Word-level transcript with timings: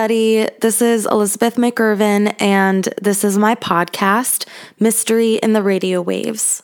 Everybody. 0.00 0.48
This 0.62 0.80
is 0.80 1.04
Elizabeth 1.04 1.56
McIrvin, 1.56 2.34
and 2.40 2.88
this 3.02 3.22
is 3.22 3.36
my 3.36 3.54
podcast, 3.54 4.48
Mystery 4.78 5.34
in 5.34 5.52
the 5.52 5.62
Radio 5.62 6.00
Waves. 6.00 6.62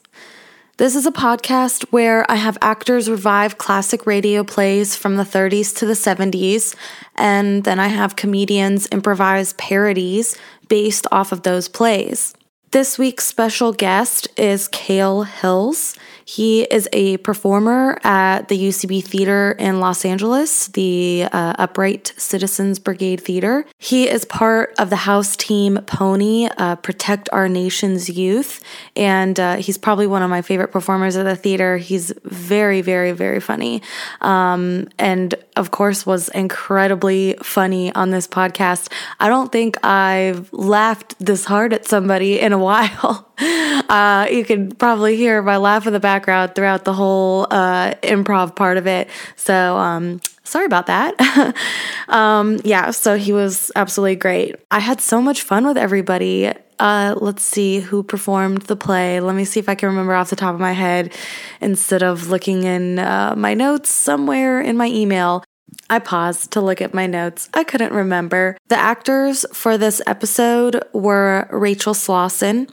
This 0.78 0.96
is 0.96 1.04
a 1.04 1.12
podcast 1.12 1.84
where 1.90 2.24
I 2.30 2.36
have 2.36 2.56
actors 2.62 3.10
revive 3.10 3.58
classic 3.58 4.06
radio 4.06 4.42
plays 4.42 4.96
from 4.96 5.16
the 5.16 5.22
30s 5.22 5.76
to 5.76 5.84
the 5.84 5.92
70s, 5.92 6.74
and 7.14 7.64
then 7.64 7.78
I 7.78 7.88
have 7.88 8.16
comedians 8.16 8.86
improvise 8.86 9.52
parodies 9.52 10.38
based 10.70 11.06
off 11.12 11.30
of 11.30 11.42
those 11.42 11.68
plays. 11.68 12.32
This 12.70 12.98
week's 12.98 13.26
special 13.26 13.74
guest 13.74 14.28
is 14.38 14.66
Cale 14.66 15.24
Hills. 15.24 15.94
He 16.28 16.62
is 16.62 16.88
a 16.92 17.18
performer 17.18 18.00
at 18.02 18.48
the 18.48 18.58
UCB 18.58 19.04
Theater 19.04 19.52
in 19.60 19.78
Los 19.78 20.04
Angeles, 20.04 20.66
the 20.66 21.28
uh, 21.30 21.54
Upright 21.56 22.14
Citizens 22.16 22.80
Brigade 22.80 23.20
Theater. 23.20 23.64
He 23.78 24.08
is 24.08 24.24
part 24.24 24.74
of 24.76 24.90
the 24.90 24.96
house 24.96 25.36
team 25.36 25.78
Pony, 25.86 26.48
uh, 26.58 26.74
Protect 26.76 27.28
Our 27.32 27.48
Nation's 27.48 28.10
Youth, 28.10 28.60
and 28.96 29.38
uh, 29.38 29.56
he's 29.58 29.78
probably 29.78 30.08
one 30.08 30.22
of 30.22 30.28
my 30.28 30.42
favorite 30.42 30.72
performers 30.72 31.14
at 31.14 31.22
the 31.22 31.36
theater. 31.36 31.76
He's 31.76 32.12
very, 32.24 32.80
very, 32.80 33.12
very 33.12 33.38
funny. 33.38 33.80
Um, 34.20 34.88
and 34.98 35.32
of 35.54 35.70
course, 35.70 36.04
was 36.04 36.28
incredibly 36.30 37.36
funny 37.40 37.94
on 37.94 38.10
this 38.10 38.26
podcast. 38.26 38.92
I 39.20 39.28
don't 39.28 39.52
think 39.52 39.82
I've 39.84 40.52
laughed 40.52 41.14
this 41.20 41.44
hard 41.44 41.72
at 41.72 41.86
somebody 41.86 42.40
in 42.40 42.52
a 42.52 42.58
while. 42.66 43.32
Uh, 43.38 44.26
you 44.30 44.44
can 44.44 44.72
probably 44.72 45.16
hear 45.16 45.42
my 45.42 45.56
laugh 45.58 45.86
in 45.86 45.92
the 45.92 46.00
background 46.00 46.54
throughout 46.54 46.84
the 46.84 46.92
whole 46.92 47.46
uh, 47.50 47.94
improv 48.02 48.56
part 48.56 48.78
of 48.78 48.86
it. 48.86 49.08
So, 49.36 49.76
um, 49.76 50.20
sorry 50.44 50.66
about 50.66 50.86
that. 50.86 51.54
um, 52.08 52.58
yeah, 52.64 52.90
so 52.90 53.16
he 53.16 53.32
was 53.32 53.70
absolutely 53.76 54.16
great. 54.16 54.56
I 54.70 54.80
had 54.80 55.00
so 55.00 55.20
much 55.20 55.42
fun 55.42 55.66
with 55.66 55.76
everybody. 55.76 56.52
Uh, 56.78 57.14
let's 57.18 57.42
see 57.42 57.80
who 57.80 58.02
performed 58.02 58.62
the 58.62 58.76
play. 58.76 59.20
Let 59.20 59.34
me 59.34 59.44
see 59.44 59.60
if 59.60 59.68
I 59.68 59.74
can 59.74 59.88
remember 59.88 60.14
off 60.14 60.30
the 60.30 60.36
top 60.36 60.54
of 60.54 60.60
my 60.60 60.72
head 60.72 61.12
instead 61.60 62.02
of 62.02 62.28
looking 62.28 62.64
in 62.64 62.98
uh, 62.98 63.34
my 63.36 63.54
notes 63.54 63.90
somewhere 63.90 64.60
in 64.60 64.76
my 64.76 64.86
email. 64.86 65.44
I 65.88 66.00
paused 66.00 66.50
to 66.52 66.60
look 66.60 66.80
at 66.80 66.94
my 66.94 67.06
notes. 67.06 67.48
I 67.54 67.64
couldn't 67.64 67.92
remember. 67.92 68.56
The 68.68 68.78
actors 68.78 69.46
for 69.52 69.78
this 69.78 70.02
episode 70.06 70.82
were 70.92 71.48
Rachel 71.50 71.94
Slauson, 71.94 72.68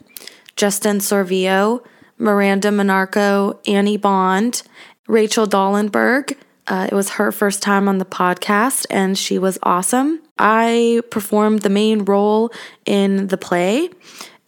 Justin 0.56 0.98
Sorvillo, 0.98 1.84
Miranda 2.18 2.68
Monarco, 2.68 3.58
Annie 3.68 3.96
Bond, 3.96 4.62
Rachel 5.08 5.46
Dollenberg. 5.46 6.36
Uh, 6.66 6.88
it 6.90 6.94
was 6.94 7.10
her 7.10 7.30
first 7.30 7.62
time 7.62 7.88
on 7.88 7.98
the 7.98 8.04
podcast, 8.04 8.86
and 8.88 9.18
she 9.18 9.38
was 9.38 9.58
awesome. 9.62 10.20
I 10.38 11.02
performed 11.10 11.60
the 11.60 11.70
main 11.70 12.04
role 12.04 12.50
in 12.86 13.26
the 13.26 13.36
play, 13.36 13.90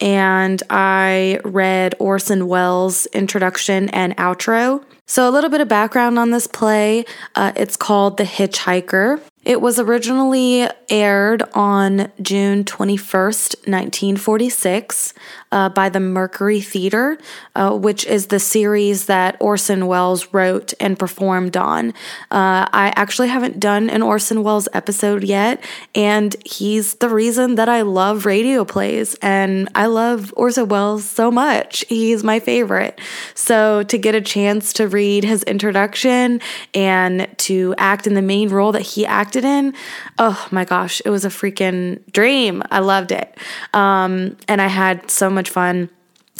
and 0.00 0.62
I 0.70 1.40
read 1.44 1.94
Orson 1.98 2.48
Welles' 2.48 3.06
introduction 3.06 3.90
and 3.90 4.16
outro. 4.16 4.82
So, 5.06 5.28
a 5.28 5.30
little 5.30 5.50
bit 5.50 5.60
of 5.60 5.68
background 5.68 6.18
on 6.18 6.30
this 6.30 6.46
play 6.46 7.04
uh, 7.34 7.52
it's 7.54 7.76
called 7.76 8.16
The 8.16 8.24
Hitchhiker. 8.24 9.20
It 9.46 9.60
was 9.60 9.78
originally 9.78 10.68
aired 10.88 11.44
on 11.54 12.10
June 12.20 12.64
21st, 12.64 13.54
1946, 13.68 15.14
uh, 15.52 15.68
by 15.68 15.88
the 15.88 16.00
Mercury 16.00 16.60
Theater, 16.60 17.16
uh, 17.54 17.70
which 17.70 18.04
is 18.06 18.26
the 18.26 18.40
series 18.40 19.06
that 19.06 19.36
Orson 19.38 19.86
Welles 19.86 20.32
wrote 20.32 20.74
and 20.80 20.98
performed 20.98 21.56
on. 21.56 21.90
Uh, 22.28 22.66
I 22.72 22.92
actually 22.96 23.28
haven't 23.28 23.60
done 23.60 23.88
an 23.88 24.02
Orson 24.02 24.42
Welles 24.42 24.68
episode 24.72 25.22
yet, 25.22 25.62
and 25.94 26.34
he's 26.44 26.94
the 26.94 27.08
reason 27.08 27.54
that 27.54 27.68
I 27.68 27.82
love 27.82 28.26
radio 28.26 28.64
plays, 28.64 29.14
and 29.22 29.68
I 29.76 29.86
love 29.86 30.34
Orson 30.36 30.66
Welles 30.66 31.04
so 31.04 31.30
much. 31.30 31.84
He's 31.88 32.24
my 32.24 32.40
favorite. 32.40 33.00
So 33.34 33.84
to 33.84 33.96
get 33.96 34.16
a 34.16 34.20
chance 34.20 34.72
to 34.72 34.88
read 34.88 35.22
his 35.22 35.44
introduction 35.44 36.40
and 36.74 37.28
to 37.38 37.76
act 37.78 38.08
in 38.08 38.14
the 38.14 38.22
main 38.22 38.48
role 38.48 38.72
that 38.72 38.82
he 38.82 39.06
acted 39.06 39.35
in, 39.44 39.74
oh 40.18 40.46
my 40.50 40.64
gosh, 40.64 41.02
it 41.04 41.10
was 41.10 41.24
a 41.24 41.28
freaking 41.28 42.00
dream. 42.12 42.62
I 42.70 42.80
loved 42.80 43.12
it. 43.12 43.36
Um, 43.74 44.36
and 44.48 44.60
I 44.60 44.68
had 44.68 45.10
so 45.10 45.30
much 45.30 45.50
fun. 45.50 45.90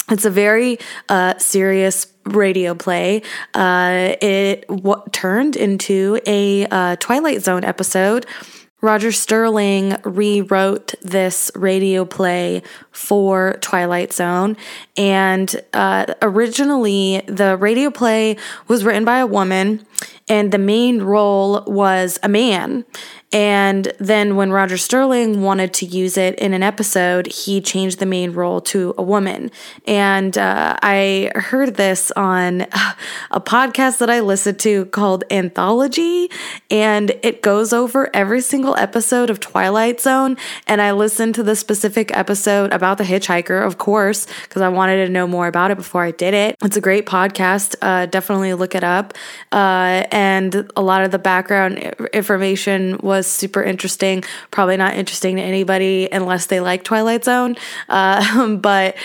It's 0.09 0.25
a 0.25 0.29
very 0.29 0.79
uh, 1.09 1.37
serious 1.37 2.07
radio 2.25 2.75
play. 2.75 3.23
Uh, 3.53 4.15
it 4.21 4.67
w- 4.67 5.03
turned 5.11 5.55
into 5.55 6.19
a 6.25 6.65
uh, 6.67 6.95
Twilight 6.97 7.41
Zone 7.41 7.63
episode. 7.63 8.25
Rod 8.79 9.01
Serling 9.01 9.99
rewrote 10.05 10.93
this 11.01 11.49
radio 11.55 12.05
play 12.05 12.61
for 12.91 13.57
Twilight 13.59 14.13
Zone. 14.13 14.55
And 14.95 15.53
uh, 15.73 16.13
originally, 16.21 17.23
the 17.27 17.57
radio 17.57 17.89
play 17.89 18.37
was 18.67 18.83
written 18.83 19.03
by 19.03 19.17
a 19.17 19.25
woman, 19.25 19.83
and 20.29 20.51
the 20.51 20.57
main 20.57 21.01
role 21.01 21.63
was 21.65 22.19
a 22.23 22.29
man. 22.29 22.85
And 23.33 23.91
then 23.99 24.37
when 24.37 24.51
Rod 24.51 24.69
Serling 24.69 25.39
wanted 25.39 25.73
to 25.75 25.85
use 25.85 26.15
it 26.15 26.35
in 26.35 26.53
an 26.53 26.63
episode, 26.63 27.27
he 27.27 27.59
changed 27.59 27.99
the 27.99 28.05
main 28.05 28.31
role 28.31 28.61
to 28.61 28.93
a 28.97 29.03
woman. 29.03 29.51
And 29.85 30.37
uh, 30.37 30.77
I 30.81 31.31
heard 31.35 31.75
this 31.75 32.09
on 32.11 32.61
a 33.31 33.41
podcast 33.41 33.97
that 33.97 34.09
I 34.09 34.21
listened 34.21 34.59
to 34.59 34.85
called 34.85 35.25
Anthology, 35.29 36.31
and 36.71 37.11
it 37.21 37.41
goes 37.41 37.73
over 37.73 38.09
every 38.15 38.39
single 38.39 38.77
episode 38.77 39.29
of 39.29 39.41
Twilight 39.41 39.99
Zone. 39.99 40.37
And 40.65 40.81
I 40.81 40.93
listened 40.93 41.35
to 41.35 41.43
the 41.43 41.57
specific 41.57 42.15
episode 42.15 42.71
about 42.71 42.97
the 42.97 43.03
hitchhiker, 43.03 43.65
of 43.65 43.77
course, 43.77 44.25
because 44.43 44.61
I 44.61 44.69
wanted 44.69 45.05
to 45.05 45.11
know 45.11 45.27
more 45.27 45.47
about 45.47 45.69
it 45.69 45.75
before 45.75 46.03
I 46.03 46.11
did 46.11 46.33
it. 46.33 46.55
It's 46.63 46.77
a 46.77 46.81
great 46.81 47.05
podcast. 47.05 47.75
Uh, 47.81 48.05
definitely 48.05 48.53
look 48.53 48.73
it 48.73 48.85
up. 48.85 49.13
Uh, 49.51 50.05
and 50.17 50.67
a 50.75 50.81
lot 50.81 51.03
of 51.03 51.11
the 51.11 51.19
background 51.19 51.77
information 52.11 52.97
was 53.03 53.27
super 53.27 53.61
interesting. 53.61 54.23
Probably 54.49 54.75
not 54.75 54.95
interesting 54.95 55.35
to 55.35 55.43
anybody 55.43 56.09
unless 56.11 56.47
they 56.47 56.59
like 56.59 56.83
Twilight 56.83 57.23
Zone. 57.23 57.55
Uh, 57.87 58.55
but 58.61 58.95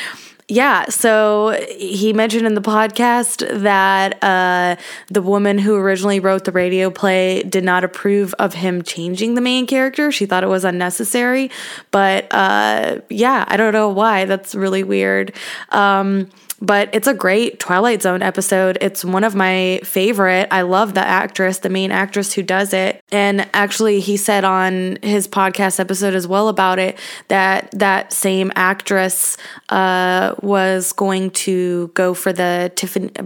yeah, 0.49 0.87
so 0.87 1.51
he 1.77 2.15
mentioned 2.15 2.47
in 2.47 2.55
the 2.55 2.63
podcast 2.63 3.63
that 3.63 4.25
uh, 4.25 4.77
the 5.09 5.21
woman 5.21 5.59
who 5.59 5.77
originally 5.77 6.19
wrote 6.19 6.45
the 6.45 6.53
radio 6.53 6.91
play 6.91 7.43
did 7.43 7.63
not 7.63 7.85
approve 7.85 8.35
of 8.39 8.55
him 8.55 8.81
changing 8.81 9.35
the 9.35 9.43
main 9.43 9.67
character. 9.67 10.11
She 10.11 10.25
thought 10.25 10.45
it 10.45 10.49
was 10.49 10.65
unnecessary. 10.65 11.51
But 11.91 12.27
uh, 12.31 13.01
yeah, 13.11 13.45
I 13.49 13.59
don't 13.59 13.75
know 13.75 13.91
why. 13.91 14.25
That's 14.25 14.55
really 14.55 14.83
weird. 14.83 15.35
Um, 15.69 16.31
but 16.63 16.89
it's 16.93 17.09
a 17.09 17.13
great 17.13 17.59
Twilight 17.59 18.03
Zone 18.03 18.23
episode. 18.23 18.79
It's 18.81 19.05
one 19.05 19.25
of 19.25 19.35
my 19.35 19.81
favorite. 19.83 20.47
I 20.53 20.63
love 20.63 20.95
the 20.95 21.05
actress, 21.05 21.59
the 21.59 21.69
main 21.69 21.91
actress 21.91 22.33
who 22.33 22.45
does 22.45 22.73
it. 22.73 23.03
And 23.11 23.49
actually, 23.53 23.99
he 23.99 24.17
said 24.17 24.45
on 24.45 24.97
his 25.03 25.27
podcast 25.27 25.81
episode 25.81 26.15
as 26.15 26.29
well 26.29 26.47
about 26.47 26.79
it 26.79 27.01
that 27.27 27.69
that 27.73 28.13
same 28.13 28.53
actress 28.55 29.37
uh, 29.71 30.37
was 30.41 30.93
going 30.93 31.33
to 31.33 31.89
go 31.95 32.15
for 32.15 32.33
the 32.33 32.71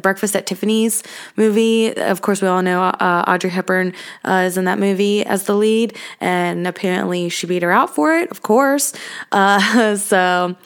Breakfast 0.01 0.35
at 0.35 0.47
Tiffany's 0.47 1.03
movie. 1.37 1.95
Of 1.95 2.23
course, 2.23 2.41
we 2.41 2.49
all 2.49 2.63
know 2.63 2.85
uh, 2.85 3.25
Audrey 3.29 3.51
Hepburn 3.51 3.93
uh, 4.25 4.45
is 4.47 4.57
in 4.57 4.65
that 4.65 4.79
movie 4.79 5.27
as 5.27 5.45
the 5.45 5.55
lead, 5.55 5.95
and 6.21 6.67
apparently 6.67 7.29
she 7.29 7.47
beat 7.47 7.63
her 7.63 7.71
out 7.71 7.95
for 7.95 8.17
it. 8.17 8.31
Of 8.31 8.41
course, 8.41 8.95
uh, 9.31 9.97
so 9.97 10.57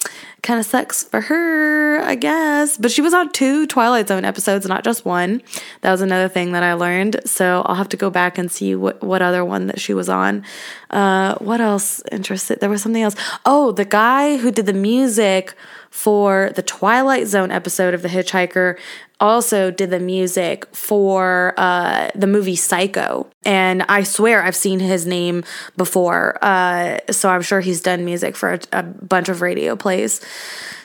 kind 0.42 0.58
of 0.58 0.66
sucks 0.66 1.04
for 1.04 1.20
her, 1.20 2.00
I 2.02 2.14
guess. 2.14 2.76
But 2.76 2.90
she 2.90 3.02
was 3.02 3.14
on 3.14 3.30
two 3.32 3.66
Twilight 3.66 4.08
Zone 4.08 4.24
episodes, 4.24 4.66
not 4.66 4.84
just 4.84 5.04
one. 5.04 5.42
That 5.82 5.90
was 5.90 6.00
another 6.00 6.28
thing 6.28 6.52
that 6.52 6.62
I 6.62 6.74
learned. 6.74 7.20
So 7.26 7.62
I'll 7.66 7.74
have 7.74 7.88
to 7.90 7.96
go 7.96 8.10
back 8.10 8.38
and 8.38 8.50
see 8.50 8.74
what, 8.74 9.02
what 9.02 9.22
other 9.22 9.44
one 9.44 9.66
that 9.66 9.80
she 9.80 9.94
was 9.94 10.08
on. 10.08 10.44
Uh, 10.90 11.34
what 11.36 11.60
else 11.60 12.02
interested? 12.10 12.60
There 12.60 12.70
was 12.70 12.82
something 12.82 13.02
else. 13.02 13.16
Oh, 13.44 13.72
the 13.72 13.84
guy 13.84 14.36
who 14.36 14.50
did 14.50 14.66
the 14.66 14.72
music 14.72 15.54
for 15.90 16.52
the 16.54 16.62
Twilight 16.62 17.26
Zone 17.26 17.50
episode 17.50 17.94
of 17.94 18.02
The 18.02 18.08
Hitchhiker 18.08 18.78
also 19.20 19.70
did 19.70 19.90
the 19.90 20.00
music 20.00 20.64
for 20.74 21.52
uh, 21.58 22.10
the 22.14 22.26
movie 22.26 22.56
Psycho. 22.56 23.28
And 23.44 23.82
I 23.82 24.02
swear 24.02 24.42
I've 24.42 24.56
seen 24.56 24.80
his 24.80 25.06
name 25.06 25.44
before. 25.76 26.38
Uh, 26.42 26.98
so 27.10 27.28
I'm 27.28 27.42
sure 27.42 27.60
he's 27.60 27.82
done 27.82 28.04
music 28.04 28.34
for 28.34 28.54
a, 28.54 28.60
a, 28.72 28.82
bunch 28.82 29.28
of 29.28 29.42
radio 29.42 29.76
plays. 29.76 30.20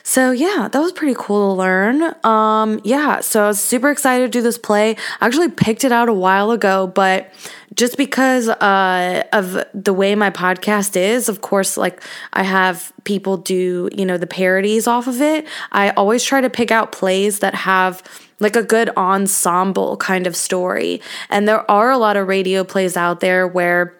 So 0.08 0.30
yeah, 0.30 0.68
that 0.70 0.78
was 0.78 0.92
pretty 0.92 1.16
cool 1.18 1.52
to 1.52 1.58
learn. 1.58 2.14
Um, 2.22 2.80
yeah, 2.84 3.18
so 3.18 3.42
I 3.42 3.48
was 3.48 3.58
super 3.58 3.90
excited 3.90 4.30
to 4.30 4.38
do 4.38 4.40
this 4.40 4.56
play. 4.56 4.94
I 5.20 5.26
actually 5.26 5.48
picked 5.48 5.82
it 5.82 5.90
out 5.90 6.08
a 6.08 6.12
while 6.12 6.52
ago, 6.52 6.86
but 6.86 7.32
just 7.74 7.96
because 7.96 8.48
uh, 8.48 9.24
of 9.32 9.64
the 9.74 9.92
way 9.92 10.14
my 10.14 10.30
podcast 10.30 10.96
is, 10.96 11.28
of 11.28 11.40
course, 11.40 11.76
like 11.76 12.04
I 12.32 12.44
have 12.44 12.92
people 13.02 13.36
do, 13.36 13.88
you 13.92 14.06
know, 14.06 14.16
the 14.16 14.28
parodies 14.28 14.86
off 14.86 15.08
of 15.08 15.20
it. 15.20 15.44
I 15.72 15.90
always 15.90 16.22
try 16.22 16.40
to 16.40 16.48
pick 16.48 16.70
out 16.70 16.92
plays 16.92 17.40
that 17.40 17.56
have 17.56 18.00
like 18.38 18.54
a 18.54 18.62
good 18.62 18.90
ensemble 18.96 19.96
kind 19.96 20.28
of 20.28 20.36
story. 20.36 21.02
And 21.30 21.48
there 21.48 21.68
are 21.68 21.90
a 21.90 21.98
lot 21.98 22.16
of 22.16 22.28
radio 22.28 22.62
plays 22.62 22.96
out 22.96 23.18
there 23.18 23.48
where 23.48 23.95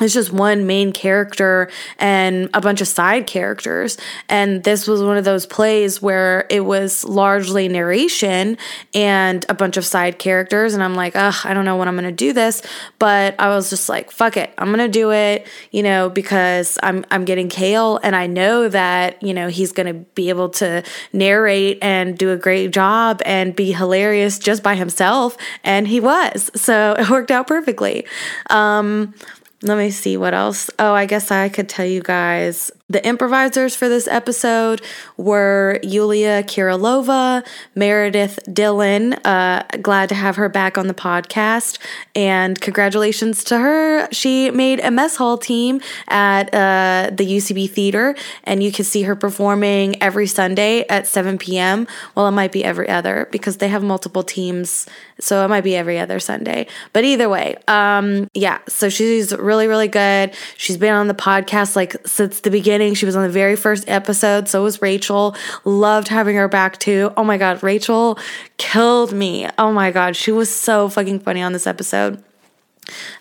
it's 0.00 0.14
just 0.14 0.32
one 0.32 0.66
main 0.66 0.92
character 0.92 1.70
and 1.98 2.48
a 2.54 2.60
bunch 2.60 2.80
of 2.80 2.88
side 2.88 3.26
characters. 3.26 3.98
And 4.28 4.62
this 4.62 4.86
was 4.86 5.02
one 5.02 5.16
of 5.16 5.24
those 5.24 5.44
plays 5.44 6.00
where 6.00 6.46
it 6.50 6.60
was 6.60 7.04
largely 7.04 7.68
narration 7.68 8.58
and 8.94 9.44
a 9.48 9.54
bunch 9.54 9.76
of 9.76 9.84
side 9.84 10.18
characters. 10.18 10.74
And 10.74 10.82
I'm 10.82 10.94
like, 10.94 11.16
ugh, 11.16 11.34
I 11.44 11.52
don't 11.52 11.64
know 11.64 11.76
when 11.76 11.88
I'm 11.88 11.94
going 11.94 12.04
to 12.04 12.12
do 12.12 12.32
this. 12.32 12.62
But 12.98 13.34
I 13.40 13.48
was 13.48 13.70
just 13.70 13.88
like, 13.88 14.12
fuck 14.12 14.36
it. 14.36 14.52
I'm 14.56 14.68
going 14.68 14.78
to 14.78 14.88
do 14.88 15.10
it, 15.10 15.46
you 15.72 15.82
know, 15.82 16.08
because 16.08 16.78
I'm, 16.82 17.04
I'm 17.10 17.24
getting 17.24 17.48
Kale 17.48 17.98
and 18.02 18.14
I 18.14 18.28
know 18.28 18.68
that, 18.68 19.20
you 19.22 19.34
know, 19.34 19.48
he's 19.48 19.72
going 19.72 19.88
to 19.88 19.94
be 20.14 20.28
able 20.28 20.50
to 20.50 20.84
narrate 21.12 21.78
and 21.82 22.16
do 22.16 22.30
a 22.30 22.36
great 22.36 22.70
job 22.70 23.20
and 23.24 23.56
be 23.56 23.72
hilarious 23.72 24.38
just 24.38 24.62
by 24.62 24.76
himself. 24.76 25.36
And 25.64 25.88
he 25.88 25.98
was. 25.98 26.50
So 26.54 26.92
it 26.98 27.10
worked 27.10 27.32
out 27.32 27.48
perfectly. 27.48 28.06
Um, 28.50 29.14
let 29.62 29.78
me 29.78 29.90
see 29.90 30.16
what 30.16 30.34
else. 30.34 30.70
Oh, 30.78 30.92
I 30.92 31.06
guess 31.06 31.30
I 31.30 31.48
could 31.48 31.68
tell 31.68 31.86
you 31.86 32.02
guys 32.02 32.70
the 32.88 33.04
improvisers 33.06 33.76
for 33.76 33.88
this 33.88 34.08
episode 34.08 34.80
were 35.18 35.78
Yulia 35.82 36.42
Kirilova, 36.42 37.46
Meredith 37.74 38.38
Dillon. 38.50 39.12
Uh, 39.12 39.62
glad 39.82 40.08
to 40.08 40.14
have 40.14 40.36
her 40.36 40.48
back 40.48 40.78
on 40.78 40.86
the 40.86 40.94
podcast. 40.94 41.78
And 42.14 42.58
congratulations 42.58 43.44
to 43.44 43.58
her. 43.58 44.08
She 44.10 44.50
made 44.50 44.80
a 44.80 44.90
mess 44.90 45.16
hall 45.16 45.36
team 45.36 45.82
at 46.08 46.44
uh, 46.54 47.10
the 47.14 47.26
UCB 47.26 47.70
Theater, 47.70 48.14
and 48.44 48.62
you 48.62 48.72
can 48.72 48.86
see 48.86 49.02
her 49.02 49.14
performing 49.14 50.02
every 50.02 50.26
Sunday 50.26 50.86
at 50.88 51.06
7 51.06 51.36
p.m. 51.36 51.86
Well, 52.14 52.26
it 52.26 52.32
might 52.32 52.52
be 52.52 52.64
every 52.64 52.88
other 52.88 53.28
because 53.30 53.58
they 53.58 53.68
have 53.68 53.82
multiple 53.82 54.22
teams. 54.22 54.86
So 55.20 55.44
it 55.44 55.48
might 55.48 55.64
be 55.64 55.74
every 55.76 55.98
other 55.98 56.20
Sunday. 56.20 56.68
But 56.92 57.04
either 57.04 57.28
way, 57.28 57.56
um, 57.66 58.30
yeah, 58.34 58.60
so 58.68 58.88
she's 58.88 59.36
really, 59.36 59.66
really 59.66 59.88
good. 59.88 60.32
She's 60.56 60.76
been 60.76 60.94
on 60.94 61.08
the 61.08 61.14
podcast 61.14 61.74
like 61.74 61.96
since 62.06 62.40
the 62.40 62.50
beginning 62.50 62.77
beginning. 62.78 62.94
She 62.94 63.06
was 63.06 63.16
on 63.16 63.24
the 63.24 63.28
very 63.28 63.56
first 63.56 63.84
episode. 63.88 64.48
So 64.48 64.62
was 64.62 64.80
Rachel. 64.80 65.34
Loved 65.64 66.08
having 66.08 66.36
her 66.36 66.48
back 66.48 66.78
too. 66.78 67.12
Oh 67.16 67.24
my 67.24 67.36
God, 67.36 67.62
Rachel 67.62 68.18
killed 68.56 69.12
me. 69.12 69.48
Oh 69.58 69.72
my 69.72 69.90
God, 69.90 70.14
she 70.14 70.30
was 70.30 70.52
so 70.52 70.88
fucking 70.88 71.20
funny 71.20 71.42
on 71.42 71.52
this 71.52 71.66
episode. 71.66 72.22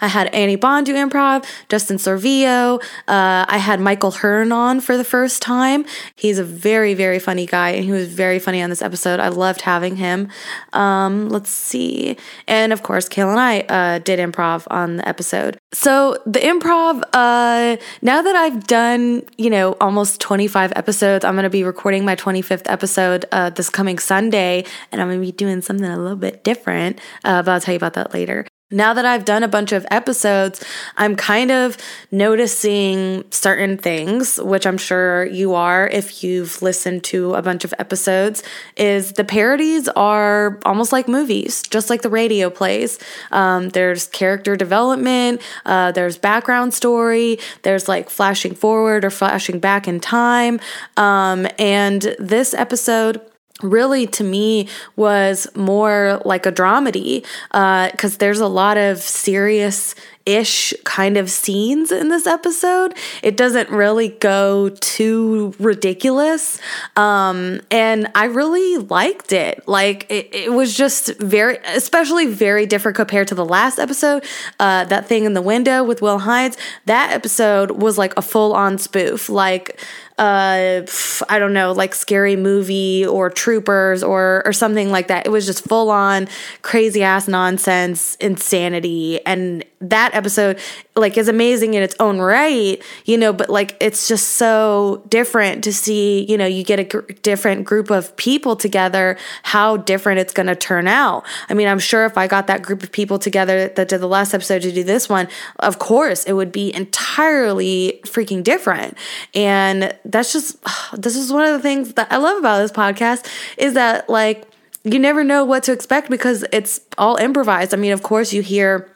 I 0.01 0.07
had 0.07 0.27
Annie 0.33 0.55
Bond 0.55 0.85
do 0.85 0.93
improv, 0.93 1.45
Justin 1.69 1.97
Sorvillo. 1.97 2.81
Uh, 3.07 3.45
I 3.47 3.57
had 3.57 3.79
Michael 3.79 4.11
Hearn 4.11 4.51
on 4.51 4.79
for 4.79 4.97
the 4.97 5.03
first 5.03 5.41
time. 5.41 5.85
He's 6.15 6.39
a 6.39 6.43
very, 6.43 6.93
very 6.93 7.19
funny 7.19 7.45
guy, 7.45 7.69
and 7.71 7.83
he 7.83 7.91
was 7.91 8.07
very 8.13 8.39
funny 8.39 8.61
on 8.61 8.69
this 8.69 8.81
episode. 8.81 9.19
I 9.19 9.29
loved 9.29 9.61
having 9.61 9.97
him. 9.97 10.29
Um, 10.73 11.29
let's 11.29 11.49
see. 11.49 12.17
And 12.47 12.73
of 12.73 12.83
course, 12.83 13.09
Kale 13.09 13.29
and 13.29 13.39
I 13.39 13.59
uh, 13.61 13.99
did 13.99 14.19
improv 14.19 14.67
on 14.69 14.97
the 14.97 15.07
episode. 15.07 15.57
So, 15.73 16.17
the 16.25 16.39
improv, 16.39 17.03
uh, 17.13 17.77
now 18.01 18.21
that 18.21 18.35
I've 18.35 18.65
done, 18.67 19.23
you 19.37 19.49
know, 19.49 19.75
almost 19.81 20.21
25 20.21 20.73
episodes, 20.75 21.25
I'm 21.25 21.35
going 21.35 21.43
to 21.43 21.49
be 21.49 21.63
recording 21.63 22.05
my 22.05 22.15
25th 22.15 22.63
episode 22.65 23.25
uh, 23.31 23.49
this 23.49 23.69
coming 23.69 23.99
Sunday, 23.99 24.65
and 24.91 25.01
I'm 25.01 25.07
going 25.07 25.19
to 25.19 25.25
be 25.25 25.31
doing 25.31 25.61
something 25.61 25.85
a 25.85 25.97
little 25.97 26.17
bit 26.17 26.43
different, 26.43 26.99
uh, 27.23 27.43
but 27.43 27.51
I'll 27.51 27.61
tell 27.61 27.73
you 27.73 27.77
about 27.77 27.93
that 27.95 28.13
later. 28.13 28.47
Now 28.69 28.93
that 28.95 29.05
I've 29.05 29.23
done 29.23 29.43
a 29.43 29.47
bunch 29.47 29.71
of 29.71 29.85
episodes, 29.89 30.61
I'm 30.97 31.15
kind 31.15 31.51
of 31.51 31.77
noticing 32.11 33.23
certain 33.31 33.77
things, 33.77 34.41
which 34.41 34.67
I'm 34.67 34.77
sure 34.77 35.25
you 35.25 35.53
are 35.53 35.87
if 35.87 36.21
you've 36.21 36.61
listened 36.61 37.05
to 37.05 37.33
a 37.35 37.41
bunch 37.41 37.63
of 37.63 37.73
episodes, 37.79 38.43
is 38.75 39.13
the 39.13 39.23
parodies 39.23 39.87
are 39.87 40.59
almost 40.65 40.91
like 40.91 41.07
movies, 41.07 41.63
just 41.63 41.89
like 41.89 42.01
the 42.01 42.09
radio 42.09 42.49
plays. 42.49 42.99
Um, 43.31 43.69
there's 43.69 44.07
character 44.07 44.57
development, 44.57 45.41
uh, 45.65 45.93
there's 45.93 46.17
background 46.17 46.73
story, 46.73 47.39
there's 47.61 47.87
like 47.87 48.09
flashing 48.09 48.53
forward 48.53 49.05
or 49.05 49.09
flashing 49.11 49.59
back 49.59 49.87
in 49.87 50.01
time. 50.01 50.59
Um, 50.97 51.47
and 51.57 52.01
this 52.19 52.53
episode, 52.53 53.21
really 53.61 54.05
to 54.05 54.23
me 54.23 54.67
was 54.95 55.47
more 55.55 56.21
like 56.25 56.45
a 56.45 56.51
dramedy 56.51 57.25
because 57.51 58.15
uh, 58.15 58.17
there's 58.19 58.39
a 58.39 58.47
lot 58.47 58.77
of 58.77 58.99
serious 58.99 59.95
ish 60.27 60.73
kind 60.83 61.15
of 61.15 61.31
scenes 61.31 61.89
in 61.89 62.09
this 62.09 62.27
episode. 62.27 62.93
It 63.23 63.37
doesn't 63.37 63.69
really 63.69 64.09
go 64.09 64.69
too 64.69 65.55
ridiculous. 65.57 66.59
Um, 66.97 67.61
and 67.71 68.11
I 68.13 68.25
really 68.25 68.77
liked 68.77 69.31
it. 69.31 69.65
Like, 69.67 70.05
it, 70.09 70.27
it 70.35 70.51
was 70.51 70.75
just 70.75 71.17
very, 71.19 71.57
especially 71.65 72.25
very 72.25 72.65
different 72.65 72.97
compared 72.97 73.29
to 73.29 73.35
the 73.35 73.45
last 73.45 73.79
episode. 73.79 74.25
Uh, 74.59 74.83
that 74.85 75.07
thing 75.07 75.23
in 75.23 75.33
the 75.33 75.41
window 75.41 75.81
with 75.81 76.01
Will 76.01 76.19
Hines, 76.19 76.57
that 76.85 77.13
episode 77.13 77.71
was 77.71 77.97
like 77.97 78.13
a 78.17 78.21
full 78.21 78.53
on 78.53 78.77
spoof. 78.77 79.29
Like, 79.29 79.79
uh 80.17 80.81
I 81.29 81.39
don't 81.39 81.53
know, 81.53 81.71
like 81.73 81.93
scary 81.93 82.35
movie 82.35 83.05
or 83.05 83.29
troopers 83.29 84.03
or 84.03 84.41
or 84.45 84.53
something 84.53 84.89
like 84.91 85.07
that. 85.07 85.25
It 85.25 85.29
was 85.29 85.45
just 85.45 85.63
full 85.67 85.91
on 85.91 86.27
crazy 86.63 87.03
ass 87.03 87.27
nonsense, 87.27 88.15
insanity 88.15 89.23
and 89.25 89.63
that 89.79 90.15
episode 90.15 90.59
like 90.95 91.17
is 91.17 91.27
amazing 91.27 91.75
in 91.75 91.83
its 91.83 91.95
own 91.99 92.19
right, 92.19 92.81
you 93.05 93.17
know, 93.17 93.31
but 93.31 93.49
like 93.49 93.77
it's 93.79 94.07
just 94.07 94.29
so 94.29 95.03
different 95.07 95.63
to 95.63 95.71
see, 95.71 96.25
you 96.27 96.37
know, 96.37 96.47
you 96.47 96.63
get 96.63 96.79
a 96.79 96.83
gr- 96.83 97.01
different 97.21 97.63
group 97.65 97.91
of 97.91 98.15
people 98.17 98.55
together, 98.55 99.17
how 99.43 99.77
different 99.77 100.19
it's 100.19 100.33
going 100.33 100.47
to 100.47 100.55
turn 100.55 100.87
out. 100.87 101.23
I 101.49 101.53
mean, 101.53 101.67
I'm 101.67 101.79
sure 101.79 102.05
if 102.05 102.17
I 102.17 102.27
got 102.27 102.47
that 102.47 102.63
group 102.63 102.81
of 102.81 102.91
people 102.91 103.19
together 103.19 103.67
that 103.67 103.87
did 103.87 103.99
the 103.99 104.07
last 104.07 104.33
episode 104.33 104.63
to 104.63 104.71
do 104.71 104.83
this 104.83 105.07
one, 105.07 105.27
of 105.59 105.77
course, 105.77 106.23
it 106.23 106.33
would 106.33 106.51
be 106.51 106.73
entirely 106.73 107.99
freaking 108.03 108.43
different. 108.43 108.97
And 109.35 109.95
that's 110.05 110.33
just 110.33 110.57
this 110.93 111.15
is 111.15 111.31
one 111.31 111.45
of 111.45 111.53
the 111.53 111.61
things 111.61 111.93
that 111.93 112.11
I 112.11 112.17
love 112.17 112.37
about 112.37 112.59
this 112.59 112.71
podcast 112.71 113.31
is 113.57 113.75
that 113.75 114.09
like 114.09 114.45
you 114.83 114.99
never 114.99 115.23
know 115.23 115.43
what 115.43 115.63
to 115.63 115.73
expect 115.73 116.09
because 116.09 116.45
it's 116.51 116.79
all 116.97 117.17
improvised. 117.17 117.73
I 117.73 117.77
mean, 117.77 117.91
of 117.91 118.03
course 118.03 118.31
you 118.31 118.41
hear 118.41 118.89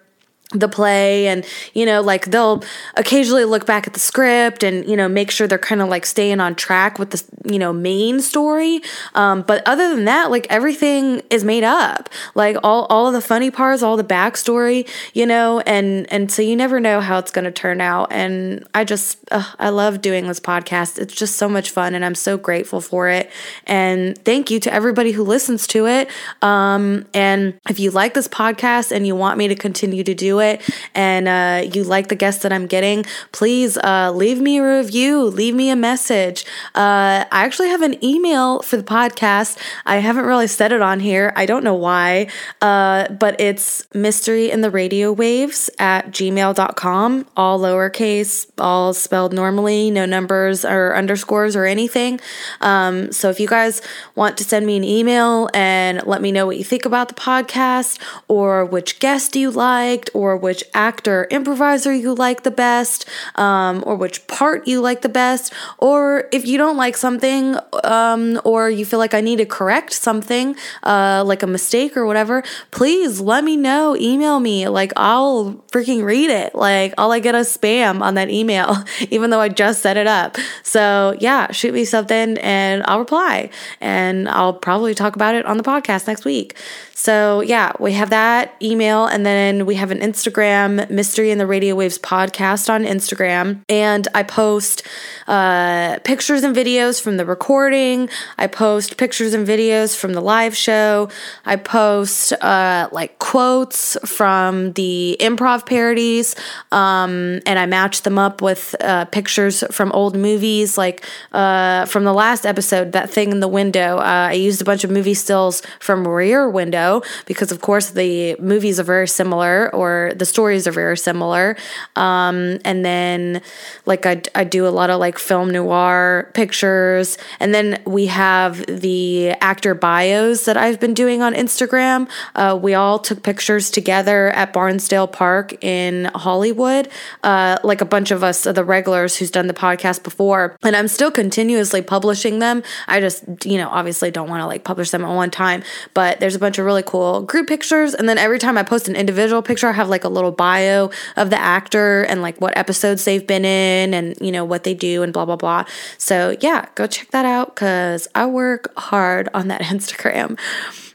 the 0.52 0.68
play 0.68 1.28
and 1.28 1.46
you 1.74 1.86
know 1.86 2.02
like 2.02 2.26
they'll 2.26 2.64
occasionally 2.96 3.46
look 3.46 3.66
back 3.66 3.88
at 3.88 3.94
the 3.94 4.00
script 4.00 4.64
and 4.64 4.88
you 4.88 4.98
know 4.98 5.08
make 5.08 5.32
sure 5.32 5.48
they're 5.48 5.58
kind 5.58 5.82
of 5.82 5.88
like 5.88 6.06
staying 6.06 6.40
on 6.40 6.56
track 6.56 7.00
with 7.00 7.12
the 7.12 7.52
you 7.52 7.58
know 7.58 7.72
main 7.72 8.20
story. 8.20 8.82
Um, 9.16 9.44
but 9.44 9.66
other 9.66 9.96
than 9.96 10.06
that 10.06 10.30
like 10.30 10.48
everything 10.50 11.22
is 11.30 11.44
made 11.44 11.64
up. 11.64 12.10
Like 12.36 12.58
all, 12.64 12.86
all 12.86 13.08
of 13.08 13.14
the 13.14 13.22
funny 13.22 13.50
parts 13.50 13.82
all 13.82 13.98
the 13.98 14.04
backstory 14.04 14.88
you 15.14 15.26
know 15.26 15.62
and 15.62 16.12
and 16.12 16.32
so 16.32 16.42
you 16.42 16.56
never 16.56 16.80
know 16.80 17.00
how 17.00 17.18
it's 17.18 17.32
going 17.32 17.46
to 17.46 17.52
turn 17.52 17.80
out. 17.80 18.12
And 18.12 18.68
i 18.74 18.84
just 18.84 19.20
i 19.32 19.70
love 19.70 20.02
doing 20.02 20.28
this 20.28 20.40
podcast. 20.40 21.00
It's 21.00 21.16
just 21.16 21.38
so 21.38 21.48
much 21.48 21.70
fun 21.70 21.96
and 21.96 22.04
i'm 22.04 22.16
so 22.16 22.38
grateful 22.38 22.82
for 22.82 23.08
it. 23.08 23.32
And 23.66 24.18
thank 24.26 24.52
you 24.52 24.60
to 24.62 24.74
everybody 24.74 25.12
who 25.12 25.24
listens 25.24 25.66
to 25.68 25.88
it. 25.88 26.10
Um, 26.42 27.06
and 27.14 27.60
if 27.70 27.80
you 27.80 27.92
like 27.92 28.14
this 28.14 28.28
podcast 28.28 28.92
and 28.92 29.08
you 29.08 29.16
want 29.16 29.38
me 29.38 29.48
to 29.48 29.56
continue 29.56 30.04
to 30.04 30.14
do 30.14 30.40
it 30.40 30.41
it 30.42 30.62
and 30.94 31.28
uh, 31.28 31.64
you 31.74 31.84
like 31.84 32.10
the 32.10 32.16
guests 32.16 32.44
that 32.44 32.52
I'm 32.52 32.68
getting, 32.68 33.06
please 33.32 33.78
uh, 33.78 34.12
leave 34.12 34.42
me 34.42 34.60
a 34.60 34.78
review, 34.78 35.24
leave 35.24 35.56
me 35.56 35.70
a 35.70 35.76
message. 35.76 36.46
Uh, 36.76 37.26
I 37.32 37.46
actually 37.46 37.70
have 37.70 37.82
an 37.82 38.04
email 38.04 38.62
for 38.62 38.78
the 38.78 38.84
podcast. 38.84 39.58
I 39.86 39.98
haven't 39.98 40.26
really 40.26 40.48
said 40.48 40.72
it 40.72 40.82
on 40.82 41.00
here. 41.00 41.34
I 41.36 41.46
don't 41.46 41.64
know 41.64 41.76
why, 41.76 42.28
uh, 42.62 43.08
but 43.10 43.40
it's 43.40 43.84
mystery 43.94 44.52
in 44.52 44.62
the 44.62 44.72
radio 44.72 45.12
waves 45.12 45.70
at 45.80 46.12
gmail.com, 46.12 47.28
all 47.38 47.60
lowercase, 47.60 48.50
all 48.58 48.94
spelled 48.94 49.34
normally, 49.34 49.92
no 49.92 50.06
numbers 50.06 50.66
or 50.66 50.96
underscores 50.96 51.56
or 51.56 51.66
anything. 51.66 52.20
Um, 52.60 53.12
so 53.12 53.30
if 53.30 53.40
you 53.40 53.48
guys 53.48 53.82
want 54.16 54.38
to 54.38 54.44
send 54.44 54.66
me 54.66 54.78
an 54.78 54.84
email 54.84 55.50
and 55.54 56.06
let 56.06 56.22
me 56.22 56.32
know 56.32 56.46
what 56.46 56.58
you 56.58 56.64
think 56.64 56.86
about 56.86 57.08
the 57.10 57.16
podcast 57.16 58.00
or 58.28 58.66
which 58.66 59.00
guest 59.00 59.36
you 59.36 59.52
liked 59.52 60.10
or 60.14 60.31
or 60.32 60.38
which 60.38 60.64
actor 60.74 61.28
improviser 61.30 61.94
you 61.94 62.14
like 62.14 62.44
the 62.44 62.52
best, 62.52 63.06
um, 63.36 63.84
or 63.86 63.96
which 63.98 64.26
part 64.28 64.66
you 64.66 64.80
like 64.80 65.02
the 65.02 65.10
best, 65.10 65.54
or 65.78 66.30
if 66.32 66.46
you 66.48 66.58
don't 66.58 66.78
like 66.78 66.96
something, 66.96 67.58
um, 67.84 68.40
or 68.46 68.70
you 68.70 68.86
feel 68.86 69.00
like 69.00 69.14
I 69.14 69.20
need 69.20 69.38
to 69.38 69.46
correct 69.46 69.92
something, 69.92 70.56
uh, 70.84 71.24
like 71.26 71.44
a 71.44 71.48
mistake 71.48 71.98
or 71.98 72.06
whatever, 72.06 72.44
please 72.72 73.20
let 73.20 73.44
me 73.44 73.58
know. 73.58 73.98
Email 73.98 74.40
me. 74.40 74.70
Like, 74.70 74.94
I'll 74.96 75.56
freaking 75.70 76.04
read 76.04 76.30
it. 76.30 76.56
Like, 76.56 76.94
all 76.98 77.12
I 77.12 77.20
get 77.20 77.36
is 77.36 77.56
spam 77.56 78.02
on 78.02 78.14
that 78.16 78.30
email, 78.30 78.78
even 79.10 79.32
though 79.32 79.42
I 79.42 79.50
just 79.50 79.82
set 79.82 79.98
it 79.98 80.08
up. 80.08 80.38
So, 80.64 81.18
yeah, 81.20 81.52
shoot 81.52 81.74
me 81.74 81.84
something 81.84 82.38
and 82.38 82.84
I'll 82.88 83.00
reply. 83.00 83.50
And 83.82 84.30
I'll 84.30 84.54
probably 84.54 84.96
talk 84.96 85.16
about 85.16 85.36
it 85.36 85.46
on 85.46 85.58
the 85.58 85.64
podcast 85.64 86.08
next 86.08 86.24
week. 86.24 86.56
So, 86.94 87.42
yeah, 87.42 87.72
we 87.80 87.94
have 87.94 88.12
that 88.12 88.56
email 88.62 89.08
and 89.08 89.26
then 89.26 89.66
we 89.66 89.74
have 89.74 89.90
an 89.90 90.04
Instagram, 90.12 90.90
Mystery 90.90 91.32
in 91.32 91.38
the 91.38 91.48
Radio 91.48 91.74
Waves 91.74 91.98
podcast 91.98 92.70
on 92.70 92.84
Instagram. 92.84 93.64
And 93.70 94.08
I 94.14 94.24
post 94.24 94.84
uh, 95.28 96.00
pictures 96.04 96.44
and 96.44 96.54
videos 96.54 97.02
from 97.02 97.16
the 97.16 97.26
recording. 97.26 98.10
I 98.38 98.48
post 98.48 98.98
pictures 98.98 99.34
and 99.34 99.48
videos 99.48 99.96
from 99.96 100.12
the 100.12 100.20
live 100.20 100.56
show. 100.56 101.10
I 101.46 101.56
post 101.56 102.34
uh, 102.34 102.90
like 102.92 103.20
quotes 103.20 103.98
from 104.06 104.74
the 104.74 105.16
improv 105.22 105.66
parodies. 105.66 106.36
Um, 106.74 107.40
and 107.46 107.58
I 107.58 107.66
match 107.66 108.02
them 108.02 108.20
up 108.20 108.42
with 108.42 108.76
uh, 108.82 109.06
pictures 109.06 109.64
from 109.72 109.94
old 109.94 110.18
movies. 110.18 110.78
Like 110.78 111.06
uh, 111.32 111.86
from 111.86 112.04
the 112.04 112.14
last 112.14 112.46
episode, 112.46 112.92
that 112.92 113.10
thing 113.10 113.32
in 113.32 113.40
the 113.40 113.48
window, 113.48 113.98
uh, 113.98 114.28
I 114.32 114.34
used 114.34 114.62
a 114.62 114.66
bunch 114.66 114.84
of 114.84 114.92
movie 114.92 115.14
stills 115.14 115.62
from 115.80 116.06
Rear 116.06 116.50
Window 116.50 117.02
because, 117.26 117.52
of 117.52 117.62
course, 117.62 117.92
the 117.92 118.36
movies 118.40 118.78
are 118.78 118.84
very 118.84 119.08
similar 119.08 119.74
or 119.74 120.01
the 120.10 120.26
stories 120.26 120.68
are 120.68 120.72
very 120.72 120.98
similar. 120.98 121.56
Um, 121.96 122.60
and 122.66 122.84
then, 122.84 123.42
like, 123.86 124.06
I, 124.06 124.22
I 124.34 124.44
do 124.44 124.68
a 124.68 124.74
lot 124.80 124.90
of 124.90 125.00
like 125.00 125.18
film 125.18 125.50
noir 125.52 126.32
pictures. 126.34 127.18
And 127.40 127.54
then 127.54 127.82
we 127.86 128.08
have 128.08 128.66
the 128.66 129.32
actor 129.42 129.74
bios 129.76 130.46
that 130.46 130.58
I've 130.58 130.80
been 130.80 130.94
doing 130.94 131.22
on 131.22 131.34
Instagram. 131.34 132.10
Uh, 132.36 132.58
we 132.62 132.74
all 132.74 133.00
took 133.00 133.24
pictures 133.24 133.70
together 133.70 134.30
at 134.30 134.54
Barnsdall 134.54 135.12
Park 135.12 135.64
in 135.64 136.06
Hollywood, 136.16 136.90
uh, 137.24 137.58
like 137.64 137.82
a 137.82 137.86
bunch 137.86 138.12
of 138.12 138.24
us, 138.24 138.44
the 138.44 138.64
regulars 138.64 139.18
who's 139.18 139.32
done 139.32 139.48
the 139.48 139.54
podcast 139.54 140.04
before. 140.04 140.58
And 140.64 140.76
I'm 140.76 140.88
still 140.88 141.12
continuously 141.12 141.82
publishing 141.82 142.40
them. 142.40 142.64
I 142.88 143.00
just, 143.00 143.24
you 143.46 143.58
know, 143.58 143.70
obviously 143.70 144.12
don't 144.12 144.30
want 144.30 144.42
to 144.42 144.48
like 144.48 144.64
publish 144.64 144.92
them 144.92 145.04
at 145.06 145.14
one 145.14 145.32
time, 145.32 145.64
but 145.94 146.20
there's 146.20 146.36
a 146.36 146.40
bunch 146.40 146.58
of 146.58 146.66
really 146.66 146.84
cool 146.84 147.22
group 147.22 147.48
pictures. 147.48 147.94
And 147.94 148.08
then 148.08 148.18
every 148.18 148.40
time 148.40 148.58
I 148.58 148.64
post 148.64 148.88
an 148.88 148.96
individual 148.96 149.42
picture, 149.42 149.68
I 149.68 149.74
have 149.74 149.90
like 149.92 150.04
a 150.04 150.10
little 150.10 150.32
bio 150.32 150.90
of 151.16 151.30
the 151.30 151.40
actor 151.40 152.04
and 152.04 152.24
like 152.24 152.42
what 152.42 152.58
episodes 152.58 153.06
they've 153.06 153.26
been 153.26 153.46
in 153.46 153.94
and, 153.94 154.18
you 154.20 154.32
know, 154.32 154.44
what 154.44 154.64
they 154.64 154.74
do 154.74 155.04
and 155.04 155.14
blah, 155.14 155.26
blah, 155.26 155.36
blah. 155.36 155.66
So 156.00 156.36
yeah, 156.42 156.66
go 156.74 156.88
check 156.88 157.12
that 157.12 157.26
out 157.26 157.54
because 157.54 158.08
I 158.16 158.26
work 158.26 158.74
hard 158.78 159.30
on 159.34 159.50
that 159.50 159.62
Instagram. 159.62 160.40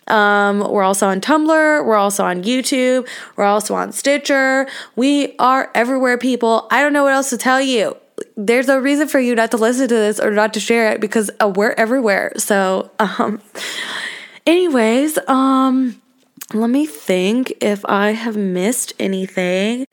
Um, 0.08 0.60
we're 0.70 0.82
also 0.82 1.08
on 1.08 1.20
Tumblr. 1.20 1.84
We're 1.84 1.96
also 1.96 2.24
on 2.24 2.42
YouTube. 2.42 3.08
We're 3.36 3.44
also 3.44 3.74
on 3.74 3.92
Stitcher. 3.92 4.66
We 4.94 5.36
are 5.38 5.70
everywhere, 5.74 6.18
people. 6.18 6.68
I 6.70 6.80
don't 6.80 6.92
know 6.92 7.02
what 7.02 7.12
else 7.12 7.30
to 7.30 7.38
tell 7.38 7.60
you. 7.60 7.96
There's 8.36 8.66
no 8.66 8.78
reason 8.78 9.08
for 9.08 9.20
you 9.20 9.34
not 9.34 9.50
to 9.50 9.56
listen 9.56 9.88
to 9.88 9.94
this 9.94 10.20
or 10.20 10.30
not 10.30 10.54
to 10.54 10.60
share 10.60 10.92
it 10.92 11.00
because 11.00 11.30
uh, 11.40 11.52
we're 11.54 11.72
everywhere. 11.72 12.32
So, 12.36 12.90
um, 12.98 13.42
anyways, 14.46 15.18
um, 15.28 16.00
let 16.54 16.70
me 16.70 16.86
think 16.86 17.52
if 17.60 17.84
I 17.86 18.10
have 18.10 18.36
missed 18.36 18.92
anything. 18.98 19.86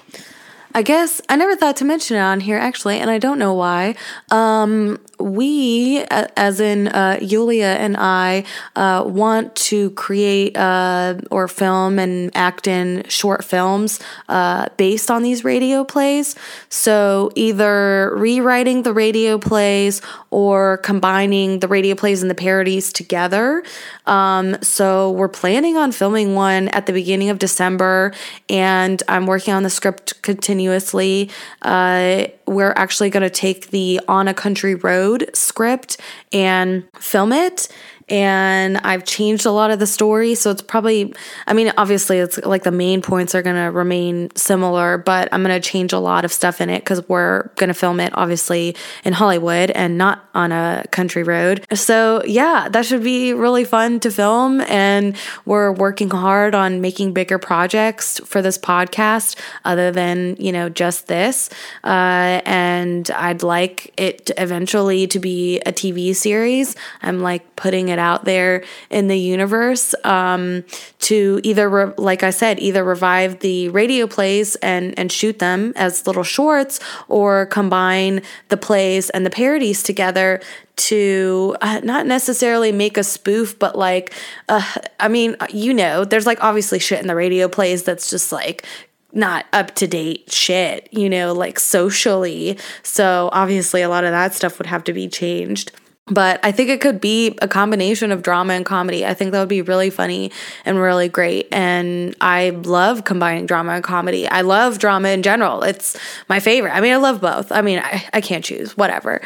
I 0.75 0.81
guess 0.81 1.21
I 1.29 1.35
never 1.35 1.55
thought 1.55 1.77
to 1.77 1.85
mention 1.85 2.17
it 2.17 2.21
on 2.21 2.39
here 2.39 2.57
actually, 2.57 2.99
and 2.99 3.09
I 3.09 3.19
don't 3.19 3.37
know 3.37 3.53
why. 3.53 3.95
Um, 4.31 4.99
we, 5.23 6.03
as 6.09 6.59
in 6.59 6.89
uh, 6.89 7.17
Yulia 7.21 7.75
and 7.79 7.95
I, 7.97 8.43
uh, 8.75 9.03
want 9.05 9.55
to 9.55 9.91
create 9.91 10.57
uh, 10.57 11.15
or 11.31 11.47
film 11.47 11.99
and 11.99 12.31
act 12.35 12.67
in 12.67 13.03
short 13.07 13.43
films 13.43 13.99
uh, 14.29 14.69
based 14.77 15.09
on 15.09 15.23
these 15.23 15.43
radio 15.43 15.83
plays. 15.83 16.35
So 16.69 17.31
either 17.35 18.13
rewriting 18.15 18.83
the 18.83 18.93
radio 18.93 19.37
plays 19.37 20.01
or 20.29 20.77
combining 20.77 21.59
the 21.59 21.67
radio 21.67 21.95
plays 21.95 22.21
and 22.21 22.29
the 22.29 22.35
parodies 22.35 22.91
together. 22.91 23.63
Um, 24.05 24.61
so 24.61 25.11
we're 25.11 25.29
planning 25.29 25.77
on 25.77 25.91
filming 25.91 26.35
one 26.35 26.67
at 26.69 26.85
the 26.85 26.93
beginning 26.93 27.29
of 27.29 27.39
December, 27.39 28.13
and 28.49 29.01
I'm 29.07 29.25
working 29.25 29.53
on 29.53 29.63
the 29.63 29.69
script 29.69 30.21
continuously. 30.21 31.29
Uh, 31.61 32.27
we're 32.45 32.73
actually 32.75 33.09
going 33.09 33.23
to 33.23 33.29
take 33.29 33.69
the 33.69 34.01
On 34.07 34.27
a 34.27 34.33
Country 34.33 34.75
Road 34.75 35.12
script 35.33 35.97
and 36.31 36.87
film 36.99 37.31
it 37.31 37.67
and 38.09 38.77
I've 38.77 39.05
changed 39.05 39.45
a 39.45 39.51
lot 39.51 39.71
of 39.71 39.79
the 39.79 39.87
story. 39.87 40.35
So 40.35 40.51
it's 40.51 40.61
probably, 40.61 41.13
I 41.47 41.53
mean, 41.53 41.71
obviously, 41.77 42.19
it's 42.19 42.37
like 42.39 42.63
the 42.63 42.71
main 42.71 43.01
points 43.01 43.33
are 43.35 43.41
going 43.41 43.55
to 43.55 43.71
remain 43.71 44.29
similar, 44.35 44.97
but 44.97 45.29
I'm 45.31 45.43
going 45.43 45.59
to 45.59 45.67
change 45.67 45.93
a 45.93 45.99
lot 45.99 46.25
of 46.25 46.31
stuff 46.31 46.61
in 46.61 46.69
it 46.69 46.79
because 46.79 47.07
we're 47.07 47.49
going 47.55 47.69
to 47.69 47.73
film 47.73 47.99
it 47.99 48.11
obviously 48.15 48.75
in 49.03 49.13
Hollywood 49.13 49.71
and 49.71 49.97
not 49.97 50.27
on 50.33 50.51
a 50.51 50.83
country 50.91 51.23
road. 51.23 51.65
So 51.73 52.23
yeah, 52.25 52.67
that 52.69 52.85
should 52.85 53.03
be 53.03 53.33
really 53.33 53.63
fun 53.63 53.99
to 54.01 54.11
film. 54.11 54.61
And 54.61 55.15
we're 55.45 55.71
working 55.71 56.09
hard 56.09 56.55
on 56.55 56.81
making 56.81 57.13
bigger 57.13 57.39
projects 57.39 58.19
for 58.25 58.41
this 58.41 58.57
podcast 58.57 59.39
other 59.63 59.91
than, 59.91 60.35
you 60.39 60.51
know, 60.51 60.69
just 60.69 61.07
this. 61.07 61.49
Uh, 61.83 62.41
and 62.45 63.09
I'd 63.11 63.43
like 63.43 63.93
it 63.97 64.31
eventually 64.37 65.07
to 65.07 65.19
be 65.19 65.59
a 65.61 65.71
TV 65.71 66.15
series. 66.15 66.75
I'm 67.01 67.21
like 67.21 67.55
putting 67.55 67.89
it 67.93 67.99
out 67.99 68.25
there 68.25 68.65
in 68.89 69.07
the 69.07 69.17
universe 69.17 69.95
um, 70.03 70.65
to 70.99 71.39
either, 71.43 71.69
re- 71.69 71.93
like 71.97 72.23
I 72.23 72.31
said, 72.31 72.59
either 72.59 72.83
revive 72.83 73.39
the 73.39 73.69
radio 73.69 74.07
plays 74.07 74.55
and 74.57 74.93
and 74.99 75.09
shoot 75.11 75.39
them 75.39 75.71
as 75.77 76.05
little 76.05 76.23
shorts, 76.23 76.81
or 77.07 77.45
combine 77.45 78.21
the 78.49 78.57
plays 78.57 79.09
and 79.11 79.25
the 79.25 79.29
parodies 79.29 79.83
together 79.83 80.41
to 80.75 81.55
uh, 81.61 81.79
not 81.83 82.07
necessarily 82.07 82.71
make 82.71 82.97
a 82.97 83.03
spoof, 83.03 83.57
but 83.59 83.77
like, 83.77 84.13
uh, 84.49 84.73
I 84.99 85.07
mean, 85.07 85.35
you 85.49 85.73
know, 85.73 86.03
there's 86.03 86.25
like 86.25 86.43
obviously 86.43 86.79
shit 86.79 86.99
in 86.99 87.07
the 87.07 87.15
radio 87.15 87.47
plays 87.47 87.83
that's 87.83 88.09
just 88.09 88.31
like 88.31 88.65
not 89.13 89.45
up 89.53 89.75
to 89.75 89.87
date 89.87 90.31
shit, 90.31 90.89
you 90.91 91.09
know, 91.09 91.33
like 91.33 91.59
socially. 91.59 92.57
So 92.81 93.29
obviously, 93.31 93.81
a 93.81 93.89
lot 93.89 94.03
of 94.03 94.11
that 94.11 94.33
stuff 94.33 94.57
would 94.57 94.65
have 94.65 94.83
to 94.85 94.93
be 94.93 95.07
changed. 95.07 95.71
But 96.07 96.41
I 96.43 96.51
think 96.51 96.69
it 96.69 96.81
could 96.81 96.99
be 96.99 97.37
a 97.41 97.47
combination 97.47 98.11
of 98.11 98.21
drama 98.21 98.53
and 98.53 98.65
comedy. 98.65 99.05
I 99.05 99.13
think 99.13 99.31
that 99.31 99.39
would 99.39 99.47
be 99.47 99.61
really 99.61 99.89
funny 99.89 100.31
and 100.65 100.77
really 100.77 101.07
great. 101.07 101.47
And 101.49 102.13
I 102.19 102.49
love 102.49 103.05
combining 103.05 103.45
drama 103.45 103.71
and 103.71 103.83
comedy. 103.83 104.27
I 104.27 104.41
love 104.41 104.79
drama 104.79 105.09
in 105.09 105.23
general. 105.23 105.63
It's 105.63 105.97
my 106.27 106.41
favorite. 106.41 106.71
I 106.75 106.81
mean, 106.81 106.91
I 106.91 106.97
love 106.97 107.21
both. 107.21 107.53
I 107.53 107.61
mean, 107.61 107.79
I, 107.79 108.05
I 108.11 108.19
can't 108.19 108.43
choose, 108.43 108.75
whatever. 108.75 109.21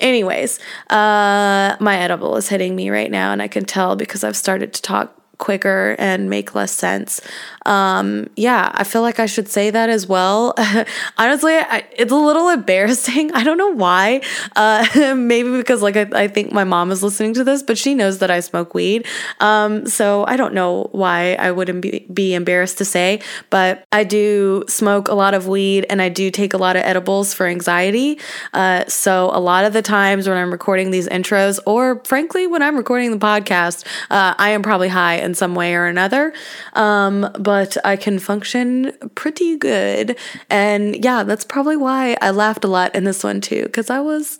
Anyways, 0.00 0.58
uh, 0.90 1.76
my 1.78 1.98
edible 1.98 2.36
is 2.36 2.48
hitting 2.48 2.74
me 2.74 2.90
right 2.90 3.10
now, 3.10 3.32
and 3.32 3.40
I 3.40 3.48
can 3.48 3.64
tell 3.64 3.94
because 3.94 4.24
I've 4.24 4.36
started 4.36 4.72
to 4.74 4.82
talk 4.82 5.14
quicker 5.38 5.96
and 5.98 6.28
make 6.28 6.54
less 6.54 6.72
sense. 6.72 7.20
Um, 7.68 8.30
yeah, 8.34 8.70
I 8.72 8.84
feel 8.84 9.02
like 9.02 9.20
I 9.20 9.26
should 9.26 9.48
say 9.48 9.70
that 9.70 9.90
as 9.90 10.06
well. 10.06 10.54
Honestly, 11.18 11.54
I, 11.54 11.84
it's 11.92 12.10
a 12.10 12.16
little 12.16 12.48
embarrassing. 12.48 13.32
I 13.34 13.44
don't 13.44 13.58
know 13.58 13.74
why. 13.74 14.22
Uh, 14.56 15.14
maybe 15.16 15.50
because 15.50 15.82
like 15.82 15.96
I, 15.96 16.06
I, 16.12 16.28
think 16.28 16.50
my 16.50 16.64
mom 16.64 16.90
is 16.90 17.02
listening 17.02 17.34
to 17.34 17.44
this, 17.44 17.62
but 17.62 17.76
she 17.76 17.94
knows 17.94 18.18
that 18.18 18.30
I 18.30 18.40
smoke 18.40 18.74
weed. 18.74 19.06
Um, 19.40 19.86
so 19.86 20.24
I 20.26 20.36
don't 20.36 20.54
know 20.54 20.88
why 20.92 21.34
I 21.34 21.50
wouldn't 21.50 21.82
be, 21.82 22.06
be 22.12 22.34
embarrassed 22.34 22.78
to 22.78 22.84
say, 22.84 23.20
but 23.50 23.84
I 23.92 24.04
do 24.04 24.64
smoke 24.66 25.08
a 25.08 25.14
lot 25.14 25.34
of 25.34 25.46
weed 25.46 25.86
and 25.90 26.00
I 26.00 26.08
do 26.08 26.30
take 26.30 26.54
a 26.54 26.58
lot 26.58 26.76
of 26.76 26.82
edibles 26.82 27.34
for 27.34 27.46
anxiety. 27.46 28.18
Uh, 28.54 28.86
so 28.86 29.30
a 29.32 29.40
lot 29.40 29.64
of 29.64 29.72
the 29.72 29.82
times 29.82 30.26
when 30.28 30.38
I'm 30.38 30.50
recording 30.50 30.90
these 30.90 31.08
intros, 31.08 31.60
or 31.66 32.02
frankly 32.04 32.46
when 32.46 32.62
I'm 32.62 32.76
recording 32.76 33.10
the 33.10 33.18
podcast, 33.18 33.86
uh, 34.10 34.34
I 34.38 34.50
am 34.50 34.62
probably 34.62 34.88
high 34.88 35.18
in 35.28 35.34
some 35.34 35.54
way 35.54 35.74
or 35.74 35.86
another. 35.86 36.32
Um, 36.72 37.30
but 37.38 37.76
I 37.84 37.96
can 37.96 38.18
function 38.18 38.92
pretty 39.14 39.56
good. 39.56 40.16
And 40.50 41.04
yeah, 41.04 41.22
that's 41.22 41.44
probably 41.44 41.76
why 41.76 42.16
I 42.20 42.30
laughed 42.30 42.64
a 42.64 42.68
lot 42.68 42.94
in 42.94 43.04
this 43.04 43.22
one 43.22 43.40
too, 43.40 43.64
because 43.64 43.90
I 43.90 44.00
was. 44.00 44.38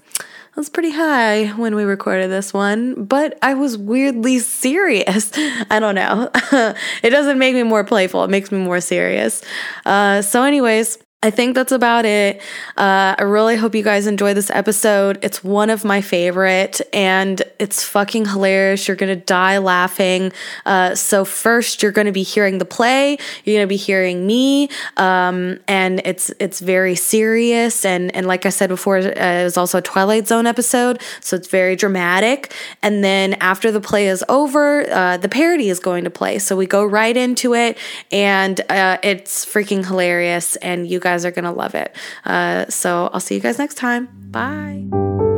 I 0.56 0.60
was 0.60 0.70
pretty 0.70 0.90
high 0.90 1.48
when 1.50 1.76
we 1.76 1.84
recorded 1.84 2.32
this 2.32 2.52
one, 2.52 3.04
but 3.04 3.38
I 3.42 3.54
was 3.54 3.78
weirdly 3.78 4.40
serious. 4.40 5.30
I 5.70 5.78
don't 5.78 5.94
know. 5.94 6.30
it 7.04 7.10
doesn't 7.10 7.38
make 7.38 7.54
me 7.54 7.62
more 7.62 7.84
playful, 7.84 8.24
it 8.24 8.30
makes 8.30 8.50
me 8.50 8.58
more 8.58 8.80
serious. 8.80 9.40
Uh, 9.86 10.20
so, 10.20 10.42
anyways, 10.42 10.98
I 11.20 11.30
think 11.30 11.56
that's 11.56 11.72
about 11.72 12.04
it. 12.04 12.40
Uh, 12.76 13.16
I 13.18 13.22
really 13.24 13.56
hope 13.56 13.74
you 13.74 13.82
guys 13.82 14.06
enjoy 14.06 14.34
this 14.34 14.50
episode. 14.50 15.18
It's 15.20 15.42
one 15.42 15.68
of 15.68 15.84
my 15.84 16.00
favorite, 16.00 16.80
and 16.92 17.42
it's 17.58 17.82
fucking 17.82 18.26
hilarious. 18.26 18.86
You're 18.86 18.96
gonna 18.96 19.16
die 19.16 19.58
laughing. 19.58 20.30
Uh, 20.64 20.94
so 20.94 21.24
first, 21.24 21.82
you're 21.82 21.90
gonna 21.90 22.12
be 22.12 22.22
hearing 22.22 22.58
the 22.58 22.64
play. 22.64 23.18
You're 23.42 23.56
gonna 23.56 23.66
be 23.66 23.74
hearing 23.74 24.28
me, 24.28 24.70
um, 24.96 25.58
and 25.66 26.00
it's 26.04 26.30
it's 26.38 26.60
very 26.60 26.94
serious. 26.94 27.84
And 27.84 28.14
and 28.14 28.28
like 28.28 28.46
I 28.46 28.50
said 28.50 28.68
before, 28.68 28.98
uh, 28.98 29.00
it 29.00 29.42
was 29.42 29.56
also 29.56 29.78
a 29.78 29.82
Twilight 29.82 30.28
Zone 30.28 30.46
episode, 30.46 31.02
so 31.20 31.34
it's 31.34 31.48
very 31.48 31.74
dramatic. 31.74 32.54
And 32.80 33.02
then 33.02 33.34
after 33.40 33.72
the 33.72 33.80
play 33.80 34.06
is 34.06 34.24
over, 34.28 34.88
uh, 34.88 35.16
the 35.16 35.28
parody 35.28 35.68
is 35.68 35.80
going 35.80 36.04
to 36.04 36.10
play. 36.10 36.38
So 36.38 36.54
we 36.56 36.66
go 36.66 36.84
right 36.84 37.16
into 37.16 37.56
it, 37.56 37.76
and 38.12 38.60
uh, 38.70 38.98
it's 39.02 39.44
freaking 39.44 39.84
hilarious. 39.84 40.54
And 40.56 40.86
you 40.86 41.00
guys 41.00 41.07
guys 41.08 41.24
are 41.24 41.30
going 41.30 41.44
to 41.44 41.52
love 41.52 41.74
it. 41.74 41.94
Uh, 42.24 42.66
so 42.68 43.10
I'll 43.12 43.20
see 43.20 43.34
you 43.34 43.40
guys 43.40 43.58
next 43.58 43.76
time. 43.76 44.08
Bye. 44.30 45.37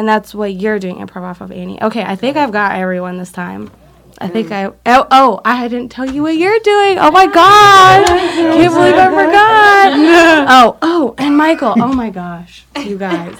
And 0.00 0.08
that's 0.08 0.34
what 0.34 0.54
you're 0.54 0.78
doing 0.78 0.96
improv 0.96 1.24
off 1.24 1.42
of 1.42 1.52
Annie. 1.52 1.78
Okay, 1.82 2.02
I 2.02 2.16
think 2.16 2.38
I've 2.38 2.52
got 2.52 2.72
everyone 2.72 3.18
this 3.18 3.30
time. 3.30 3.70
I 4.16 4.28
think 4.28 4.50
I 4.50 4.64
oh 4.86 5.06
oh 5.10 5.42
I 5.44 5.68
didn't 5.68 5.90
tell 5.90 6.10
you 6.10 6.22
what 6.22 6.38
you're 6.38 6.58
doing. 6.60 6.98
Oh 6.98 7.10
my 7.10 7.26
god! 7.26 8.06
Can't 8.08 8.72
believe 8.72 8.94
I 8.94 9.08
forgot. 9.10 9.90
Oh 10.48 10.78
oh 10.80 11.14
and 11.18 11.36
Michael. 11.36 11.74
Oh 11.76 11.92
my 11.92 12.08
gosh, 12.08 12.64
you 12.82 12.96
guys, 12.96 13.36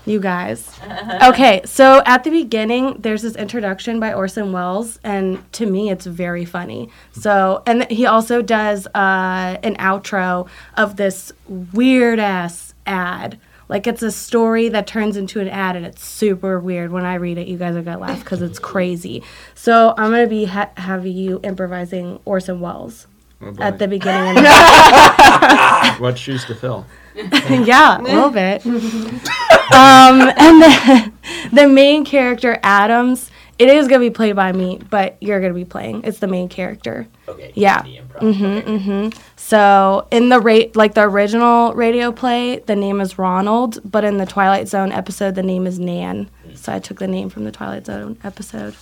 you 0.06 0.18
guys. 0.18 0.80
Okay, 1.22 1.60
so 1.66 2.02
at 2.06 2.24
the 2.24 2.30
beginning 2.30 2.96
there's 3.00 3.20
this 3.20 3.36
introduction 3.36 4.00
by 4.00 4.14
Orson 4.14 4.50
Welles, 4.50 4.98
and 5.04 5.44
to 5.52 5.66
me 5.66 5.90
it's 5.90 6.06
very 6.06 6.46
funny. 6.46 6.88
So 7.12 7.62
and 7.66 7.84
he 7.90 8.06
also 8.06 8.40
does 8.40 8.86
uh, 8.94 9.58
an 9.62 9.76
outro 9.76 10.48
of 10.74 10.96
this 10.96 11.32
weird 11.46 12.18
ass 12.18 12.72
ad. 12.86 13.38
Like 13.68 13.86
it's 13.86 14.02
a 14.02 14.10
story 14.10 14.68
that 14.70 14.86
turns 14.86 15.16
into 15.16 15.40
an 15.40 15.48
ad, 15.48 15.76
and 15.76 15.84
it's 15.84 16.02
super 16.04 16.58
weird. 16.58 16.90
When 16.90 17.04
I 17.04 17.14
read 17.16 17.36
it, 17.38 17.48
you 17.48 17.58
guys 17.58 17.76
are 17.76 17.82
gonna 17.82 17.98
laugh 17.98 18.20
because 18.20 18.40
it's 18.42 18.58
crazy. 18.58 19.22
So 19.54 19.94
I'm 19.98 20.10
gonna 20.10 20.26
be 20.26 20.46
ha- 20.46 20.70
having 20.76 21.12
you 21.16 21.38
improvising 21.42 22.18
Orson 22.24 22.60
Welles 22.60 23.06
Oh, 23.40 23.54
at 23.60 23.78
the 23.78 23.86
beginning. 23.86 24.36
And 24.44 24.46
what 26.00 26.18
shoes 26.18 26.44
to 26.46 26.54
fill? 26.54 26.86
yeah, 27.14 28.00
a 28.00 28.02
little 28.02 28.30
bit. 28.30 28.64
um, 28.66 30.32
and 30.36 30.62
then 30.62 31.12
the 31.52 31.68
main 31.68 32.04
character, 32.04 32.58
Adams, 32.62 33.30
it 33.58 33.68
is 33.68 33.88
gonna 33.88 34.00
be 34.00 34.10
played 34.10 34.36
by 34.36 34.52
me, 34.52 34.80
but 34.88 35.16
you're 35.20 35.40
gonna 35.40 35.54
be 35.54 35.64
playing. 35.64 36.02
It's 36.04 36.18
the 36.18 36.26
main 36.28 36.48
character. 36.48 37.08
Okay. 37.26 37.52
Yeah. 37.54 37.82
Improv. 37.82 38.20
Mm-hmm, 38.20 38.44
okay. 38.44 38.78
Mm-hmm. 38.78 39.20
So 39.36 40.06
in 40.10 40.28
the 40.28 40.40
rate, 40.40 40.76
like 40.76 40.94
the 40.94 41.02
original 41.02 41.74
radio 41.74 42.12
play, 42.12 42.58
the 42.60 42.76
name 42.76 43.00
is 43.00 43.18
Ronald, 43.18 43.80
but 43.84 44.04
in 44.04 44.18
the 44.18 44.26
Twilight 44.26 44.68
Zone 44.68 44.92
episode, 44.92 45.34
the 45.34 45.42
name 45.42 45.66
is 45.66 45.78
Nan. 45.78 46.30
Hmm. 46.44 46.54
So 46.54 46.72
I 46.72 46.78
took 46.78 46.98
the 46.98 47.08
name 47.08 47.30
from 47.30 47.44
the 47.44 47.52
Twilight 47.52 47.86
Zone 47.86 48.16
episode. 48.22 48.76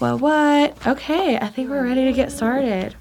Well, 0.00 0.18
what? 0.18 0.86
Okay, 0.86 1.36
I 1.36 1.46
think 1.48 1.70
we're 1.70 1.84
ready 1.84 2.04
to 2.06 2.12
get 2.12 2.32
started. 2.32 2.96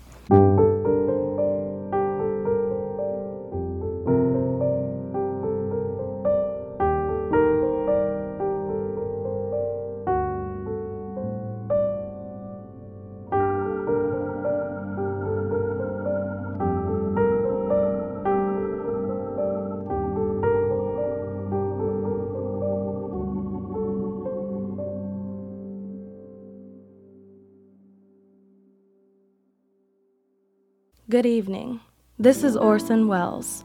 Good 31.22 31.30
evening. 31.30 31.82
This 32.18 32.44
is 32.44 32.58
Orson 32.58 33.08
Welles. 33.08 33.64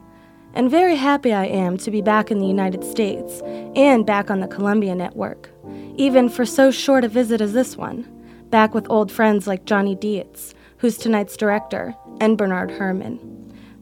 And 0.53 0.69
very 0.69 0.95
happy 0.95 1.33
I 1.33 1.45
am 1.45 1.75
to 1.77 1.89
be 1.89 2.03
back 2.03 2.29
in 2.29 2.37
the 2.37 2.45
United 2.45 2.83
States 2.83 3.41
and 3.75 4.05
back 4.05 4.29
on 4.29 4.41
the 4.41 4.47
Columbia 4.47 4.93
Network, 4.93 5.49
even 5.95 6.29
for 6.29 6.45
so 6.45 6.69
short 6.69 7.03
a 7.03 7.07
visit 7.07 7.41
as 7.41 7.53
this 7.53 7.75
one, 7.75 8.07
back 8.51 8.75
with 8.75 8.85
old 8.91 9.11
friends 9.11 9.47
like 9.47 9.65
Johnny 9.65 9.95
Dietz, 9.95 10.53
who's 10.77 10.99
tonight's 10.99 11.35
director, 11.35 11.95
and 12.21 12.37
Bernard 12.37 12.69
Herrmann. 12.69 13.17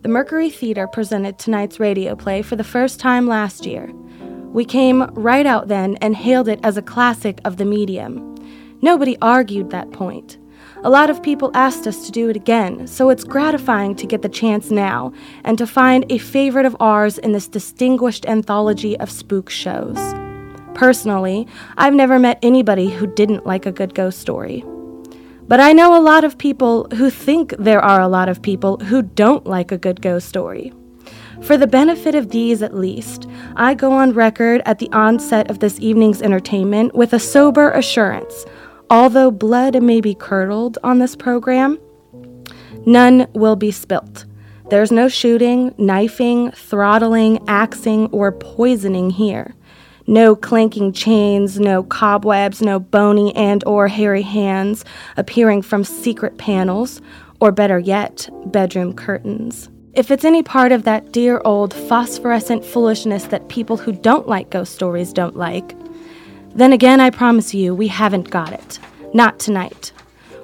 The 0.03 0.07
Mercury 0.07 0.49
Theater 0.49 0.87
presented 0.87 1.37
tonight's 1.37 1.77
radio 1.77 2.15
play 2.15 2.43
for 2.43 2.55
the 2.55 2.63
first 2.63 2.97
time 3.01 3.27
last 3.27 3.65
year. 3.65 3.91
We 4.53 4.63
came 4.63 5.01
right 5.15 5.45
out 5.45 5.67
then 5.67 5.97
and 5.97 6.15
hailed 6.15 6.47
it 6.47 6.61
as 6.63 6.77
a 6.77 6.81
classic 6.81 7.41
of 7.43 7.57
the 7.57 7.65
medium. 7.65 8.35
Nobody 8.81 9.17
argued 9.21 9.71
that 9.71 9.91
point. 9.91 10.37
A 10.83 10.89
lot 10.89 11.09
of 11.09 11.23
people 11.23 11.51
asked 11.53 11.87
us 11.87 12.05
to 12.05 12.11
do 12.11 12.29
it 12.29 12.35
again, 12.35 12.85
so 12.85 13.09
it's 13.09 13.23
gratifying 13.23 13.95
to 13.95 14.05
get 14.05 14.21
the 14.21 14.29
chance 14.29 14.69
now 14.69 15.13
and 15.43 15.57
to 15.57 15.65
find 15.65 16.05
a 16.11 16.17
favorite 16.17 16.65
of 16.65 16.75
ours 16.79 17.17
in 17.17 17.31
this 17.31 17.47
distinguished 17.47 18.25
anthology 18.25 18.99
of 18.99 19.09
spook 19.09 19.49
shows. 19.49 19.97
Personally, 20.73 21.47
I've 21.77 21.93
never 21.93 22.19
met 22.19 22.39
anybody 22.41 22.89
who 22.89 23.07
didn't 23.07 23.45
like 23.45 23.65
a 23.65 23.71
good 23.71 23.95
ghost 23.95 24.19
story. 24.19 24.65
But 25.47 25.61
I 25.61 25.71
know 25.71 25.97
a 25.97 26.01
lot 26.01 26.25
of 26.25 26.37
people 26.37 26.87
who 26.95 27.09
think 27.09 27.55
there 27.57 27.81
are 27.81 28.01
a 28.01 28.09
lot 28.09 28.27
of 28.27 28.41
people 28.41 28.77
who 28.77 29.01
don't 29.01 29.45
like 29.45 29.71
a 29.71 29.77
good 29.77 30.01
ghost 30.01 30.27
story. 30.27 30.73
For 31.41 31.57
the 31.57 31.67
benefit 31.67 32.15
of 32.15 32.29
these, 32.29 32.61
at 32.61 32.75
least, 32.75 33.27
I 33.55 33.75
go 33.75 33.93
on 33.93 34.13
record 34.13 34.61
at 34.65 34.79
the 34.79 34.91
onset 34.91 35.49
of 35.49 35.59
this 35.59 35.79
evening's 35.79 36.21
entertainment 36.21 36.95
with 36.95 37.13
a 37.13 37.19
sober 37.19 37.71
assurance 37.71 38.45
although 38.89 39.31
blood 39.31 39.81
may 39.81 40.01
be 40.01 40.15
curdled 40.15 40.77
on 40.83 40.99
this 40.99 41.15
program, 41.15 41.79
none 42.85 43.27
will 43.33 43.55
be 43.55 43.71
spilt. 43.71 44.25
There's 44.69 44.91
no 44.91 45.07
shooting, 45.07 45.73
knifing, 45.77 46.51
throttling, 46.51 47.47
axing, 47.47 48.07
or 48.07 48.31
poisoning 48.31 49.11
here. 49.11 49.53
No 50.07 50.35
clanking 50.35 50.91
chains, 50.91 51.59
no 51.59 51.83
cobwebs, 51.83 52.61
no 52.61 52.79
bony 52.79 53.35
and 53.35 53.63
or 53.65 53.87
hairy 53.87 54.21
hands 54.21 54.85
appearing 55.17 55.61
from 55.61 55.83
secret 55.83 56.37
panels, 56.37 57.01
or 57.39 57.51
better 57.51 57.79
yet, 57.79 58.29
bedroom 58.45 58.93
curtains. 58.93 59.69
If 59.93 60.11
it's 60.11 60.25
any 60.25 60.43
part 60.43 60.71
of 60.71 60.83
that 60.83 61.11
dear 61.11 61.41
old 61.45 61.73
phosphorescent 61.73 62.65
foolishness 62.65 63.25
that 63.25 63.47
people 63.49 63.77
who 63.77 63.93
don't 63.93 64.27
like 64.27 64.49
ghost 64.49 64.73
stories 64.73 65.13
don't 65.13 65.37
like, 65.37 65.75
then 66.55 66.71
again, 66.71 67.01
I 67.01 67.09
promise 67.09 67.53
you, 67.53 67.75
we 67.75 67.87
haven't 67.89 68.29
got 68.29 68.53
it. 68.53 68.79
Not 69.13 69.39
tonight. 69.39 69.91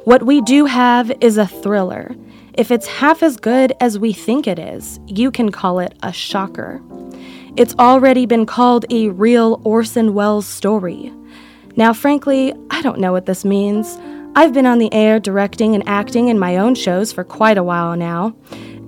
What 0.04 0.24
we 0.24 0.42
do 0.42 0.66
have 0.66 1.12
is 1.22 1.38
a 1.38 1.48
thriller. 1.48 2.16
If 2.54 2.70
it's 2.70 2.86
half 2.86 3.24
as 3.24 3.38
good 3.38 3.74
as 3.80 3.98
we 3.98 4.12
think 4.12 4.46
it 4.46 4.60
is, 4.60 5.00
you 5.08 5.32
can 5.32 5.52
call 5.52 5.80
it 5.80 5.98
a 6.04 6.12
shocker. 6.12 6.82
It's 7.56 7.76
already 7.80 8.26
been 8.26 8.46
called 8.46 8.86
a 8.90 9.10
real 9.10 9.62
Orson 9.64 10.14
Welles 10.14 10.46
story. 10.46 11.14
Now, 11.78 11.94
frankly, 11.94 12.54
I 12.70 12.82
don't 12.82 13.00
know 13.00 13.14
what 13.14 13.26
this 13.26 13.46
means. 13.46 13.98
I've 14.36 14.54
been 14.54 14.66
on 14.66 14.80
the 14.80 14.94
air 14.94 15.20
directing 15.20 15.76
and 15.76 15.88
acting 15.88 16.28
in 16.28 16.40
my 16.40 16.58
own 16.58 16.76
shows 16.76 17.14
for 17.14 17.24
quite 17.24 17.58
a 17.58 17.64
while 17.64 17.96
now, 17.96 18.36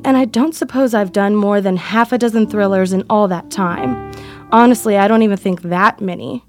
and 0.04 0.18
I 0.18 0.26
don't 0.26 0.56
suppose 0.56 0.94
I've 0.94 1.14
done 1.14 1.36
more 1.36 1.62
than 1.62 1.78
half 1.78 2.12
a 2.12 2.18
dozen 2.18 2.48
thrillers 2.48 2.92
in 2.92 3.06
all 3.10 3.28
that 3.30 3.50
time. 3.50 4.12
Honestly, 4.52 4.98
I 4.98 5.08
don't 5.08 5.24
even 5.24 5.38
think 5.38 5.62
that 5.64 6.02
many. 6.02 6.44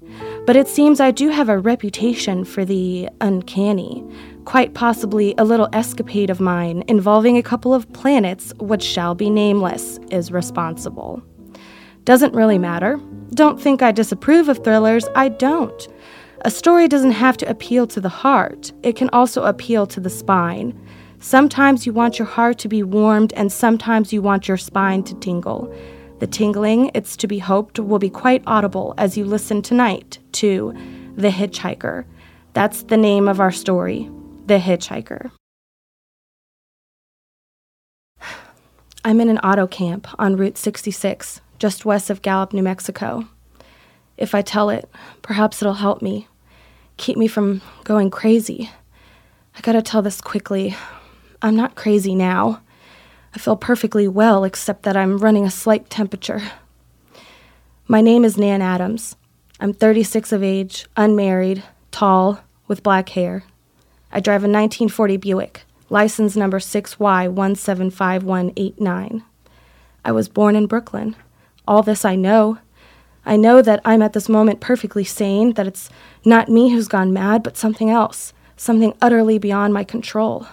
But 0.45 0.55
it 0.55 0.67
seems 0.67 0.99
I 0.99 1.09
do 1.09 1.29
have 1.29 1.49
a 1.49 1.57
reputation 1.57 2.45
for 2.45 2.63
the 2.63 3.09
uncanny. 3.19 4.03
Quite 4.45 4.75
possibly 4.75 5.33
a 5.39 5.43
little 5.43 5.69
escapade 5.73 6.29
of 6.29 6.39
mine 6.39 6.83
involving 6.87 7.35
a 7.35 7.43
couple 7.43 7.73
of 7.73 7.91
planets, 7.93 8.53
which 8.59 8.83
shall 8.83 9.15
be 9.15 9.31
nameless, 9.31 9.99
is 10.11 10.31
responsible. 10.31 11.23
Doesn't 12.03 12.35
really 12.35 12.59
matter. 12.59 12.99
Don't 13.33 13.59
think 13.59 13.81
I 13.81 13.91
disapprove 13.91 14.47
of 14.47 14.63
thrillers, 14.63 15.07
I 15.15 15.29
don't. 15.29 15.87
A 16.41 16.51
story 16.51 16.87
doesn't 16.87 17.11
have 17.11 17.37
to 17.37 17.49
appeal 17.49 17.87
to 17.87 17.99
the 17.99 18.09
heart, 18.09 18.71
it 18.83 18.95
can 18.95 19.09
also 19.09 19.45
appeal 19.45 19.87
to 19.87 19.99
the 19.99 20.11
spine. 20.11 20.79
Sometimes 21.19 21.87
you 21.87 21.93
want 21.93 22.19
your 22.19 22.27
heart 22.27 22.59
to 22.59 22.67
be 22.67 22.83
warmed, 22.83 23.33
and 23.33 23.51
sometimes 23.51 24.13
you 24.13 24.21
want 24.21 24.47
your 24.47 24.57
spine 24.57 25.01
to 25.05 25.15
tingle. 25.15 25.73
The 26.19 26.27
tingling, 26.27 26.91
it's 26.93 27.17
to 27.17 27.27
be 27.27 27.39
hoped, 27.39 27.77
will 27.77 27.99
be 27.99 28.09
quite 28.09 28.41
audible 28.47 28.93
as 28.97 29.17
you 29.17 29.25
listen 29.25 29.61
tonight 29.61 30.19
to 30.33 30.73
The 31.17 31.29
Hitchhiker. 31.29 32.05
That's 32.53 32.83
the 32.83 32.95
name 32.95 33.27
of 33.27 33.41
our 33.41 33.51
story, 33.51 34.09
The 34.45 34.57
Hitchhiker. 34.57 35.31
I'm 39.03 39.19
in 39.19 39.29
an 39.29 39.39
auto 39.39 39.67
camp 39.67 40.07
on 40.17 40.37
Route 40.37 40.57
66, 40.57 41.41
just 41.59 41.85
west 41.85 42.09
of 42.09 42.21
Gallup, 42.21 42.53
New 42.53 42.63
Mexico. 42.63 43.27
If 44.17 44.33
I 44.33 44.41
tell 44.41 44.69
it, 44.69 44.89
perhaps 45.21 45.61
it'll 45.61 45.73
help 45.73 46.01
me, 46.01 46.29
keep 46.95 47.17
me 47.17 47.27
from 47.27 47.61
going 47.83 48.09
crazy. 48.09 48.71
I 49.53 49.61
gotta 49.61 49.81
tell 49.81 50.01
this 50.01 50.21
quickly. 50.21 50.75
I'm 51.41 51.57
not 51.57 51.75
crazy 51.75 52.15
now. 52.15 52.61
I 53.35 53.37
feel 53.37 53.55
perfectly 53.57 54.07
well, 54.07 54.45
except 54.45 54.83
that 54.83 54.95
I'm 54.95 55.17
running 55.17 55.45
a 55.45 55.51
slight 55.51 55.89
temperature. 55.89 56.41
My 57.85 57.99
name 57.99 58.23
is 58.23 58.37
Nan 58.37 58.61
Adams. 58.61 59.17
I'm 59.59 59.73
36 59.73 60.31
of 60.31 60.41
age, 60.41 60.87
unmarried, 60.95 61.61
tall, 61.91 62.39
with 62.69 62.81
black 62.81 63.09
hair. 63.09 63.43
I 64.09 64.21
drive 64.21 64.43
a 64.43 64.47
1940 64.47 65.17
Buick, 65.17 65.65
license 65.89 66.37
number 66.37 66.59
6Y175189. 66.59 69.23
I 70.05 70.11
was 70.13 70.29
born 70.29 70.55
in 70.55 70.65
Brooklyn. 70.65 71.17
All 71.67 71.83
this 71.83 72.05
I 72.05 72.15
know. 72.15 72.59
I 73.25 73.35
know 73.35 73.61
that 73.61 73.81
I'm 73.83 74.01
at 74.01 74.13
this 74.13 74.29
moment 74.29 74.61
perfectly 74.61 75.03
sane, 75.03 75.55
that 75.55 75.67
it's 75.67 75.89
not 76.23 76.47
me 76.47 76.69
who's 76.69 76.87
gone 76.87 77.11
mad, 77.11 77.43
but 77.43 77.57
something 77.57 77.89
else, 77.89 78.31
something 78.55 78.93
utterly 79.01 79.37
beyond 79.37 79.73
my 79.73 79.83
control. 79.83 80.47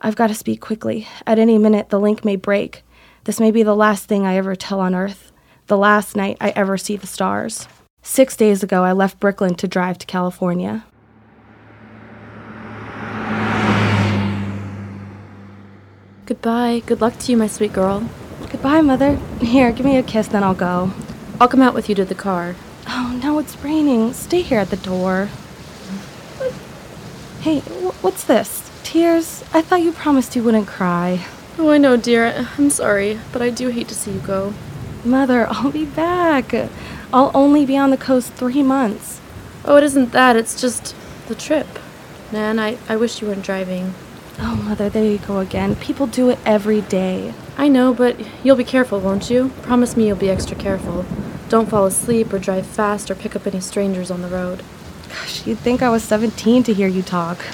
I've 0.00 0.16
got 0.16 0.28
to 0.28 0.34
speak 0.34 0.60
quickly. 0.60 1.08
At 1.26 1.38
any 1.38 1.58
minute, 1.58 1.88
the 1.88 1.98
link 2.00 2.24
may 2.24 2.36
break. 2.36 2.84
This 3.24 3.40
may 3.40 3.50
be 3.50 3.62
the 3.62 3.74
last 3.74 4.06
thing 4.06 4.26
I 4.26 4.36
ever 4.36 4.54
tell 4.54 4.80
on 4.80 4.94
Earth, 4.94 5.32
the 5.66 5.76
last 5.76 6.16
night 6.16 6.36
I 6.40 6.50
ever 6.50 6.78
see 6.78 6.96
the 6.96 7.06
stars. 7.06 7.66
Six 8.02 8.36
days 8.36 8.62
ago, 8.62 8.84
I 8.84 8.92
left 8.92 9.20
Brooklyn 9.20 9.54
to 9.56 9.68
drive 9.68 9.98
to 9.98 10.06
California. 10.06 10.84
Goodbye. 16.26 16.82
Good 16.86 17.00
luck 17.00 17.18
to 17.18 17.32
you, 17.32 17.38
my 17.38 17.48
sweet 17.48 17.72
girl. 17.72 18.08
Goodbye, 18.50 18.82
Mother. 18.82 19.16
Here, 19.40 19.72
give 19.72 19.84
me 19.84 19.96
a 19.96 20.02
kiss, 20.02 20.28
then 20.28 20.44
I'll 20.44 20.54
go. 20.54 20.92
I'll 21.40 21.48
come 21.48 21.62
out 21.62 21.74
with 21.74 21.88
you 21.88 21.94
to 21.96 22.04
the 22.04 22.14
car. 22.14 22.54
Oh, 22.86 23.18
no, 23.22 23.38
it's 23.38 23.56
raining. 23.64 24.12
Stay 24.12 24.42
here 24.42 24.58
at 24.60 24.70
the 24.70 24.76
door. 24.76 25.28
Hey, 27.40 27.60
wh- 27.60 28.04
what's 28.04 28.24
this? 28.24 28.67
Tears? 28.88 29.44
I 29.52 29.60
thought 29.60 29.82
you 29.82 29.92
promised 29.92 30.34
you 30.34 30.42
wouldn't 30.42 30.66
cry. 30.66 31.26
Oh, 31.58 31.68
I 31.68 31.76
know, 31.76 31.98
dear. 31.98 32.48
I'm 32.56 32.70
sorry, 32.70 33.20
but 33.32 33.42
I 33.42 33.50
do 33.50 33.68
hate 33.68 33.86
to 33.88 33.94
see 33.94 34.12
you 34.12 34.20
go. 34.20 34.54
Mother, 35.04 35.46
I'll 35.50 35.70
be 35.70 35.84
back. 35.84 36.54
I'll 37.12 37.30
only 37.34 37.66
be 37.66 37.76
on 37.76 37.90
the 37.90 37.98
coast 37.98 38.32
three 38.32 38.62
months. 38.62 39.20
Oh, 39.66 39.76
it 39.76 39.84
isn't 39.84 40.12
that. 40.12 40.36
It's 40.36 40.58
just 40.58 40.96
the 41.26 41.34
trip. 41.34 41.66
Nan, 42.32 42.58
I, 42.58 42.78
I 42.88 42.96
wish 42.96 43.20
you 43.20 43.28
weren't 43.28 43.44
driving. 43.44 43.92
Oh, 44.38 44.56
Mother, 44.56 44.88
there 44.88 45.04
you 45.04 45.18
go 45.18 45.40
again. 45.40 45.76
People 45.76 46.06
do 46.06 46.30
it 46.30 46.38
every 46.46 46.80
day. 46.80 47.34
I 47.58 47.68
know, 47.68 47.92
but 47.92 48.16
you'll 48.42 48.56
be 48.56 48.64
careful, 48.64 49.00
won't 49.00 49.28
you? 49.28 49.50
Promise 49.60 49.98
me 49.98 50.06
you'll 50.06 50.16
be 50.16 50.30
extra 50.30 50.56
careful. 50.56 51.04
Don't 51.50 51.68
fall 51.68 51.84
asleep 51.84 52.32
or 52.32 52.38
drive 52.38 52.66
fast 52.66 53.10
or 53.10 53.14
pick 53.14 53.36
up 53.36 53.46
any 53.46 53.60
strangers 53.60 54.10
on 54.10 54.22
the 54.22 54.28
road. 54.28 54.62
Gosh, 55.10 55.46
you'd 55.46 55.58
think 55.58 55.82
I 55.82 55.90
was 55.90 56.02
17 56.04 56.62
to 56.62 56.72
hear 56.72 56.88
you 56.88 57.02
talk. 57.02 57.44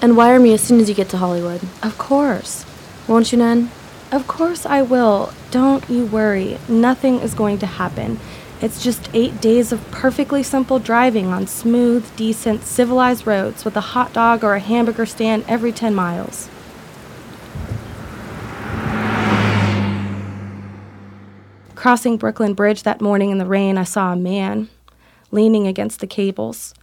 And 0.00 0.16
wire 0.16 0.38
me 0.38 0.54
as 0.54 0.60
soon 0.60 0.80
as 0.80 0.88
you 0.88 0.94
get 0.94 1.08
to 1.10 1.16
Hollywood. 1.16 1.60
Of 1.82 1.98
course. 1.98 2.64
Won't 3.08 3.32
you, 3.32 3.38
Nan? 3.38 3.70
Of 4.12 4.26
course 4.26 4.64
I 4.64 4.82
will. 4.82 5.32
Don't 5.50 5.88
you 5.90 6.06
worry. 6.06 6.58
Nothing 6.68 7.20
is 7.20 7.34
going 7.34 7.58
to 7.58 7.66
happen. 7.66 8.20
It's 8.60 8.82
just 8.82 9.08
eight 9.12 9.40
days 9.40 9.70
of 9.70 9.88
perfectly 9.90 10.42
simple 10.42 10.78
driving 10.78 11.28
on 11.28 11.46
smooth, 11.46 12.04
decent, 12.16 12.64
civilized 12.64 13.26
roads 13.26 13.64
with 13.64 13.76
a 13.76 13.80
hot 13.80 14.12
dog 14.12 14.42
or 14.42 14.54
a 14.54 14.60
hamburger 14.60 15.06
stand 15.06 15.44
every 15.46 15.72
10 15.72 15.94
miles. 15.94 16.48
Crossing 21.76 22.16
Brooklyn 22.16 22.54
Bridge 22.54 22.82
that 22.82 23.00
morning 23.00 23.30
in 23.30 23.38
the 23.38 23.46
rain, 23.46 23.78
I 23.78 23.84
saw 23.84 24.12
a 24.12 24.16
man 24.16 24.68
leaning 25.30 25.68
against 25.68 26.00
the 26.00 26.08
cables. 26.08 26.74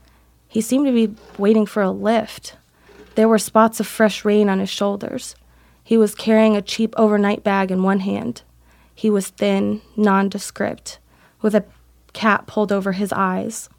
He 0.47 0.61
seemed 0.61 0.85
to 0.85 0.93
be 0.93 1.13
waiting 1.37 1.65
for 1.65 1.83
a 1.83 1.91
lift. 1.91 2.55
There 3.15 3.29
were 3.29 3.39
spots 3.39 3.79
of 3.79 3.87
fresh 3.87 4.25
rain 4.25 4.49
on 4.49 4.59
his 4.59 4.69
shoulders. 4.69 5.35
He 5.83 5.97
was 5.97 6.13
carrying 6.15 6.55
a 6.55 6.61
cheap 6.61 6.93
overnight 6.97 7.43
bag 7.43 7.71
in 7.71 7.81
one 7.81 8.01
hand. 8.01 8.41
He 8.93 9.09
was 9.09 9.29
thin, 9.29 9.81
nondescript, 9.95 10.99
with 11.41 11.55
a 11.55 11.63
cap 12.11 12.45
pulled 12.47 12.71
over 12.71 12.91
his 12.91 13.13
eyes. 13.13 13.69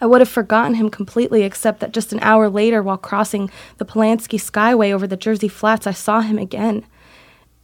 I 0.00 0.06
would 0.06 0.20
have 0.20 0.28
forgotten 0.28 0.74
him 0.74 0.88
completely, 0.90 1.42
except 1.42 1.80
that 1.80 1.92
just 1.92 2.12
an 2.12 2.20
hour 2.20 2.48
later, 2.48 2.80
while 2.80 2.96
crossing 2.96 3.50
the 3.78 3.84
Pulaski 3.84 4.38
Skyway 4.38 4.92
over 4.92 5.08
the 5.08 5.16
Jersey 5.16 5.48
Flats, 5.48 5.86
I 5.86 5.92
saw 5.92 6.20
him 6.20 6.38
again. 6.38 6.84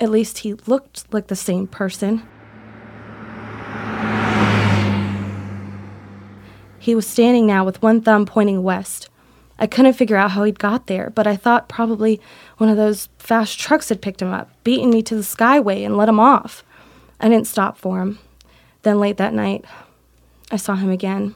At 0.00 0.10
least 0.10 0.38
he 0.38 0.54
looked 0.66 1.12
like 1.12 1.28
the 1.28 1.37
same 1.37 1.68
person. 1.68 2.26
He 6.80 6.96
was 6.96 7.06
standing 7.06 7.46
now 7.46 7.64
with 7.64 7.80
one 7.80 8.00
thumb 8.00 8.26
pointing 8.26 8.64
west. 8.64 9.08
I 9.58 9.66
couldn't 9.66 9.92
figure 9.94 10.16
out 10.16 10.32
how 10.32 10.44
he'd 10.44 10.58
got 10.58 10.86
there, 10.86 11.10
but 11.10 11.26
I 11.26 11.36
thought 11.36 11.68
probably 11.68 12.20
one 12.58 12.68
of 12.68 12.76
those 12.76 13.08
fast 13.18 13.58
trucks 13.58 13.88
had 13.88 14.02
picked 14.02 14.20
him 14.20 14.32
up, 14.32 14.50
beaten 14.64 14.90
me 14.90 15.02
to 15.02 15.14
the 15.14 15.22
Skyway, 15.22 15.84
and 15.84 15.96
let 15.96 16.08
him 16.08 16.18
off. 16.18 16.64
I 17.20 17.28
didn't 17.28 17.46
stop 17.46 17.78
for 17.78 18.00
him. 18.00 18.18
Then 18.82 19.00
late 19.00 19.16
that 19.16 19.32
night, 19.32 19.64
I 20.50 20.56
saw 20.56 20.74
him 20.74 20.90
again. 20.90 21.34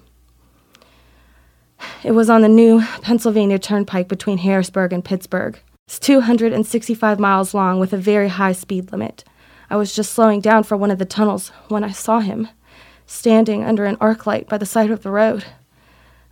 It 2.02 2.10
was 2.12 2.28
on 2.28 2.42
the 2.42 2.48
new 2.48 2.82
Pennsylvania 3.02 3.58
Turnpike 3.58 4.08
between 4.08 4.38
Harrisburg 4.38 4.92
and 4.92 5.04
Pittsburgh. 5.04 5.58
It's 5.86 5.98
265 5.98 7.18
miles 7.18 7.54
long 7.54 7.78
with 7.78 7.92
a 7.92 7.96
very 7.96 8.28
high 8.28 8.52
speed 8.52 8.92
limit. 8.92 9.24
I 9.70 9.76
was 9.76 9.94
just 9.94 10.12
slowing 10.12 10.40
down 10.40 10.64
for 10.64 10.76
one 10.76 10.90
of 10.90 10.98
the 10.98 11.04
tunnels 11.04 11.48
when 11.68 11.84
I 11.84 11.92
saw 11.92 12.20
him, 12.20 12.48
standing 13.06 13.64
under 13.64 13.84
an 13.84 13.96
arc 14.00 14.26
light 14.26 14.48
by 14.48 14.58
the 14.58 14.66
side 14.66 14.90
of 14.90 15.02
the 15.02 15.10
road. 15.10 15.44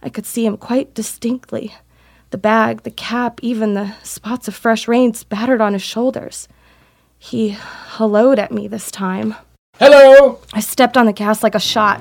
I 0.03 0.09
could 0.09 0.27
see 0.27 0.47
him 0.47 0.57
quite 0.57 0.95
distinctly 0.95 1.75
the 2.31 2.39
bag, 2.39 2.83
the 2.83 2.91
cap, 2.91 3.39
even 3.43 3.75
the 3.75 3.95
spots 4.03 4.49
of 4.49 4.55
fresh 4.55 4.89
rain 4.89 5.15
spattered 5.15 5.61
on 5.61 5.73
his 5.73 5.83
shoulders. 5.83 6.49
He 7.19 7.53
helloed 7.53 8.39
at 8.39 8.53
me 8.53 8.69
this 8.69 8.91
time. 8.91 9.37
Hello! 9.79 10.41
I 10.53 10.61
stepped 10.61 10.97
on 10.97 11.07
the 11.07 11.13
gas 11.13 11.43
like 11.43 11.55
a 11.55 11.61
shot. 11.61 12.01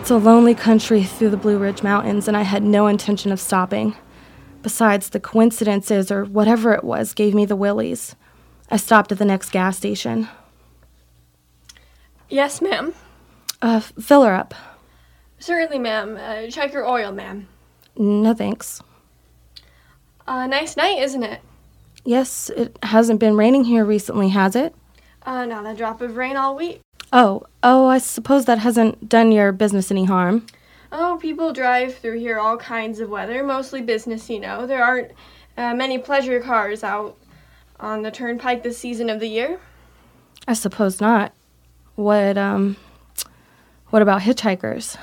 It's 0.00 0.10
a 0.10 0.16
lonely 0.16 0.54
country 0.54 1.04
through 1.04 1.30
the 1.30 1.36
Blue 1.36 1.58
Ridge 1.58 1.82
Mountains, 1.82 2.26
and 2.26 2.36
I 2.36 2.42
had 2.42 2.64
no 2.64 2.88
intention 2.88 3.30
of 3.30 3.38
stopping. 3.38 3.94
Besides, 4.62 5.10
the 5.10 5.20
coincidences 5.20 6.10
or 6.10 6.24
whatever 6.24 6.72
it 6.72 6.82
was 6.82 7.14
gave 7.14 7.34
me 7.34 7.44
the 7.44 7.56
willies. 7.56 8.16
I 8.70 8.76
stopped 8.76 9.12
at 9.12 9.18
the 9.18 9.24
next 9.24 9.50
gas 9.50 9.76
station. 9.76 10.28
Yes, 12.28 12.60
ma'am. 12.60 12.94
Uh, 13.62 13.80
fill 13.80 14.24
her 14.24 14.34
up. 14.34 14.54
Certainly, 15.38 15.78
ma'am. 15.78 16.18
Uh, 16.20 16.50
check 16.50 16.72
your 16.72 16.86
oil, 16.86 17.12
ma'am. 17.12 17.48
No 17.96 18.34
thanks. 18.34 18.82
Uh, 20.26 20.46
nice 20.46 20.76
night, 20.76 20.98
isn't 20.98 21.22
it? 21.22 21.40
Yes, 22.04 22.50
it 22.50 22.78
hasn't 22.82 23.20
been 23.20 23.36
raining 23.36 23.64
here 23.64 23.84
recently, 23.84 24.30
has 24.30 24.56
it? 24.56 24.74
Uh, 25.24 25.44
not 25.44 25.66
a 25.66 25.74
drop 25.74 26.00
of 26.00 26.16
rain 26.16 26.36
all 26.36 26.56
week. 26.56 26.80
Oh, 27.12 27.44
oh, 27.62 27.86
I 27.86 27.98
suppose 27.98 28.46
that 28.46 28.58
hasn't 28.58 29.08
done 29.08 29.30
your 29.30 29.52
business 29.52 29.90
any 29.90 30.04
harm. 30.04 30.46
Oh, 30.90 31.18
people 31.20 31.52
drive 31.52 31.94
through 31.94 32.18
here 32.18 32.38
all 32.38 32.56
kinds 32.56 33.00
of 33.00 33.08
weather, 33.08 33.44
mostly 33.44 33.82
business, 33.82 34.28
you 34.28 34.40
know. 34.40 34.66
There 34.66 34.82
aren't 34.82 35.12
uh, 35.56 35.74
many 35.74 35.98
pleasure 35.98 36.40
cars 36.40 36.82
out 36.82 37.16
on 37.78 38.02
the 38.02 38.10
turnpike 38.10 38.62
this 38.62 38.78
season 38.78 39.08
of 39.10 39.20
the 39.20 39.28
year. 39.28 39.60
I 40.48 40.54
suppose 40.54 41.00
not. 41.00 41.32
What, 41.94 42.36
um, 42.36 42.76
what 43.92 44.00
about 44.00 44.22
hitchhikers? 44.22 44.96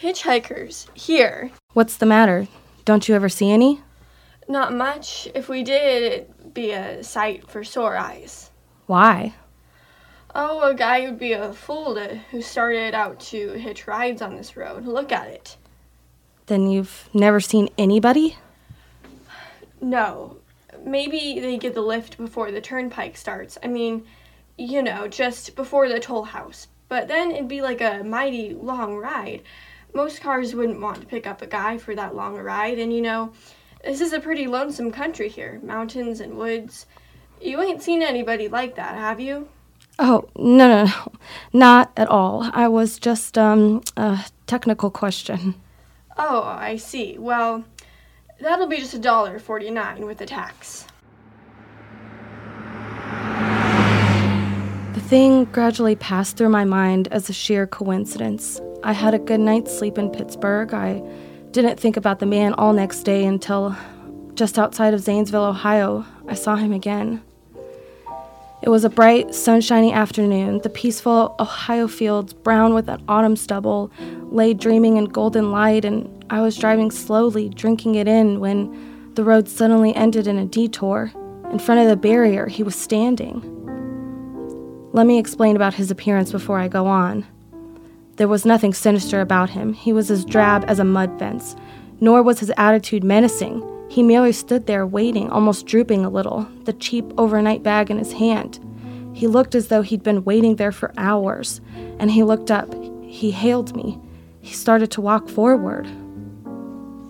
Hitchhikers, 0.00 0.86
here. 0.96 1.50
What's 1.74 1.98
the 1.98 2.06
matter? 2.06 2.48
Don't 2.86 3.06
you 3.06 3.14
ever 3.14 3.28
see 3.28 3.50
any? 3.50 3.82
Not 4.48 4.72
much. 4.72 5.28
If 5.34 5.50
we 5.50 5.62
did, 5.62 6.02
it'd 6.02 6.54
be 6.54 6.70
a 6.70 7.04
sight 7.04 7.50
for 7.50 7.62
sore 7.62 7.98
eyes. 7.98 8.50
Why? 8.86 9.34
Oh, 10.34 10.62
a 10.62 10.74
guy 10.74 11.02
would 11.02 11.18
be 11.18 11.34
a 11.34 11.52
fool 11.52 11.96
to, 11.96 12.16
who 12.30 12.40
started 12.40 12.94
out 12.94 13.20
to 13.20 13.50
hitch 13.50 13.86
rides 13.86 14.22
on 14.22 14.36
this 14.36 14.56
road. 14.56 14.86
Look 14.86 15.12
at 15.12 15.28
it. 15.28 15.58
Then 16.46 16.66
you've 16.66 17.10
never 17.12 17.40
seen 17.40 17.68
anybody? 17.76 18.38
No. 19.82 20.38
Maybe 20.82 21.40
they 21.40 21.58
get 21.58 21.74
the 21.74 21.82
lift 21.82 22.16
before 22.16 22.50
the 22.50 22.62
turnpike 22.62 23.18
starts. 23.18 23.58
I 23.62 23.66
mean, 23.66 24.06
you 24.56 24.82
know, 24.82 25.08
just 25.08 25.54
before 25.56 25.90
the 25.90 26.00
toll 26.00 26.22
house. 26.22 26.68
But 26.90 27.08
then 27.08 27.30
it'd 27.30 27.48
be 27.48 27.62
like 27.62 27.80
a 27.80 28.02
mighty 28.04 28.52
long 28.52 28.96
ride. 28.96 29.42
Most 29.94 30.20
cars 30.20 30.54
wouldn't 30.54 30.80
want 30.80 31.00
to 31.00 31.06
pick 31.06 31.26
up 31.26 31.40
a 31.40 31.46
guy 31.46 31.78
for 31.78 31.94
that 31.94 32.14
long 32.14 32.36
a 32.36 32.42
ride, 32.42 32.78
and 32.78 32.92
you 32.92 33.00
know, 33.00 33.32
this 33.84 34.00
is 34.00 34.12
a 34.12 34.20
pretty 34.20 34.46
lonesome 34.46 34.90
country 34.90 35.28
here 35.28 35.60
mountains 35.62 36.20
and 36.20 36.36
woods. 36.36 36.86
You 37.40 37.62
ain't 37.62 37.82
seen 37.82 38.02
anybody 38.02 38.48
like 38.48 38.74
that, 38.74 38.96
have 38.96 39.20
you? 39.20 39.48
Oh, 39.98 40.28
no, 40.36 40.68
no, 40.68 40.84
no. 40.84 41.12
Not 41.52 41.92
at 41.96 42.08
all. 42.08 42.50
I 42.52 42.68
was 42.68 42.98
just, 42.98 43.38
um, 43.38 43.82
a 43.96 44.24
technical 44.46 44.90
question. 44.90 45.54
Oh, 46.18 46.42
I 46.42 46.76
see. 46.76 47.18
Well, 47.18 47.64
that'll 48.40 48.66
be 48.66 48.78
just 48.78 48.94
a 48.94 48.98
dollar 48.98 49.38
forty 49.38 49.70
nine 49.70 50.06
with 50.06 50.18
the 50.18 50.26
tax. 50.26 50.86
The 54.94 54.99
thing 55.10 55.42
gradually 55.46 55.96
passed 55.96 56.36
through 56.36 56.48
my 56.48 56.64
mind 56.64 57.08
as 57.08 57.28
a 57.28 57.32
sheer 57.32 57.66
coincidence. 57.66 58.60
I 58.84 58.92
had 58.92 59.12
a 59.12 59.18
good 59.18 59.40
night's 59.40 59.76
sleep 59.76 59.98
in 59.98 60.08
Pittsburgh. 60.08 60.72
I 60.72 61.02
didn't 61.50 61.80
think 61.80 61.96
about 61.96 62.20
the 62.20 62.26
man 62.26 62.54
all 62.54 62.72
next 62.72 63.02
day 63.02 63.24
until 63.24 63.76
just 64.34 64.56
outside 64.56 64.94
of 64.94 65.00
Zanesville, 65.00 65.46
Ohio, 65.46 66.06
I 66.28 66.34
saw 66.34 66.54
him 66.54 66.72
again. 66.72 67.20
It 68.62 68.68
was 68.68 68.84
a 68.84 68.88
bright, 68.88 69.34
sunshiny 69.34 69.92
afternoon. 69.92 70.60
The 70.60 70.70
peaceful 70.70 71.34
Ohio 71.40 71.88
fields, 71.88 72.32
brown 72.32 72.72
with 72.72 72.88
an 72.88 73.02
autumn 73.08 73.34
stubble, 73.34 73.90
lay 74.30 74.54
dreaming 74.54 74.96
in 74.96 75.06
golden 75.06 75.50
light, 75.50 75.84
and 75.84 76.24
I 76.30 76.40
was 76.40 76.56
driving 76.56 76.92
slowly, 76.92 77.48
drinking 77.48 77.96
it 77.96 78.06
in, 78.06 78.38
when 78.38 79.12
the 79.14 79.24
road 79.24 79.48
suddenly 79.48 79.92
ended 79.96 80.28
in 80.28 80.38
a 80.38 80.46
detour. 80.46 81.10
In 81.50 81.58
front 81.58 81.80
of 81.80 81.88
the 81.88 81.96
barrier, 81.96 82.46
he 82.46 82.62
was 82.62 82.76
standing. 82.76 83.59
Let 84.92 85.06
me 85.06 85.18
explain 85.18 85.54
about 85.54 85.74
his 85.74 85.90
appearance 85.90 86.32
before 86.32 86.58
I 86.58 86.66
go 86.66 86.86
on. 86.86 87.24
There 88.16 88.26
was 88.26 88.44
nothing 88.44 88.74
sinister 88.74 89.20
about 89.20 89.50
him. 89.50 89.72
He 89.72 89.92
was 89.92 90.10
as 90.10 90.24
drab 90.24 90.64
as 90.66 90.80
a 90.80 90.84
mud 90.84 91.16
fence, 91.18 91.54
nor 92.00 92.22
was 92.22 92.40
his 92.40 92.52
attitude 92.56 93.04
menacing. 93.04 93.64
He 93.88 94.02
merely 94.02 94.32
stood 94.32 94.66
there 94.66 94.86
waiting, 94.86 95.30
almost 95.30 95.66
drooping 95.66 96.04
a 96.04 96.10
little, 96.10 96.46
the 96.64 96.72
cheap 96.72 97.04
overnight 97.16 97.62
bag 97.62 97.90
in 97.90 97.98
his 97.98 98.12
hand. 98.12 98.58
He 99.14 99.26
looked 99.26 99.54
as 99.54 99.68
though 99.68 99.82
he'd 99.82 100.02
been 100.02 100.24
waiting 100.24 100.56
there 100.56 100.72
for 100.72 100.92
hours, 100.96 101.60
and 101.98 102.10
he 102.10 102.24
looked 102.24 102.50
up. 102.50 102.74
He 103.02 103.30
hailed 103.30 103.76
me. 103.76 103.98
He 104.40 104.54
started 104.54 104.90
to 104.92 105.00
walk 105.00 105.28
forward. 105.28 105.86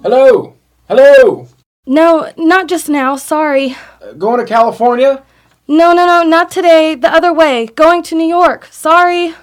Hello! 0.02 0.54
Hello! 0.86 1.48
No, 1.86 2.30
not 2.36 2.68
just 2.68 2.88
now, 2.88 3.16
sorry. 3.16 3.76
Uh, 4.02 4.12
going 4.12 4.38
to 4.38 4.46
California? 4.46 5.24
No, 5.70 5.92
no, 5.92 6.04
no, 6.04 6.24
not 6.24 6.50
today. 6.50 6.96
The 6.96 7.14
other 7.14 7.32
way. 7.32 7.66
Going 7.66 8.02
to 8.02 8.16
New 8.16 8.26
York. 8.26 8.66
Sorry. 8.72 9.36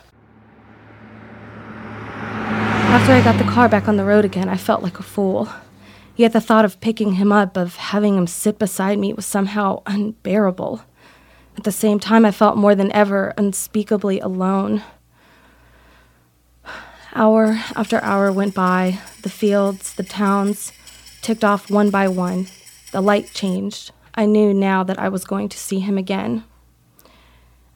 After 2.90 3.14
I 3.14 3.22
got 3.24 3.38
the 3.38 3.50
car 3.50 3.70
back 3.70 3.88
on 3.88 3.96
the 3.96 4.04
road 4.04 4.26
again, 4.26 4.50
I 4.50 4.58
felt 4.58 4.84
like 4.84 5.00
a 5.00 5.04
fool. 5.04 5.48
Yet 6.18 6.34
the 6.34 6.42
thought 6.42 6.66
of 6.66 6.82
picking 6.82 7.14
him 7.14 7.32
up, 7.32 7.56
of 7.56 7.78
having 7.78 8.18
him 8.18 8.28
sit 8.28 8.60
beside 8.60 9.00
me, 9.00 9.14
was 9.14 9.26
somehow 9.26 9.84
unbearable. 9.86 10.82
At 11.56 11.64
the 11.64 11.72
same 11.72 11.98
time, 11.98 12.26
I 12.26 12.32
felt 12.32 12.58
more 12.58 12.76
than 12.76 12.92
ever 12.92 13.34
unspeakably 13.38 14.20
alone. 14.20 14.84
Hour 17.16 17.62
after 17.74 18.04
hour 18.04 18.34
went 18.34 18.54
by, 18.54 19.00
the 19.22 19.30
fields, 19.30 19.94
the 19.94 20.04
towns, 20.04 20.74
ticked 21.22 21.46
off 21.46 21.72
one 21.72 21.90
by 21.90 22.10
one. 22.10 22.48
The 22.92 23.00
light 23.00 23.32
changed. 23.34 23.94
I 24.18 24.26
knew 24.26 24.52
now 24.52 24.84
that 24.84 24.98
I 24.98 25.10
was 25.10 25.24
going 25.26 25.48
to 25.50 25.60
see 25.60 25.80
him 25.80 25.96
again. 25.96 26.44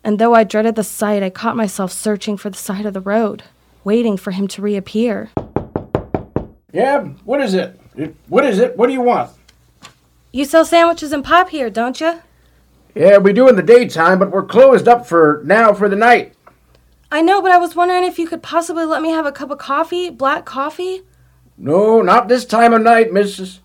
And 0.03 0.17
though 0.17 0.33
I 0.33 0.43
dreaded 0.43 0.75
the 0.75 0.83
sight, 0.83 1.21
I 1.21 1.29
caught 1.29 1.55
myself 1.55 1.91
searching 1.91 2.35
for 2.35 2.49
the 2.49 2.57
side 2.57 2.87
of 2.87 2.95
the 2.95 2.99
road, 2.99 3.43
waiting 3.83 4.17
for 4.17 4.31
him 4.31 4.47
to 4.47 4.61
reappear. 4.63 5.29
Yeah, 6.73 7.03
what 7.25 7.41
is 7.41 7.53
it? 7.53 7.79
it 7.95 8.15
what 8.27 8.43
is 8.43 8.57
it? 8.57 8.75
What 8.75 8.87
do 8.87 8.93
you 8.93 9.01
want? 9.01 9.29
You 10.31 10.45
sell 10.45 10.65
sandwiches 10.65 11.11
and 11.11 11.23
pop 11.23 11.49
here, 11.49 11.69
don't 11.69 12.01
you? 12.01 12.21
Yeah, 12.95 13.19
we 13.19 13.33
do 13.33 13.47
in 13.47 13.55
the 13.55 13.61
daytime, 13.61 14.17
but 14.17 14.31
we're 14.31 14.43
closed 14.43 14.87
up 14.87 15.05
for 15.05 15.43
now 15.45 15.73
for 15.73 15.87
the 15.87 15.95
night. 15.95 16.33
I 17.11 17.21
know, 17.21 17.39
but 17.39 17.51
I 17.51 17.57
was 17.57 17.75
wondering 17.75 18.03
if 18.03 18.17
you 18.17 18.27
could 18.27 18.41
possibly 18.41 18.85
let 18.85 19.03
me 19.03 19.11
have 19.11 19.27
a 19.27 19.31
cup 19.31 19.51
of 19.51 19.59
coffee, 19.59 20.09
black 20.09 20.45
coffee? 20.45 21.03
No, 21.55 22.01
not 22.01 22.29
this 22.29 22.45
time 22.45 22.73
of 22.73 22.81
night, 22.81 23.13
missus. 23.13 23.59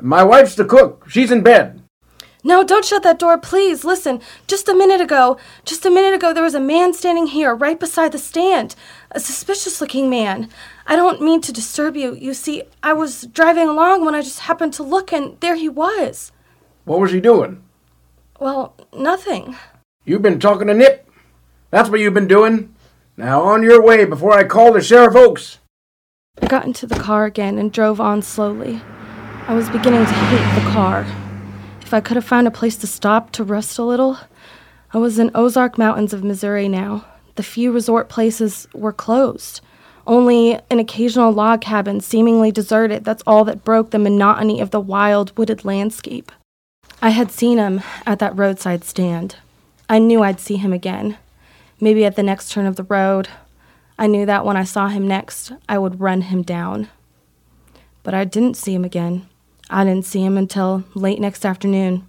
My 0.00 0.22
wife's 0.22 0.54
the 0.54 0.64
cook. 0.64 1.06
She's 1.08 1.32
in 1.32 1.42
bed. 1.42 1.81
No, 2.44 2.64
don't 2.64 2.84
shut 2.84 3.04
that 3.04 3.20
door, 3.20 3.38
please. 3.38 3.84
Listen, 3.84 4.20
just 4.48 4.68
a 4.68 4.74
minute 4.74 5.00
ago, 5.00 5.38
just 5.64 5.86
a 5.86 5.90
minute 5.90 6.14
ago, 6.14 6.32
there 6.32 6.42
was 6.42 6.56
a 6.56 6.60
man 6.60 6.92
standing 6.92 7.28
here, 7.28 7.54
right 7.54 7.78
beside 7.78 8.10
the 8.10 8.18
stand. 8.18 8.74
A 9.12 9.20
suspicious 9.20 9.80
looking 9.80 10.10
man. 10.10 10.48
I 10.86 10.96
don't 10.96 11.22
mean 11.22 11.40
to 11.42 11.52
disturb 11.52 11.96
you. 11.96 12.14
You 12.14 12.34
see, 12.34 12.64
I 12.82 12.94
was 12.94 13.22
driving 13.28 13.68
along 13.68 14.04
when 14.04 14.16
I 14.16 14.22
just 14.22 14.40
happened 14.40 14.72
to 14.74 14.82
look, 14.82 15.12
and 15.12 15.38
there 15.40 15.54
he 15.54 15.68
was. 15.68 16.32
What 16.84 16.98
was 16.98 17.12
he 17.12 17.20
doing? 17.20 17.62
Well, 18.40 18.74
nothing. 18.92 19.54
You've 20.04 20.22
been 20.22 20.40
talking 20.40 20.66
to 20.66 20.74
Nip. 20.74 21.08
That's 21.70 21.88
what 21.88 22.00
you've 22.00 22.14
been 22.14 22.26
doing. 22.26 22.74
Now 23.16 23.42
on 23.42 23.62
your 23.62 23.80
way 23.80 24.04
before 24.04 24.32
I 24.32 24.42
call 24.42 24.72
the 24.72 24.80
Sheriff 24.80 25.14
Oaks. 25.14 25.60
I 26.40 26.48
got 26.48 26.64
into 26.64 26.88
the 26.88 26.98
car 26.98 27.24
again 27.24 27.56
and 27.56 27.70
drove 27.70 28.00
on 28.00 28.20
slowly. 28.22 28.80
I 29.46 29.54
was 29.54 29.70
beginning 29.70 30.04
to 30.04 30.12
hate 30.12 30.60
the 30.60 30.70
car. 30.70 31.06
If 31.92 31.96
I 31.96 32.00
could 32.00 32.16
have 32.16 32.24
found 32.24 32.48
a 32.48 32.50
place 32.50 32.78
to 32.78 32.86
stop 32.86 33.32
to 33.32 33.44
rest 33.44 33.76
a 33.76 33.82
little. 33.82 34.16
I 34.94 34.96
was 34.96 35.18
in 35.18 35.30
Ozark 35.34 35.76
Mountains 35.76 36.14
of 36.14 36.24
Missouri 36.24 36.66
now. 36.66 37.04
The 37.34 37.42
few 37.42 37.70
resort 37.70 38.08
places 38.08 38.66
were 38.72 38.94
closed. 38.94 39.60
Only 40.06 40.58
an 40.70 40.78
occasional 40.78 41.32
log 41.32 41.60
cabin, 41.60 42.00
seemingly 42.00 42.50
deserted, 42.50 43.04
that's 43.04 43.22
all 43.26 43.44
that 43.44 43.62
broke 43.62 43.90
the 43.90 43.98
monotony 43.98 44.58
of 44.58 44.70
the 44.70 44.80
wild, 44.80 45.36
wooded 45.36 45.66
landscape. 45.66 46.32
I 47.02 47.10
had 47.10 47.30
seen 47.30 47.58
him 47.58 47.82
at 48.06 48.20
that 48.20 48.38
roadside 48.38 48.84
stand. 48.84 49.36
I 49.86 49.98
knew 49.98 50.22
I'd 50.22 50.40
see 50.40 50.56
him 50.56 50.72
again. 50.72 51.18
Maybe 51.78 52.06
at 52.06 52.16
the 52.16 52.22
next 52.22 52.52
turn 52.52 52.64
of 52.64 52.76
the 52.76 52.84
road. 52.84 53.28
I 53.98 54.06
knew 54.06 54.24
that 54.24 54.46
when 54.46 54.56
I 54.56 54.64
saw 54.64 54.88
him 54.88 55.06
next, 55.06 55.52
I 55.68 55.76
would 55.76 56.00
run 56.00 56.22
him 56.22 56.40
down. 56.40 56.88
But 58.02 58.14
I 58.14 58.24
didn't 58.24 58.56
see 58.56 58.72
him 58.72 58.86
again. 58.86 59.28
I 59.72 59.84
didn't 59.84 60.04
see 60.04 60.22
him 60.22 60.36
until 60.36 60.84
late 60.94 61.18
next 61.18 61.46
afternoon. 61.46 62.06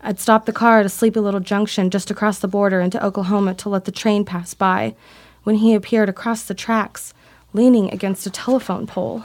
I'd 0.00 0.20
stopped 0.20 0.46
the 0.46 0.52
car 0.52 0.78
at 0.78 0.86
a 0.86 0.88
sleepy 0.88 1.18
little 1.18 1.40
junction 1.40 1.90
just 1.90 2.08
across 2.08 2.38
the 2.38 2.46
border 2.46 2.80
into 2.80 3.04
Oklahoma 3.04 3.54
to 3.54 3.68
let 3.68 3.84
the 3.84 3.90
train 3.90 4.24
pass 4.24 4.54
by 4.54 4.94
when 5.42 5.56
he 5.56 5.74
appeared 5.74 6.08
across 6.08 6.44
the 6.44 6.54
tracks, 6.54 7.14
leaning 7.52 7.90
against 7.90 8.28
a 8.28 8.30
telephone 8.30 8.86
pole. 8.86 9.24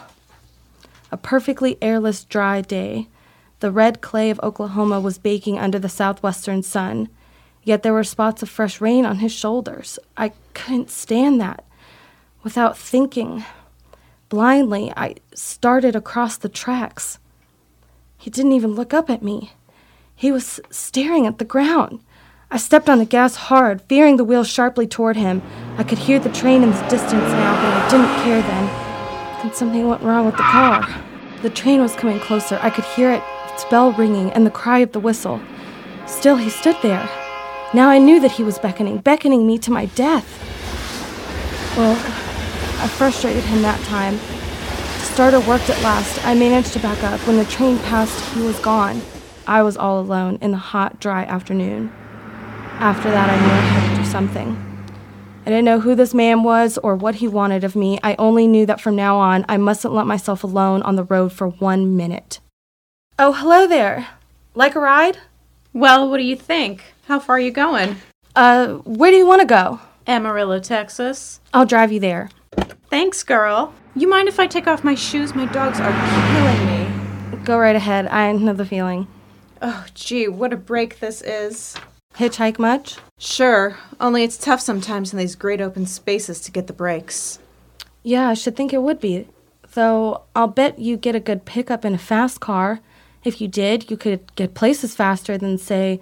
A 1.11 1.17
perfectly 1.17 1.77
airless, 1.79 2.23
dry 2.23 2.61
day. 2.61 3.07
The 3.59 3.71
red 3.71 4.01
clay 4.01 4.31
of 4.31 4.39
Oklahoma 4.41 4.99
was 4.99 5.19
baking 5.19 5.59
under 5.59 5.77
the 5.77 5.89
southwestern 5.89 6.63
sun, 6.63 7.07
yet 7.63 7.83
there 7.83 7.93
were 7.93 8.03
spots 8.03 8.41
of 8.41 8.49
fresh 8.49 8.81
rain 8.81 9.05
on 9.05 9.17
his 9.17 9.31
shoulders. 9.31 9.99
I 10.17 10.31
couldn't 10.55 10.89
stand 10.89 11.39
that. 11.39 11.63
Without 12.43 12.75
thinking, 12.79 13.45
blindly, 14.27 14.91
I 14.97 15.17
started 15.35 15.95
across 15.95 16.37
the 16.37 16.49
tracks. 16.49 17.19
He 18.17 18.29
didn't 18.29 18.53
even 18.53 18.75
look 18.75 18.93
up 18.93 19.09
at 19.09 19.21
me. 19.23 19.53
He 20.15 20.31
was 20.31 20.59
staring 20.71 21.27
at 21.27 21.37
the 21.37 21.45
ground. 21.45 21.99
I 22.49 22.57
stepped 22.57 22.89
on 22.89 22.97
the 22.97 23.05
gas 23.05 23.35
hard, 23.35 23.81
veering 23.89 24.17
the 24.17 24.23
wheel 24.23 24.43
sharply 24.43 24.87
toward 24.87 25.17
him. 25.17 25.41
I 25.77 25.83
could 25.83 25.97
hear 25.97 26.17
the 26.17 26.31
train 26.31 26.63
in 26.63 26.71
the 26.71 26.81
distance 26.83 27.11
now, 27.11 27.55
but 27.61 27.73
I 27.73 27.89
didn't 27.89 28.23
care 28.23 28.41
then. 28.41 29.43
Then 29.43 29.53
something 29.53 29.87
went 29.87 30.01
wrong 30.01 30.25
with 30.25 30.37
the 30.37 30.43
car. 30.43 30.87
The 31.41 31.49
train 31.49 31.81
was 31.81 31.95
coming 31.95 32.19
closer. 32.19 32.57
I 32.61 32.69
could 32.69 32.85
hear 32.85 33.11
it, 33.11 33.21
its 33.53 33.65
bell 33.65 33.91
ringing, 33.93 34.31
and 34.31 34.45
the 34.45 34.51
cry 34.51 34.79
of 34.79 34.91
the 34.93 34.99
whistle. 34.99 35.39
Still, 36.07 36.37
he 36.37 36.49
stood 36.49 36.77
there. 36.81 37.07
Now 37.73 37.89
I 37.89 37.99
knew 37.99 38.19
that 38.21 38.31
he 38.31 38.43
was 38.43 38.57
beckoning, 38.57 38.99
beckoning 38.99 39.45
me 39.45 39.57
to 39.59 39.71
my 39.71 39.85
death. 39.87 40.25
Well, 41.77 41.95
I 42.81 42.87
frustrated 42.87 43.43
him 43.43 43.61
that 43.61 43.79
time. 43.81 44.17
The 45.17 45.31
starter 45.31 45.49
worked 45.49 45.71
at 45.71 45.81
last. 45.81 46.23
I 46.27 46.35
managed 46.35 46.73
to 46.73 46.79
back 46.79 47.03
up. 47.03 47.19
When 47.21 47.37
the 47.37 47.45
train 47.45 47.79
passed, 47.79 48.23
he 48.35 48.41
was 48.43 48.59
gone. 48.59 49.01
I 49.47 49.63
was 49.63 49.75
all 49.75 49.99
alone 49.99 50.37
in 50.43 50.51
the 50.51 50.57
hot, 50.57 50.99
dry 50.99 51.23
afternoon. 51.23 51.91
After 52.77 53.09
that, 53.09 53.27
I 53.27 53.35
knew 53.35 53.51
I 53.51 53.59
had 53.61 53.95
to 53.95 54.03
do 54.03 54.07
something. 54.07 54.93
I 55.43 55.49
didn't 55.49 55.65
know 55.65 55.79
who 55.79 55.95
this 55.95 56.13
man 56.13 56.43
was 56.43 56.77
or 56.77 56.95
what 56.95 57.15
he 57.15 57.27
wanted 57.27 57.63
of 57.63 57.75
me. 57.75 57.97
I 58.03 58.15
only 58.19 58.45
knew 58.45 58.67
that 58.67 58.79
from 58.79 58.95
now 58.95 59.17
on, 59.17 59.43
I 59.49 59.57
mustn't 59.57 59.91
let 59.91 60.05
myself 60.05 60.43
alone 60.43 60.83
on 60.83 60.97
the 60.97 61.03
road 61.03 61.33
for 61.33 61.47
one 61.47 61.97
minute. 61.97 62.39
Oh, 63.17 63.33
hello 63.33 63.65
there. 63.65 64.09
Like 64.53 64.75
a 64.75 64.79
ride? 64.79 65.17
Well, 65.73 66.07
what 66.11 66.17
do 66.17 66.25
you 66.25 66.35
think? 66.35 66.93
How 67.07 67.19
far 67.19 67.37
are 67.37 67.39
you 67.39 67.49
going? 67.49 67.95
Uh, 68.35 68.75
where 68.85 69.09
do 69.09 69.17
you 69.17 69.25
want 69.25 69.41
to 69.41 69.47
go? 69.47 69.79
Amarillo, 70.05 70.59
Texas. 70.59 71.39
I'll 71.55 71.65
drive 71.65 71.91
you 71.91 71.99
there. 71.99 72.29
Thanks, 72.91 73.23
girl. 73.23 73.73
You 73.97 74.07
mind 74.07 74.27
if 74.27 74.39
I 74.39 74.45
take 74.45 74.67
off 74.67 74.83
my 74.83 74.93
shoes? 74.93 75.33
My 75.33 75.47
dogs 75.47 75.79
are 75.79 75.91
killing 76.31 76.65
me. 76.67 77.37
Go 77.43 77.57
right 77.57 77.75
ahead. 77.75 78.05
I 78.05 78.31
know 78.31 78.53
the 78.53 78.63
feeling. 78.63 79.07
Oh, 79.59 79.87
gee, 79.95 80.27
what 80.27 80.53
a 80.53 80.55
break 80.55 80.99
this 80.99 81.23
is. 81.23 81.75
Hitchhike 82.13 82.59
much? 82.59 82.97
Sure, 83.17 83.75
only 83.99 84.23
it's 84.23 84.37
tough 84.37 84.61
sometimes 84.61 85.13
in 85.13 85.17
these 85.17 85.33
great 85.33 85.61
open 85.61 85.87
spaces 85.87 86.39
to 86.41 86.51
get 86.51 86.67
the 86.67 86.73
breaks. 86.73 87.39
Yeah, 88.03 88.29
I 88.29 88.35
should 88.35 88.55
think 88.55 88.71
it 88.71 88.83
would 88.83 88.99
be. 88.99 89.27
Though 89.73 90.21
I'll 90.35 90.47
bet 90.47 90.77
you 90.77 90.95
get 90.95 91.15
a 91.15 91.19
good 91.19 91.45
pickup 91.45 91.83
in 91.83 91.95
a 91.95 91.97
fast 91.97 92.39
car. 92.39 92.81
If 93.23 93.41
you 93.41 93.47
did, 93.47 93.89
you 93.89 93.97
could 93.97 94.35
get 94.35 94.53
places 94.53 94.93
faster 94.93 95.39
than, 95.39 95.57
say, 95.57 95.99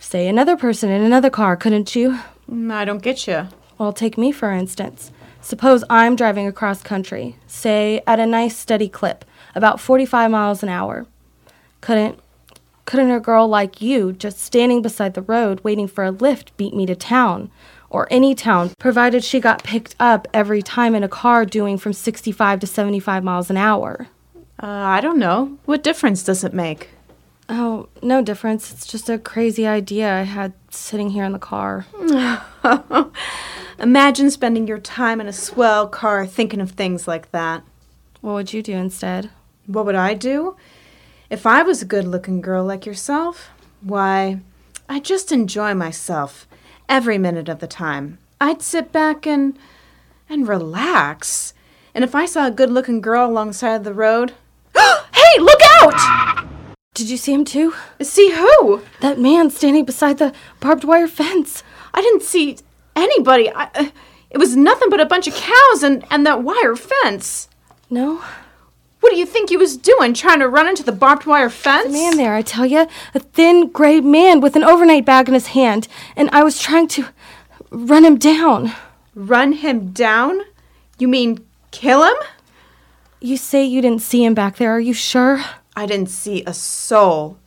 say 0.00 0.26
another 0.26 0.56
person 0.56 0.90
in 0.90 1.02
another 1.02 1.30
car, 1.30 1.56
couldn't 1.56 1.94
you? 1.94 2.18
Mm, 2.50 2.72
I 2.72 2.84
don't 2.84 3.02
get 3.02 3.28
you. 3.28 3.46
Well, 3.78 3.92
take 3.92 4.18
me 4.18 4.32
for 4.32 4.50
instance. 4.50 5.12
Suppose 5.40 5.84
I'm 5.88 6.16
driving 6.16 6.46
across 6.46 6.82
country, 6.82 7.36
say 7.46 8.02
at 8.06 8.20
a 8.20 8.26
nice 8.26 8.56
steady 8.56 8.88
clip, 8.88 9.24
about 9.54 9.80
45 9.80 10.30
miles 10.30 10.62
an 10.62 10.68
hour. 10.68 11.06
Couldn't 11.80 12.20
couldn't 12.88 13.10
a 13.10 13.20
girl 13.20 13.46
like 13.46 13.82
you, 13.82 14.14
just 14.14 14.40
standing 14.40 14.80
beside 14.80 15.12
the 15.12 15.20
road 15.20 15.60
waiting 15.62 15.86
for 15.86 16.04
a 16.04 16.10
lift, 16.10 16.56
beat 16.56 16.74
me 16.74 16.86
to 16.86 16.96
town? 16.96 17.50
Or 17.90 18.08
any 18.10 18.34
town, 18.34 18.70
provided 18.78 19.22
she 19.22 19.40
got 19.40 19.62
picked 19.62 19.94
up 20.00 20.26
every 20.32 20.62
time 20.62 20.94
in 20.94 21.04
a 21.04 21.08
car 21.08 21.44
doing 21.44 21.76
from 21.76 21.92
65 21.92 22.60
to 22.60 22.66
75 22.66 23.22
miles 23.22 23.50
an 23.50 23.58
hour? 23.58 24.08
Uh, 24.62 24.66
I 24.66 25.02
don't 25.02 25.18
know. 25.18 25.58
What 25.66 25.82
difference 25.82 26.22
does 26.22 26.44
it 26.44 26.54
make? 26.54 26.88
Oh, 27.50 27.90
no 28.02 28.22
difference. 28.22 28.72
It's 28.72 28.86
just 28.86 29.10
a 29.10 29.18
crazy 29.18 29.66
idea 29.66 30.10
I 30.10 30.22
had 30.22 30.54
sitting 30.70 31.10
here 31.10 31.24
in 31.24 31.32
the 31.32 31.38
car. 31.38 31.84
Imagine 33.80 34.28
spending 34.28 34.66
your 34.66 34.80
time 34.80 35.20
in 35.20 35.28
a 35.28 35.32
swell 35.32 35.86
car 35.86 36.26
thinking 36.26 36.60
of 36.60 36.72
things 36.72 37.06
like 37.06 37.30
that. 37.30 37.62
What 38.20 38.32
would 38.32 38.52
you 38.52 38.60
do 38.60 38.72
instead? 38.72 39.30
What 39.66 39.86
would 39.86 39.94
I 39.94 40.14
do? 40.14 40.56
If 41.30 41.46
I 41.46 41.62
was 41.62 41.80
a 41.80 41.86
good 41.86 42.04
looking 42.04 42.40
girl 42.40 42.64
like 42.64 42.86
yourself, 42.86 43.50
why, 43.80 44.40
I'd 44.88 45.04
just 45.04 45.30
enjoy 45.30 45.74
myself 45.74 46.48
every 46.88 47.18
minute 47.18 47.48
of 47.48 47.60
the 47.60 47.68
time. 47.68 48.18
I'd 48.40 48.62
sit 48.62 48.90
back 48.90 49.26
and. 49.26 49.56
and 50.28 50.48
relax. 50.48 51.54
And 51.94 52.02
if 52.02 52.16
I 52.16 52.26
saw 52.26 52.46
a 52.46 52.50
good 52.50 52.70
looking 52.70 53.00
girl 53.00 53.30
alongside 53.30 53.76
of 53.76 53.84
the 53.84 53.94
road. 53.94 54.34
hey, 54.74 55.38
look 55.38 55.60
out! 55.80 56.46
Did 56.94 57.10
you 57.10 57.16
see 57.16 57.32
him 57.32 57.44
too? 57.44 57.74
See 58.02 58.32
who? 58.32 58.82
That 59.00 59.20
man 59.20 59.50
standing 59.50 59.84
beside 59.84 60.18
the 60.18 60.34
barbed 60.58 60.82
wire 60.82 61.06
fence. 61.06 61.62
I 61.94 62.02
didn't 62.02 62.22
see 62.22 62.58
anybody. 62.98 63.50
I, 63.50 63.70
uh, 63.74 63.88
it 64.30 64.38
was 64.38 64.56
nothing 64.56 64.90
but 64.90 65.00
a 65.00 65.06
bunch 65.06 65.26
of 65.26 65.34
cows 65.34 65.82
and, 65.82 66.04
and 66.10 66.26
that 66.26 66.42
wire 66.42 66.76
fence. 66.76 67.48
No? 67.88 68.22
What 69.00 69.10
do 69.10 69.16
you 69.16 69.26
think 69.26 69.48
he 69.48 69.56
was 69.56 69.76
doing? 69.76 70.12
Trying 70.12 70.40
to 70.40 70.48
run 70.48 70.68
into 70.68 70.82
the 70.82 70.92
barbed 70.92 71.24
wire 71.24 71.50
fence? 71.50 71.86
The 71.86 71.92
man 71.92 72.16
there, 72.16 72.34
I 72.34 72.42
tell 72.42 72.66
you. 72.66 72.86
A 73.14 73.20
thin, 73.20 73.68
gray 73.68 74.00
man 74.00 74.40
with 74.40 74.56
an 74.56 74.64
overnight 74.64 75.04
bag 75.04 75.28
in 75.28 75.34
his 75.34 75.48
hand. 75.48 75.88
And 76.16 76.28
I 76.30 76.42
was 76.42 76.60
trying 76.60 76.88
to 76.88 77.06
run 77.70 78.04
him 78.04 78.18
down. 78.18 78.72
Run 79.14 79.52
him 79.52 79.92
down? 79.92 80.40
You 80.98 81.08
mean 81.08 81.44
kill 81.70 82.02
him? 82.04 82.16
You 83.20 83.36
say 83.36 83.64
you 83.64 83.80
didn't 83.80 84.02
see 84.02 84.24
him 84.24 84.34
back 84.34 84.56
there. 84.56 84.72
Are 84.72 84.80
you 84.80 84.92
sure? 84.92 85.42
I 85.76 85.86
didn't 85.86 86.10
see 86.10 86.42
a 86.44 86.52
soul. 86.52 87.38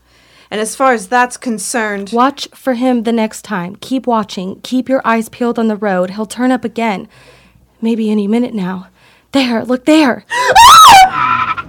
And 0.51 0.59
as 0.59 0.75
far 0.75 0.91
as 0.91 1.07
that's 1.07 1.37
concerned, 1.37 2.11
Watch 2.11 2.49
for 2.53 2.73
him 2.73 3.03
the 3.03 3.13
next 3.13 3.43
time. 3.43 3.77
Keep 3.77 4.05
watching. 4.05 4.59
Keep 4.61 4.89
your 4.89 5.01
eyes 5.07 5.29
peeled 5.29 5.57
on 5.57 5.69
the 5.69 5.77
road. 5.77 6.11
He'll 6.11 6.25
turn 6.25 6.51
up 6.51 6.65
again. 6.65 7.07
Maybe 7.81 8.11
any 8.11 8.27
minute 8.27 8.53
now. 8.53 8.89
There, 9.31 9.63
look 9.63 9.85
there. 9.85 10.25
how 10.27 11.63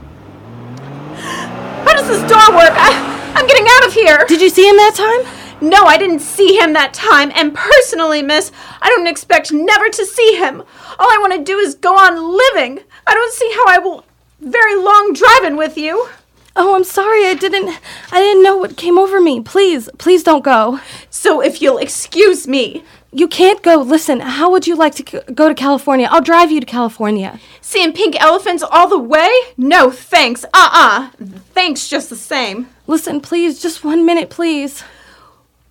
does 1.95 2.09
this 2.09 2.29
door 2.29 2.57
work? 2.57 2.73
I, 2.75 3.33
I'm 3.37 3.47
getting 3.47 3.67
out 3.71 3.87
of 3.87 3.95
here. 3.95 4.25
Did 4.27 4.41
you 4.43 4.49
see 4.49 4.69
him 4.69 4.77
that 4.77 4.95
time? 4.97 5.69
No, 5.71 5.85
I 5.85 5.97
didn't 5.97 6.19
see 6.19 6.59
him 6.59 6.73
that 6.73 6.93
time. 6.93 7.31
And 7.37 7.55
personally, 7.55 8.21
miss, 8.21 8.51
I 8.81 8.89
don't 8.89 9.07
expect 9.07 9.53
never 9.53 9.91
to 9.91 10.05
see 10.05 10.37
him. 10.37 10.61
All 10.99 11.07
I 11.09 11.19
want 11.21 11.35
to 11.35 11.45
do 11.45 11.59
is 11.59 11.77
go 11.77 11.95
on 11.97 12.37
living. 12.37 12.81
I 13.07 13.15
don't 13.15 13.33
see 13.33 13.49
how 13.55 13.67
I 13.69 13.79
will 13.79 14.05
very 14.41 14.75
long 14.75 15.13
driving 15.13 15.57
with 15.57 15.79
you. 15.79 16.09
Oh, 16.55 16.75
I'm 16.75 16.85
sorry. 16.85 17.27
I 17.27 17.35
didn't 17.35 17.69
I 18.11 18.21
didn't 18.21 18.43
know 18.43 18.57
what 18.57 18.77
came 18.77 18.99
over 18.99 19.21
me. 19.21 19.41
Please, 19.41 19.89
please 19.99 20.23
don't 20.23 20.45
go. 20.45 20.81
So 21.11 21.41
if 21.41 21.63
you'll 21.63 21.79
excuse 21.79 22.47
me, 22.47 22.83
You 23.15 23.29
can't 23.29 23.63
go. 23.63 23.77
Listen, 23.77 24.21
how 24.21 24.51
would 24.51 24.67
you 24.67 24.75
like 24.75 24.95
to 24.97 25.05
c- 25.07 25.33
go 25.35 25.47
to 25.49 25.55
California? 25.55 26.09
I'll 26.11 26.23
drive 26.33 26.51
you 26.51 26.61
to 26.61 26.67
California. 26.67 27.39
seeing 27.61 27.93
pink 27.93 28.17
elephants 28.19 28.63
all 28.63 28.89
the 28.89 28.99
way? 28.99 29.31
No, 29.59 29.91
thanks. 29.91 30.45
Uh-uh. 30.55 31.11
Thanks 31.55 31.89
just 31.89 32.09
the 32.09 32.17
same. 32.17 32.69
Listen, 32.87 33.21
please, 33.21 33.61
just 33.61 33.85
one 33.85 34.07
minute, 34.07 34.31
please. 34.31 34.83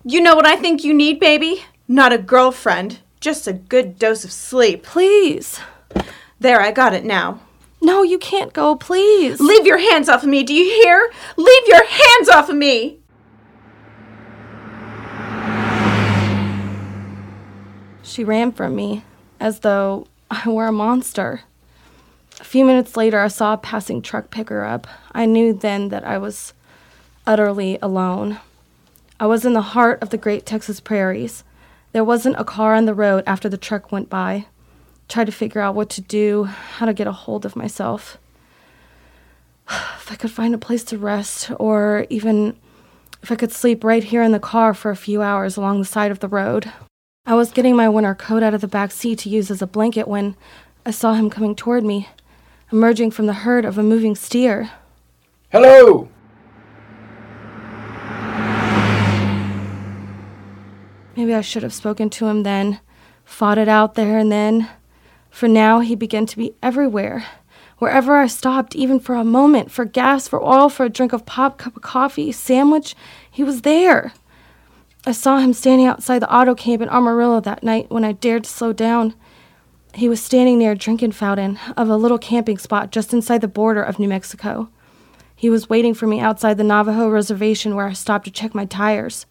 You 0.04 0.20
know 0.20 0.36
what 0.36 0.46
I 0.46 0.54
think 0.56 0.84
you 0.84 0.94
need, 0.94 1.18
baby? 1.18 1.64
Not 1.88 2.12
a 2.12 2.18
girlfriend, 2.18 3.00
just 3.20 3.48
a 3.48 3.52
good 3.52 3.98
dose 3.98 4.24
of 4.24 4.30
sleep. 4.32 4.84
Please. 4.84 5.58
There, 6.38 6.60
I 6.60 6.70
got 6.70 6.94
it 6.94 7.04
now. 7.04 7.40
No, 7.84 8.04
you 8.04 8.16
can't 8.16 8.52
go, 8.52 8.76
please. 8.76 9.40
Leave 9.40 9.66
your 9.66 9.78
hands 9.78 10.08
off 10.08 10.22
of 10.22 10.28
me, 10.28 10.44
do 10.44 10.54
you 10.54 10.64
hear? 10.82 11.12
Leave 11.36 11.66
your 11.66 11.84
hands 11.84 12.28
off 12.28 12.48
of 12.48 12.54
me! 12.54 13.00
She 18.04 18.22
ran 18.22 18.52
from 18.52 18.76
me 18.76 19.02
as 19.40 19.60
though 19.60 20.06
I 20.30 20.48
were 20.48 20.68
a 20.68 20.72
monster. 20.72 21.40
A 22.38 22.44
few 22.44 22.64
minutes 22.64 22.96
later, 22.96 23.18
I 23.18 23.28
saw 23.28 23.54
a 23.54 23.58
passing 23.58 24.00
truck 24.00 24.30
pick 24.30 24.48
her 24.48 24.64
up. 24.64 24.86
I 25.12 25.26
knew 25.26 25.52
then 25.52 25.88
that 25.88 26.04
I 26.04 26.18
was 26.18 26.54
utterly 27.26 27.78
alone. 27.82 28.38
I 29.18 29.26
was 29.26 29.44
in 29.44 29.54
the 29.54 29.62
heart 29.62 30.00
of 30.02 30.10
the 30.10 30.18
great 30.18 30.46
Texas 30.46 30.78
prairies. 30.78 31.42
There 31.92 32.04
wasn't 32.04 32.38
a 32.38 32.44
car 32.44 32.74
on 32.74 32.84
the 32.84 32.94
road 32.94 33.24
after 33.26 33.48
the 33.48 33.56
truck 33.56 33.90
went 33.90 34.08
by. 34.08 34.46
Tried 35.12 35.26
to 35.26 35.32
figure 35.32 35.60
out 35.60 35.74
what 35.74 35.90
to 35.90 36.00
do, 36.00 36.44
how 36.44 36.86
to 36.86 36.94
get 36.94 37.06
a 37.06 37.12
hold 37.12 37.44
of 37.44 37.54
myself. 37.54 38.16
If 39.68 40.10
I 40.10 40.14
could 40.14 40.30
find 40.30 40.54
a 40.54 40.58
place 40.58 40.82
to 40.84 40.96
rest, 40.96 41.50
or 41.58 42.06
even 42.08 42.56
if 43.22 43.30
I 43.30 43.34
could 43.34 43.52
sleep 43.52 43.84
right 43.84 44.02
here 44.02 44.22
in 44.22 44.32
the 44.32 44.40
car 44.40 44.72
for 44.72 44.90
a 44.90 44.96
few 44.96 45.20
hours 45.20 45.58
along 45.58 45.78
the 45.80 45.84
side 45.84 46.10
of 46.10 46.20
the 46.20 46.28
road. 46.28 46.72
I 47.26 47.34
was 47.34 47.52
getting 47.52 47.76
my 47.76 47.90
winter 47.90 48.14
coat 48.14 48.42
out 48.42 48.54
of 48.54 48.62
the 48.62 48.66
back 48.66 48.90
seat 48.90 49.18
to 49.18 49.28
use 49.28 49.50
as 49.50 49.60
a 49.60 49.66
blanket 49.66 50.08
when 50.08 50.34
I 50.86 50.92
saw 50.92 51.12
him 51.12 51.28
coming 51.28 51.54
toward 51.54 51.84
me, 51.84 52.08
emerging 52.72 53.10
from 53.10 53.26
the 53.26 53.44
herd 53.44 53.66
of 53.66 53.76
a 53.76 53.82
moving 53.82 54.16
steer. 54.16 54.70
Hello! 55.50 56.08
Maybe 61.14 61.34
I 61.34 61.42
should 61.42 61.64
have 61.64 61.74
spoken 61.74 62.08
to 62.08 62.28
him 62.28 62.44
then, 62.44 62.80
fought 63.26 63.58
it 63.58 63.68
out 63.68 63.92
there 63.92 64.16
and 64.16 64.32
then. 64.32 64.70
For 65.32 65.48
now, 65.48 65.80
he 65.80 65.96
began 65.96 66.26
to 66.26 66.36
be 66.36 66.54
everywhere. 66.62 67.24
Wherever 67.78 68.16
I 68.18 68.26
stopped, 68.26 68.76
even 68.76 69.00
for 69.00 69.14
a 69.14 69.24
moment, 69.24 69.72
for 69.72 69.86
gas, 69.86 70.28
for 70.28 70.40
oil, 70.40 70.68
for 70.68 70.84
a 70.84 70.90
drink 70.90 71.14
of 71.14 71.26
pop, 71.26 71.56
cup 71.58 71.74
of 71.74 71.82
coffee, 71.82 72.30
sandwich, 72.30 72.94
he 73.28 73.42
was 73.42 73.62
there. 73.62 74.12
I 75.06 75.12
saw 75.12 75.38
him 75.38 75.54
standing 75.54 75.86
outside 75.86 76.20
the 76.20 76.32
auto 76.32 76.54
camp 76.54 76.82
in 76.82 76.90
Amarillo 76.90 77.40
that 77.40 77.64
night 77.64 77.90
when 77.90 78.04
I 78.04 78.12
dared 78.12 78.44
to 78.44 78.50
slow 78.50 78.74
down. 78.74 79.14
He 79.94 80.08
was 80.08 80.22
standing 80.22 80.58
near 80.58 80.72
a 80.72 80.76
drinking 80.76 81.12
fountain 81.12 81.58
of 81.78 81.88
a 81.88 81.96
little 81.96 82.18
camping 82.18 82.58
spot 82.58 82.92
just 82.92 83.14
inside 83.14 83.40
the 83.40 83.48
border 83.48 83.82
of 83.82 83.98
New 83.98 84.08
Mexico. 84.08 84.68
He 85.34 85.48
was 85.48 85.68
waiting 85.68 85.94
for 85.94 86.06
me 86.06 86.20
outside 86.20 86.58
the 86.58 86.62
Navajo 86.62 87.08
reservation 87.08 87.74
where 87.74 87.86
I 87.86 87.94
stopped 87.94 88.26
to 88.26 88.30
check 88.30 88.54
my 88.54 88.66
tires. 88.66 89.24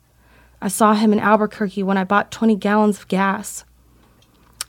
I 0.62 0.68
saw 0.68 0.96
him 0.96 1.14
in 1.14 1.20
Albuquerque 1.20 1.84
when 1.84 1.98
I 1.98 2.04
bought 2.04 2.32
20 2.32 2.56
gallons 2.56 2.98
of 2.98 3.08
gas. 3.08 3.66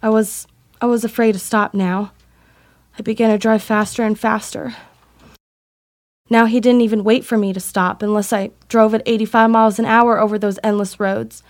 I 0.02 0.10
was 0.10 0.46
I 0.82 0.86
was 0.86 1.04
afraid 1.04 1.34
to 1.34 1.38
stop 1.38 1.74
now. 1.74 2.10
I 2.98 3.02
began 3.02 3.30
to 3.30 3.38
drive 3.38 3.62
faster 3.62 4.02
and 4.02 4.18
faster. 4.18 4.74
Now 6.28 6.46
he 6.46 6.58
didn't 6.58 6.80
even 6.80 7.04
wait 7.04 7.24
for 7.24 7.38
me 7.38 7.52
to 7.52 7.60
stop 7.60 8.02
unless 8.02 8.32
I 8.32 8.50
drove 8.68 8.92
at 8.92 9.02
85 9.06 9.48
miles 9.48 9.78
an 9.78 9.84
hour 9.84 10.18
over 10.18 10.40
those 10.40 10.58
endless 10.64 10.98
roads. 10.98 11.44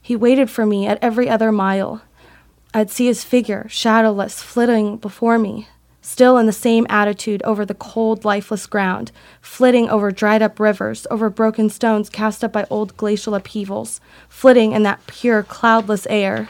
He 0.00 0.14
waited 0.14 0.50
for 0.50 0.64
me 0.64 0.86
at 0.86 1.00
every 1.02 1.28
other 1.28 1.50
mile. 1.50 2.02
I'd 2.72 2.92
see 2.92 3.06
his 3.06 3.24
figure, 3.24 3.66
shadowless, 3.68 4.40
flitting 4.40 4.98
before 4.98 5.36
me, 5.36 5.66
still 6.00 6.38
in 6.38 6.46
the 6.46 6.52
same 6.52 6.86
attitude 6.88 7.42
over 7.42 7.66
the 7.66 7.74
cold, 7.74 8.24
lifeless 8.24 8.66
ground, 8.66 9.10
flitting 9.40 9.90
over 9.90 10.12
dried 10.12 10.42
up 10.42 10.60
rivers, 10.60 11.08
over 11.10 11.28
broken 11.28 11.70
stones 11.70 12.08
cast 12.08 12.44
up 12.44 12.52
by 12.52 12.66
old 12.70 12.96
glacial 12.96 13.34
upheavals, 13.34 14.00
flitting 14.28 14.70
in 14.70 14.84
that 14.84 15.04
pure, 15.08 15.42
cloudless 15.42 16.06
air. 16.08 16.48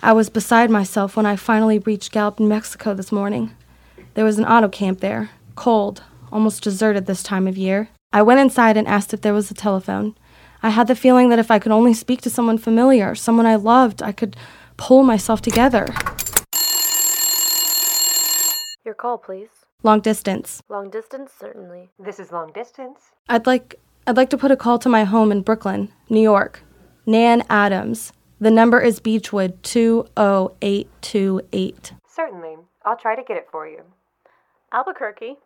I 0.00 0.12
was 0.12 0.30
beside 0.30 0.70
myself 0.70 1.16
when 1.16 1.26
I 1.26 1.34
finally 1.34 1.80
reached 1.80 2.12
Gallup, 2.12 2.38
New 2.38 2.46
Mexico 2.46 2.94
this 2.94 3.10
morning. 3.10 3.56
There 4.14 4.24
was 4.24 4.38
an 4.38 4.44
auto 4.44 4.68
camp 4.68 5.00
there, 5.00 5.30
cold, 5.56 6.04
almost 6.30 6.62
deserted 6.62 7.06
this 7.06 7.22
time 7.22 7.48
of 7.48 7.58
year. 7.58 7.88
I 8.12 8.22
went 8.22 8.38
inside 8.38 8.76
and 8.76 8.86
asked 8.86 9.12
if 9.12 9.22
there 9.22 9.34
was 9.34 9.50
a 9.50 9.54
telephone. 9.54 10.16
I 10.62 10.70
had 10.70 10.86
the 10.86 10.94
feeling 10.94 11.30
that 11.30 11.40
if 11.40 11.50
I 11.50 11.58
could 11.58 11.72
only 11.72 11.94
speak 11.94 12.20
to 12.22 12.30
someone 12.30 12.58
familiar, 12.58 13.16
someone 13.16 13.44
I 13.44 13.56
loved, 13.56 14.00
I 14.00 14.12
could 14.12 14.36
pull 14.76 15.02
myself 15.02 15.42
together. 15.42 15.86
Your 18.84 18.94
call, 18.94 19.18
please. 19.18 19.50
Long 19.82 20.00
distance. 20.00 20.62
Long 20.68 20.90
distance, 20.90 21.32
certainly. 21.38 21.90
This 21.98 22.20
is 22.20 22.30
long 22.30 22.52
distance. 22.52 23.00
I'd 23.28 23.46
like 23.46 23.80
I'd 24.06 24.16
like 24.16 24.30
to 24.30 24.38
put 24.38 24.50
a 24.50 24.56
call 24.56 24.78
to 24.78 24.88
my 24.88 25.04
home 25.04 25.30
in 25.30 25.42
Brooklyn, 25.42 25.92
New 26.08 26.22
York. 26.22 26.62
Nan 27.04 27.42
Adams. 27.50 28.12
The 28.40 28.50
number 28.52 28.80
is 28.80 29.00
Beechwood 29.00 29.64
20828. 29.64 31.92
Certainly. 32.08 32.54
I'll 32.84 32.96
try 32.96 33.16
to 33.16 33.22
get 33.22 33.36
it 33.36 33.48
for 33.50 33.66
you. 33.66 33.82
Albuquerque. 34.72 35.38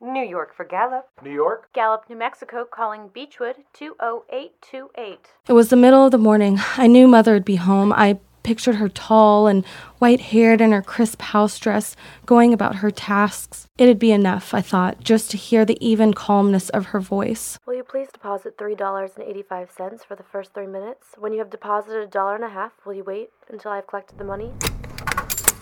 New 0.00 0.22
York 0.22 0.54
for 0.54 0.64
Gallup. 0.64 1.08
New 1.24 1.32
York? 1.32 1.70
Gallup, 1.74 2.04
New 2.08 2.14
Mexico, 2.16 2.64
calling 2.70 3.08
Beechwood 3.12 3.56
20828. 3.72 5.18
It 5.48 5.52
was 5.54 5.70
the 5.70 5.76
middle 5.76 6.04
of 6.04 6.12
the 6.12 6.18
morning. 6.18 6.60
I 6.76 6.86
knew 6.86 7.08
Mother 7.08 7.32
would 7.32 7.44
be 7.44 7.56
home. 7.56 7.92
I 7.92 8.20
pictured 8.48 8.76
her 8.76 8.88
tall 8.88 9.46
and 9.46 9.62
white 9.98 10.22
haired 10.32 10.62
in 10.62 10.72
her 10.72 10.80
crisp 10.80 11.20
house 11.20 11.58
dress, 11.58 11.94
going 12.24 12.54
about 12.54 12.76
her 12.76 12.90
tasks. 12.90 13.68
It'd 13.76 13.98
be 13.98 14.10
enough, 14.10 14.54
I 14.54 14.62
thought, 14.62 15.04
just 15.04 15.30
to 15.32 15.36
hear 15.36 15.66
the 15.66 15.76
even 15.86 16.14
calmness 16.14 16.70
of 16.70 16.86
her 16.86 16.98
voice. 16.98 17.58
Will 17.66 17.74
you 17.74 17.84
please 17.84 18.08
deposit 18.10 18.56
$3.85 18.56 20.02
for 20.06 20.16
the 20.16 20.22
first 20.22 20.54
three 20.54 20.66
minutes? 20.66 21.08
When 21.18 21.34
you 21.34 21.40
have 21.40 21.50
deposited 21.50 22.02
a 22.02 22.06
dollar 22.06 22.36
and 22.36 22.44
a 22.44 22.48
half, 22.48 22.72
will 22.86 22.94
you 22.94 23.04
wait 23.04 23.28
until 23.50 23.70
I've 23.70 23.86
collected 23.86 24.16
the 24.16 24.24
money? 24.24 24.50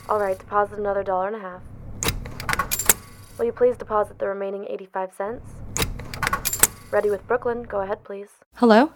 All 0.08 0.20
right, 0.20 0.38
deposit 0.38 0.78
another 0.78 1.02
dollar 1.02 1.26
and 1.26 1.34
a 1.34 1.40
half. 1.40 1.62
Will 3.36 3.46
you 3.46 3.52
please 3.52 3.76
deposit 3.76 4.20
the 4.20 4.28
remaining 4.28 4.64
85 4.70 5.12
cents? 5.12 5.50
Ready 6.92 7.10
with 7.10 7.26
Brooklyn. 7.26 7.64
Go 7.64 7.80
ahead, 7.80 8.04
please. 8.04 8.28
Hello? 8.54 8.92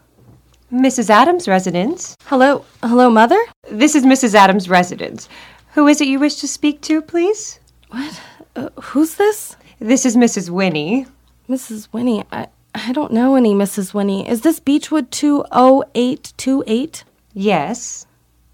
Mrs. 0.73 1.11
Adams' 1.11 1.49
residence. 1.49 2.17
Hello? 2.27 2.65
Hello, 2.83 3.11
Mother? 3.11 3.39
This 3.71 3.95
is 3.95 4.05
Mrs. 4.05 4.35
Adams' 4.35 4.69
residence. 4.69 5.29
Who 5.75 5.87
is 5.89 6.01
it 6.01 6.09
you 6.09 6.19
wish 6.21 6.37
to 6.37 6.49
speak 6.49 6.81
to, 6.83 7.03
please? 7.03 7.59
What? 7.89 8.21
Uh, 8.55 8.69
who's 8.81 9.17
this? 9.17 9.57
This 9.81 10.07
is 10.07 10.17
Mrs. 10.17 10.51
Winnie. 10.51 11.07
Mrs. 11.49 11.89
Winnie. 11.93 12.25
I, 12.31 12.47
I 12.75 12.93
don't 12.93 13.13
know 13.13 13.35
any 13.35 13.53
Mrs. 13.55 13.93
Winnie. 13.95 14.29
Is 14.29 14.43
this 14.43 14.61
Beechwood 14.61 15.11
20828? 15.11 17.05
Yes. 17.33 18.07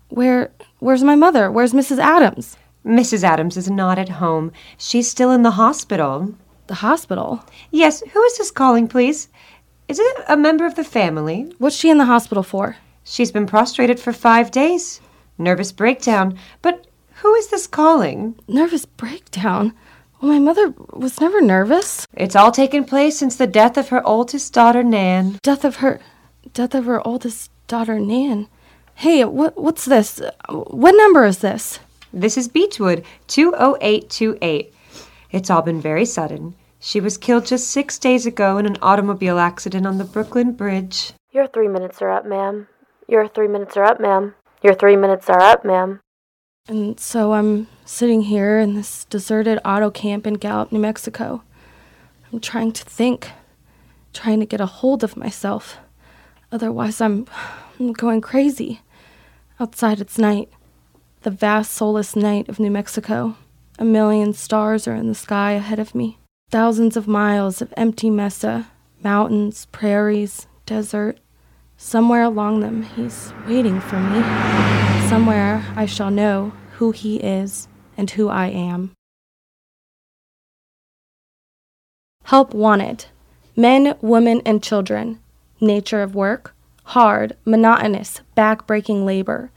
Where 0.09 0.51
where's 0.79 1.03
my 1.03 1.17
mother? 1.17 1.51
Where's 1.51 1.73
Mrs. 1.73 1.99
Adams? 1.99 2.57
Mrs. 2.85 3.25
Adams 3.25 3.57
is 3.57 3.69
not 3.71 3.99
at 3.99 4.09
home. 4.09 4.53
She's 4.79 5.11
still 5.11 5.33
in 5.33 5.43
the 5.43 5.51
hospital. 5.53 6.35
the 6.69 6.75
hospital. 6.75 7.45
Yes, 7.71 8.03
who 8.12 8.23
is 8.23 8.39
this 8.39 8.51
calling, 8.51 8.89
please? 8.89 9.29
Is 9.89 10.01
it 10.01 10.16
a 10.28 10.37
member 10.37 10.66
of 10.66 10.74
the 10.74 10.84
family? 10.84 11.53
What's 11.59 11.76
she 11.76 11.91
in 11.91 11.99
the 11.99 12.07
hospital 12.07 12.43
for? 12.43 12.76
She's 13.05 13.30
been 13.30 13.47
prostrated 13.47 14.01
for 14.01 14.12
five 14.12 14.51
days. 14.51 15.01
Nervous 15.39 15.70
breakdown. 15.70 16.37
But 16.61 16.87
who 17.16 17.34
is 17.37 17.49
this 17.49 17.68
calling? 17.68 18.34
Nervous 18.49 18.84
breakdown. 18.84 19.72
Well, 20.20 20.32
my 20.32 20.41
mother 20.41 20.74
was 20.93 21.20
never 21.20 21.41
nervous. 21.41 22.05
It's 22.14 22.34
all 22.34 22.51
taken 22.51 22.84
place 22.84 23.18
since 23.18 23.37
the 23.37 23.47
death 23.47 23.76
of 23.76 23.91
her 23.91 24.05
oldest 24.05 24.53
daughter, 24.53 24.82
Nan. 24.82 25.39
Death 25.43 25.64
of 25.64 25.76
her, 25.76 26.01
death 26.53 26.74
of 26.74 26.87
her 26.87 27.07
oldest 27.07 27.51
daughter, 27.68 28.01
Nan. 28.01 28.49
Hey, 28.97 29.24
what 29.24 29.57
what's 29.57 29.84
this? 29.84 30.20
What 30.49 30.97
number 30.97 31.26
is 31.26 31.39
this? 31.39 31.78
This 32.12 32.37
is 32.37 32.49
Beechwood, 32.49 33.05
20828. 33.28 34.74
It's 35.30 35.51
all 35.51 35.62
been 35.62 35.80
very 35.80 36.07
sudden. 36.07 36.55
She 36.87 37.01
was 37.01 37.18
killed 37.18 37.47
just 37.47 37.66
six 37.66 37.99
days 37.99 38.26
ago 38.26 38.59
in 38.59 38.64
an 38.64 38.76
automobile 38.80 39.41
accident 39.41 39.89
on 39.89 39.99
the 39.99 40.05
Brooklyn 40.05 40.53
Bridge. 40.53 41.14
Your 41.32 41.49
three 41.49 41.66
minutes 41.66 42.01
are 42.01 42.12
up, 42.12 42.24
ma'am. 42.24 42.68
Your 43.09 43.26
three 43.26 43.49
minutes 43.49 43.76
are 43.76 43.82
up, 43.82 43.99
ma'am. 43.99 44.37
Your 44.62 44.72
three 44.72 44.95
minutes 44.95 45.28
are 45.28 45.41
up, 45.41 45.64
ma'am. 45.64 45.99
And 46.68 47.01
so 47.01 47.32
I'm 47.32 47.66
sitting 47.84 48.22
here 48.22 48.61
in 48.61 48.74
this 48.74 49.05
deserted 49.07 49.59
auto 49.64 49.91
camp 49.91 50.28
in 50.28 50.34
Gallup, 50.34 50.70
New 50.70 50.78
Mexico. 50.78 51.43
I'm 52.32 52.39
trying 52.39 52.70
to 52.70 52.84
think, 52.84 53.32
trying 54.12 54.39
to 54.39 54.47
get 54.47 54.61
a 54.61 54.66
hold 54.66 55.03
of 55.03 55.16
myself. 55.16 55.78
Otherwise, 56.53 57.01
I'm, 57.01 57.26
I'm 57.80 57.95
going 57.95 58.20
crazy. 58.20 58.82
Outside, 59.59 60.01
it's 60.01 60.18
night. 60.18 60.51
The 61.22 61.32
vast, 61.32 61.72
soulless 61.72 62.14
night 62.14 62.49
of 62.49 62.61
New 62.61 62.70
Mexico. 62.70 63.34
A 63.76 63.84
million 63.84 64.32
stars 64.34 64.87
are 64.87 64.95
in 64.95 65.09
the 65.09 65.16
sky 65.16 65.55
ahead 65.55 65.80
of 65.80 65.93
me. 65.93 66.18
Thousands 66.49 66.97
of 66.97 67.09
miles 67.09 67.61
of 67.61 67.75
empty 67.77 68.09
mesa, 68.09 68.69
mountains, 69.03 69.67
prairies, 69.73 70.47
desert. 70.65 71.19
Somewhere 71.77 72.23
along 72.23 72.61
them, 72.61 72.85
he's 72.85 73.33
waiting 73.49 73.81
for 73.81 73.99
me. 73.99 74.23
Somewhere 75.09 75.65
I 75.75 75.87
shall 75.87 76.13
know 76.13 76.53
who 76.75 76.93
he 76.93 77.17
is 77.17 77.67
and 77.97 78.09
who 78.11 78.29
I 78.29 78.47
am. 78.47 78.93
Help 82.23 82.55
wanted. 82.55 83.07
Men, 83.57 83.97
women, 84.01 84.41
and 84.47 84.63
children. 84.63 85.19
Nature 85.61 86.03
of 86.03 86.15
work. 86.15 86.55
Hard, 86.85 87.37
monotonous, 87.45 88.21
back-breaking 88.37 89.05
labor. 89.05 89.51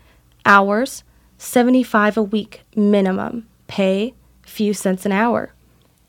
Hours. 0.43 1.03
75 1.37 2.17
a 2.17 2.23
week 2.23 2.61
minimum. 2.75 3.47
Pay. 3.67 4.15
Few 4.41 4.73
cents 4.73 5.05
an 5.05 5.11
hour. 5.11 5.53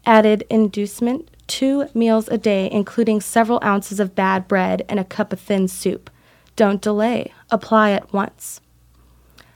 Added 0.06 0.44
inducement. 0.50 1.30
Two 1.46 1.88
meals 1.94 2.28
a 2.28 2.38
day, 2.38 2.70
including 2.70 3.20
several 3.20 3.60
ounces 3.64 3.98
of 3.98 4.14
bad 4.14 4.46
bread 4.46 4.84
and 4.88 5.00
a 5.00 5.04
cup 5.04 5.32
of 5.32 5.40
thin 5.40 5.66
soup. 5.66 6.08
Don't 6.54 6.80
delay. 6.80 7.32
Apply 7.50 7.90
at 7.90 8.12
once. 8.12 8.60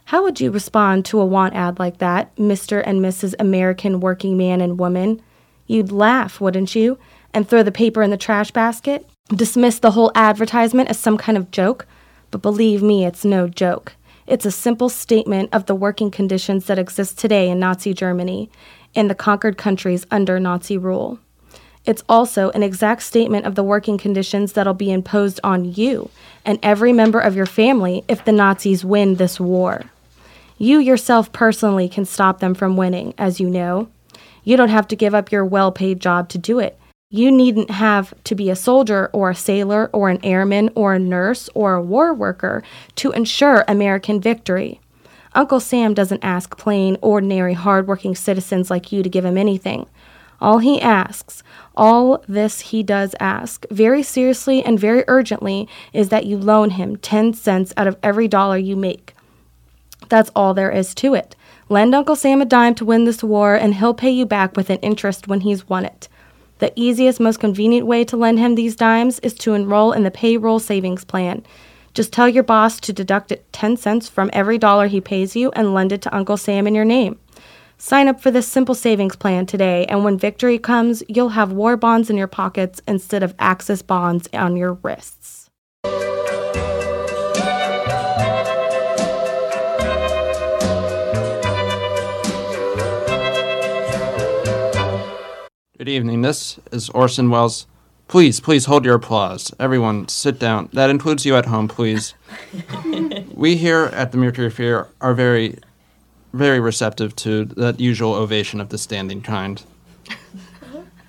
How 0.07 0.23
would 0.23 0.41
you 0.41 0.51
respond 0.51 1.05
to 1.07 1.21
a 1.21 1.25
want 1.25 1.55
ad 1.55 1.79
like 1.79 1.99
that, 1.99 2.35
Mr. 2.37 2.83
and 2.85 3.01
Mrs. 3.01 3.35
American 3.39 4.01
Working 4.01 4.37
Man 4.37 4.61
and 4.61 4.79
Woman? 4.79 5.23
You'd 5.67 5.93
laugh, 5.93 6.41
wouldn't 6.41 6.75
you? 6.75 6.99
And 7.33 7.49
throw 7.49 7.63
the 7.63 7.73
paper 7.73 8.03
in 8.03 8.11
the 8.11 8.17
trash 8.17 8.51
basket? 8.51 9.09
Dismiss 9.29 9.79
the 9.79 9.93
whole 9.93 10.13
advertisement 10.15 10.91
as 10.91 10.99
some 10.99 11.17
kind 11.17 11.39
of 11.39 11.51
joke? 11.51 11.87
But 12.31 12.43
believe 12.43 12.83
me, 12.83 13.07
it's 13.07 13.25
no 13.25 13.49
joke. 13.49 13.95
It's 14.27 14.47
a 14.47 14.51
simple 14.51 14.89
statement 14.89 15.51
of 15.53 15.67
the 15.67 15.75
working 15.75 16.11
conditions 16.11 16.67
that 16.67 16.79
exist 16.79 17.19
today 17.19 17.49
in 17.51 17.59
Nazi 17.59 17.95
Germany, 17.95 18.51
in 18.95 19.09
the 19.09 19.15
conquered 19.15 19.57
countries 19.57 20.07
under 20.11 20.39
Nazi 20.41 20.79
rule. 20.79 21.19
It's 21.85 22.03
also 22.09 22.51
an 22.51 22.63
exact 22.63 23.03
statement 23.03 23.45
of 23.45 23.55
the 23.55 23.63
working 23.63 23.99
conditions 23.99 24.53
that'll 24.53 24.75
be 24.75 24.91
imposed 24.91 25.39
on 25.45 25.75
you 25.75 26.11
and 26.45 26.59
every 26.63 26.93
member 26.93 27.21
of 27.21 27.37
your 27.37 27.47
family 27.47 28.05
if 28.09 28.25
the 28.25 28.33
Nazis 28.33 28.85
win 28.85 29.17
this 29.17 29.39
war. 29.39 29.83
You 30.57 30.79
yourself 30.79 31.33
personally 31.33 31.89
can 31.89 32.05
stop 32.05 32.41
them 32.41 32.55
from 32.55 32.77
winning, 32.77 33.13
as 33.19 33.41
you 33.41 33.51
know. 33.51 33.89
You 34.45 34.57
don't 34.57 34.69
have 34.69 34.89
to 34.89 34.97
give 34.97 35.15
up 35.15 35.33
your 35.33 35.45
well 35.45 35.73
paid 35.73 36.01
job 36.01 36.29
to 36.31 36.39
do 36.39 36.59
it. 36.59 36.79
You 37.11 37.31
needn't 37.31 37.71
have 37.71 38.15
to 38.25 38.35
be 38.35 38.51
a 38.51 38.57
soldier 38.57 39.11
or 39.13 39.31
a 39.31 39.35
sailor 39.35 39.91
or 39.93 40.09
an 40.09 40.25
airman 40.25 40.71
or 40.75 40.95
a 40.95 40.99
nurse 40.99 41.51
or 41.55 41.75
a 41.75 41.83
war 41.83 42.15
worker 42.15 42.63
to 42.97 43.13
ensure 43.13 43.65
American 43.69 44.21
victory. 44.21 44.81
Uncle 45.35 45.61
Sam 45.61 45.95
doesn't 45.95 46.25
ask 46.25 46.57
plain, 46.57 46.97
ordinary, 47.03 47.55
hard-working 47.55 48.15
citizens 48.15 48.71
like 48.71 48.93
you 48.93 49.03
to 49.03 49.09
give 49.09 49.25
him 49.25 49.37
anything. 49.37 49.87
All 50.41 50.59
he 50.59 50.81
asks, 50.81 51.43
all 51.77 52.23
this 52.29 52.61
he 52.61 52.83
does 52.83 53.15
ask, 53.19 53.67
very 53.71 54.03
seriously 54.03 54.63
and 54.63 54.79
very 54.79 55.05
urgently, 55.09 55.69
is 55.93 56.11
that 56.11 56.27
you 56.27 56.37
loan 56.37 56.71
him 56.71 56.97
10 56.97 57.35
cents 57.35 57.73
out 57.77 57.87
of 57.87 57.97
every 58.03 58.29
dollar 58.29 58.59
you 58.59 58.77
make. 58.77 59.15
That's 60.09 60.31
all 60.37 60.55
there 60.55 60.71
is 60.71 60.95
to 60.97 61.15
it. 61.15 61.35
Lend 61.69 61.95
Uncle 61.95 62.15
Sam 62.15 62.43
a 62.43 62.45
dime 62.45 62.75
to 62.77 62.85
win 62.85 63.05
this 63.05 63.25
war, 63.25 63.55
and 63.55 63.75
he'll 63.75 63.95
pay 63.95 64.11
you 64.11 64.27
back 64.27 64.57
with 64.57 64.71
an 64.71 64.79
interest 64.79 65.27
when 65.27 65.41
he's 65.41 65.69
won 65.69 65.85
it. 65.85 66.09
The 66.59 66.73
easiest, 66.77 67.21
most 67.21 67.41
convenient 67.41 67.87
way 67.87 68.05
to 68.05 68.17
lend 68.17 68.39
him 68.39 68.55
these 68.55 68.77
dimes 68.77 69.19
is 69.21 69.35
to 69.35 69.55
enroll 69.55 69.93
in 69.93 70.03
the 70.03 70.11
payroll 70.11 70.59
savings 70.61 71.05
plan. 71.05 71.43
Just 71.95 72.13
tell 72.13 72.29
your 72.29 72.43
boss 72.43 72.81
to 72.81 72.93
deduct 72.93 73.33
10 73.53 73.77
cents 73.77 74.09
from 74.09 74.29
every 74.33 74.59
dollar 74.59 74.89
he 74.89 75.01
pays 75.01 75.37
you 75.37 75.53
and 75.53 75.73
lend 75.73 75.93
it 75.93 76.03
to 76.03 76.15
Uncle 76.15 76.37
Sam 76.37 76.67
in 76.67 76.75
your 76.75 76.85
name. 76.85 77.21
Sign 77.79 78.09
up 78.09 78.21
for 78.21 78.33
this 78.33 78.49
simple 78.49 78.75
savings 78.75 79.15
plan 79.15 79.47
today, 79.47 79.87
and 79.87 80.03
when 80.03 80.19
victory 80.19 80.59
comes, 80.59 81.05
you'll 81.07 81.29
have 81.31 81.53
war 81.53 81.77
bonds 81.77 82.11
in 82.11 82.17
your 82.17 82.27
pockets 82.27 82.83
instead 82.89 83.23
of 83.23 83.33
Axis 83.39 83.81
bonds 83.81 84.29
on 84.33 84.57
your 84.57 84.73
wrists. 84.83 85.49
Good 95.79 95.89
evening. 95.89 96.23
This 96.23 96.59
is 96.73 96.91
Orson 96.91 97.31
Welles. 97.31 97.69
Please, 98.15 98.39
please 98.39 98.67
hold 98.67 98.85
your 98.85 98.95
applause. 98.95 99.53
Everyone, 99.59 100.07
sit 100.07 100.39
down. 100.39 100.69
That 100.73 100.89
includes 100.89 101.27
you 101.27 101.35
at 101.35 101.47
home, 101.47 101.67
please. 101.67 102.15
we 103.35 103.57
here 103.57 103.87
at 103.87 104.13
the 104.13 104.19
Mercury 104.19 104.53
Theater 104.53 104.87
are 105.01 105.15
very, 105.15 105.59
very 106.33 106.61
receptive 106.61 107.17
to 107.17 107.45
that 107.45 107.81
usual 107.81 108.15
ovation 108.15 108.61
of 108.61 108.69
the 108.69 108.79
standing 108.79 109.21
kind. 109.21 109.65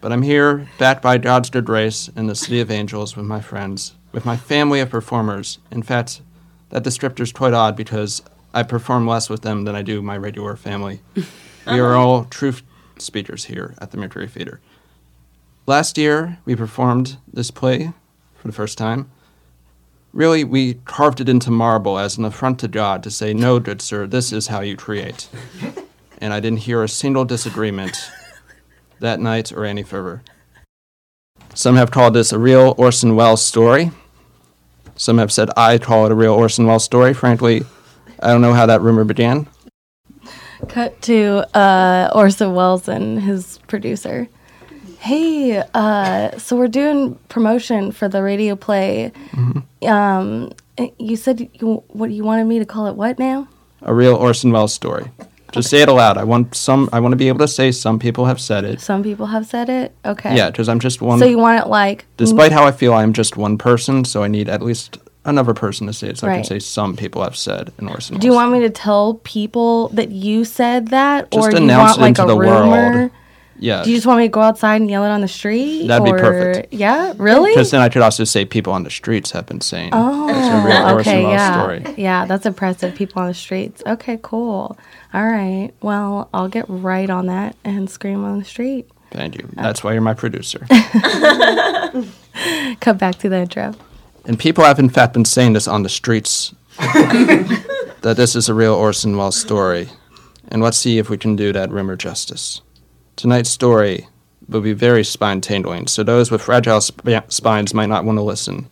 But 0.01 0.13
I'm 0.13 0.23
here, 0.23 0.67
backed 0.79 1.03
by 1.03 1.19
God's 1.19 1.51
good 1.51 1.63
grace 1.63 2.09
in 2.15 2.25
the 2.25 2.33
City 2.33 2.59
of 2.59 2.71
Angels 2.71 3.15
with 3.15 3.27
my 3.27 3.39
friends, 3.39 3.93
with 4.11 4.25
my 4.25 4.35
family 4.35 4.79
of 4.79 4.89
performers. 4.89 5.59
In 5.69 5.83
fact, 5.83 6.21
that 6.71 6.81
descriptor's 6.81 7.31
quite 7.31 7.53
odd 7.53 7.75
because 7.75 8.23
I 8.51 8.63
perform 8.63 9.05
less 9.05 9.29
with 9.29 9.43
them 9.43 9.65
than 9.65 9.75
I 9.75 9.83
do 9.83 10.01
my 10.01 10.17
regular 10.17 10.55
family. 10.55 11.01
We 11.15 11.79
are 11.79 11.93
uh-huh. 11.93 11.99
all 11.99 12.25
truth 12.25 12.63
speakers 12.97 13.45
here 13.45 13.75
at 13.77 13.91
the 13.91 13.97
Mercury 13.97 14.27
Theater. 14.27 14.59
Last 15.67 15.97
year, 15.97 16.37
we 16.45 16.55
performed 16.55 17.17
this 17.31 17.49
play 17.49 17.91
for 18.35 18.47
the 18.47 18.53
first 18.53 18.77
time. 18.77 19.09
Really, 20.13 20.43
we 20.43 20.75
carved 20.85 21.19
it 21.19 21.27
into 21.27 21.49
marble 21.49 21.97
as 21.97 22.17
an 22.17 22.25
affront 22.25 22.59
to 22.59 22.67
God 22.67 23.01
to 23.01 23.09
say, 23.09 23.33
No, 23.33 23.59
good 23.59 23.81
sir, 23.81 24.05
this 24.05 24.31
is 24.31 24.47
how 24.47 24.61
you 24.61 24.77
create. 24.77 25.27
and 26.19 26.33
I 26.33 26.39
didn't 26.39 26.59
hear 26.59 26.83
a 26.83 26.87
single 26.87 27.25
disagreement 27.25 27.97
that 28.99 29.19
night 29.19 29.51
or 29.51 29.65
any 29.65 29.81
further. 29.81 30.21
Some 31.55 31.77
have 31.77 31.89
called 31.89 32.13
this 32.13 32.31
a 32.31 32.37
real 32.37 32.75
Orson 32.77 33.15
Welles 33.15 33.43
story. 33.43 33.89
Some 34.95 35.17
have 35.17 35.31
said 35.31 35.49
I 35.57 35.79
call 35.79 36.05
it 36.05 36.11
a 36.11 36.15
real 36.15 36.33
Orson 36.33 36.67
Welles 36.67 36.83
story. 36.83 37.13
Frankly, 37.15 37.63
I 38.21 38.27
don't 38.27 38.41
know 38.41 38.53
how 38.53 38.67
that 38.67 38.81
rumor 38.81 39.03
began. 39.03 39.47
Cut 40.69 41.01
to 41.03 41.57
uh, 41.57 42.11
Orson 42.13 42.53
Welles 42.53 42.87
and 42.87 43.21
his 43.21 43.57
producer. 43.67 44.27
Hey, 45.05 45.61
uh, 45.75 46.35
so 46.39 46.57
we're 46.57 46.67
doing 46.67 47.13
promotion 47.29 47.91
for 47.91 48.09
the 48.09 48.23
radio 48.23 48.55
play. 48.55 49.11
Um, 49.83 50.51
you 50.97 51.15
said 51.15 51.47
you, 51.53 51.83
what 51.89 52.09
you 52.09 52.23
wanted 52.23 52.45
me 52.45 52.57
to 52.57 52.65
call 52.65 52.87
it? 52.87 52.95
What 52.95 53.19
now? 53.19 53.47
A 53.83 53.93
real 53.93 54.15
Orson 54.15 54.51
Welles 54.51 54.73
story. 54.73 55.11
Just 55.51 55.69
say 55.69 55.83
it 55.83 55.89
aloud. 55.89 56.17
I 56.17 56.23
want 56.23 56.55
some. 56.55 56.89
I 56.91 56.99
want 56.99 57.11
to 57.11 57.17
be 57.17 57.27
able 57.27 57.37
to 57.37 57.47
say 57.47 57.71
some 57.71 57.99
people 57.99 58.25
have 58.25 58.41
said 58.41 58.63
it. 58.65 58.81
Some 58.81 59.03
people 59.03 59.27
have 59.27 59.45
said 59.45 59.69
it. 59.69 59.95
Okay. 60.05 60.35
Yeah, 60.35 60.49
because 60.49 60.67
I'm 60.67 60.79
just 60.79 61.03
one. 61.03 61.19
So 61.19 61.25
you 61.25 61.37
want 61.37 61.63
it 61.63 61.69
like 61.69 62.07
despite 62.17 62.51
how 62.51 62.65
I 62.65 62.71
feel, 62.71 62.91
I 62.91 63.03
am 63.03 63.13
just 63.13 63.37
one 63.37 63.59
person, 63.59 64.05
so 64.05 64.23
I 64.23 64.27
need 64.27 64.49
at 64.49 64.63
least 64.63 64.97
another 65.23 65.53
person 65.53 65.85
to 65.85 65.93
say 65.93 66.07
it, 66.07 66.17
so 66.17 66.27
I 66.27 66.37
can 66.37 66.43
say 66.45 66.57
some 66.57 66.95
people 66.97 67.23
have 67.23 67.37
said 67.37 67.71
an 67.77 67.89
Orson. 67.89 68.17
Do 68.17 68.25
you 68.25 68.33
want 68.33 68.51
me 68.53 68.59
to 68.61 68.71
tell 68.71 69.21
people 69.23 69.89
that 69.89 70.09
you 70.09 70.45
said 70.45 70.87
that, 70.87 71.29
Just 71.29 71.47
or 71.47 71.51
do 71.51 71.63
you 71.63 71.67
want 71.69 71.95
it 71.95 72.01
like 72.01 72.09
into 72.09 72.23
a 72.23 72.27
the 72.27 72.37
rumor? 72.37 72.69
world. 73.01 73.11
Yeah. 73.57 73.83
Do 73.83 73.89
you 73.89 73.97
just 73.97 74.05
want 74.05 74.19
me 74.19 74.25
to 74.25 74.29
go 74.29 74.41
outside 74.41 74.81
and 74.81 74.89
yell 74.89 75.03
it 75.03 75.09
on 75.09 75.21
the 75.21 75.27
street? 75.27 75.87
That'd 75.87 76.03
be 76.03 76.11
or- 76.11 76.17
perfect. 76.17 76.73
Yeah, 76.73 77.13
really? 77.17 77.51
Because 77.51 77.71
then 77.71 77.81
I 77.81 77.89
could 77.89 78.01
also 78.01 78.23
say 78.23 78.45
people 78.45 78.73
on 78.73 78.83
the 78.83 78.89
streets 78.89 79.31
have 79.31 79.45
been 79.45 79.61
saying. 79.61 79.89
Oh, 79.93 80.27
it's 80.27 80.37
a 80.37 80.67
real 80.67 80.95
Orson 80.95 81.13
okay, 81.13 81.23
Welles 81.23 81.33
yeah, 81.33 81.61
story. 81.61 81.95
yeah, 81.97 82.25
that's 82.25 82.45
impressive. 82.45 82.95
People 82.95 83.21
on 83.21 83.29
the 83.29 83.33
streets. 83.33 83.81
Okay, 83.85 84.19
cool. 84.21 84.77
All 85.13 85.25
right. 85.25 85.71
Well, 85.81 86.29
I'll 86.33 86.49
get 86.49 86.65
right 86.67 87.09
on 87.09 87.27
that 87.27 87.55
and 87.63 87.89
scream 87.89 88.23
on 88.25 88.39
the 88.39 88.45
street. 88.45 88.89
Thank 89.11 89.37
you. 89.37 89.47
That's 89.53 89.83
why 89.83 89.93
you're 89.93 90.01
my 90.01 90.13
producer. 90.13 90.59
Cut 92.81 92.97
back 92.97 93.15
to 93.19 93.29
the 93.29 93.37
intro. 93.37 93.73
And 94.25 94.37
people 94.37 94.63
have 94.63 94.79
in 94.79 94.89
fact 94.89 95.13
been 95.13 95.25
saying 95.25 95.53
this 95.53 95.67
on 95.67 95.83
the 95.83 95.89
streets 95.89 96.53
that 96.77 98.15
this 98.17 98.35
is 98.35 98.49
a 98.49 98.53
real 98.53 98.73
Orson 98.73 99.15
Welles 99.15 99.37
story. 99.37 99.89
And 100.49 100.61
let's 100.61 100.77
see 100.77 100.97
if 100.97 101.09
we 101.09 101.17
can 101.17 101.35
do 101.35 101.53
that 101.53 101.71
rumor 101.71 101.95
justice. 101.95 102.61
Tonight's 103.15 103.49
story 103.49 104.07
will 104.47 104.61
be 104.61 104.73
very 104.73 105.03
spine 105.03 105.41
tingling, 105.41 105.87
so 105.87 106.03
those 106.03 106.29
with 106.29 106.41
fragile 106.41 106.81
sp- 106.81 107.25
spines 107.29 107.73
might 107.73 107.89
not 107.89 108.05
want 108.05 108.17
to 108.17 108.21
listen. 108.21 108.67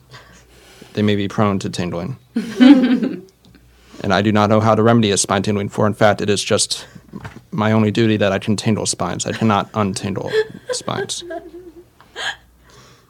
They 0.94 1.02
may 1.02 1.16
be 1.16 1.28
prone 1.28 1.60
to 1.60 1.70
tingling. 1.70 2.18
and 2.36 3.24
I 4.04 4.22
do 4.22 4.32
not 4.32 4.50
know 4.50 4.60
how 4.60 4.76
to 4.76 4.84
remedy 4.84 5.12
a 5.12 5.18
spine 5.18 5.44
tingling, 5.44 5.70
for 5.70 5.88
in 5.88 5.94
fact, 5.94 6.22
it 6.22 6.30
is 6.30 6.44
just 6.44 6.86
my 7.52 7.72
only 7.72 7.90
duty 7.90 8.18
that 8.18 8.32
I 8.32 8.40
can 8.40 8.56
tingle 8.56 8.86
spines. 8.86 9.26
I 9.26 9.32
cannot 9.32 9.72
untingle 9.72 10.32
spines. 10.72 11.24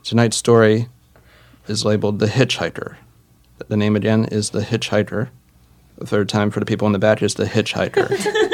Tonight's 0.03 0.37
story 0.37 0.87
is 1.67 1.85
labeled 1.85 2.19
The 2.19 2.27
Hitchhiker. 2.27 2.95
The 3.67 3.77
name 3.77 3.95
again 3.95 4.25
is 4.25 4.49
The 4.51 4.61
Hitchhiker. 4.61 5.29
The 5.97 6.05
third 6.05 6.27
time 6.29 6.51
for 6.51 6.59
the 6.59 6.65
people 6.65 6.85
in 6.85 6.91
the 6.91 6.99
back 6.99 7.23
is 7.23 7.35
The 7.35 7.45
Hitchhiker. 7.45 8.09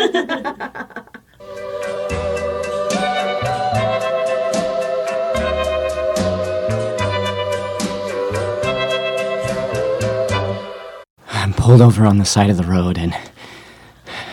pulled 11.70 11.82
over 11.84 12.04
on 12.04 12.18
the 12.18 12.26
side 12.26 12.50
of 12.50 12.58
the 12.58 12.64
road 12.64 12.98
and 12.98 13.16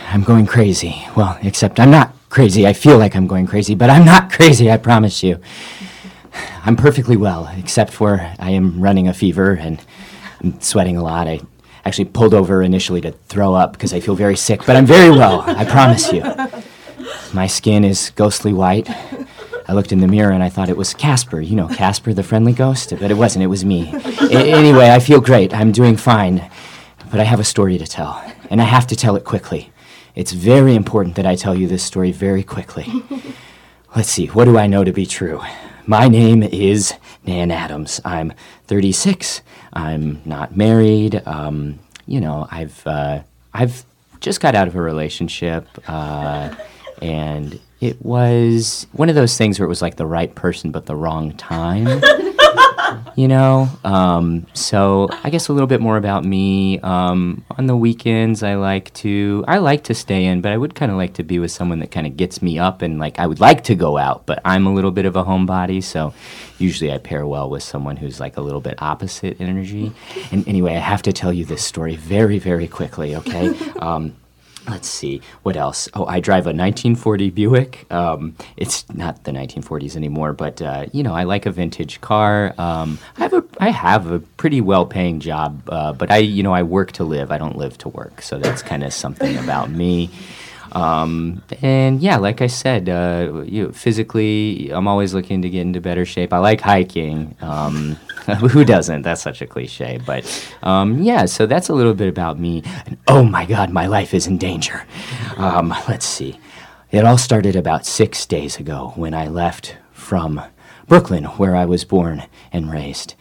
I'm 0.09 0.23
going 0.23 0.47
crazy. 0.47 1.05
Well, 1.15 1.37
except 1.43 1.79
I'm 1.79 1.91
not 1.91 2.11
crazy. 2.29 2.65
I 2.65 2.73
feel 2.73 2.97
like 2.97 3.15
I'm 3.15 3.27
going 3.27 3.45
crazy, 3.45 3.75
but 3.75 3.91
I'm 3.91 4.05
not 4.05 4.31
crazy, 4.37 4.71
I 4.71 4.77
promise 4.77 5.21
you. 5.21 5.39
I'm 6.65 6.75
perfectly 6.75 7.15
well, 7.15 7.47
except 7.55 7.93
for 7.93 8.21
I 8.39 8.49
am 8.49 8.81
running 8.81 9.07
a 9.07 9.13
fever 9.13 9.51
and 9.51 9.79
I'm 10.41 10.59
sweating 10.61 10.97
a 10.97 11.03
lot. 11.03 11.27
I 11.27 11.41
actually 11.85 12.05
pulled 12.05 12.33
over 12.33 12.63
initially 12.63 13.01
to 13.01 13.11
throw 13.11 13.53
up 13.53 13.73
because 13.73 13.93
I 13.93 13.99
feel 13.99 14.15
very 14.15 14.35
sick, 14.35 14.65
but 14.65 14.75
I'm 14.75 14.87
very 14.87 15.11
well, 15.11 15.41
I 15.45 15.63
promise 15.63 16.11
you. 16.11 16.23
My 17.35 17.45
skin 17.45 17.83
is 17.83 18.11
ghostly 18.15 18.51
white. 18.51 18.89
I 19.69 19.73
looked 19.73 19.91
in 19.91 19.99
the 19.99 20.07
mirror 20.07 20.31
and 20.31 20.41
I 20.41 20.49
thought 20.49 20.69
it 20.69 20.77
was 20.77 20.95
Casper, 20.95 21.39
you 21.39 21.55
know, 21.55 21.67
Casper 21.67 22.15
the 22.15 22.23
friendly 22.23 22.53
ghost, 22.53 22.95
but 22.99 23.11
it 23.11 23.17
wasn't, 23.17 23.43
it 23.43 23.47
was 23.47 23.63
me. 23.63 23.93
A- 23.93 24.55
anyway, 24.55 24.89
I 24.89 24.97
feel 24.97 25.21
great. 25.21 25.53
I'm 25.53 25.71
doing 25.71 25.97
fine. 25.97 26.49
But 27.09 27.19
I 27.19 27.23
have 27.23 27.39
a 27.39 27.43
story 27.43 27.77
to 27.77 27.85
tell, 27.87 28.21
and 28.49 28.61
I 28.61 28.65
have 28.65 28.87
to 28.87 28.95
tell 28.95 29.15
it 29.15 29.23
quickly. 29.23 29.71
It's 30.15 30.31
very 30.31 30.75
important 30.75 31.15
that 31.15 31.25
I 31.25 31.35
tell 31.35 31.55
you 31.55 31.67
this 31.67 31.83
story 31.83 32.11
very 32.11 32.43
quickly. 32.43 32.91
Let's 33.95 34.09
see, 34.09 34.27
what 34.27 34.45
do 34.45 34.57
I 34.57 34.67
know 34.67 34.83
to 34.83 34.91
be 34.91 35.05
true? 35.05 35.41
My 35.85 36.07
name 36.09 36.43
is 36.43 36.93
Nan 37.25 37.49
Adams. 37.49 38.01
I'm 38.03 38.33
36. 38.65 39.41
I'm 39.73 40.21
not 40.25 40.57
married. 40.57 41.21
Um, 41.25 41.79
you 42.07 42.19
know, 42.19 42.47
I've 42.51 42.85
uh, 42.85 43.21
I've 43.53 43.85
just 44.19 44.41
got 44.41 44.55
out 44.55 44.67
of 44.67 44.75
a 44.75 44.81
relationship, 44.81 45.67
uh, 45.87 46.53
and 47.01 47.59
it 47.79 48.03
was 48.03 48.87
one 48.91 49.07
of 49.07 49.15
those 49.15 49.37
things 49.37 49.59
where 49.59 49.65
it 49.65 49.69
was 49.69 49.81
like 49.81 49.95
the 49.97 50.05
right 50.05 50.33
person 50.33 50.71
but 50.71 50.87
the 50.87 50.95
wrong 50.95 51.31
time 51.33 51.85
you 53.15 53.27
know? 53.27 53.69
Um, 53.83 54.45
so 54.53 55.09
i 55.23 55.29
guess 55.29 55.47
a 55.47 55.53
little 55.53 55.67
bit 55.67 55.81
more 55.81 55.97
about 55.97 56.23
me. 56.23 56.79
Um, 56.79 57.45
on 57.57 57.65
the 57.65 57.75
weekends 57.75 58.43
i 58.43 58.55
like 58.55 58.93
to 58.93 59.43
i 59.47 59.57
like 59.57 59.83
to 59.85 59.93
stay 59.93 60.25
in 60.25 60.41
but 60.41 60.51
i 60.51 60.57
would 60.57 60.75
kind 60.75 60.91
of 60.91 60.97
like 60.97 61.13
to 61.15 61.23
be 61.23 61.39
with 61.39 61.51
someone 61.51 61.79
that 61.79 61.91
kind 61.91 62.05
of 62.05 62.15
gets 62.15 62.41
me 62.41 62.59
up 62.59 62.81
and 62.81 62.99
like 62.99 63.19
i 63.19 63.25
would 63.25 63.39
like 63.39 63.63
to 63.65 63.75
go 63.75 63.97
out 63.97 64.25
but 64.25 64.39
i'm 64.45 64.67
a 64.67 64.73
little 64.73 64.91
bit 64.91 65.05
of 65.05 65.15
a 65.15 65.23
homebody 65.23 65.83
so 65.83 66.13
usually 66.59 66.91
i 66.91 66.97
pair 66.97 67.25
well 67.25 67.49
with 67.49 67.63
someone 67.63 67.97
who's 67.97 68.19
like 68.19 68.37
a 68.37 68.41
little 68.41 68.61
bit 68.61 68.75
opposite 68.81 69.39
energy. 69.41 69.91
And 70.31 70.47
anyway 70.47 70.75
i 70.75 70.79
have 70.79 71.01
to 71.03 71.13
tell 71.13 71.33
you 71.33 71.45
this 71.45 71.63
story 71.63 71.95
very 71.95 72.39
very 72.39 72.67
quickly 72.67 73.15
okay? 73.15 73.53
Um, 73.79 74.15
Let's 74.67 74.89
see 74.89 75.21
what 75.43 75.55
else. 75.55 75.87
Oh, 75.93 76.05
I 76.05 76.19
drive 76.19 76.45
a 76.45 76.51
1940 76.51 77.29
Buick. 77.29 77.91
Um, 77.91 78.35
it's 78.57 78.87
not 78.93 79.23
the 79.23 79.31
1940s 79.31 79.95
anymore, 79.95 80.33
but 80.33 80.61
uh, 80.61 80.87
you 80.91 81.03
know, 81.03 81.13
I 81.13 81.23
like 81.23 81.45
a 81.45 81.51
vintage 81.51 82.01
car. 82.01 82.53
Um, 82.57 82.99
I 83.17 83.21
have 83.21 83.33
a 83.33 83.43
I 83.59 83.69
have 83.69 84.11
a 84.11 84.19
pretty 84.19 84.59
well-paying 84.59 85.21
job, 85.21 85.61
uh, 85.69 85.93
but 85.93 86.11
I 86.11 86.17
you 86.17 86.43
know 86.43 86.53
I 86.53 86.63
work 86.63 86.91
to 86.93 87.05
live. 87.05 87.31
I 87.31 87.37
don't 87.37 87.57
live 87.57 87.77
to 87.79 87.89
work, 87.89 88.21
so 88.21 88.37
that's 88.37 88.61
kind 88.61 88.83
of 88.83 88.91
something 88.93 89.37
about 89.37 89.69
me. 89.69 90.09
Um, 90.71 91.43
and 91.61 92.01
yeah, 92.01 92.17
like 92.17 92.41
I 92.41 92.47
said, 92.47 92.89
uh, 92.89 93.43
you 93.45 93.71
physically, 93.71 94.69
I'm 94.71 94.87
always 94.87 95.13
looking 95.13 95.41
to 95.41 95.49
get 95.49 95.61
into 95.61 95.81
better 95.81 96.05
shape. 96.05 96.33
I 96.33 96.39
like 96.39 96.61
hiking. 96.61 97.35
Um, 97.41 97.95
who 98.51 98.65
doesn't? 98.65 99.03
That's 99.03 99.21
such 99.21 99.41
a 99.41 99.47
cliche, 99.47 99.99
but 100.05 100.25
um, 100.63 101.01
yeah. 101.01 101.25
So 101.25 101.45
that's 101.45 101.69
a 101.69 101.73
little 101.73 101.93
bit 101.93 102.09
about 102.09 102.39
me. 102.39 102.63
And 102.85 102.97
oh 103.07 103.23
my 103.23 103.45
God, 103.45 103.69
my 103.69 103.87
life 103.87 104.13
is 104.13 104.27
in 104.27 104.37
danger. 104.37 104.85
Um, 105.37 105.73
let's 105.87 106.05
see. 106.05 106.39
It 106.91 107.05
all 107.05 107.17
started 107.17 107.55
about 107.55 107.85
six 107.85 108.25
days 108.25 108.57
ago 108.57 108.93
when 108.95 109.13
I 109.13 109.27
left 109.27 109.77
from 109.91 110.41
Brooklyn, 110.87 111.25
where 111.25 111.55
I 111.55 111.65
was 111.65 111.83
born 111.83 112.23
and 112.51 112.71
raised. 112.71 113.15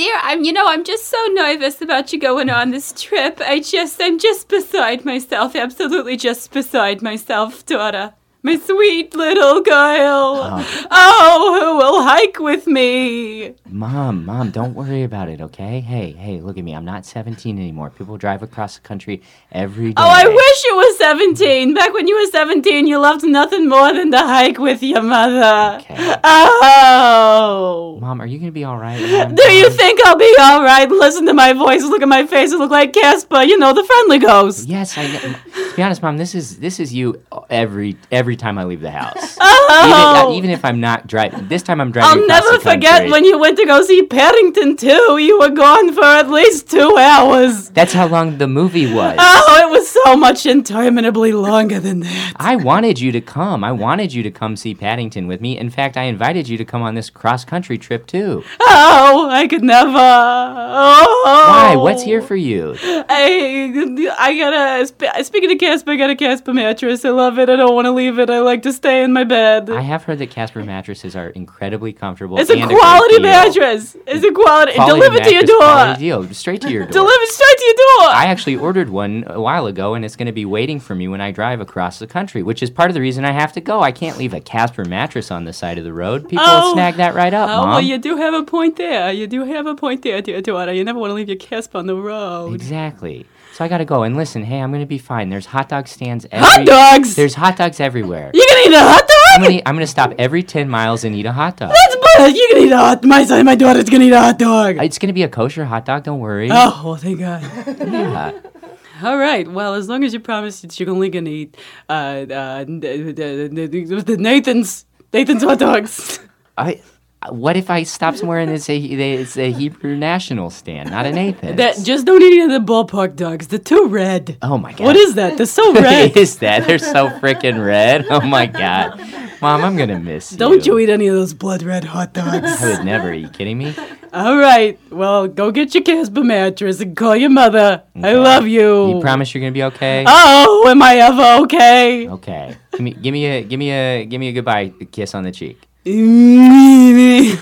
Dear, 0.00 0.16
I'm 0.22 0.44
you 0.44 0.54
know, 0.54 0.66
I'm 0.66 0.82
just 0.82 1.10
so 1.10 1.18
nervous 1.32 1.82
about 1.82 2.10
you 2.10 2.18
going 2.18 2.48
on 2.48 2.70
this 2.70 2.90
trip. 2.96 3.38
I 3.42 3.60
just 3.60 4.00
I'm 4.00 4.18
just 4.18 4.48
beside 4.48 5.04
myself, 5.04 5.54
absolutely 5.54 6.16
just 6.16 6.50
beside 6.52 7.02
myself, 7.02 7.66
daughter. 7.66 8.14
My 8.42 8.56
sweet 8.56 9.14
little 9.14 9.60
girl. 9.60 10.40
Uh-huh. 10.40 10.86
Oh, 10.90 11.60
who 11.60 11.76
will 11.76 12.02
hike 12.02 12.38
with 12.38 12.66
me? 12.66 13.54
Mom, 13.68 14.24
mom, 14.24 14.50
don't 14.50 14.74
worry 14.74 15.02
about 15.02 15.28
it, 15.28 15.42
okay? 15.42 15.80
Hey, 15.80 16.12
hey, 16.12 16.40
look 16.40 16.56
at 16.56 16.64
me. 16.64 16.74
I'm 16.74 16.86
not 16.86 17.04
17 17.04 17.58
anymore. 17.58 17.90
People 17.90 18.16
drive 18.16 18.42
across 18.42 18.76
the 18.76 18.80
country 18.80 19.20
every 19.52 19.88
day. 19.88 19.94
Oh, 19.98 20.08
I 20.08 20.26
wish 20.26 20.64
you 20.64 20.76
were 20.76 20.92
17. 20.94 21.74
Back 21.74 21.92
when 21.92 22.08
you 22.08 22.18
were 22.18 22.30
17, 22.30 22.86
you 22.86 22.98
loved 22.98 23.24
nothing 23.24 23.68
more 23.68 23.92
than 23.92 24.10
to 24.10 24.18
hike 24.18 24.58
with 24.58 24.82
your 24.82 25.02
mother. 25.02 25.78
Okay. 25.82 26.16
Oh. 26.24 27.98
Mom, 28.00 28.22
are 28.22 28.26
you 28.26 28.38
gonna 28.38 28.52
be 28.52 28.64
all 28.64 28.78
right? 28.78 28.98
Do 29.36 29.52
you 29.52 29.68
think 29.70 30.00
I'll 30.06 30.16
be 30.16 30.34
all 30.40 30.62
right? 30.62 30.88
Listen 30.90 31.26
to 31.26 31.34
my 31.34 31.52
voice, 31.52 31.82
look 31.82 32.00
at 32.00 32.08
my 32.08 32.26
face, 32.26 32.52
I 32.52 32.56
look 32.56 32.70
like 32.70 32.94
Casper, 32.94 33.42
you 33.42 33.58
know, 33.58 33.74
the 33.74 33.84
friendly 33.84 34.18
ghost. 34.18 34.66
Yes, 34.66 34.96
I. 34.96 35.06
Know. 35.06 35.18
To 35.20 35.76
be 35.76 35.82
honest, 35.82 36.02
mom, 36.02 36.16
this 36.16 36.34
is 36.34 36.58
this 36.58 36.80
is 36.80 36.92
you 36.94 37.22
every 37.48 37.96
every 38.10 38.29
time 38.36 38.58
I 38.58 38.64
leave 38.64 38.80
the 38.80 38.90
house. 38.90 39.38
Oh. 39.72 39.84
Even, 39.84 39.92
uh, 39.92 40.36
even 40.36 40.50
if 40.50 40.64
I'm 40.64 40.80
not 40.80 41.06
driving, 41.06 41.46
this 41.46 41.62
time 41.62 41.80
I'm 41.80 41.92
driving. 41.92 42.22
I'll 42.22 42.26
never 42.26 42.58
forget 42.58 43.08
when 43.08 43.24
you 43.24 43.38
went 43.38 43.56
to 43.58 43.64
go 43.66 43.82
see 43.84 44.02
Paddington 44.02 44.76
2. 44.76 45.18
You 45.18 45.38
were 45.38 45.50
gone 45.50 45.92
for 45.94 46.02
at 46.02 46.28
least 46.28 46.68
two 46.68 46.96
hours. 46.98 47.68
That's 47.70 47.92
how 47.92 48.08
long 48.08 48.38
the 48.38 48.48
movie 48.48 48.92
was. 48.92 49.14
Oh, 49.18 49.58
it 49.62 49.70
was 49.70 49.88
so 49.88 50.16
much 50.16 50.44
interminably 50.44 51.32
longer 51.32 51.78
than 51.78 52.00
that. 52.00 52.32
I 52.36 52.56
wanted 52.56 52.98
you 52.98 53.12
to 53.12 53.20
come. 53.20 53.62
I 53.62 53.70
wanted 53.70 54.12
you 54.12 54.24
to 54.24 54.30
come 54.32 54.56
see 54.56 54.74
Paddington 54.74 55.28
with 55.28 55.40
me. 55.40 55.56
In 55.56 55.70
fact, 55.70 55.96
I 55.96 56.02
invited 56.04 56.48
you 56.48 56.58
to 56.58 56.64
come 56.64 56.82
on 56.82 56.96
this 56.96 57.08
cross 57.08 57.44
country 57.44 57.78
trip 57.78 58.08
too. 58.08 58.42
Oh, 58.60 59.28
I 59.30 59.46
could 59.46 59.62
never. 59.62 59.88
Oh. 59.94 61.22
Why? 61.48 61.76
What's 61.76 62.02
here 62.02 62.22
for 62.22 62.34
you? 62.36 62.74
I, 62.82 64.14
I 64.18 64.36
gotta. 64.36 64.86
sp- 64.90 65.22
Speaking 65.24 65.52
of 65.52 65.58
Casper, 65.58 65.92
I 65.92 65.96
got 65.96 66.10
a 66.10 66.16
Casper 66.16 66.52
mattress. 66.52 67.04
I 67.04 67.10
love 67.10 67.38
it. 67.38 67.48
I 67.48 67.54
don't 67.56 67.74
want 67.74 67.86
to 67.86 67.92
leave 67.92 68.18
it. 68.18 68.19
I 68.28 68.40
like 68.40 68.62
to 68.64 68.72
stay 68.72 69.02
in 69.04 69.12
my 69.12 69.22
bed. 69.24 69.70
I 69.70 69.80
have 69.80 70.02
heard 70.04 70.18
that 70.18 70.30
Casper 70.30 70.64
mattresses 70.64 71.14
are 71.16 71.28
incredibly 71.28 71.92
comfortable. 71.92 72.38
it's 72.38 72.50
a 72.50 72.56
quality 72.66 73.14
deal. 73.14 73.22
mattress. 73.22 73.96
It's 74.06 74.24
a 74.24 74.32
quality. 74.32 74.72
Quality 74.74 74.98
Delivered 75.00 75.24
to 75.24 75.32
your 75.32 75.42
door. 75.44 75.58
Quality 75.60 76.00
deal, 76.00 76.34
straight 76.34 76.60
to 76.62 76.70
your 76.70 76.82
door. 76.82 76.92
Delivered 76.92 77.26
straight 77.28 77.56
to 77.58 77.64
your 77.64 77.74
door. 77.76 78.08
I 78.14 78.24
actually 78.26 78.56
ordered 78.56 78.90
one 78.90 79.24
a 79.28 79.40
while 79.40 79.66
ago, 79.66 79.94
and 79.94 80.04
it's 80.04 80.16
going 80.16 80.26
to 80.26 80.32
be 80.32 80.44
waiting 80.44 80.80
for 80.80 80.94
me 80.94 81.06
when 81.08 81.20
I 81.20 81.30
drive 81.30 81.60
across 81.60 81.98
the 82.00 82.06
country, 82.08 82.42
which 82.42 82.62
is 82.62 82.68
part 82.70 82.90
of 82.90 82.94
the 82.94 83.00
reason 83.00 83.24
I 83.24 83.30
have 83.30 83.52
to 83.52 83.60
go. 83.60 83.80
I 83.80 83.92
can't 83.92 84.18
leave 84.18 84.34
a 84.34 84.40
Casper 84.40 84.84
mattress 84.84 85.30
on 85.30 85.44
the 85.44 85.52
side 85.52 85.78
of 85.78 85.84
the 85.84 85.92
road. 85.92 86.28
People 86.28 86.44
Oh. 86.46 86.66
will 86.68 86.72
snag 86.74 86.96
that 86.96 87.14
right 87.14 87.32
up, 87.32 87.48
Oh, 87.48 87.56
Mom. 87.58 87.68
well, 87.70 87.80
you 87.80 87.96
do 87.98 88.16
have 88.16 88.34
a 88.34 88.42
point 88.42 88.76
there. 88.76 89.12
You 89.12 89.26
do 89.28 89.44
have 89.44 89.66
a 89.66 89.74
point 89.76 90.02
there, 90.02 90.20
dear 90.20 90.40
daughter. 90.40 90.72
You 90.72 90.82
never 90.82 90.98
want 90.98 91.10
to 91.10 91.14
leave 91.14 91.28
your 91.28 91.36
Casper 91.38 91.78
on 91.78 91.86
the 91.86 91.94
road. 91.94 92.54
Exactly. 92.54 93.26
So 93.60 93.66
I 93.66 93.68
gotta 93.68 93.84
go. 93.84 94.04
And 94.04 94.16
listen, 94.16 94.42
hey, 94.42 94.58
I'm 94.58 94.72
gonna 94.72 94.86
be 94.86 94.96
fine. 94.96 95.28
There's 95.28 95.44
hot 95.44 95.68
dog 95.68 95.86
stands. 95.86 96.26
Every, 96.32 96.46
Hot 96.46 96.64
dogs? 96.64 97.14
There's 97.14 97.34
hot 97.34 97.58
dogs 97.58 97.78
everywhere. 97.78 98.30
You 98.32 98.46
gonna 98.48 98.62
eat 98.62 98.72
a 98.72 98.80
hot 98.80 99.02
I'm 99.34 99.42
dog? 99.42 99.50
gonna, 99.50 99.62
I'm 99.66 99.74
gonna 99.74 99.86
stop 99.86 100.14
every 100.18 100.42
10 100.42 100.66
miles 100.66 101.04
and 101.04 101.14
eat 101.14 101.26
a 101.26 101.32
hot 101.32 101.58
dog. 101.58 101.70
That's 101.70 101.96
bad. 102.16 102.34
You 102.34 102.48
gonna 102.52 102.64
eat 102.64 102.72
a 102.72 102.78
hot. 102.78 103.04
My 103.04 103.22
son, 103.22 103.44
my 103.44 103.56
daughter's 103.56 103.90
gonna 103.90 104.04
eat 104.04 104.12
a 104.12 104.18
hot 104.18 104.38
dog. 104.38 104.78
It's 104.78 104.98
gonna 104.98 105.12
be 105.12 105.24
a 105.24 105.28
kosher 105.28 105.66
hot 105.66 105.84
dog. 105.84 106.04
Don't 106.04 106.20
worry. 106.20 106.48
Oh, 106.50 106.80
well, 106.82 106.96
thank 106.96 107.18
God. 107.18 107.42
Yeah. 107.86 108.32
All 109.06 109.18
right. 109.18 109.46
Well, 109.46 109.74
as 109.74 109.90
long 109.90 110.04
as 110.04 110.14
you 110.14 110.20
promise 110.20 110.62
that 110.62 110.80
you're 110.80 110.88
only 110.88 111.10
gonna 111.10 111.28
eat 111.28 111.54
uh, 111.90 111.92
uh, 111.92 112.64
the, 112.64 113.12
the, 113.14 113.48
the, 113.68 114.02
the 114.02 114.16
Nathan's 114.16 114.86
Nathan's 115.12 115.42
hot 115.42 115.58
dogs. 115.58 116.18
I 116.56 116.80
what 117.28 117.56
if 117.56 117.68
I 117.68 117.82
stop 117.82 118.16
somewhere 118.16 118.38
and 118.38 118.50
it's 118.50 118.68
a 118.70 118.76
it's 118.78 119.36
a 119.36 119.52
Hebrew 119.52 119.94
national 119.94 120.48
stand, 120.50 120.90
not 120.90 121.04
an 121.04 121.18
Athens? 121.18 121.56
That 121.60 121.76
just 121.84 122.06
don't 122.06 122.22
eat 122.22 122.32
any 122.40 122.40
of 122.40 122.50
the 122.50 122.72
ballpark 122.72 123.14
dogs. 123.16 123.48
They're 123.48 123.58
too 123.58 123.86
red. 123.88 124.38
oh 124.40 124.56
my 124.56 124.72
god! 124.72 124.84
What 124.84 124.96
is 124.96 125.14
that? 125.14 125.36
They're 125.36 125.44
so 125.46 125.74
red. 125.74 126.16
is 126.16 126.38
that? 126.38 126.66
They're 126.66 126.78
so 126.78 127.08
freaking 127.20 127.64
red. 127.64 128.06
Oh 128.08 128.22
my 128.22 128.46
god, 128.46 128.98
Mom, 129.42 129.62
I'm 129.62 129.76
gonna 129.76 129.98
miss 130.00 130.32
you. 130.32 130.38
Don't 130.38 130.64
you 130.64 130.78
eat 130.78 130.88
any 130.88 131.08
of 131.08 131.14
those 131.14 131.34
blood 131.34 131.62
red 131.62 131.84
hot 131.84 132.14
dogs. 132.14 132.62
I 132.62 132.76
would 132.76 132.84
never. 132.86 133.10
Are 133.10 133.12
you 133.14 133.28
kidding 133.28 133.58
me? 133.58 133.74
All 134.12 134.38
right. 134.38 134.78
Well, 134.90 135.28
go 135.28 135.50
get 135.52 135.74
your 135.74 135.84
Casper 135.84 136.24
mattress 136.24 136.80
and 136.80 136.96
call 136.96 137.14
your 137.16 137.30
mother. 137.30 137.82
I 138.02 138.14
love 138.14 138.48
you. 138.48 138.96
You 138.96 139.00
promise 139.00 139.34
you're 139.34 139.40
gonna 139.42 139.52
be 139.52 139.62
okay? 139.64 140.04
Oh, 140.08 140.66
am 140.68 140.82
I 140.82 140.96
ever 140.96 141.44
okay? 141.44 142.08
Okay. 142.08 142.56
Give 142.72 142.80
me, 142.80 142.92
give 142.94 143.12
me 143.12 143.26
a, 143.26 143.42
give 143.44 143.58
me 143.58 143.70
a, 143.70 144.04
give 144.06 144.18
me 144.18 144.28
a 144.28 144.32
goodbye 144.32 144.72
kiss 144.90 145.14
on 145.14 145.22
the 145.24 145.30
cheek. 145.32 145.69
That's 145.84 147.38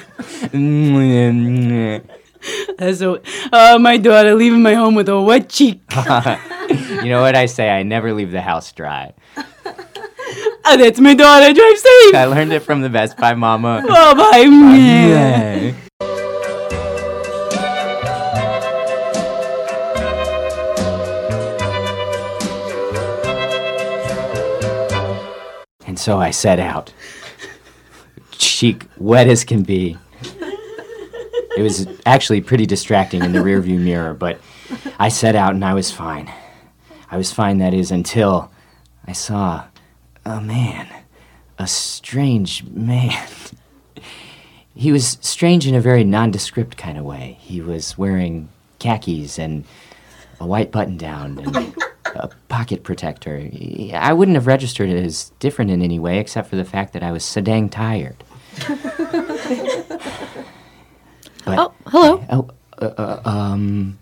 a, 3.00 3.08
oh, 3.08 3.20
uh, 3.52 3.78
my 3.80 3.96
daughter 3.96 4.34
leaving 4.34 4.62
my 4.62 4.74
home 4.74 4.94
with 4.94 5.08
a 5.08 5.20
wet 5.20 5.48
cheek. 5.48 5.80
you 7.02 7.10
know 7.10 7.20
what 7.20 7.34
I 7.34 7.46
say? 7.46 7.68
I 7.68 7.82
never 7.82 8.12
leave 8.12 8.30
the 8.30 8.40
house 8.40 8.70
dry. 8.72 9.12
Oh, 9.36 10.76
that's 10.76 11.00
my 11.00 11.14
daughter. 11.14 11.52
Drive 11.52 11.78
safe. 11.78 12.14
I 12.14 12.26
learned 12.26 12.52
it 12.52 12.60
from 12.60 12.82
the 12.82 12.90
Best 12.90 13.16
Buy 13.16 13.34
Mama. 13.34 13.82
Bye 13.88 14.14
bye. 14.14 14.38
Yeah. 14.38 15.72
And 25.86 25.98
so 25.98 26.20
I 26.20 26.30
set 26.30 26.60
out. 26.60 26.92
Cheek 28.38 28.86
wet 28.96 29.28
as 29.28 29.44
can 29.44 29.62
be. 29.62 29.98
It 31.56 31.62
was 31.62 31.88
actually 32.06 32.40
pretty 32.40 32.66
distracting 32.66 33.24
in 33.24 33.32
the 33.32 33.40
rearview 33.40 33.80
mirror, 33.80 34.14
but 34.14 34.40
I 34.98 35.08
set 35.08 35.34
out 35.34 35.54
and 35.54 35.64
I 35.64 35.74
was 35.74 35.90
fine. 35.90 36.32
I 37.10 37.16
was 37.16 37.32
fine, 37.32 37.58
that 37.58 37.74
is, 37.74 37.90
until 37.90 38.50
I 39.06 39.12
saw 39.12 39.64
a 40.24 40.40
man. 40.40 40.86
A 41.58 41.66
strange 41.66 42.62
man. 42.64 43.26
he 44.74 44.92
was 44.92 45.18
strange 45.20 45.66
in 45.66 45.74
a 45.74 45.80
very 45.80 46.04
nondescript 46.04 46.76
kind 46.76 46.96
of 46.96 47.04
way. 47.04 47.38
He 47.40 47.60
was 47.60 47.98
wearing 47.98 48.50
khakis 48.78 49.38
and 49.38 49.64
a 50.38 50.46
white 50.46 50.70
button 50.70 50.96
down 50.96 51.38
and 51.38 51.74
a 52.14 52.30
pocket 52.48 52.84
protector. 52.84 53.50
I 53.94 54.12
wouldn't 54.12 54.36
have 54.36 54.46
registered 54.46 54.90
it 54.90 55.04
as 55.04 55.32
different 55.40 55.72
in 55.72 55.82
any 55.82 55.98
way 55.98 56.18
except 56.20 56.48
for 56.48 56.56
the 56.56 56.64
fact 56.64 56.92
that 56.92 57.02
I 57.02 57.10
was 57.10 57.24
so 57.24 57.40
dang 57.40 57.68
tired. 57.68 58.22
But- 61.44 61.58
Oh, 61.58 61.72
hello. 61.86 62.24
Oh, 62.30 62.48
uh, 62.80 62.84
uh, 62.98 63.20
um. 63.24 63.98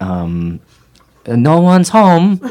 um. 0.00 0.60
uh, 1.26 1.36
No 1.36 1.60
one's 1.60 1.88
home. 1.90 2.40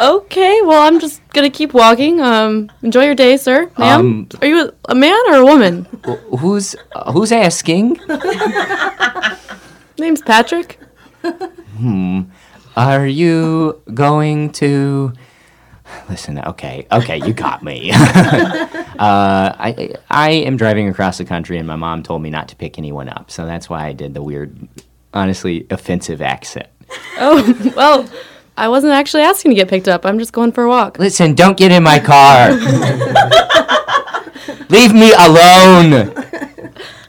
Okay, 0.00 0.62
well, 0.62 0.80
I'm 0.86 0.98
just 1.00 1.20
gonna 1.34 1.50
keep 1.50 1.74
walking. 1.74 2.20
Um, 2.22 2.70
enjoy 2.80 3.04
your 3.04 3.14
day, 3.14 3.36
sir, 3.36 3.70
ma'am. 3.76 4.00
Um, 4.00 4.28
Are 4.40 4.46
you 4.46 4.60
a, 4.68 4.72
a 4.90 4.94
man 4.94 5.18
or 5.28 5.34
a 5.38 5.44
woman? 5.44 5.84
Wh- 6.06 6.38
Who's 6.38 6.74
uh, 6.94 7.12
who's 7.12 7.32
asking? 7.32 7.98
Name's 9.98 10.22
Patrick. 10.22 10.78
Hmm. 11.76 12.22
Are 12.76 13.06
you 13.06 13.82
going 13.92 14.50
to 14.62 15.12
listen? 16.08 16.38
Okay, 16.38 16.86
okay, 16.90 17.18
you 17.18 17.32
got 17.32 17.62
me. 17.62 17.90
uh, 17.92 17.96
I 18.98 19.94
I 20.10 20.30
am 20.30 20.56
driving 20.56 20.88
across 20.88 21.18
the 21.18 21.24
country, 21.24 21.58
and 21.58 21.66
my 21.66 21.76
mom 21.76 22.02
told 22.02 22.22
me 22.22 22.30
not 22.30 22.48
to 22.48 22.56
pick 22.56 22.78
anyone 22.78 23.08
up, 23.08 23.30
so 23.30 23.46
that's 23.46 23.68
why 23.68 23.86
I 23.86 23.92
did 23.92 24.14
the 24.14 24.22
weird, 24.22 24.68
honestly 25.14 25.66
offensive 25.70 26.22
accent. 26.22 26.68
Oh, 27.18 27.72
well, 27.76 28.08
I 28.56 28.68
wasn't 28.68 28.92
actually 28.92 29.22
asking 29.22 29.52
to 29.52 29.54
get 29.54 29.68
picked 29.68 29.88
up. 29.88 30.04
I'm 30.04 30.18
just 30.18 30.32
going 30.32 30.52
for 30.52 30.64
a 30.64 30.68
walk. 30.68 30.98
Listen, 30.98 31.34
don't 31.34 31.56
get 31.56 31.72
in 31.72 31.82
my 31.82 31.98
car. 31.98 32.52
Leave 34.68 34.94
me 34.94 35.12
alone. 35.12 36.14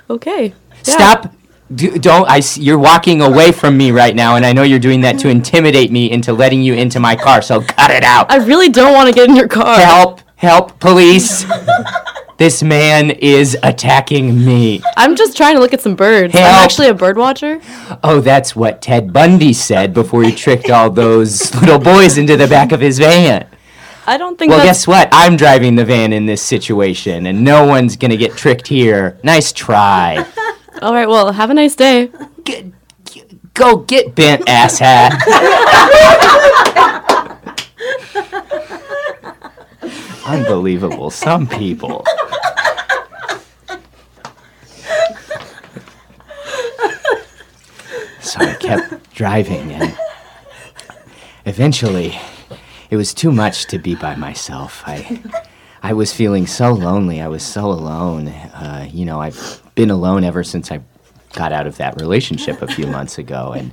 Okay. 0.09 0.47
Yeah. 0.47 0.83
Stop. 0.83 1.33
Do, 1.73 1.97
don't. 1.97 2.27
I. 2.29 2.39
s- 2.39 2.57
You're 2.57 2.79
walking 2.79 3.21
away 3.21 3.51
from 3.51 3.77
me 3.77 3.91
right 3.91 4.15
now, 4.15 4.35
and 4.35 4.45
I 4.45 4.51
know 4.53 4.63
you're 4.63 4.79
doing 4.79 5.01
that 5.01 5.19
to 5.19 5.29
intimidate 5.29 5.91
me 5.91 6.11
into 6.11 6.33
letting 6.33 6.61
you 6.61 6.73
into 6.73 6.99
my 6.99 7.15
car. 7.15 7.41
So 7.41 7.61
cut 7.61 7.91
it 7.91 8.03
out. 8.03 8.29
I 8.31 8.37
really 8.37 8.69
don't 8.69 8.93
want 8.93 9.07
to 9.07 9.13
get 9.15 9.29
in 9.29 9.35
your 9.35 9.47
car. 9.47 9.79
Help! 9.79 10.21
Help! 10.35 10.79
Police! 10.79 11.45
this 12.37 12.63
man 12.63 13.11
is 13.11 13.55
attacking 13.63 14.43
me. 14.43 14.81
I'm 14.97 15.15
just 15.15 15.37
trying 15.37 15.55
to 15.55 15.61
look 15.61 15.73
at 15.73 15.81
some 15.81 15.95
birds. 15.95 16.33
Help. 16.33 16.45
I'm 16.45 16.63
actually 16.63 16.87
a 16.87 16.93
bird 16.93 17.17
watcher. 17.17 17.61
Oh, 18.03 18.19
that's 18.19 18.55
what 18.55 18.81
Ted 18.81 19.13
Bundy 19.13 19.53
said 19.53 19.93
before 19.93 20.23
he 20.23 20.31
tricked 20.33 20.69
all 20.71 20.89
those 20.89 21.53
little 21.61 21.77
boys 21.79 22.17
into 22.17 22.35
the 22.35 22.47
back 22.47 22.71
of 22.71 22.81
his 22.81 22.97
van. 22.99 23.47
I 24.07 24.17
don't 24.17 24.37
think 24.37 24.49
Well, 24.49 24.57
that's 24.57 24.79
guess 24.79 24.87
what? 24.87 25.09
I'm 25.11 25.37
driving 25.37 25.75
the 25.75 25.85
van 25.85 26.11
in 26.11 26.25
this 26.25 26.41
situation, 26.41 27.27
and 27.27 27.43
no 27.43 27.65
one's 27.67 27.95
gonna 27.95 28.17
get 28.17 28.35
tricked 28.35 28.67
here. 28.67 29.19
Nice 29.23 29.53
try. 29.53 30.25
All 30.81 30.93
right, 30.93 31.07
well, 31.07 31.31
have 31.31 31.49
a 31.49 31.53
nice 31.53 31.75
day. 31.75 32.11
Go 33.53 33.77
get 33.77 34.15
bent, 34.15 34.45
asshat. 34.45 35.11
Unbelievable. 40.25 41.09
Some 41.09 41.47
people. 41.47 42.05
So 48.21 48.39
I 48.39 48.55
kept 48.59 49.13
driving, 49.13 49.71
and 49.73 49.97
eventually, 51.45 52.17
it 52.89 52.95
was 52.95 53.13
too 53.13 53.31
much 53.31 53.65
to 53.67 53.77
be 53.77 53.95
by 53.95 54.15
myself. 54.15 54.83
I, 54.85 55.21
I 55.83 55.93
was 55.93 56.13
feeling 56.13 56.47
so 56.47 56.71
lonely. 56.71 57.19
I 57.19 57.27
was 57.27 57.43
so 57.43 57.65
alone. 57.65 58.29
Uh, 58.29 58.87
you 58.89 59.03
know, 59.05 59.19
I've 59.19 59.61
been 59.81 59.89
alone 59.89 60.23
ever 60.23 60.43
since 60.43 60.71
I 60.71 60.79
got 61.33 61.51
out 61.51 61.65
of 61.65 61.77
that 61.77 61.99
relationship 61.99 62.61
a 62.61 62.67
few 62.67 62.85
months 62.97 63.17
ago, 63.17 63.53
and 63.53 63.71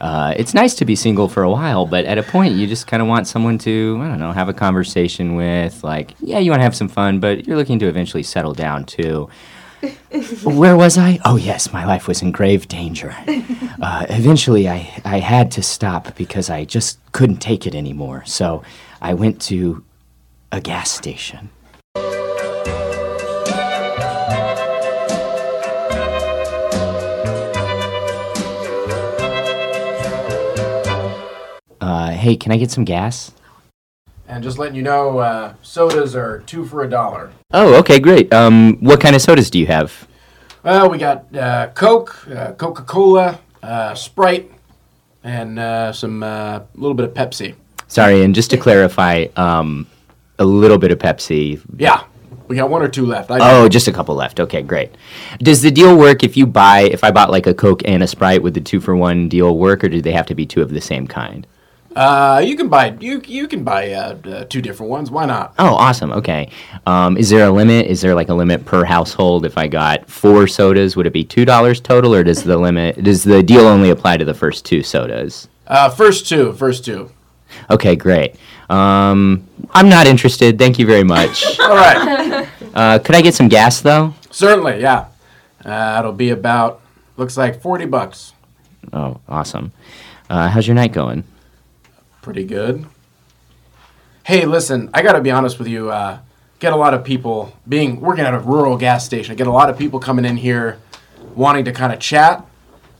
uh, 0.00 0.32
it's 0.36 0.54
nice 0.54 0.76
to 0.76 0.84
be 0.84 0.94
single 0.94 1.28
for 1.28 1.42
a 1.42 1.50
while. 1.50 1.86
But 1.86 2.04
at 2.04 2.18
a 2.18 2.22
point, 2.22 2.54
you 2.54 2.68
just 2.68 2.86
kind 2.86 3.02
of 3.02 3.08
want 3.08 3.26
someone 3.26 3.58
to, 3.58 3.98
I 4.00 4.06
don't 4.06 4.20
know, 4.20 4.30
have 4.30 4.48
a 4.48 4.54
conversation 4.54 5.34
with. 5.34 5.82
Like, 5.82 6.14
yeah, 6.20 6.38
you 6.38 6.52
want 6.52 6.60
to 6.60 6.64
have 6.64 6.76
some 6.76 6.88
fun, 6.88 7.18
but 7.18 7.48
you're 7.48 7.56
looking 7.56 7.80
to 7.80 7.86
eventually 7.88 8.22
settle 8.22 8.54
down 8.54 8.84
too. 8.84 9.28
Where 10.44 10.76
was 10.76 10.96
I? 10.96 11.18
Oh, 11.24 11.34
yes, 11.34 11.72
my 11.72 11.84
life 11.84 12.06
was 12.06 12.22
in 12.22 12.30
grave 12.32 12.68
danger. 12.68 13.14
Uh, 13.82 14.04
eventually, 14.10 14.68
I, 14.68 15.00
I 15.06 15.20
had 15.20 15.50
to 15.52 15.62
stop 15.62 16.14
because 16.14 16.50
I 16.50 16.66
just 16.66 16.98
couldn't 17.12 17.38
take 17.38 17.66
it 17.66 17.74
anymore. 17.74 18.22
So 18.26 18.62
I 19.00 19.14
went 19.14 19.40
to 19.42 19.82
a 20.52 20.60
gas 20.60 20.90
station. 20.90 21.48
Uh, 31.90 32.12
hey, 32.12 32.36
can 32.36 32.52
I 32.52 32.56
get 32.56 32.70
some 32.70 32.84
gas? 32.84 33.32
And 34.28 34.44
just 34.44 34.58
letting 34.58 34.76
you 34.76 34.82
know, 34.82 35.18
uh, 35.18 35.54
sodas 35.60 36.14
are 36.14 36.38
two 36.46 36.64
for 36.64 36.84
a 36.84 36.88
dollar. 36.88 37.32
Oh, 37.52 37.74
okay, 37.80 37.98
great. 37.98 38.32
Um, 38.32 38.76
what 38.78 39.00
kind 39.00 39.16
of 39.16 39.22
sodas 39.22 39.50
do 39.50 39.58
you 39.58 39.66
have? 39.66 40.06
Well, 40.62 40.88
we 40.88 40.98
got 40.98 41.34
uh, 41.34 41.70
Coke, 41.74 42.28
uh, 42.28 42.52
Coca 42.52 42.84
Cola, 42.84 43.40
uh, 43.60 43.96
Sprite, 43.96 44.52
and 45.24 45.58
uh, 45.58 45.92
some 45.92 46.22
a 46.22 46.64
little 46.76 46.94
bit 46.94 47.06
of 47.06 47.12
Pepsi. 47.12 47.56
Sorry, 47.88 48.22
and 48.22 48.36
just 48.36 48.50
to 48.50 48.56
clarify, 48.56 49.26
um, 49.34 49.88
a 50.38 50.44
little 50.44 50.78
bit 50.78 50.92
of 50.92 51.00
Pepsi. 51.00 51.60
Yeah, 51.76 52.04
we 52.46 52.54
got 52.54 52.70
one 52.70 52.82
or 52.82 52.88
two 52.88 53.04
left. 53.04 53.32
I 53.32 53.38
Oh, 53.40 53.68
just 53.68 53.88
a 53.88 53.92
couple 53.92 54.14
left. 54.14 54.38
Okay, 54.38 54.62
great. 54.62 54.94
Does 55.40 55.60
the 55.60 55.72
deal 55.72 55.98
work 55.98 56.22
if 56.22 56.36
you 56.36 56.46
buy, 56.46 56.82
if 56.82 57.02
I 57.02 57.10
bought 57.10 57.32
like 57.32 57.48
a 57.48 57.54
Coke 57.54 57.82
and 57.84 58.00
a 58.00 58.06
Sprite, 58.06 58.44
would 58.44 58.54
the 58.54 58.60
two 58.60 58.78
for 58.78 58.94
one 58.94 59.28
deal 59.28 59.58
work, 59.58 59.82
or 59.82 59.88
do 59.88 60.00
they 60.00 60.12
have 60.12 60.26
to 60.26 60.36
be 60.36 60.46
two 60.46 60.62
of 60.62 60.70
the 60.70 60.80
same 60.80 61.08
kind? 61.08 61.48
Uh, 61.96 62.40
you 62.44 62.56
can 62.56 62.68
buy 62.68 62.96
you 63.00 63.20
you 63.26 63.48
can 63.48 63.64
buy 63.64 63.90
uh, 63.92 64.16
uh, 64.24 64.44
two 64.44 64.62
different 64.62 64.90
ones. 64.90 65.10
Why 65.10 65.26
not? 65.26 65.54
Oh, 65.58 65.74
awesome. 65.74 66.12
Okay. 66.12 66.48
Um, 66.86 67.16
is 67.16 67.30
there 67.30 67.46
a 67.46 67.50
limit? 67.50 67.86
Is 67.86 68.00
there 68.00 68.14
like 68.14 68.28
a 68.28 68.34
limit 68.34 68.64
per 68.64 68.84
household? 68.84 69.44
If 69.44 69.58
I 69.58 69.66
got 69.66 70.08
four 70.08 70.46
sodas, 70.46 70.94
would 70.96 71.06
it 71.06 71.12
be 71.12 71.24
two 71.24 71.44
dollars 71.44 71.80
total, 71.80 72.14
or 72.14 72.22
does 72.22 72.44
the 72.44 72.56
limit 72.56 73.02
does 73.02 73.24
the 73.24 73.42
deal 73.42 73.66
only 73.66 73.90
apply 73.90 74.18
to 74.18 74.24
the 74.24 74.34
first 74.34 74.64
two 74.64 74.82
sodas? 74.82 75.48
Uh, 75.66 75.88
first 75.90 76.28
two, 76.28 76.52
first 76.52 76.84
two. 76.84 77.10
Okay, 77.70 77.96
great. 77.96 78.36
Um, 78.68 79.44
I'm 79.72 79.88
not 79.88 80.06
interested. 80.06 80.58
Thank 80.58 80.78
you 80.78 80.86
very 80.86 81.02
much. 81.04 81.58
All 81.60 81.74
right. 81.74 82.46
Uh, 82.72 83.00
could 83.00 83.16
I 83.16 83.20
get 83.20 83.34
some 83.34 83.48
gas 83.48 83.80
though? 83.80 84.14
Certainly, 84.30 84.80
yeah. 84.80 85.06
Uh, 85.64 85.96
it'll 85.98 86.12
be 86.12 86.30
about 86.30 86.80
looks 87.16 87.36
like 87.36 87.60
forty 87.60 87.84
bucks. 87.84 88.32
Oh, 88.92 89.20
awesome. 89.28 89.72
Uh, 90.30 90.48
how's 90.48 90.68
your 90.68 90.76
night 90.76 90.92
going? 90.92 91.24
Pretty 92.22 92.44
good. 92.44 92.86
Hey, 94.24 94.44
listen, 94.44 94.90
I 94.92 95.02
gotta 95.02 95.20
be 95.20 95.30
honest 95.30 95.58
with 95.58 95.68
you. 95.68 95.90
Uh, 95.90 96.18
get 96.58 96.72
a 96.72 96.76
lot 96.76 96.94
of 96.94 97.02
people 97.02 97.56
being 97.66 98.00
working 98.00 98.24
at 98.24 98.34
a 98.34 98.38
rural 98.38 98.76
gas 98.76 99.04
station. 99.04 99.32
I 99.32 99.34
get 99.34 99.46
a 99.46 99.52
lot 99.52 99.70
of 99.70 99.78
people 99.78 99.98
coming 99.98 100.24
in 100.24 100.36
here 100.36 100.78
wanting 101.34 101.64
to 101.64 101.72
kind 101.72 101.92
of 101.92 101.98
chat, 101.98 102.44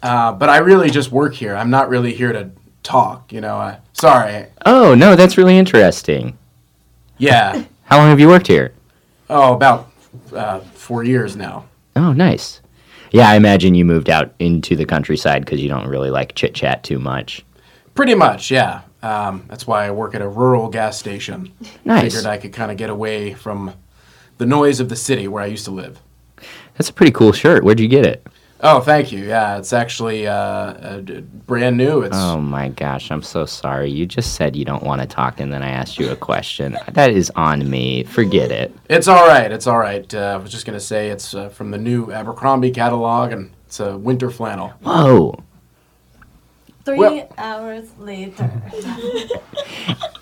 uh, 0.03 0.33
but 0.33 0.49
I 0.49 0.59
really 0.59 0.91
just 0.91 1.13
work 1.13 1.35
here. 1.35 1.55
I'm 1.55 1.71
not 1.71 1.89
really 1.89 2.15
here 2.15 2.33
to 2.33 2.51
talk. 2.83 3.33
You 3.33 3.43
know, 3.43 3.59
uh, 3.59 3.77
sorry. 3.93 4.47
Oh, 4.65 4.95
no, 4.95 5.15
that's 5.15 5.37
really 5.37 5.59
interesting. 5.59 6.37
Yeah. 7.19 7.65
How 7.85 7.99
long 7.99 8.09
have 8.09 8.21
you 8.21 8.29
worked 8.29 8.47
here? 8.47 8.73
Oh, 9.29 9.55
about 9.55 9.91
uh, 10.35 10.61
four 10.61 11.05
years 11.05 11.37
now. 11.37 11.67
Oh, 11.97 12.13
nice. 12.13 12.61
Yeah, 13.13 13.29
I 13.29 13.35
imagine 13.35 13.75
you 13.75 13.85
moved 13.85 14.09
out 14.09 14.33
into 14.39 14.77
the 14.77 14.87
countryside 14.87 15.45
because 15.45 15.61
you 15.61 15.69
don't 15.69 15.89
really 15.89 16.11
like 16.11 16.35
chit 16.35 16.55
chat 16.55 16.83
too 16.85 16.99
much. 16.99 17.45
Pretty 17.95 18.15
much, 18.15 18.51
yeah. 18.51 18.83
Um, 19.03 19.45
that's 19.49 19.67
why 19.67 19.87
I 19.87 19.91
work 19.91 20.15
at 20.15 20.23
a 20.23 20.29
rural 20.29 20.69
gas 20.69 20.99
station. 20.99 21.53
Nice. 21.85 22.03
Figured 22.15 22.27
I 22.27 22.37
could 22.37 22.53
kind 22.53 22.71
of 22.71 22.77
get 22.77 22.91
away 22.91 23.35
from 23.35 23.73
the 24.39 24.47
noise 24.47 24.81
of 24.81 24.89
the 24.89 24.97
city 24.97 25.29
where 25.29 25.43
I 25.43 25.47
used 25.47 25.65
to 25.67 25.71
live. 25.71 26.01
That's 26.75 26.89
a 26.89 26.93
pretty 26.93 27.13
cool 27.13 27.33
shirt. 27.33 27.63
Where'd 27.65 27.81
you 27.81 27.89
get 27.89 28.07
it? 28.07 28.27
Oh, 28.63 28.81
thank 28.81 29.11
you. 29.11 29.25
Yeah, 29.25 29.57
it's 29.57 29.73
actually 29.73 30.27
uh, 30.27 30.35
uh, 30.35 31.01
brand 31.47 31.79
new. 31.79 32.03
It's 32.03 32.17
Oh 32.17 32.39
my 32.41 32.69
gosh, 32.69 33.11
I'm 33.11 33.23
so 33.23 33.47
sorry. 33.47 33.91
You 33.91 34.05
just 34.05 34.35
said 34.35 34.55
you 34.55 34.67
don't 34.67 34.83
want 34.83 35.01
to 35.01 35.07
talk, 35.07 35.41
and 35.41 35.51
then 35.51 35.63
I 35.63 35.71
asked 35.71 35.99
you 35.99 36.11
a 36.11 36.17
question. 36.17 36.77
That 36.93 37.11
is 37.11 37.33
on 37.37 37.69
me. 37.71 38.05
Forget 38.05 38.51
it. 38.51 38.75
it's 38.91 39.09
all 39.09 39.27
right. 39.27 39.51
It's 39.51 39.67
all 39.67 39.79
right. 39.79 40.13
Uh, 40.15 40.19
I 40.19 40.37
was 40.37 40.51
just 40.51 40.67
gonna 40.67 40.79
say 40.81 41.09
it's 41.09 41.35
uh, 41.35 41.49
from 41.49 41.71
the 41.71 41.79
new 41.79 42.13
Abercrombie 42.13 42.71
catalog, 42.71 43.33
and 43.33 43.51
it's 43.67 43.81
a 43.81 43.97
winter 43.97 44.31
flannel. 44.31 44.69
Whoa. 44.83 45.43
Three 46.91 46.99
Well- 46.99 47.29
hours 47.39 47.89
later. 47.99 48.51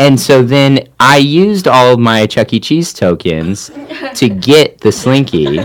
And 0.01 0.19
so 0.21 0.43
then 0.45 0.89
I 1.01 1.17
used 1.17 1.67
all 1.67 1.95
of 1.95 1.99
my 1.99 2.25
Chuck 2.27 2.53
E. 2.53 2.61
Cheese 2.61 2.93
tokens 2.93 3.69
to 4.15 4.29
get 4.29 4.81
the 4.81 4.93
Slinky, 4.93 5.59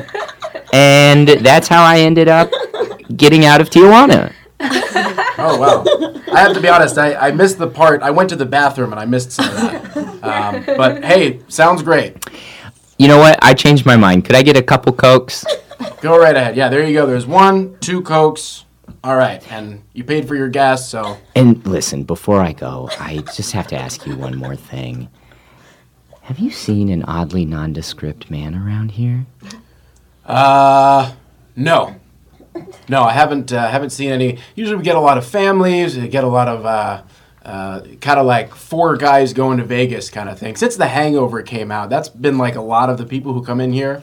and 0.74 1.28
that's 1.28 1.68
how 1.68 1.84
I 1.84 1.99
ended 1.99 2.28
up 2.28 2.49
getting 3.16 3.45
out 3.45 3.62
of 3.62 3.70
Tijuana. 3.70 4.34
Oh 4.60 5.58
wow! 5.60 5.84
I 6.34 6.39
have 6.39 6.54
to 6.56 6.62
be 6.62 6.68
honest. 6.68 6.97
I, 6.97 7.14
I 7.14 7.32
missed 7.32 7.60
the 7.60 7.68
part. 7.68 8.01
I 8.01 8.10
went 8.10 8.30
to 8.30 8.36
the 8.36 8.45
bathroom 8.47 8.91
and 8.91 8.99
I 8.99 9.06
missed 9.06 9.34
some 9.34 9.47
of 9.49 9.56
that. 9.56 10.10
Um, 10.24 10.64
but 10.78 11.04
hey, 11.04 11.41
sounds 11.49 11.84
great. 11.84 12.26
You 12.97 13.10
know 13.10 13.18
what? 13.20 13.38
I 13.43 13.54
changed 13.54 13.86
my 13.86 13.97
mind. 13.97 14.24
Could 14.26 14.36
I 14.38 14.41
get 14.41 14.58
a 14.58 14.64
couple 14.64 14.93
Cokes? 14.93 15.45
Go 16.01 16.18
right 16.18 16.36
ahead. 16.36 16.56
Yeah, 16.56 16.70
there 16.70 16.88
you 16.88 16.93
go. 16.93 17.06
There's 17.06 17.28
one, 17.28 17.78
two 17.82 18.01
cokes. 18.01 18.64
All 19.04 19.18
right, 19.18 19.45
and 19.51 19.84
you 19.91 20.06
paid 20.06 20.30
for 20.30 20.36
your 20.36 20.47
gas, 20.47 20.88
so 20.88 21.18
And 21.36 21.66
listen, 21.68 22.04
before 22.04 22.39
I 22.39 22.54
go, 22.54 22.89
I 22.99 23.18
just 23.36 23.51
have 23.51 23.68
to 23.68 23.76
ask 23.76 24.06
you 24.08 24.16
one 24.16 24.38
more 24.38 24.56
thing. 24.56 25.10
Have 26.22 26.39
you 26.39 26.51
seen 26.51 26.88
an 26.88 27.04
oddly 27.04 27.43
nondescript 27.43 28.32
man 28.32 28.56
around 28.56 28.91
here? 28.91 29.26
Uh, 30.26 31.12
no, 31.58 31.97
no, 32.88 33.04
I 33.04 33.12
haven't. 33.12 33.51
Uh, 33.51 33.68
haven't 33.68 33.89
seen 33.89 34.10
any. 34.10 34.39
Usually, 34.56 34.78
we 34.78 34.84
get 34.84 34.95
a 34.95 35.01
lot 35.01 35.18
of 35.18 35.26
families. 35.26 35.97
We 35.97 36.08
get 36.08 36.24
a 36.24 36.28
lot 36.28 36.47
of 36.47 36.66
uh, 36.66 37.04
uh, 37.43 37.82
kind 37.99 38.22
of 38.22 38.26
like 38.26 38.56
four 38.56 38.95
guys 38.95 39.34
going 39.34 39.58
to 39.58 39.66
Vegas 39.66 40.10
kind 40.10 40.30
of 40.30 40.39
thing. 40.39 40.56
Since 40.56 40.78
The 40.78 40.88
Hangover 40.88 41.41
came 41.41 41.72
out, 41.72 41.89
that's 41.89 42.08
been 42.08 42.38
like 42.38 42.56
a 42.56 42.62
lot 42.62 42.89
of 42.89 42.97
the 42.97 43.06
people 43.06 43.34
who 43.34 43.43
come 43.43 43.60
in 43.60 43.74
here. 43.74 44.01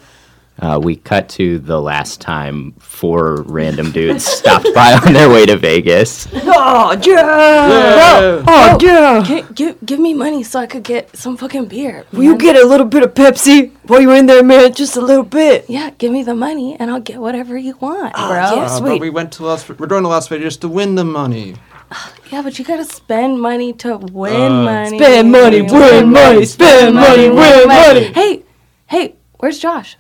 Uh, 0.61 0.79
we 0.83 0.95
cut 0.97 1.27
to 1.31 1.59
the 1.61 1.81
last 1.81 2.21
time 2.21 2.73
four 2.73 3.43
random 3.45 3.91
dudes 3.93 4.25
stopped 4.27 4.69
by 4.75 4.93
on 5.07 5.15
their 5.15 5.31
way 5.31 5.47
to 5.47 5.57
Vegas. 5.57 6.29
Oh, 6.35 6.93
yeah! 7.03 8.43
Oh, 8.47 8.79
yeah! 8.81 9.25
Give, 9.27 9.55
give, 9.55 9.77
give 9.87 9.99
me 10.01 10.13
money 10.13 10.43
so 10.43 10.61
I 10.61 10.67
could 10.67 10.83
get 10.83 11.17
some 11.17 11.37
fucking 11.39 11.67
beer. 11.67 12.05
Will 12.13 12.25
you 12.25 12.37
get 12.37 12.57
a 12.57 12.67
little 12.67 12.87
bit 12.87 13.03
of 13.03 13.15
Pepsi 13.15 13.73
while 13.87 14.01
you're 14.03 14.15
in 14.15 14.27
there, 14.27 14.43
man? 14.43 14.75
Just 14.75 14.97
a 14.97 15.01
little 15.01 15.25
bit. 15.25 15.65
Yeah, 15.69 15.91
give 15.97 16.13
me 16.13 16.23
the 16.23 16.35
money 16.35 16.77
and 16.79 16.91
I'll 16.91 17.01
get 17.01 17.19
whatever 17.21 17.57
you 17.57 17.77
want, 17.81 18.13
bro. 18.15 18.27
yeah. 18.29 18.55
Uh, 18.55 18.69
sweet. 18.69 18.89
but 18.91 19.01
we 19.01 19.11
went 19.11 19.33
to 19.33 19.45
Las. 19.45 19.67
We're 19.69 19.87
going 19.87 20.03
to 20.03 20.09
Las 20.11 20.29
Vegas 20.29 20.57
to 20.59 20.69
win 20.69 20.95
the 20.95 21.05
money. 21.05 21.57
Yeah, 22.31 22.43
but 22.43 22.57
you 22.61 22.65
gotta 22.65 22.85
spend 22.85 23.41
money 23.41 23.73
to 23.73 23.97
win 23.97 24.41
Uh, 24.41 24.63
money. 24.63 24.99
Spend 24.99 25.33
money, 25.33 25.63
win 25.63 26.13
money, 26.13 26.45
spend 26.45 26.95
money, 26.95 27.29
win 27.29 27.67
money. 27.67 28.05
Hey, 28.13 28.45
hey, 28.87 29.17
where's 29.39 29.59
Josh? 29.59 29.97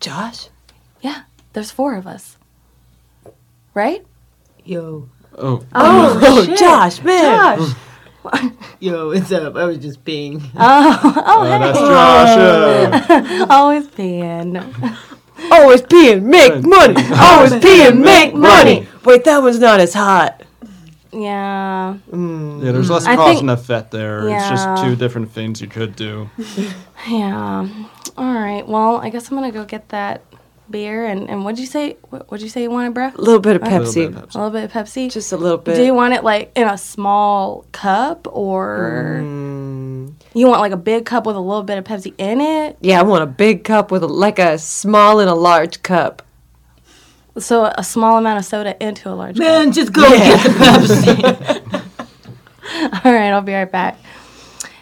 Josh? 0.00 0.48
Yeah, 1.00 1.22
there's 1.52 1.70
four 1.70 1.94
of 1.94 2.06
us. 2.06 2.36
Right? 3.74 4.04
Yo. 4.64 5.08
Oh, 5.36 5.64
Oh, 5.74 6.44
shit. 6.46 6.58
Josh, 6.58 7.02
man. 7.02 7.58
Josh. 7.58 7.74
Yo, 8.80 9.08
what's 9.08 9.32
up? 9.32 9.56
I 9.56 9.64
was 9.64 9.78
just 9.78 10.04
being. 10.04 10.42
Oh, 10.56 11.00
oh, 11.02 11.22
oh, 11.26 11.44
hey. 11.44 11.58
that's 11.58 11.78
Josh. 11.78 13.46
Always 13.50 13.86
being. 13.88 14.56
Always 15.50 15.80
peeing, 15.82 16.22
make 16.24 16.62
money. 16.62 16.94
Always 17.16 17.52
peeing, 17.52 18.02
make 18.02 18.34
money. 18.34 18.86
Wait, 19.04 19.24
that 19.24 19.38
was 19.38 19.58
not 19.58 19.80
as 19.80 19.94
hot. 19.94 20.42
Yeah. 21.12 21.96
Mm. 22.10 22.62
Yeah, 22.64 22.72
there's 22.72 22.90
less 22.90 23.06
I 23.06 23.16
cause 23.16 23.28
think- 23.30 23.40
and 23.40 23.50
effect 23.50 23.90
there. 23.90 24.28
It's 24.28 24.48
just 24.50 24.82
two 24.84 24.96
different 24.96 25.32
things 25.32 25.60
you 25.62 25.66
could 25.66 25.96
do. 25.96 26.28
Yeah. 27.08 27.68
All 28.20 28.34
right. 28.34 28.66
Well, 28.68 28.96
I 28.98 29.08
guess 29.08 29.30
I'm 29.30 29.36
gonna 29.36 29.50
go 29.50 29.64
get 29.64 29.88
that 29.88 30.20
beer. 30.70 31.06
And, 31.06 31.28
and 31.30 31.42
what'd 31.44 31.58
you 31.58 31.66
say? 31.66 31.96
What, 32.10 32.30
what'd 32.30 32.42
you 32.44 32.50
say 32.50 32.62
you 32.62 32.70
wanted, 32.70 32.94
bruh? 32.94 33.14
A 33.14 33.20
little 33.20 33.40
bit 33.40 33.56
of 33.56 33.62
A 33.62 33.64
little 33.64 33.80
Pepsi. 33.86 33.94
bit 33.94 34.22
of 34.22 34.28
Pepsi. 34.28 34.34
A 34.34 34.38
little 34.38 34.50
bit 34.50 34.64
of 34.64 34.72
Pepsi. 34.72 35.10
Just 35.10 35.32
a 35.32 35.36
little 35.38 35.56
bit. 35.58 35.74
Do 35.76 35.82
you 35.82 35.94
want 35.94 36.12
it 36.14 36.22
like 36.22 36.52
in 36.54 36.68
a 36.68 36.76
small 36.78 37.64
cup 37.72 38.28
or 38.30 39.20
Mm, 39.22 40.12
you 40.34 40.46
want 40.46 40.60
like 40.60 40.72
a 40.72 40.76
big 40.76 41.06
cup 41.06 41.24
with 41.26 41.34
a 41.36 41.40
little 41.40 41.62
bit 41.62 41.78
of 41.78 41.84
Pepsi 41.84 42.12
in 42.18 42.40
it? 42.42 42.76
yeah, 42.82 43.00
I 43.00 43.02
want 43.02 43.22
a 43.22 43.26
big 43.26 43.64
cup 43.64 43.90
with 43.90 44.02
a, 44.04 44.06
like 44.06 44.38
a 44.38 44.58
small 44.58 45.18
and 45.18 45.30
a 45.30 45.34
large 45.34 45.82
cup. 45.82 46.22
So 47.38 47.72
a 47.78 47.82
small 47.84 48.18
amount 48.18 48.38
of 48.40 48.44
soda 48.44 48.76
into 48.84 49.08
a 49.08 49.14
large 49.14 49.38
Man, 49.38 49.72
just 49.72 49.92
go 49.94 50.02
get 50.02 50.42
the 50.42 50.50
Pepsi. 50.50 51.82
All 53.04 53.12
right, 53.12 53.30
I'll 53.30 53.40
be 53.40 53.54
right 53.54 53.70
back. 53.70 53.96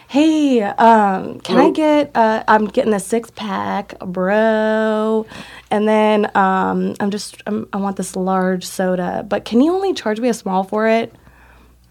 Hey, 0.09 0.63
um, 0.63 1.39
can 1.41 1.57
I 1.57 1.69
get? 1.69 2.09
Uh, 2.15 2.43
I'm 2.47 2.65
getting 2.65 2.93
a 2.95 2.99
six 2.99 3.29
pack, 3.29 3.93
bro, 3.99 5.27
and 5.69 5.87
then 5.87 6.35
um, 6.35 6.95
I'm 6.99 7.11
just 7.11 7.43
I'm, 7.45 7.67
I 7.71 7.77
want 7.77 7.95
this 7.95 8.15
large 8.15 8.65
soda. 8.65 9.23
But 9.29 9.45
can 9.45 9.61
you 9.61 9.71
only 9.71 9.93
charge 9.93 10.19
me 10.19 10.27
a 10.27 10.33
small 10.33 10.63
for 10.63 10.87
it? 10.87 11.13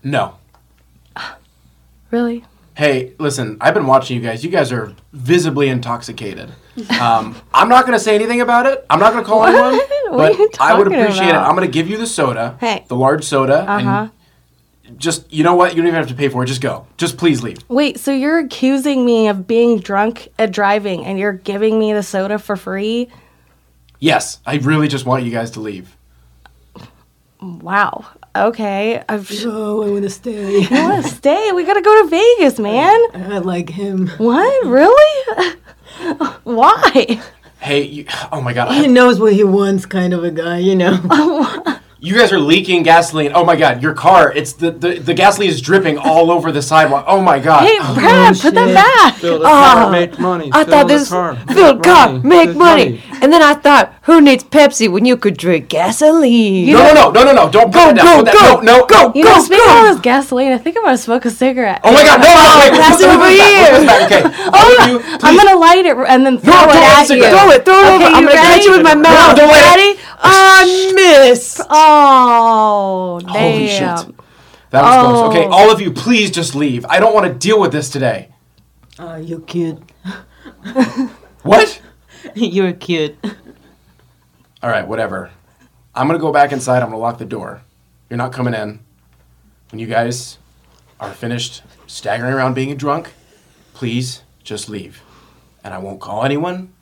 No. 0.02 0.34
Really? 2.10 2.42
Hey, 2.74 3.12
listen, 3.18 3.58
I've 3.60 3.74
been 3.74 3.86
watching 3.86 4.16
you 4.16 4.22
guys. 4.26 4.42
You 4.42 4.48
guys 4.50 4.72
are 4.72 4.94
visibly 5.12 5.68
intoxicated. 5.68 6.50
Um, 6.98 7.36
I'm 7.52 7.68
not 7.68 7.84
going 7.84 7.98
to 7.98 8.02
say 8.02 8.14
anything 8.14 8.40
about 8.40 8.64
it. 8.64 8.86
I'm 8.88 8.98
not 8.98 9.12
going 9.12 9.22
to 9.22 9.28
call 9.28 9.44
anyone. 9.44 9.74
What 10.08 10.16
But 10.16 10.32
are 10.32 10.38
you 10.38 10.50
I 10.58 10.72
would 10.72 10.84
talking 10.84 11.00
appreciate 11.02 11.28
about? 11.28 11.44
it. 11.44 11.48
I'm 11.50 11.54
going 11.54 11.68
to 11.68 11.72
give 11.72 11.86
you 11.86 11.98
the 11.98 12.06
soda, 12.06 12.56
Hey. 12.60 12.86
the 12.88 12.96
large 12.96 13.24
soda, 13.24 13.58
Uh-huh. 13.70 13.78
and 14.04 14.10
just, 14.96 15.30
you 15.32 15.44
know 15.44 15.54
what? 15.54 15.70
You 15.70 15.82
don't 15.82 15.88
even 15.88 15.98
have 15.98 16.08
to 16.08 16.14
pay 16.14 16.28
for 16.28 16.42
it. 16.42 16.46
Just 16.46 16.60
go. 16.60 16.86
Just 16.96 17.16
please 17.18 17.42
leave. 17.42 17.58
Wait, 17.68 17.98
so 17.98 18.12
you're 18.12 18.38
accusing 18.38 19.04
me 19.04 19.28
of 19.28 19.46
being 19.46 19.78
drunk 19.78 20.28
at 20.38 20.52
driving, 20.52 21.04
and 21.04 21.18
you're 21.18 21.32
giving 21.32 21.78
me 21.78 21.92
the 21.92 22.02
soda 22.02 22.38
for 22.38 22.56
free? 22.56 23.08
Yes, 24.00 24.40
I 24.46 24.56
really 24.56 24.88
just 24.88 25.04
want 25.06 25.24
you 25.24 25.30
guys 25.30 25.50
to 25.52 25.60
leave. 25.60 25.96
Wow. 27.40 28.06
Okay. 28.34 29.02
I've, 29.08 29.30
oh, 29.44 29.82
I 29.84 29.90
want 29.90 30.02
to 30.02 30.10
stay. 30.10 30.66
I 30.70 30.88
want 30.88 31.04
to 31.04 31.10
stay. 31.10 31.52
We 31.52 31.64
gotta 31.64 31.82
go 31.82 32.02
to 32.02 32.08
Vegas, 32.08 32.58
man. 32.58 32.98
I 33.14 33.38
like 33.38 33.68
him. 33.68 34.08
What? 34.18 34.66
Really? 34.66 35.46
Why? 36.44 37.20
Hey, 37.60 37.82
you, 37.82 38.06
oh 38.30 38.40
my 38.40 38.52
god, 38.52 38.72
He 38.72 38.84
I, 38.84 38.86
knows 38.86 39.18
what 39.18 39.32
he 39.32 39.42
wants, 39.42 39.84
kind 39.84 40.14
of 40.14 40.22
a 40.22 40.30
guy, 40.30 40.58
you 40.58 40.76
know. 40.76 40.94
you 42.00 42.16
guys 42.16 42.32
are 42.32 42.38
leaking 42.38 42.82
gasoline. 42.84 43.32
Oh 43.34 43.44
my 43.44 43.56
god, 43.56 43.82
your 43.82 43.92
car, 43.94 44.32
it's 44.32 44.52
the, 44.52 44.70
the, 44.70 44.98
the 45.00 45.14
gasoline 45.14 45.50
is 45.50 45.60
dripping 45.60 45.98
all 45.98 46.30
over 46.36 46.52
the 46.52 46.62
sidewalk. 46.62 47.04
Oh 47.08 47.20
my 47.20 47.38
god. 47.38 47.64
Hey, 47.66 47.78
Brad, 47.94 48.38
put 48.38 48.54
that 48.54 48.72
back. 48.74 49.14
Fill 49.20 49.40
the 49.40 49.46
Ah, 49.46 49.74
car, 49.82 49.90
make 49.90 50.18
money. 50.18 50.50
I 50.52 50.64
fill 50.64 50.72
thought 50.72 50.88
the 50.88 50.94
this 50.94 51.08
car, 51.08 51.36
filled 51.52 51.76
make 51.78 51.84
car, 51.84 52.08
money, 52.12 52.28
make 52.28 52.56
money. 52.56 53.02
And 53.20 53.32
then 53.32 53.42
I 53.42 53.54
thought, 53.54 53.94
who 54.02 54.20
needs 54.20 54.44
Pepsi 54.44 54.90
when 54.90 55.04
you 55.04 55.16
could 55.16 55.36
drink 55.36 55.68
gasoline? 55.68 56.72
no, 56.72 56.94
no, 56.94 57.10
no, 57.10 57.10
no, 57.10 57.24
no, 57.24 57.32
no, 57.32 57.50
don't 57.50 57.72
Go, 57.74 57.92
that 57.92 57.96
go, 57.98 58.22
that, 58.22 58.32
go, 58.34 58.60
no, 58.62 58.78
no, 58.80 58.86
go, 58.86 59.12
You 59.14 59.24
go, 59.24 59.30
know, 59.34 59.42
speaking 59.42 59.66
go. 59.66 59.88
of 59.90 59.94
this 59.96 60.00
gasoline, 60.00 60.52
I 60.52 60.58
think 60.58 60.76
I'm 60.76 60.84
gonna 60.84 60.96
smoke 60.98 61.24
a 61.24 61.30
cigarette. 61.30 61.80
Oh 61.84 61.92
my 61.92 62.04
god, 62.04 62.20
no, 62.22 62.30
no, 62.30 62.58
wait, 62.62 62.72
Pass 62.78 62.96
put 62.96 63.02
it 63.02 63.10
over 63.10 63.26
back, 63.26 63.34
put 63.74 63.86
this 63.86 64.22
here. 64.22 64.30
Okay. 64.30 64.44
Oh, 64.60 64.86
you, 64.88 65.00
I'm 65.22 65.36
gonna 65.36 65.58
light 65.58 65.84
it 65.84 65.96
and 65.96 66.24
then 66.24 66.38
throw 66.38 66.52
don't 66.52 66.70
it 66.70 66.76
at 66.82 67.00
you. 67.00 67.06
cigarette. 67.06 67.32
Throw 67.32 67.50
it, 67.50 67.64
throw 67.64 67.74
it 67.78 67.86
over. 67.94 68.04
I'm 68.06 68.24
gonna 68.24 68.32
catch 68.32 68.56
ready? 68.58 68.64
you 68.64 68.72
with 68.72 68.82
my 68.82 68.94
mouth. 68.94 69.36
don't 69.36 69.48
let 69.48 69.78
it- 69.78 69.96
Ready? 69.98 70.00
I 70.20 70.92
miss. 70.94 71.60
Oh, 71.68 71.87
damn. 73.20 73.28
Holy 73.28 73.68
shit. 73.68 74.14
That 74.70 74.82
was 74.82 75.06
close. 75.06 75.30
Okay, 75.30 75.46
Oh. 75.46 75.50
all 75.50 75.70
of 75.72 75.80
you, 75.80 75.90
please 75.92 76.30
just 76.30 76.54
leave. 76.54 76.84
I 76.86 77.00
don't 77.00 77.14
want 77.14 77.26
to 77.26 77.32
deal 77.34 77.58
with 77.60 77.72
this 77.72 77.88
today. 77.88 78.28
Oh, 78.98 79.16
you're 79.16 79.40
cute. 79.40 79.78
What? 81.42 81.80
You're 82.34 82.72
cute. 82.72 83.16
All 84.62 84.68
right, 84.68 84.86
whatever. 84.86 85.30
I'm 85.94 86.06
gonna 86.08 86.18
go 86.18 86.32
back 86.32 86.52
inside. 86.52 86.82
I'm 86.82 86.90
gonna 86.90 86.98
lock 86.98 87.16
the 87.18 87.24
door. 87.24 87.62
You're 88.10 88.18
not 88.18 88.32
coming 88.32 88.54
in. 88.54 88.80
When 89.70 89.78
you 89.78 89.86
guys 89.86 90.36
are 91.00 91.12
finished 91.14 91.62
staggering 91.86 92.34
around 92.34 92.54
being 92.54 92.76
drunk, 92.76 93.12
please 93.72 94.22
just 94.42 94.68
leave. 94.68 95.00
and 95.64 95.72
I 95.74 95.78
won't 95.78 96.00
call 96.00 96.24
anyone. 96.24 96.72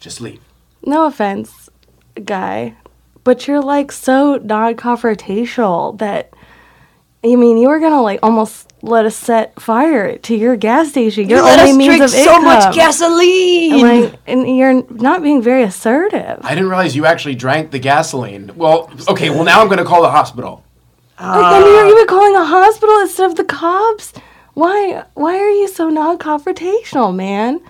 Just 0.00 0.20
leave. 0.20 0.40
No 0.84 1.06
offense, 1.06 1.68
guy, 2.24 2.76
but 3.26 3.48
you're 3.48 3.60
like 3.60 3.90
so 3.90 4.36
non-confrontational 4.36 5.98
that 5.98 6.32
I 7.24 7.34
mean 7.34 7.58
you 7.58 7.68
were 7.68 7.80
gonna 7.80 8.00
like 8.00 8.20
almost 8.22 8.72
let 8.82 9.04
us 9.04 9.16
set 9.16 9.60
fire 9.60 10.16
to 10.18 10.36
your 10.36 10.54
gas 10.54 10.90
station. 10.90 11.28
Your 11.28 11.38
You 11.40 11.44
let 11.44 11.58
only 11.58 11.72
us 11.72 11.76
means 11.76 11.88
drink 11.88 12.04
of 12.04 12.10
so 12.10 12.18
income. 12.20 12.44
much 12.44 12.74
gasoline. 12.74 13.72
And, 13.72 14.02
like, 14.02 14.20
and 14.28 14.56
you're 14.56 14.84
not 14.92 15.24
being 15.24 15.42
very 15.42 15.64
assertive. 15.64 16.38
I 16.42 16.54
didn't 16.54 16.68
realize 16.68 16.94
you 16.94 17.04
actually 17.04 17.34
drank 17.34 17.72
the 17.72 17.80
gasoline. 17.80 18.52
Well, 18.54 18.88
okay, 19.08 19.30
well, 19.30 19.42
now 19.42 19.60
I'm 19.60 19.66
going 19.66 19.78
to 19.78 19.84
call 19.84 20.02
the 20.02 20.10
hospital. 20.10 20.62
Uh, 21.18 21.40
like, 21.40 21.62
and 21.62 21.64
you're 21.64 21.88
even 21.88 22.06
calling 22.06 22.36
a 22.36 22.44
hospital 22.44 23.00
instead 23.00 23.28
of 23.30 23.36
the 23.36 23.44
cops. 23.44 24.12
Why? 24.54 25.02
Why 25.14 25.36
are 25.36 25.50
you 25.50 25.66
so 25.66 25.88
non-confrontational, 25.88 27.12
man? 27.12 27.60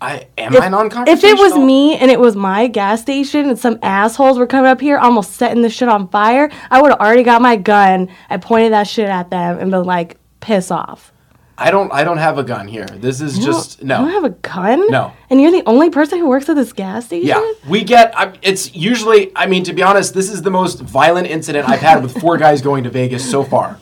I 0.00 0.26
Am 0.38 0.56
I 0.56 0.68
non 0.68 0.86
If 1.06 1.24
it 1.24 1.36
was 1.38 1.56
me 1.56 1.96
and 1.96 2.10
it 2.10 2.18
was 2.18 2.34
my 2.34 2.66
gas 2.68 3.02
station 3.02 3.48
and 3.50 3.58
some 3.58 3.78
assholes 3.82 4.38
were 4.38 4.46
coming 4.46 4.70
up 4.70 4.80
here 4.80 4.96
almost 4.98 5.32
setting 5.34 5.62
the 5.62 5.70
shit 5.70 5.88
on 5.88 6.08
fire, 6.08 6.50
I 6.70 6.80
would 6.80 6.90
have 6.90 7.00
already 7.00 7.22
got 7.22 7.42
my 7.42 7.56
gun. 7.56 8.08
I 8.30 8.38
pointed 8.38 8.72
that 8.72 8.86
shit 8.86 9.08
at 9.08 9.30
them 9.30 9.58
and 9.58 9.70
been 9.70 9.84
like, 9.84 10.16
piss 10.40 10.70
off. 10.70 11.12
I 11.58 11.70
don't. 11.70 11.92
I 11.92 12.04
don't 12.04 12.16
have 12.16 12.38
a 12.38 12.42
gun 12.42 12.66
here. 12.66 12.86
This 12.86 13.20
is 13.20 13.36
You 13.36 13.44
just 13.44 13.80
don't- 13.80 13.88
no. 13.88 13.98
You 13.98 14.04
don't 14.12 14.22
have 14.22 14.32
a 14.32 14.34
gun? 14.36 14.90
No. 14.90 15.12
And 15.28 15.38
you're 15.42 15.50
the 15.50 15.62
only 15.66 15.90
person 15.90 16.18
who 16.18 16.26
works 16.26 16.48
at 16.48 16.56
this 16.56 16.72
gas 16.72 17.04
station? 17.04 17.28
Yeah, 17.28 17.52
we 17.68 17.84
get. 17.84 18.18
I, 18.18 18.32
it's 18.40 18.74
usually. 18.74 19.30
I 19.36 19.44
mean, 19.44 19.64
to 19.64 19.74
be 19.74 19.82
honest, 19.82 20.14
this 20.14 20.30
is 20.30 20.40
the 20.40 20.50
most 20.50 20.80
violent 20.80 21.26
incident 21.26 21.68
I've 21.68 21.80
had 21.80 22.02
with 22.02 22.18
four 22.18 22.38
guys 22.38 22.62
going 22.62 22.84
to 22.84 22.90
Vegas 22.90 23.30
so 23.30 23.44
far. 23.44 23.78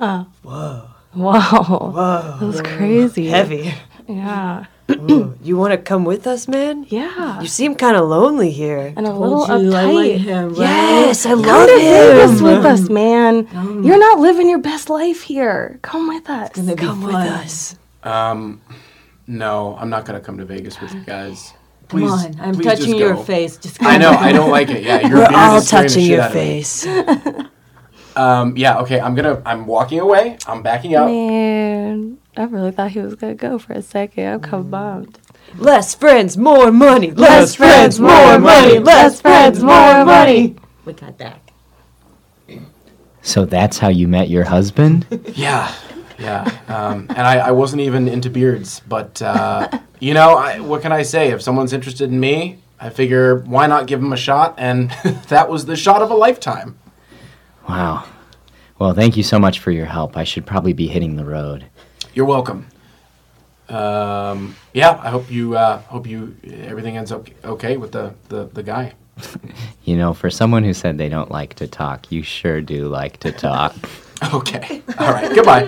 Oh. 0.00 0.26
Whoa. 0.42 0.88
Whoa. 1.14 1.32
Whoa. 1.32 2.36
That 2.40 2.46
was 2.46 2.60
crazy. 2.60 3.28
Heavy. 3.28 3.72
Yeah. 4.06 4.66
Ooh, 5.10 5.34
you 5.42 5.56
want 5.56 5.72
to 5.72 5.78
come 5.78 6.04
with 6.04 6.26
us, 6.26 6.46
man? 6.48 6.86
Yeah. 6.88 7.40
You 7.40 7.46
seem 7.48 7.74
kind 7.74 7.96
of 7.96 8.08
lonely 8.08 8.50
here. 8.50 8.92
And 8.96 9.06
a 9.06 9.12
little 9.12 9.46
you 9.62 9.72
I 9.72 9.82
uptight. 9.84 9.94
like 9.94 10.20
him, 10.20 10.48
right? 10.50 10.58
Yes, 10.58 11.26
I 11.26 11.30
Come 11.30 11.42
love 11.42 11.68
to 11.68 11.76
Vegas 11.78 12.38
him. 12.40 12.44
with 12.44 12.64
us, 12.64 12.88
man. 12.88 13.48
You're 13.84 13.98
not 13.98 14.18
living 14.20 14.48
your 14.48 14.58
best 14.60 14.88
life 14.90 15.22
here. 15.22 15.78
Come 15.82 16.08
with 16.08 16.28
us. 16.30 16.50
Come 16.76 17.02
with 17.02 17.14
us. 17.14 17.76
Um, 18.02 18.60
no, 19.26 19.76
I'm 19.78 19.90
not 19.90 20.04
gonna 20.04 20.20
come 20.20 20.38
to 20.38 20.44
Vegas 20.44 20.80
with 20.80 20.92
you 20.94 21.00
guys. 21.00 21.52
Come 21.88 22.04
on, 22.04 22.40
I'm 22.40 22.54
please 22.54 22.64
touching 22.64 22.94
your 22.96 23.14
go. 23.14 23.22
face. 23.22 23.56
Just 23.58 23.82
I 23.82 23.98
know, 23.98 24.10
I 24.10 24.32
don't 24.32 24.50
like 24.50 24.70
it. 24.70 24.82
Yeah, 24.82 25.06
your 25.06 25.18
We're 25.30 25.36
all 25.36 25.56
is 25.58 25.68
scaring 25.68 25.86
the 25.86 25.88
touching 25.88 26.06
your 26.06 26.20
out 26.22 26.30
of 26.30 26.34
me. 26.36 26.40
face. 26.40 26.86
Um, 28.14 28.56
yeah, 28.58 28.78
okay. 28.80 29.00
I'm 29.00 29.14
gonna. 29.14 29.40
I'm 29.46 29.66
walking 29.66 29.98
away. 29.98 30.36
I'm 30.46 30.62
backing 30.62 30.94
up. 30.96 31.06
Man, 31.06 32.18
I 32.36 32.44
really 32.44 32.70
thought 32.70 32.90
he 32.92 33.00
was 33.00 33.14
gonna 33.14 33.34
go 33.34 33.58
for 33.58 33.74
a 33.74 33.82
second. 33.82 34.26
I'm 34.26 34.40
kind 34.40 34.54
of 34.54 34.70
bummed. 34.70 35.18
Less 35.56 35.94
friends, 35.94 36.36
more 36.38 36.72
money. 36.72 37.10
Less, 37.10 37.18
Less 37.30 37.54
friends, 37.54 37.98
friends, 37.98 38.00
more 38.00 38.10
more 38.10 38.38
money. 38.38 38.66
money. 38.68 38.78
Less 38.78 39.20
friends, 39.20 39.62
more 39.62 40.04
money. 40.04 40.56
We 40.84 40.92
got 40.94 41.18
that. 41.18 41.40
So 43.22 43.44
that's 43.44 43.78
how 43.78 43.88
you 43.88 44.08
met 44.08 44.28
your 44.30 44.44
husband? 44.44 45.06
Yeah, 45.34 45.72
yeah. 46.18 46.50
Um, 46.68 47.06
and 47.10 47.20
I, 47.20 47.38
I 47.38 47.50
wasn't 47.52 47.82
even 47.82 48.08
into 48.08 48.30
beards, 48.30 48.80
but 48.88 49.20
uh, 49.22 49.68
you 50.00 50.14
know, 50.14 50.36
I, 50.36 50.60
what 50.60 50.82
can 50.82 50.92
I 50.92 51.02
say? 51.02 51.30
If 51.30 51.42
someone's 51.42 51.72
interested 51.72 52.10
in 52.10 52.18
me, 52.18 52.58
I 52.80 52.90
figure 52.90 53.38
why 53.40 53.66
not 53.66 53.86
give 53.86 54.00
them 54.00 54.12
a 54.12 54.16
shot? 54.16 54.54
And 54.58 54.90
that 55.28 55.48
was 55.48 55.66
the 55.66 55.76
shot 55.76 56.00
of 56.02 56.10
a 56.10 56.14
lifetime. 56.14 56.78
Wow. 57.68 58.04
Well, 58.78 58.94
thank 58.94 59.16
you 59.16 59.22
so 59.22 59.38
much 59.38 59.58
for 59.60 59.70
your 59.70 59.86
help. 59.86 60.16
I 60.16 60.24
should 60.24 60.46
probably 60.46 60.72
be 60.72 60.88
hitting 60.88 61.14
the 61.16 61.24
road. 61.24 61.66
You're 62.14 62.26
welcome. 62.26 62.66
Um, 63.70 64.54
yeah, 64.74 65.00
I 65.02 65.08
hope 65.08 65.30
you 65.30 65.56
uh, 65.56 65.78
hope 65.82 66.06
you 66.06 66.36
everything 66.44 66.98
ends 66.98 67.10
up 67.10 67.28
okay 67.42 67.78
with 67.78 67.92
the, 67.92 68.14
the, 68.28 68.44
the 68.52 68.62
guy. 68.62 68.94
You 69.84 69.96
know, 69.96 70.14
for 70.14 70.30
someone 70.30 70.62
who 70.62 70.74
said 70.74 70.96
they 70.96 71.08
don't 71.08 71.32
like 71.32 71.54
to 71.54 71.66
talk, 71.66 72.12
you 72.12 72.22
sure 72.22 72.60
do 72.60 72.86
like 72.86 73.18
to 73.20 73.32
talk. 73.32 73.74
Okay. 74.32 74.80
All 75.00 75.10
right. 75.12 75.34
Goodbye. 75.34 75.64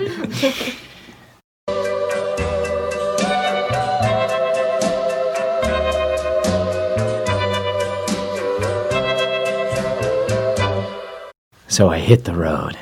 So 11.67 11.89
I 11.89 11.99
hit 11.99 12.23
the 12.23 12.33
road. 12.33 12.77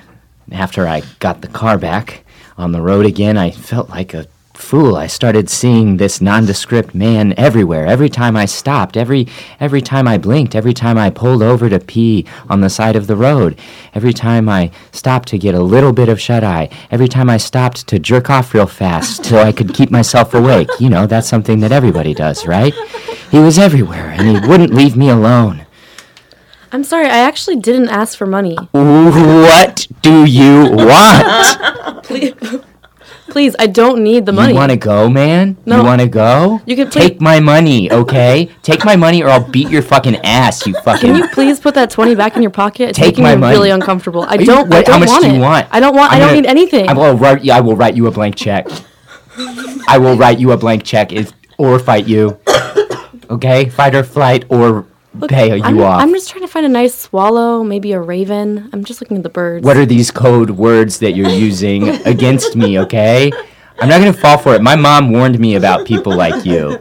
After 0.52 0.88
I 0.88 1.02
got 1.18 1.42
the 1.42 1.48
car 1.48 1.80
back 1.80 2.23
on 2.58 2.72
the 2.72 2.82
road 2.82 3.06
again, 3.06 3.38
I 3.38 3.52
felt 3.52 3.90
like 3.90 4.14
a 4.14 4.28
fool. 4.54 4.96
I 4.96 5.08
started 5.08 5.50
seeing 5.50 5.98
this 5.98 6.22
nondescript 6.22 6.96
man 6.96 7.34
everywhere. 7.38 7.86
Every 7.86 8.10
time 8.10 8.38
I 8.38 8.46
stopped, 8.46 8.96
every 8.96 9.28
every 9.60 9.82
time 9.82 10.08
I 10.08 10.18
blinked, 10.18 10.56
every 10.56 10.74
time 10.74 10.98
I 10.98 11.10
pulled 11.10 11.44
over 11.44 11.70
to 11.70 11.80
pee 11.80 12.26
on 12.50 12.62
the 12.62 12.70
side 12.70 12.96
of 12.96 13.08
the 13.08 13.16
road, 13.16 13.60
every 13.94 14.14
time 14.14 14.48
I 14.48 14.72
stopped 14.92 15.28
to 15.30 15.38
get 15.38 15.56
a 15.56 15.60
little 15.62 15.92
bit 15.92 16.10
of 16.10 16.22
shut 16.22 16.44
eye, 16.44 16.70
every 16.92 17.08
time 17.08 17.30
I 17.30 17.38
stopped 17.38 17.88
to 17.88 18.00
jerk 18.00 18.30
off 18.30 18.54
real 18.54 18.68
fast 18.68 19.26
so 19.26 19.38
I 19.38 19.52
could 19.52 19.74
keep 19.74 19.92
myself 19.92 20.34
awake. 20.34 20.70
You 20.80 20.90
know, 20.90 21.08
that's 21.08 21.28
something 21.28 21.60
that 21.60 21.72
everybody 21.72 22.14
does, 22.14 22.46
right? 22.46 22.74
He 23.32 23.40
was 23.40 23.58
everywhere 23.58 24.10
and 24.18 24.28
he 24.28 24.48
wouldn't 24.48 24.74
leave 24.74 24.96
me 24.96 25.10
alone. 25.10 25.63
I'm 26.74 26.84
sorry, 26.84 27.06
I 27.06 27.20
actually 27.20 27.58
didn't 27.58 27.90
ask 27.90 28.18
for 28.18 28.26
money. 28.26 28.56
What 28.72 29.88
do 30.02 30.26
you 30.26 30.70
want? 30.72 32.04
please, 32.04 32.34
please, 33.30 33.56
I 33.60 33.68
don't 33.68 34.04
need 34.04 34.26
the 34.26 34.32
money. 34.34 34.54
You 34.54 34.58
want 34.58 34.72
to 34.72 34.78
go, 34.78 35.08
man? 35.08 35.56
No. 35.68 35.78
You 35.78 35.84
want 35.84 36.02
to 36.02 36.08
go? 36.08 36.62
You 36.66 36.76
can 36.76 36.90
take 36.90 37.22
my 37.22 37.40
money, 37.40 37.92
okay? 37.92 38.50
take 38.64 38.84
my 38.84 38.96
money, 38.96 39.22
or 39.22 39.30
I'll 39.30 39.48
beat 39.48 39.70
your 39.70 39.84
fucking 39.84 40.16
ass. 40.26 40.66
You 40.66 40.74
fucking. 40.84 41.12
Can 41.14 41.16
you 41.16 41.28
please 41.28 41.60
put 41.60 41.76
that 41.76 41.92
20 41.92 42.16
back 42.16 42.36
in 42.36 42.42
your 42.42 42.50
pocket? 42.52 42.90
It's 42.90 42.98
Take 42.98 43.10
making 43.18 43.24
my 43.24 43.36
me 43.36 43.42
money. 43.42 43.56
really 43.56 43.70
uncomfortable. 43.70 44.24
I 44.28 44.38
don't, 44.38 44.50
I 44.74 44.78
what- 44.78 44.86
don't 44.88 44.94
how 44.94 45.00
much 45.00 45.10
want 45.10 45.24
do 45.26 45.30
it. 45.30 45.36
you 45.36 45.42
want? 45.42 45.68
I 45.70 45.80
don't 45.80 45.96
want, 45.96 46.12
I'm 46.12 46.16
I 46.18 46.20
don't 46.20 46.30
gonna- 46.30 46.42
need 46.42 46.48
anything. 46.50 46.90
I 46.90 46.94
will 46.94 47.16
write. 47.16 47.48
I 47.50 47.60
will 47.62 47.76
write 47.76 47.96
you 47.96 48.08
a 48.08 48.12
blank 48.12 48.36
check. 48.36 48.68
I 49.88 49.98
will 50.00 50.18
write 50.18 50.40
you 50.40 50.52
a 50.52 50.58
blank 50.58 50.84
check, 50.84 51.12
if, 51.14 51.34
or 51.60 51.78
fight 51.80 52.08
you. 52.08 52.40
Okay, 53.30 53.70
fight 53.70 53.96
or 53.96 54.04
flight, 54.04 54.46
or 54.50 54.86
pay 55.28 55.56
you 55.58 55.64
I'm, 55.64 55.80
off. 55.82 56.02
I'm 56.02 56.12
just 56.12 56.30
trying 56.30 56.42
to 56.42 56.48
find 56.48 56.66
a 56.66 56.70
nice 56.70 56.94
swallow, 56.96 57.64
maybe 57.64 57.92
a 57.94 58.00
raven. 58.02 58.70
I'm 58.74 58.84
just 58.84 59.02
looking 59.02 59.18
at 59.18 59.24
the 59.24 59.30
birds. 59.30 59.66
What 59.66 59.78
are 59.78 59.86
these 59.86 60.12
code 60.12 60.52
words 60.52 61.00
that 61.00 61.12
you're 61.14 61.30
using 61.30 61.90
against 62.06 62.56
me? 62.56 62.80
Okay, 62.80 63.32
I'm 63.80 63.90
not 63.90 64.00
gonna 64.00 64.14
fall 64.14 64.38
for 64.38 64.56
it. 64.56 64.62
My 64.62 64.76
mom 64.76 65.12
warned 65.12 65.40
me 65.40 65.56
about 65.56 65.86
people 65.86 66.16
like 66.16 66.46
you. 66.46 66.80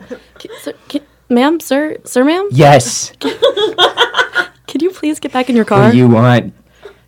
Sir, 0.61 0.73
can, 0.89 1.03
ma'am, 1.29 1.61
sir, 1.61 1.99
sir, 2.05 2.25
ma'am? 2.25 2.49
Yes. 2.51 3.13
Can 4.67 4.81
you 4.81 4.91
please 4.91 5.21
get 5.21 5.33
back 5.33 5.51
in 5.51 5.55
your 5.57 5.67
car? 5.67 5.83
What 5.83 5.93
do 5.93 5.99
you 5.99 6.09
want? 6.09 6.55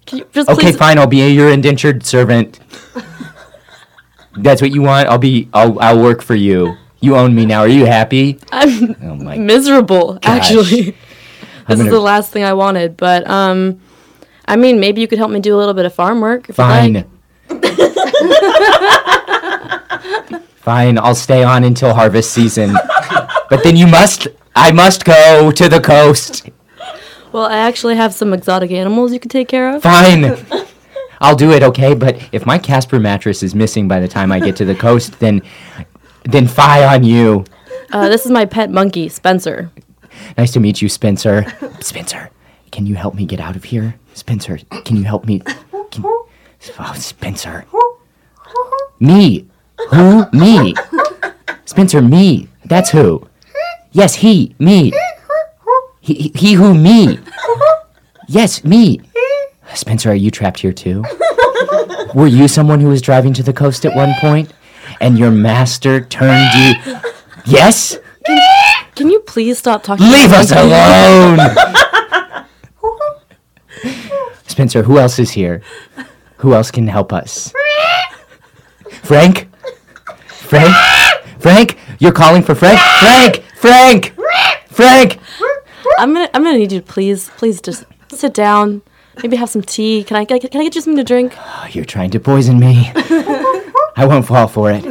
Can 0.05 0.19
you 0.19 0.27
just 0.33 0.51
okay, 0.51 0.67
please? 0.73 0.77
fine. 0.77 0.99
I'll 0.99 1.07
be 1.07 1.27
your 1.33 1.49
indentured 1.49 2.05
servant. 2.05 2.61
That's 4.37 4.61
what 4.61 4.71
you 4.73 4.83
want. 4.83 5.09
I'll 5.09 5.19
be. 5.19 5.49
I'll. 5.55 5.79
I'll 5.81 6.03
work 6.03 6.21
for 6.21 6.35
you. 6.35 6.77
You 7.01 7.17
own 7.17 7.35
me 7.35 7.47
now. 7.47 7.61
Are 7.61 7.69
you 7.69 7.87
happy? 7.87 8.39
I'm 8.53 8.97
Oh 9.03 9.15
my 9.15 9.39
miserable, 9.39 10.15
gosh. 10.15 10.51
actually. 10.51 10.97
This 11.69 11.81
is 11.81 11.87
the 11.87 12.01
last 12.01 12.31
thing 12.33 12.45
I 12.45 12.53
wanted, 12.53 12.97
but 12.97 13.29
um, 13.29 13.81
I 14.47 14.57
mean, 14.57 14.81
maybe 14.81 15.01
you 15.01 15.09
could 15.09 15.19
help 15.19 15.31
me 15.31 15.41
do 15.41 15.57
a 15.57 15.59
little 15.59 15.75
bit 15.75 15.87
of 15.87 15.95
farm 15.95 16.21
work. 16.21 16.49
If 16.49 16.57
Fine. 16.57 17.05
Fine. 20.57 20.99
I'll 20.99 21.15
stay 21.15 21.43
on 21.45 21.65
until 21.65 21.95
harvest 21.95 22.33
season. 22.33 22.75
but 23.51 23.63
then 23.63 23.77
you 23.77 23.87
must. 23.87 24.29
I 24.57 24.71
must 24.73 25.05
go 25.05 25.51
to 25.51 25.69
the 25.69 25.81
coast. 25.81 26.49
Well, 27.33 27.45
I 27.45 27.57
actually 27.57 27.97
have 27.97 28.15
some 28.15 28.33
exotic 28.33 28.71
animals 28.71 29.13
you 29.13 29.19
could 29.19 29.31
take 29.31 29.49
care 29.49 29.75
of. 29.75 29.83
Fine. 29.83 30.37
I'll 31.21 31.35
do 31.35 31.51
it. 31.53 31.63
Okay. 31.63 31.95
But 31.95 32.29
if 32.33 32.47
my 32.47 32.59
Casper 32.59 33.01
mattress 33.01 33.43
is 33.43 33.55
missing 33.55 33.89
by 33.89 34.01
the 34.01 34.09
time 34.09 34.31
I 34.31 34.39
get 34.41 34.57
to 34.57 34.65
the 34.65 34.75
coast, 34.75 35.19
then, 35.19 35.43
then 36.25 36.47
fie 36.47 36.85
on 36.85 37.03
you. 37.03 37.45
Uh, 37.93 38.09
this 38.09 38.25
is 38.25 38.31
my 38.31 38.45
pet 38.45 38.71
monkey, 38.71 39.09
Spencer. 39.09 39.71
Nice 40.37 40.53
to 40.53 40.61
meet 40.61 40.83
you, 40.83 40.89
Spencer. 40.89 41.47
Spencer, 41.81 42.31
can 42.71 42.87
you 42.87 42.95
help 42.95 43.15
me 43.15 43.25
get 43.27 43.41
out 43.41 43.57
of 43.57 43.65
here? 43.65 43.97
Spencer, 44.15 44.59
can 44.85 44.97
you 44.97 45.05
help 45.05 45.27
me? 45.27 45.41
Can, 45.91 46.05
oh, 46.05 46.29
Spencer. 46.97 47.67
Me. 49.01 49.47
Who? 49.91 50.27
Me. 50.33 50.75
Spencer, 51.65 52.01
me. 52.01 52.49
That's 52.65 52.91
who. 52.91 53.29
Yes, 53.93 54.15
he. 54.17 54.55
Me. 54.59 54.93
He, 56.01 56.15
he, 56.15 56.33
he 56.35 56.53
who? 56.55 56.75
Me. 56.75 57.19
Yes, 58.29 58.65
me. 58.65 59.01
Spencer, 59.75 60.11
are 60.11 60.15
you 60.15 60.31
trapped 60.31 60.61
here 60.61 60.73
too? 60.73 61.05
Were 62.15 62.27
you 62.27 62.47
someone 62.49 62.81
who 62.81 62.89
was 62.89 63.03
driving 63.03 63.33
to 63.35 63.43
the 63.43 63.53
coast 63.53 63.85
at 63.85 63.95
one 63.97 64.15
point, 64.21 64.53
and 65.01 65.19
your 65.19 65.31
master 65.31 66.01
turned 66.05 66.49
you? 66.55 66.97
Yes. 67.45 67.99
Can 68.95 69.11
you 69.11 69.21
please 69.21 69.59
stop 69.59 69.83
talking? 69.83 70.07
Leave 70.07 70.33
us 70.33 70.53
alone! 70.53 71.39
Spencer, 74.47 74.83
who 74.85 74.99
else 74.99 75.19
is 75.19 75.33
here? 75.33 75.63
Who 76.39 76.55
else 76.55 76.71
can 76.71 76.87
help 76.87 77.13
us? 77.13 77.53
Frank? 79.03 79.49
Frank? 80.27 80.75
Frank, 81.39 81.79
you're 81.99 82.13
calling 82.13 82.43
for 82.43 82.55
Frank. 82.55 82.79
Frank, 82.79 83.43
Frank, 83.57 84.15
Frank. 84.69 85.19
I'm 85.99 86.13
gonna 86.13 86.31
I'm 86.35 86.43
gonna 86.43 86.59
need 86.59 86.73
you 86.73 86.81
to 86.81 86.87
please 86.87 87.31
please 87.37 87.61
just 87.61 87.85
sit 88.11 88.35
down. 88.35 88.83
Maybe 89.23 89.37
have 89.37 89.51
some 89.51 89.63
tea. 89.63 90.05
Can 90.05 90.17
I 90.17 90.25
get 90.25 90.51
can 90.51 90.61
I 90.61 90.65
get 90.65 90.75
you 90.75 90.81
something 90.81 90.99
to 90.99 91.05
drink? 91.05 91.35
Oh, 91.39 91.67
you're 91.73 91.85
trying 91.85 92.11
to 92.11 92.21
poison 92.21 92.59
me. 92.59 92.91
I 93.97 94.07
won't 94.09 94.27
fall 94.27 94.49
for 94.49 94.71
it. 94.71 94.85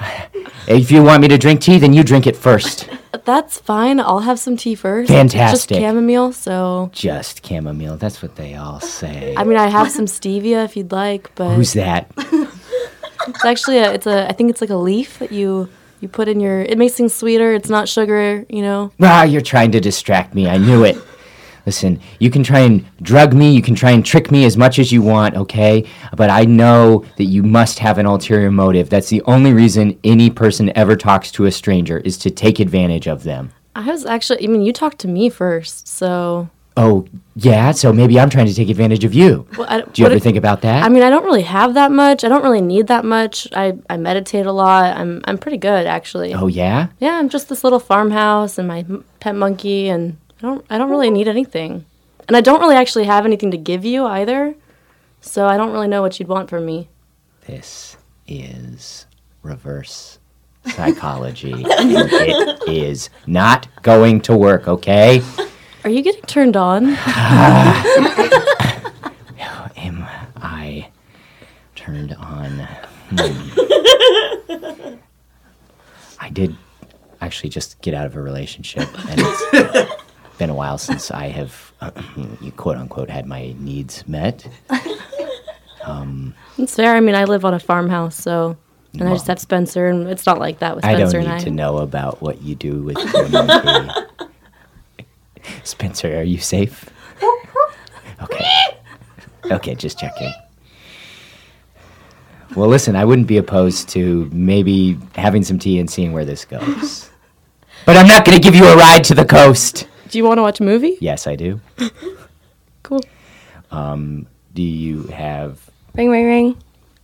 If 0.66 0.92
you 0.92 1.02
want 1.02 1.22
me 1.22 1.28
to 1.28 1.38
drink 1.38 1.62
tea, 1.62 1.78
then 1.78 1.92
you 1.92 2.04
drink 2.04 2.26
it 2.26 2.36
first. 2.36 2.88
That's 3.24 3.58
fine. 3.58 3.98
I'll 3.98 4.20
have 4.20 4.38
some 4.38 4.56
tea 4.56 4.74
first. 4.76 5.10
Fantastic. 5.10 5.76
Just 5.76 5.80
chamomile. 5.80 6.32
So 6.32 6.90
Just 6.92 7.44
chamomile. 7.44 7.96
That's 7.96 8.22
what 8.22 8.36
they 8.36 8.54
all 8.54 8.78
say. 8.80 9.34
I 9.36 9.42
mean, 9.44 9.58
I 9.58 9.66
have 9.66 9.90
some 9.90 10.04
stevia 10.06 10.64
if 10.64 10.76
you'd 10.76 10.92
like, 10.92 11.34
but 11.34 11.54
Who's 11.54 11.72
that? 11.72 12.10
It's 13.28 13.44
actually 13.44 13.78
a 13.78 13.92
it's 13.92 14.06
a 14.06 14.28
I 14.28 14.32
think 14.32 14.50
it's 14.50 14.60
like 14.62 14.70
a 14.70 14.76
leaf 14.76 15.18
that 15.18 15.30
you 15.30 15.68
you 16.00 16.08
put 16.08 16.28
in 16.28 16.40
your. 16.40 16.62
It 16.62 16.78
makes 16.78 16.94
things 16.94 17.12
sweeter. 17.12 17.52
It's 17.52 17.68
not 17.68 17.88
sugar. 17.88 18.46
You 18.48 18.62
know. 18.62 18.92
Ah, 19.00 19.24
you're 19.24 19.42
trying 19.42 19.72
to 19.72 19.80
distract 19.80 20.34
me. 20.34 20.48
I 20.48 20.56
knew 20.56 20.84
it. 20.84 20.96
Listen, 21.66 22.00
you 22.18 22.30
can 22.30 22.42
try 22.42 22.60
and 22.60 22.84
drug 23.02 23.34
me, 23.34 23.50
you 23.52 23.62
can 23.62 23.74
try 23.74 23.90
and 23.90 24.04
trick 24.04 24.30
me 24.30 24.44
as 24.44 24.56
much 24.56 24.78
as 24.78 24.90
you 24.92 25.02
want, 25.02 25.34
okay? 25.36 25.84
But 26.16 26.30
I 26.30 26.44
know 26.44 27.04
that 27.16 27.24
you 27.24 27.42
must 27.42 27.78
have 27.80 27.98
an 27.98 28.06
ulterior 28.06 28.50
motive. 28.50 28.88
That's 28.90 29.08
the 29.08 29.22
only 29.22 29.52
reason 29.52 29.98
any 30.04 30.30
person 30.30 30.72
ever 30.76 30.96
talks 30.96 31.30
to 31.32 31.46
a 31.46 31.50
stranger 31.52 31.98
is 31.98 32.16
to 32.18 32.30
take 32.30 32.60
advantage 32.60 33.06
of 33.06 33.22
them. 33.24 33.50
I 33.74 33.86
was 33.90 34.04
actually. 34.04 34.44
I 34.44 34.46
mean, 34.48 34.62
you 34.62 34.72
talked 34.72 34.98
to 35.00 35.08
me 35.08 35.28
first, 35.30 35.86
so. 35.86 36.48
Oh, 36.76 37.04
yeah, 37.36 37.72
so 37.72 37.92
maybe 37.92 38.18
I'm 38.18 38.30
trying 38.30 38.46
to 38.46 38.54
take 38.54 38.70
advantage 38.70 39.04
of 39.04 39.12
you. 39.12 39.46
Well, 39.58 39.66
I, 39.68 39.80
Do 39.82 40.00
you 40.00 40.06
ever 40.06 40.14
if- 40.16 40.22
think 40.22 40.36
about 40.36 40.62
that? 40.62 40.82
I 40.84 40.88
mean, 40.88 41.02
I 41.02 41.10
don't 41.10 41.24
really 41.24 41.42
have 41.42 41.74
that 41.74 41.90
much. 41.92 42.24
I 42.24 42.28
don't 42.28 42.42
really 42.42 42.60
need 42.62 42.86
that 42.86 43.04
much. 43.04 43.46
I, 43.52 43.76
I 43.90 43.96
meditate 43.96 44.46
a 44.46 44.52
lot. 44.52 44.96
I'm 44.96 45.20
I'm 45.26 45.36
pretty 45.36 45.58
good 45.58 45.86
actually. 45.86 46.32
oh, 46.32 46.46
yeah? 46.46 46.86
Yeah, 46.98 47.14
I'm 47.18 47.28
just 47.28 47.48
this 47.48 47.64
little 47.64 47.80
farmhouse 47.80 48.56
and 48.56 48.66
my 48.68 48.84
pet 49.18 49.34
monkey, 49.34 49.88
and 49.88 50.16
I 50.40 50.46
don't 50.46 50.64
I 50.70 50.78
don't 50.78 50.88
really 50.90 51.10
need 51.10 51.28
anything, 51.28 51.84
and 52.26 52.34
I 52.36 52.40
don't 52.40 52.60
really 52.60 52.76
actually 52.76 53.04
have 53.04 53.26
anything 53.26 53.50
to 53.50 53.58
give 53.58 53.84
you 53.84 54.06
either. 54.06 54.54
So 55.20 55.46
I 55.46 55.58
don't 55.58 55.70
really 55.70 55.88
know 55.88 56.00
what 56.00 56.18
you'd 56.18 56.28
want 56.28 56.48
from 56.48 56.64
me. 56.64 56.88
This 57.46 57.98
is 58.26 59.04
reverse 59.42 60.18
psychology. 60.66 61.52
it 61.56 62.68
is 62.68 63.10
not 63.26 63.68
going 63.82 64.22
to 64.22 64.34
work, 64.36 64.66
okay? 64.66 65.22
Are 65.84 65.90
you 65.90 66.00
getting 66.02 66.22
turned 66.22 66.56
on? 66.56 66.86
Am 69.76 70.06
I 70.36 70.88
turned 71.74 72.14
on? 72.14 72.66
Hmm. 73.10 74.94
I 76.18 76.28
did 76.30 76.56
actually 77.20 77.50
just 77.50 77.80
get 77.82 77.92
out 77.92 78.06
of 78.06 78.16
a 78.16 78.22
relationship, 78.22 78.88
and 79.08 79.20
it's 79.22 79.92
been 80.40 80.50
a 80.50 80.54
while 80.54 80.78
since 80.78 81.12
I 81.12 81.28
have, 81.28 81.72
you 82.40 82.50
quote 82.50 82.76
unquote, 82.78 83.10
had 83.10 83.26
my 83.26 83.54
needs 83.60 84.08
met. 84.08 84.48
Um, 85.82 86.34
It's 86.58 86.76
fair. 86.76 86.94
I 86.94 87.00
mean, 87.00 87.14
I 87.14 87.24
live 87.24 87.42
on 87.46 87.54
a 87.54 87.58
farmhouse, 87.58 88.14
so 88.14 88.58
and 88.92 89.08
I 89.08 89.14
just 89.14 89.26
have 89.28 89.40
Spencer, 89.40 89.86
and 89.86 90.10
it's 90.10 90.26
not 90.26 90.38
like 90.38 90.58
that 90.58 90.76
with 90.76 90.84
Spencer 90.84 91.20
I 91.20 91.22
don't 91.22 91.30
need 91.32 91.40
I. 91.40 91.44
to 91.44 91.50
know 91.50 91.78
about 91.78 92.20
what 92.20 92.42
you 92.42 92.54
do 92.54 92.82
with. 92.82 92.98
Spencer, 95.64 96.18
are 96.18 96.22
you 96.22 96.38
safe? 96.38 96.88
Okay. 98.22 98.44
Okay, 99.50 99.74
just 99.74 99.98
checking. 99.98 100.30
Well, 102.54 102.68
listen, 102.68 102.94
I 102.94 103.06
wouldn't 103.06 103.26
be 103.26 103.38
opposed 103.38 103.88
to 103.90 104.28
maybe 104.30 104.98
having 105.16 105.42
some 105.42 105.58
tea 105.58 105.80
and 105.80 105.88
seeing 105.88 106.12
where 106.12 106.26
this 106.26 106.44
goes. 106.44 107.08
But 107.86 107.96
I'm 107.96 108.06
not 108.06 108.26
going 108.26 108.36
to 108.38 108.42
give 108.42 108.54
you 108.54 108.66
a 108.66 108.76
ride 108.76 109.02
to 109.04 109.14
the 109.14 109.24
coast. 109.24 109.88
Do 110.10 110.18
you 110.18 110.24
want 110.24 110.38
to 110.38 110.42
watch 110.42 110.60
a 110.60 110.64
movie? 110.64 110.96
Yes, 111.00 111.26
I 111.26 111.36
do. 111.36 111.60
Cool. 112.82 113.02
Um, 113.70 114.26
do 114.54 114.62
you 114.62 115.04
have? 115.08 115.70
Ring, 115.94 116.10
ring, 116.10 116.26
ring. 116.26 116.56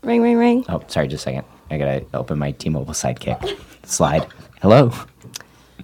Ring, 0.03 0.23
ring, 0.23 0.37
ring. 0.37 0.65
Oh, 0.69 0.83
sorry, 0.89 1.07
just 1.07 1.23
a 1.23 1.25
second. 1.31 1.45
I 1.71 1.79
gotta 1.79 2.05
open 2.15 2.39
my 2.39 2.51
T-Mobile 2.53 2.95
Sidekick 2.95 3.57
slide. 3.87 4.27
Hello. 4.63 4.91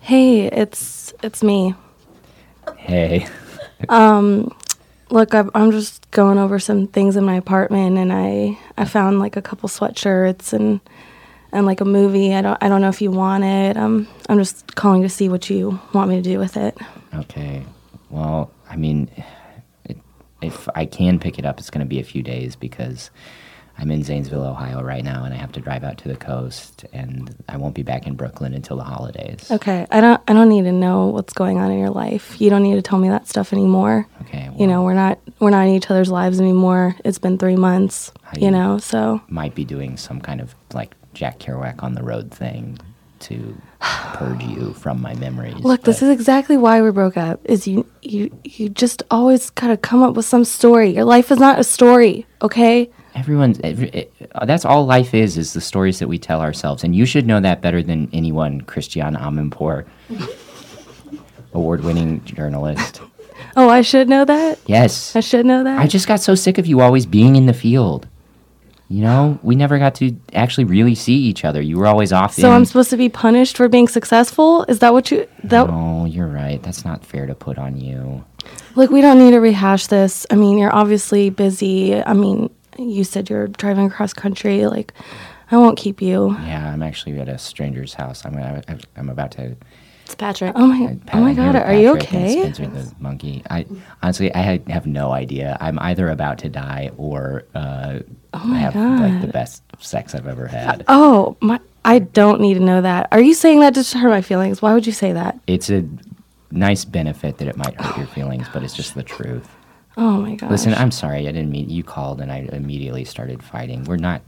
Hey, 0.00 0.46
it's 0.46 1.12
it's 1.22 1.42
me. 1.42 1.74
Hey. 2.78 3.26
Um, 3.88 4.52
look, 5.10 5.34
I'm, 5.34 5.50
I'm 5.54 5.70
just 5.70 6.10
going 6.10 6.38
over 6.38 6.58
some 6.58 6.86
things 6.88 7.16
in 7.16 7.24
my 7.24 7.36
apartment, 7.36 7.98
and 7.98 8.12
I 8.12 8.58
I 8.76 8.86
found 8.86 9.20
like 9.20 9.36
a 9.36 9.42
couple 9.42 9.68
sweatshirts 9.68 10.52
and 10.52 10.80
and 11.52 11.66
like 11.66 11.80
a 11.80 11.84
movie. 11.84 12.34
I 12.34 12.42
don't 12.42 12.58
I 12.60 12.68
don't 12.68 12.80
know 12.80 12.88
if 12.88 13.00
you 13.02 13.10
want 13.12 13.44
it. 13.44 13.76
Um, 13.76 14.08
I'm 14.28 14.38
just 14.38 14.74
calling 14.74 15.02
to 15.02 15.08
see 15.08 15.28
what 15.28 15.48
you 15.50 15.78
want 15.92 16.08
me 16.08 16.16
to 16.16 16.22
do 16.22 16.38
with 16.38 16.56
it. 16.56 16.76
Okay. 17.14 17.64
Well, 18.10 18.50
I 18.68 18.76
mean, 18.76 19.10
it, 19.84 19.98
if 20.40 20.68
I 20.74 20.86
can 20.86 21.18
pick 21.18 21.38
it 21.38 21.46
up, 21.46 21.58
it's 21.58 21.70
going 21.70 21.84
to 21.84 21.88
be 21.88 22.00
a 22.00 22.04
few 22.04 22.22
days 22.22 22.56
because 22.56 23.10
I'm 23.78 23.90
in 23.90 24.02
Zanesville, 24.02 24.44
Ohio 24.44 24.82
right 24.82 25.02
now, 25.02 25.24
and 25.24 25.32
I 25.32 25.38
have 25.38 25.52
to 25.52 25.60
drive 25.60 25.82
out 25.82 25.96
to 25.98 26.08
the 26.08 26.16
coast, 26.16 26.84
and 26.92 27.34
I 27.48 27.56
won't 27.56 27.74
be 27.74 27.82
back 27.82 28.06
in 28.06 28.14
Brooklyn 28.14 28.52
until 28.52 28.76
the 28.76 28.84
holidays. 28.84 29.50
Okay, 29.50 29.86
I 29.90 30.00
don't 30.00 30.20
I 30.28 30.34
don't 30.34 30.48
need 30.50 30.64
to 30.64 30.72
know 30.72 31.06
what's 31.06 31.32
going 31.32 31.58
on 31.58 31.70
in 31.70 31.78
your 31.78 31.90
life. 31.90 32.38
You 32.40 32.50
don't 32.50 32.62
need 32.62 32.74
to 32.74 32.82
tell 32.82 32.98
me 32.98 33.08
that 33.08 33.28
stuff 33.28 33.52
anymore. 33.52 34.06
Okay. 34.22 34.50
you 34.58 34.66
know, 34.66 34.82
we're 34.82 34.94
not 34.94 35.18
we're 35.40 35.50
not 35.50 35.66
in 35.66 35.74
each 35.74 35.90
other's 35.90 36.10
lives 36.10 36.38
anymore. 36.38 36.96
It's 37.04 37.18
been 37.18 37.38
three 37.38 37.56
months. 37.56 38.12
You 38.38 38.50
know, 38.50 38.78
so 38.78 39.20
Might 39.28 39.54
be 39.54 39.64
doing 39.64 39.96
some 39.96 40.20
kind 40.20 40.40
of 40.40 40.54
like 40.72 40.94
Jack 41.12 41.38
Kerouac 41.38 41.82
on 41.82 41.94
the 41.94 42.02
road 42.02 42.30
thing 42.32 42.78
to 43.20 43.56
purge 43.82 44.42
you 44.44 44.72
from 44.74 45.00
my 45.00 45.14
memories. 45.14 45.56
Look, 45.56 45.82
this 45.82 46.02
is 46.02 46.08
exactly 46.08 46.56
why 46.56 46.80
we 46.82 46.90
broke 46.90 47.16
up. 47.16 47.40
Is 47.44 47.66
you 47.66 47.86
you 48.02 48.30
you 48.44 48.68
just 48.68 49.02
always 49.10 49.50
gotta 49.50 49.76
come 49.76 50.02
up 50.02 50.14
with 50.14 50.24
some 50.24 50.44
story. 50.44 50.90
Your 50.90 51.04
life 51.04 51.30
is 51.30 51.38
not 51.38 51.58
a 51.58 51.64
story, 51.64 52.26
okay? 52.40 52.90
Everyone's 53.14 53.60
every, 53.62 53.88
it, 53.88 54.12
uh, 54.34 54.46
that's 54.46 54.64
all 54.64 54.86
life 54.86 55.12
is 55.14 55.36
is 55.36 55.52
the 55.52 55.60
stories 55.60 55.98
that 55.98 56.08
we 56.08 56.18
tell 56.18 56.40
ourselves, 56.40 56.84
and 56.84 56.94
you 56.94 57.04
should 57.04 57.26
know 57.26 57.40
that 57.40 57.60
better 57.60 57.82
than 57.82 58.08
anyone. 58.12 58.60
Christiane 58.62 59.16
Amanpour, 59.16 59.84
award-winning 61.52 62.24
journalist. 62.24 63.00
Oh, 63.56 63.68
I 63.68 63.82
should 63.82 64.08
know 64.08 64.24
that. 64.24 64.58
Yes. 64.66 65.14
I 65.14 65.20
should 65.20 65.44
know 65.44 65.64
that. 65.64 65.78
I 65.78 65.86
just 65.86 66.08
got 66.08 66.20
so 66.20 66.34
sick 66.34 66.56
of 66.56 66.66
you 66.66 66.80
always 66.80 67.04
being 67.04 67.36
in 67.36 67.46
the 67.46 67.52
field. 67.52 68.08
You 68.92 69.00
know, 69.00 69.38
we 69.42 69.56
never 69.56 69.78
got 69.78 69.94
to 69.96 70.14
actually 70.34 70.64
really 70.64 70.94
see 70.94 71.14
each 71.14 71.46
other. 71.46 71.62
You 71.62 71.78
were 71.78 71.86
always 71.86 72.12
off. 72.12 72.36
The 72.36 72.42
So 72.42 72.48
in, 72.48 72.56
I'm 72.56 72.66
supposed 72.66 72.90
to 72.90 72.98
be 72.98 73.08
punished 73.08 73.56
for 73.56 73.66
being 73.66 73.88
successful? 73.88 74.64
Is 74.68 74.80
that 74.80 74.92
what 74.92 75.10
you 75.10 75.26
that 75.44 75.66
No, 75.66 76.04
you're 76.04 76.28
right. 76.28 76.62
That's 76.62 76.84
not 76.84 77.02
fair 77.02 77.24
to 77.24 77.34
put 77.34 77.56
on 77.56 77.80
you. 77.80 78.22
Look, 78.74 78.90
we 78.90 79.00
don't 79.00 79.18
need 79.18 79.30
to 79.30 79.40
rehash 79.40 79.86
this. 79.86 80.26
I 80.30 80.34
mean, 80.34 80.58
you're 80.58 80.74
obviously 80.74 81.30
busy. 81.30 82.02
I 82.04 82.12
mean, 82.12 82.50
you 82.78 83.02
said 83.02 83.30
you're 83.30 83.48
driving 83.48 83.86
across 83.86 84.12
country. 84.12 84.66
Like, 84.66 84.92
I 85.50 85.56
won't 85.56 85.78
keep 85.78 86.02
you. 86.02 86.36
Yeah, 86.42 86.70
I'm 86.70 86.82
actually 86.82 87.18
at 87.18 87.30
a 87.30 87.38
stranger's 87.38 87.94
house. 87.94 88.26
I'm 88.26 88.36
I'm 88.94 89.08
about 89.08 89.30
to. 89.32 89.56
It's 90.12 90.18
Patrick. 90.18 90.52
Oh 90.56 90.66
my, 90.66 90.98
Pat- 91.06 91.14
oh 91.14 91.20
my 91.22 91.32
God, 91.32 91.56
are 91.56 91.72
you 91.72 91.94
Patrick 91.94 92.12
and 92.12 92.24
okay? 92.24 92.52
Spencer 92.52 92.66
the 92.66 92.94
monkey. 93.00 93.42
I 93.48 93.64
honestly, 94.02 94.32
I 94.34 94.42
ha- 94.42 94.70
have 94.70 94.86
no 94.86 95.10
idea. 95.10 95.56
I'm 95.58 95.78
either 95.78 96.10
about 96.10 96.36
to 96.40 96.50
die 96.50 96.90
or 96.98 97.44
uh, 97.54 98.00
Oh 98.34 98.44
my 98.44 98.58
have 98.58 98.74
like 98.76 99.22
the 99.22 99.32
best 99.32 99.62
sex 99.78 100.14
I've 100.14 100.26
ever 100.26 100.46
had. 100.46 100.84
Oh 100.86 101.38
my, 101.40 101.58
I 101.86 102.00
don't 102.00 102.42
need 102.42 102.54
to 102.54 102.60
know 102.60 102.82
that. 102.82 103.08
Are 103.10 103.22
you 103.22 103.32
saying 103.32 103.60
that 103.60 103.72
just 103.72 103.92
to 103.92 103.98
hurt 103.98 104.10
my 104.10 104.20
feelings? 104.20 104.60
Why 104.60 104.74
would 104.74 104.86
you 104.86 104.92
say 104.92 105.12
that? 105.12 105.38
It's 105.46 105.70
a 105.70 105.88
nice 106.50 106.84
benefit 106.84 107.38
that 107.38 107.48
it 107.48 107.56
might 107.56 107.80
hurt 107.80 107.96
your 107.96 108.06
feelings, 108.08 108.46
but 108.52 108.62
it's 108.62 108.74
just 108.74 108.94
the 108.94 109.02
truth. 109.02 109.48
Oh 109.96 110.18
my 110.20 110.34
God. 110.34 110.50
Listen, 110.50 110.74
I'm 110.74 110.90
sorry. 110.90 111.26
I 111.26 111.32
didn't 111.32 111.50
mean 111.50 111.70
you 111.70 111.82
called 111.82 112.20
and 112.20 112.30
I 112.30 112.50
immediately 112.52 113.06
started 113.06 113.42
fighting. 113.42 113.84
We're 113.84 113.96
not 113.96 114.20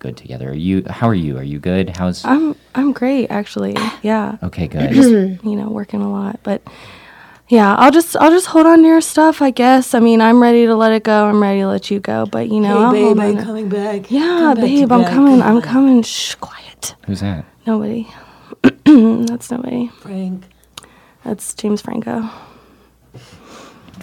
good 0.00 0.16
together. 0.16 0.50
Are 0.50 0.54
you? 0.54 0.84
How 0.90 1.08
are 1.08 1.14
you? 1.14 1.38
Are 1.38 1.42
you 1.44 1.60
good? 1.60 1.96
How's? 1.96 2.24
I'm 2.24 2.56
I'm 2.74 2.92
great 2.92 3.28
actually. 3.30 3.74
Ah. 3.76 3.98
Yeah. 4.02 4.38
Okay, 4.42 4.66
good. 4.66 4.90
Just 4.92 5.10
you 5.10 5.54
know 5.56 5.68
working 5.70 6.02
a 6.02 6.10
lot, 6.10 6.40
but 6.42 6.60
yeah, 7.48 7.74
I'll 7.76 7.90
just 7.92 8.16
I'll 8.16 8.30
just 8.30 8.46
hold 8.46 8.66
on 8.66 8.78
to 8.78 8.84
your 8.88 9.00
stuff. 9.00 9.40
I 9.40 9.50
guess. 9.50 9.94
I 9.94 10.00
mean, 10.00 10.20
I'm 10.20 10.42
ready 10.42 10.66
to 10.66 10.74
let 10.74 10.92
it 10.92 11.04
go. 11.04 11.26
I'm 11.26 11.40
ready 11.40 11.60
to 11.60 11.68
let 11.68 11.90
you 11.90 12.00
go. 12.00 12.26
But 12.26 12.48
you 12.48 12.58
know, 12.60 12.78
Hey, 12.78 12.84
I'll 12.84 12.92
babe, 12.92 13.02
hold 13.04 13.18
are 13.18 13.22
on 13.22 13.30
you 13.32 13.38
to- 13.38 13.44
coming 13.44 13.68
back? 13.68 14.10
Yeah, 14.10 14.20
Come 14.20 14.54
back 14.54 14.64
babe, 14.64 14.88
to 14.88 14.94
I'm 14.94 15.02
back. 15.02 15.12
coming. 15.12 15.40
Come 15.40 15.56
I'm 15.56 15.62
coming. 15.62 16.02
Shh, 16.02 16.34
quiet. 16.34 16.94
Who's 17.06 17.20
that? 17.20 17.44
Nobody. 17.66 18.08
That's 18.84 19.50
nobody. 19.50 19.88
Frank. 20.00 20.44
That's 21.24 21.54
James 21.54 21.82
Franco. 21.82 22.28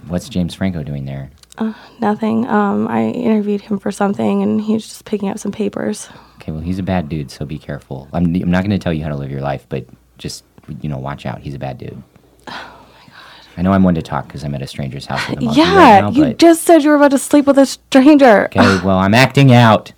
What's 0.08 0.30
James 0.30 0.54
Franco 0.54 0.84
doing 0.84 1.06
there? 1.06 1.32
Uh, 1.58 1.74
nothing. 2.00 2.46
Um, 2.48 2.88
I 2.88 3.10
interviewed 3.10 3.62
him 3.62 3.80
for 3.80 3.92
something, 3.92 4.44
and 4.44 4.62
he 4.62 4.74
was 4.74 4.88
just 4.88 5.06
picking 5.06 5.30
up 5.30 5.40
some 5.40 5.52
papers. 5.52 6.10
Okay, 6.36 6.52
well, 6.52 6.62
he's 6.62 6.80
a 6.80 6.84
bad 6.84 7.10
dude, 7.10 7.32
so 7.32 7.46
be 7.46 7.58
careful. 7.58 8.08
I'm, 8.14 8.26
I'm 8.26 8.52
not 8.52 8.62
going 8.64 8.72
to 8.72 8.80
tell 8.80 8.94
you 8.94 9.04
how 9.04 9.10
to 9.10 9.16
live 9.16 9.32
your 9.32 9.42
life, 9.42 9.66
but 9.70 9.86
just, 10.18 10.44
you 10.82 10.90
know, 10.90 10.98
watch 10.98 11.26
out. 11.26 11.42
He's 11.42 11.56
a 11.56 11.60
bad 11.60 11.78
dude. 11.78 12.02
Oh, 12.48 12.86
my 12.94 13.08
God. 13.08 13.48
I 13.58 13.62
know 13.64 13.72
I'm 13.72 13.84
one 13.84 13.96
to 13.96 14.02
talk 14.02 14.28
because 14.28 14.44
I'm 14.44 14.54
at 14.56 14.62
a 14.62 14.68
stranger's 14.68 15.06
house 15.06 15.28
with 15.30 15.40
a 15.40 15.42
monkey 15.42 15.62
yeah, 15.62 15.76
right 15.76 16.02
now, 16.02 16.12
you 16.12 16.26
but... 16.26 16.38
just 16.38 16.64
said 16.64 16.84
you 16.84 16.90
were 16.92 16.96
about 16.96 17.12
to 17.12 17.18
sleep 17.18 17.46
with 17.46 17.58
a 17.58 17.66
stranger. 17.66 18.46
Okay, 18.46 18.80
well, 18.86 18.98
I'm 19.00 19.14
acting 19.14 19.52
out. 19.52 19.94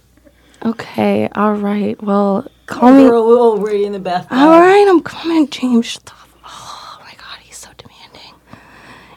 Okay, 0.65 1.29
all 1.35 1.53
right. 1.53 2.01
Well, 2.01 2.49
Call 2.69 2.93
me. 2.93 3.07
Girl, 3.07 3.27
we're 3.27 3.39
already 3.39 3.85
in 3.85 3.93
the 3.93 3.99
bathtub. 3.99 4.37
All 4.37 4.59
right, 4.59 4.85
I'm 4.87 5.01
coming, 5.01 5.49
James. 5.49 5.87
Shut 5.87 6.05
the 6.05 6.11
f- 6.11 6.35
Oh 6.45 7.01
my 7.03 7.13
God, 7.15 7.39
he's 7.41 7.57
so 7.57 7.69
demanding. 7.77 8.35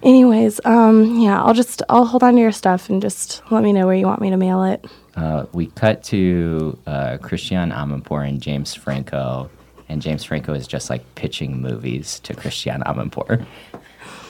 Anyways, 0.02 0.60
um, 0.64 1.20
yeah, 1.20 1.42
I'll 1.42 1.54
just 1.54 1.82
I'll 1.88 2.04
hold 2.04 2.24
on 2.24 2.34
to 2.34 2.40
your 2.40 2.52
stuff 2.52 2.90
and 2.90 3.00
just 3.00 3.42
let 3.52 3.62
me 3.62 3.72
know 3.72 3.86
where 3.86 3.94
you 3.94 4.06
want 4.06 4.20
me 4.20 4.30
to 4.30 4.36
mail 4.36 4.64
it. 4.64 4.84
Uh, 5.14 5.46
we 5.52 5.66
cut 5.66 6.02
to 6.04 6.76
uh, 6.86 7.18
Christiane 7.18 7.70
Amanpour 7.70 8.28
and 8.28 8.40
James 8.40 8.74
Franco, 8.74 9.48
and 9.88 10.02
James 10.02 10.24
Franco 10.24 10.54
is 10.54 10.66
just 10.66 10.90
like 10.90 11.14
pitching 11.14 11.60
movies 11.60 12.18
to 12.20 12.34
Christiane 12.34 12.82
Amanpour. 12.82 13.46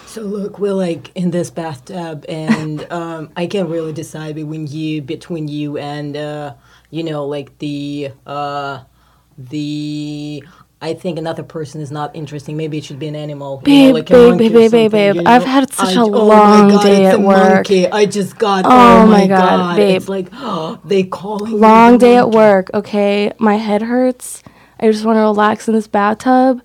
So 0.06 0.20
look, 0.20 0.58
we're 0.58 0.74
like 0.74 1.10
in 1.14 1.30
this 1.30 1.50
bathtub, 1.50 2.26
and 2.28 2.86
um, 2.92 3.30
I 3.34 3.46
can't 3.46 3.70
really 3.70 3.94
decide 3.94 4.34
between 4.34 4.66
you, 4.66 5.00
between 5.00 5.48
you 5.48 5.78
and 5.78 6.16
uh, 6.16 6.54
you 6.90 7.02
know, 7.02 7.26
like 7.26 7.58
the 7.58 8.10
uh, 8.26 8.82
the. 9.38 10.44
I 10.82 10.94
think 10.94 11.16
another 11.16 11.44
person 11.44 11.80
is 11.80 11.90
not 11.92 12.14
interesting. 12.14 12.56
Maybe 12.56 12.76
it 12.78 12.84
should 12.84 12.98
be 12.98 13.06
an 13.06 13.14
animal. 13.14 13.62
you 13.64 13.72
know, 13.72 13.92
Babe, 13.92 13.94
like 13.94 14.06
babe, 14.06 14.36
babe, 14.38 14.52
babe, 14.52 14.70
babe, 14.72 14.90
babe. 14.90 15.14
you 15.14 15.22
I've 15.24 15.44
had 15.44 15.72
such 15.72 15.96
I- 15.96 16.00
a 16.00 16.04
oh 16.04 16.10
my 16.10 16.18
long 16.18 16.82
day 16.82 17.06
at 17.06 17.14
a 17.14 17.18
work. 17.20 17.54
monkey. 17.54 17.86
I 17.86 18.04
just 18.04 18.36
got. 18.36 18.64
Oh 18.66 18.70
Oh, 18.70 19.06
my 19.06 19.28
God, 19.28 19.38
god, 19.38 19.76
babe. 19.76 19.96
It's 19.96 20.08
like 20.08 20.28
they 20.84 21.04
calling. 21.04 21.52
me 21.52 21.58
Long 21.58 21.98
day 21.98 22.16
at 22.16 22.30
work. 22.32 22.68
Okay, 22.74 23.32
my 23.38 23.54
head 23.56 23.82
hurts. 23.82 24.42
I 24.80 24.90
just 24.90 25.04
want 25.04 25.16
to 25.18 25.20
relax 25.20 25.68
in 25.68 25.74
this 25.74 25.86
bathtub. 25.86 26.60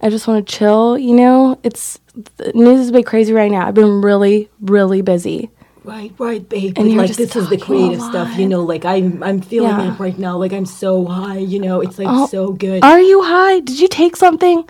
I 0.00 0.10
just 0.10 0.28
want 0.28 0.46
to 0.46 0.54
chill. 0.56 0.96
You 0.96 1.14
know, 1.16 1.58
it's 1.64 1.98
the 2.36 2.52
news 2.54 2.78
is 2.80 2.88
a 2.90 2.92
bit 2.92 3.04
crazy 3.06 3.32
right 3.32 3.50
now. 3.50 3.66
I've 3.66 3.74
been 3.74 4.00
really, 4.00 4.48
really 4.60 5.02
busy. 5.02 5.50
Right, 5.86 6.12
right, 6.18 6.46
babe. 6.48 6.76
And 6.78 6.90
you're 6.90 7.02
like 7.06 7.14
this 7.16 7.36
is 7.36 7.48
the 7.48 7.56
creative 7.58 8.02
stuff, 8.02 8.36
you 8.38 8.46
know. 8.48 8.62
Like 8.62 8.84
I'm, 8.84 9.22
I'm 9.22 9.40
feeling 9.40 9.70
Yeah. 9.70 9.94
it 9.94 9.98
right 10.00 10.18
now. 10.18 10.36
Like 10.36 10.52
I'm 10.52 10.66
so 10.66 11.06
high, 11.06 11.38
you 11.38 11.60
know. 11.60 11.80
It's 11.80 11.98
like 11.98 12.08
Oh, 12.10 12.26
so 12.26 12.52
good. 12.52 12.82
Are 12.84 13.00
you 13.00 13.22
high? 13.22 13.60
Did 13.60 13.78
you 13.78 13.88
take 13.88 14.16
something? 14.16 14.68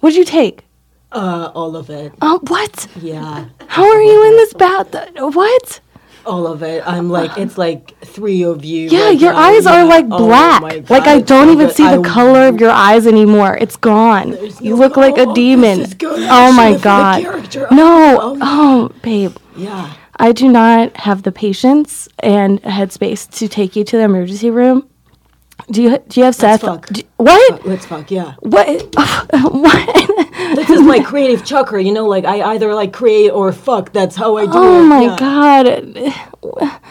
What 0.00 0.10
did 0.10 0.18
you 0.18 0.24
take? 0.24 0.64
Uh, 1.12 1.50
all 1.54 1.76
of 1.76 1.88
it. 1.90 2.12
Oh, 2.22 2.40
what? 2.48 2.86
Yeah, 3.00 3.46
How 3.68 3.84
are 3.84 4.02
you 4.02 4.26
in 4.28 4.32
this 4.36 4.52
bath? 4.54 4.94
What? 5.18 5.80
all 6.26 6.46
of 6.46 6.62
it. 6.62 6.86
I'm 6.86 7.08
like, 7.08 7.36
it's 7.38 7.56
like 7.56 7.98
three 8.04 8.42
of 8.44 8.62
you. 8.64 8.88
Yeah, 8.90 9.06
right 9.06 9.18
your 9.20 9.32
now, 9.32 9.38
eyes 9.38 9.66
are 9.66 9.84
like 9.86 10.04
Oh 10.10 10.18
black. 10.18 10.60
my 10.62 10.84
like 10.90 11.04
I 11.08 11.20
don't 11.20 11.46
so 11.48 11.52
even 11.52 11.66
good. 11.68 11.74
see 11.76 11.82
the 11.88 12.00
I- 12.00 12.08
color 12.16 12.46
of 12.46 12.60
your 12.60 12.70
eyes 12.70 13.06
anymore. 13.06 13.56
It's 13.56 13.76
gone. 13.76 14.36
You 14.60 14.76
look 14.76 14.96
like 14.98 15.16
a 15.16 15.32
demon. 15.32 15.80
is 15.80 15.94
good, 15.94 16.20
Oh 16.30 16.52
my 16.52 16.74
actually, 16.74 17.24
for 17.24 17.40
the 17.40 17.48
god. 17.66 17.70
No. 17.72 18.18
Oh, 18.20 18.38
Oh, 18.42 18.90
babe. 19.02 19.34
Yeah. 19.56 19.94
I 20.20 20.32
do 20.32 20.52
not 20.52 20.94
have 20.98 21.22
the 21.22 21.32
patience 21.32 22.06
and 22.18 22.62
headspace 22.62 23.26
to 23.38 23.48
take 23.48 23.74
you 23.74 23.84
to 23.84 23.96
the 23.96 24.02
emergency 24.02 24.50
room. 24.50 24.86
Do 25.70 25.82
you 25.82 25.98
do 26.08 26.20
you 26.20 26.24
have 26.24 26.34
Seth? 26.34 26.60
fuck. 26.60 26.88
do- 26.88 27.02
what? 27.16 27.66
Let's 27.66 27.86
fuck. 27.86 28.10
Yeah. 28.10 28.34
What? 28.40 28.66
what? 29.32 30.56
This 30.56 30.68
is 30.68 30.82
my 30.82 31.00
creative 31.00 31.42
chakra. 31.44 31.82
You 31.82 31.94
know, 31.94 32.06
like 32.06 32.26
I 32.26 32.52
either 32.52 32.74
like 32.74 32.92
create 32.92 33.30
or 33.30 33.50
fuck. 33.52 33.92
That's 33.92 34.14
how 34.14 34.36
I 34.36 34.44
do 34.44 34.52
it. 34.52 34.56
Oh 34.56 34.82
my 34.82 35.02
yeah. 35.04 35.16
god. 35.16 36.84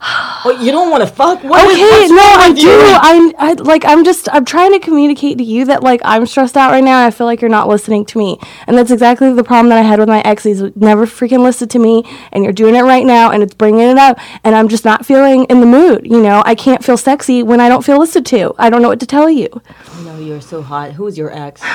Oh, 0.42 0.58
you 0.58 0.72
don't 0.72 0.90
want 0.90 1.06
to 1.06 1.14
fuck? 1.14 1.44
What 1.44 1.66
okay, 1.66 2.06
no, 2.08 2.22
I 2.22 2.52
do. 2.54 2.70
I, 2.70 3.32
I 3.36 3.52
like. 3.52 3.84
I'm 3.84 4.04
just. 4.04 4.26
I'm 4.32 4.46
trying 4.46 4.72
to 4.72 4.78
communicate 4.78 5.36
to 5.36 5.44
you 5.44 5.66
that 5.66 5.82
like 5.82 6.00
I'm 6.02 6.24
stressed 6.24 6.56
out 6.56 6.70
right 6.70 6.82
now. 6.82 7.04
I 7.04 7.10
feel 7.10 7.26
like 7.26 7.42
you're 7.42 7.50
not 7.50 7.68
listening 7.68 8.06
to 8.06 8.18
me, 8.18 8.38
and 8.66 8.78
that's 8.78 8.90
exactly 8.90 9.30
the 9.34 9.44
problem 9.44 9.68
that 9.68 9.76
I 9.76 9.82
had 9.82 9.98
with 9.98 10.08
my 10.08 10.22
ex. 10.22 10.44
He's 10.44 10.62
never 10.74 11.04
freaking 11.04 11.42
listened 11.42 11.70
to 11.72 11.78
me, 11.78 12.04
and 12.32 12.42
you're 12.42 12.54
doing 12.54 12.74
it 12.74 12.80
right 12.80 13.04
now, 13.04 13.30
and 13.30 13.42
it's 13.42 13.52
bringing 13.52 13.82
it 13.82 13.98
up, 13.98 14.18
and 14.42 14.54
I'm 14.54 14.68
just 14.68 14.86
not 14.86 15.04
feeling 15.04 15.44
in 15.44 15.60
the 15.60 15.66
mood. 15.66 16.06
You 16.06 16.22
know, 16.22 16.42
I 16.46 16.54
can't 16.54 16.82
feel 16.82 16.96
sexy 16.96 17.42
when 17.42 17.60
I 17.60 17.68
don't 17.68 17.84
feel 17.84 17.98
listened 17.98 18.24
to. 18.28 18.54
I 18.56 18.70
don't 18.70 18.80
know 18.80 18.88
what 18.88 19.00
to 19.00 19.06
tell 19.06 19.28
you. 19.28 19.48
I 19.92 20.02
know 20.04 20.18
you're 20.18 20.40
so 20.40 20.62
hot. 20.62 20.92
Who's 20.92 21.18
your 21.18 21.30
ex? 21.30 21.60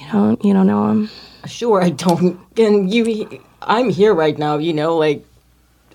You 0.00 0.18
don't. 0.18 0.44
You 0.44 0.52
don't 0.54 0.66
know 0.66 0.90
him. 0.90 1.10
Sure, 1.46 1.82
I 1.82 1.90
don't. 1.90 2.40
And 2.56 2.92
you, 2.92 3.42
I'm 3.60 3.90
here 3.90 4.14
right 4.14 4.38
now. 4.38 4.56
You 4.58 4.72
know, 4.72 4.96
like 4.96 5.26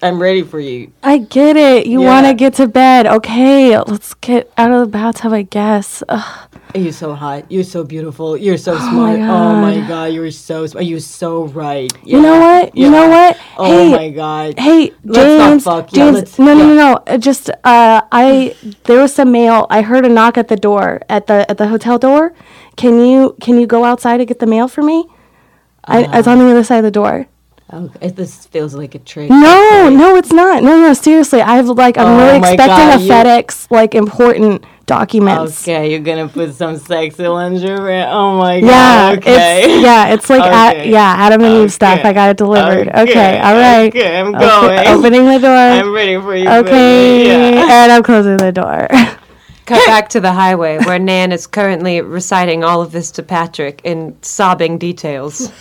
I'm 0.01 0.21
ready 0.21 0.43
for 0.43 0.59
you. 0.59 0.91
I 1.03 1.17
get 1.19 1.55
it. 1.57 1.87
You 1.87 2.01
Yeah. 2.01 2.07
want 2.07 2.27
to 2.27 2.33
get 2.33 2.53
to 2.55 2.67
bed. 2.67 3.07
Okay, 3.07 3.77
let's 3.79 4.13
get 4.15 4.51
out 4.57 4.71
of 4.71 4.79
the 4.81 4.85
bathtub. 4.87 5.33
I 5.33 5.41
guess. 5.43 6.03
Ugh. 6.09 6.49
You're 6.75 6.91
so 6.91 7.15
hot. 7.15 7.49
You're 7.51 7.63
so 7.63 7.83
beautiful. 7.83 8.37
You're 8.37 8.57
so 8.57 8.75
my 8.75 8.91
smart. 8.91 9.19
Oh 9.21 9.55
my 9.61 9.87
God. 9.87 10.05
you're 10.13 10.29
so 10.31 10.67
smart. 10.67 10.85
You're 10.85 10.99
so 10.99 11.45
right. 11.47 11.91
You 12.03 12.21
know 12.21 12.33
Yeah, 12.33 12.61
what? 12.61 12.77
You 12.77 12.91
know 12.91 13.07
what? 13.09 13.37
Oh 13.57 13.65
hey, 13.65 13.91
my 13.91 14.09
god. 14.11 14.59
Hey, 14.59 14.91
Let's 15.03 15.65
not 15.65 15.87
James. 15.89 15.93
Yeah, 15.97 16.11
James. 16.21 16.37
no, 16.39 16.45
no, 16.45 16.53
yeah. 16.53 16.65
no, 16.67 16.73
no. 16.75 16.93
Uh, 17.07 17.17
Just 17.17 17.49
uh, 17.63 18.01
I 18.11 18.55
there 18.83 19.01
was 19.01 19.13
some 19.15 19.31
mail. 19.31 19.65
I 19.69 19.81
heard 19.81 20.05
a 20.05 20.09
knock 20.09 20.37
at 20.37 20.49
the 20.49 20.57
door 20.57 21.01
at 21.09 21.27
the 21.27 21.49
at 21.49 21.57
the 21.57 21.67
hotel 21.69 21.97
door. 21.97 22.33
Can 22.75 22.99
you 23.03 23.35
can 23.41 23.57
you 23.59 23.65
go 23.65 23.83
outside 23.85 24.19
and 24.19 24.27
get 24.27 24.39
the 24.39 24.45
mail 24.47 24.67
for 24.67 24.83
me? 24.83 25.07
I, 25.85 26.03
I 26.03 26.17
was 26.17 26.27
on 26.27 26.37
the 26.39 26.51
other 26.51 26.65
side 26.65 26.77
of 26.79 26.83
the 26.83 26.91
door. 26.91 27.27
Oh, 27.69 27.91
okay, 27.95 28.09
this 28.11 28.45
feels 28.45 28.73
like 28.73 28.95
a 28.95 28.99
trick. 28.99 29.29
No, 29.29 29.89
no, 29.89 30.15
it's 30.15 30.31
not. 30.31 30.63
No, 30.63 30.79
no, 30.79 30.93
seriously. 30.93 31.41
I've 31.41 31.67
like 31.67 31.97
I'm 31.97 32.07
Oh 32.07 32.17
really 32.25 32.37
expecting 32.37 32.67
God, 32.67 32.99
a 32.99 33.03
you- 33.03 33.11
FedEx 33.11 33.69
like 33.69 33.93
important 33.93 34.63
documents. 34.85 35.63
Okay, 35.63 35.91
you're 35.91 35.99
gonna 35.99 36.29
put 36.29 36.53
some 36.55 36.77
sexy 36.77 37.27
lingerie. 37.27 38.03
Oh 38.03 38.37
my 38.37 38.61
god. 38.61 38.67
Yeah, 38.69 39.15
okay. 39.17 39.63
it's 39.65 39.83
yeah, 39.83 40.07
it's 40.13 40.29
like 40.29 40.43
Okay. 40.75 40.89
yeah, 40.91 41.15
Adam 41.17 41.43
and 41.43 41.63
Eve 41.65 41.73
stuff. 41.73 41.99
I 42.05 42.13
got 42.13 42.29
it 42.29 42.37
delivered. 42.37 42.87
Okay, 42.87 43.37
all 43.37 43.53
right. 43.55 43.87
Okay, 43.93 44.17
I'm 44.17 44.33
Okay, 44.33 44.45
going. 44.85 44.87
opening 44.87 45.25
the 45.25 45.39
door. 45.39 45.51
I'm 45.51 45.91
ready 45.91 46.15
for 46.21 46.37
you. 46.37 46.47
Okay. 46.47 47.27
Yeah. 47.27 47.83
and 47.83 47.91
I'm 47.91 48.03
closing 48.03 48.37
the 48.37 48.53
door. 48.53 48.87
Cut 49.67 49.85
back 49.85 50.07
to 50.09 50.21
the 50.21 50.31
highway 50.31 50.77
where 50.77 50.97
Nan 50.97 51.33
is 51.33 51.45
currently 51.45 51.99
reciting 51.99 52.63
all 52.63 52.81
of 52.81 52.93
this 52.93 53.11
to 53.11 53.23
Patrick 53.23 53.81
in 53.83 54.17
sobbing 54.21 54.77
details. 54.77 55.51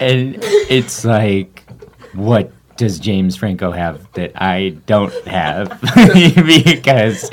and 0.00 0.36
it's 0.42 1.02
like, 1.02 1.64
what 2.12 2.52
does 2.76 2.98
James 2.98 3.36
Franco 3.36 3.70
have 3.70 4.12
that 4.12 4.32
I 4.34 4.76
don't 4.84 5.14
have? 5.26 5.80
because, 6.44 7.30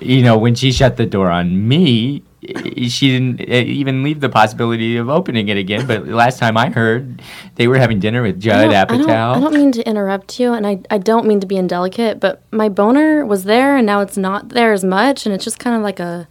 you 0.00 0.22
know, 0.22 0.38
when 0.38 0.54
she 0.54 0.72
shut 0.72 0.96
the 0.96 1.04
door 1.04 1.30
on 1.30 1.68
me, 1.68 2.22
she 2.40 3.10
didn't 3.10 3.40
uh, 3.40 3.54
even 3.54 4.02
leave 4.02 4.20
the 4.20 4.28
possibility 4.28 4.96
of 4.96 5.08
opening 5.08 5.48
it 5.48 5.56
again. 5.56 5.86
But 5.86 6.06
last 6.06 6.38
time 6.38 6.56
I 6.56 6.70
heard, 6.70 7.20
they 7.56 7.66
were 7.66 7.78
having 7.78 7.98
dinner 7.98 8.22
with 8.22 8.40
Judd 8.40 8.70
don't, 8.70 8.74
I, 8.74 8.84
don't, 8.84 9.08
Apatow. 9.08 9.36
I 9.36 9.40
don't 9.40 9.54
mean 9.54 9.72
to 9.72 9.86
interrupt 9.88 10.38
you, 10.38 10.52
and 10.52 10.66
I, 10.66 10.80
I 10.90 10.98
don't 10.98 11.26
mean 11.26 11.40
to 11.40 11.46
be 11.46 11.56
indelicate, 11.56 12.20
but 12.20 12.42
my 12.52 12.68
boner 12.68 13.26
was 13.26 13.44
there, 13.44 13.76
and 13.76 13.86
now 13.86 14.00
it's 14.00 14.16
not 14.16 14.50
there 14.50 14.72
as 14.72 14.84
much, 14.84 15.26
and 15.26 15.34
it's 15.34 15.44
just 15.44 15.58
kind 15.58 15.76
of 15.76 15.82
like 15.82 15.98
a 15.98 16.28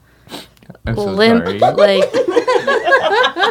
I'm 0.85 0.95
limp, 0.95 1.45
like 1.61 2.03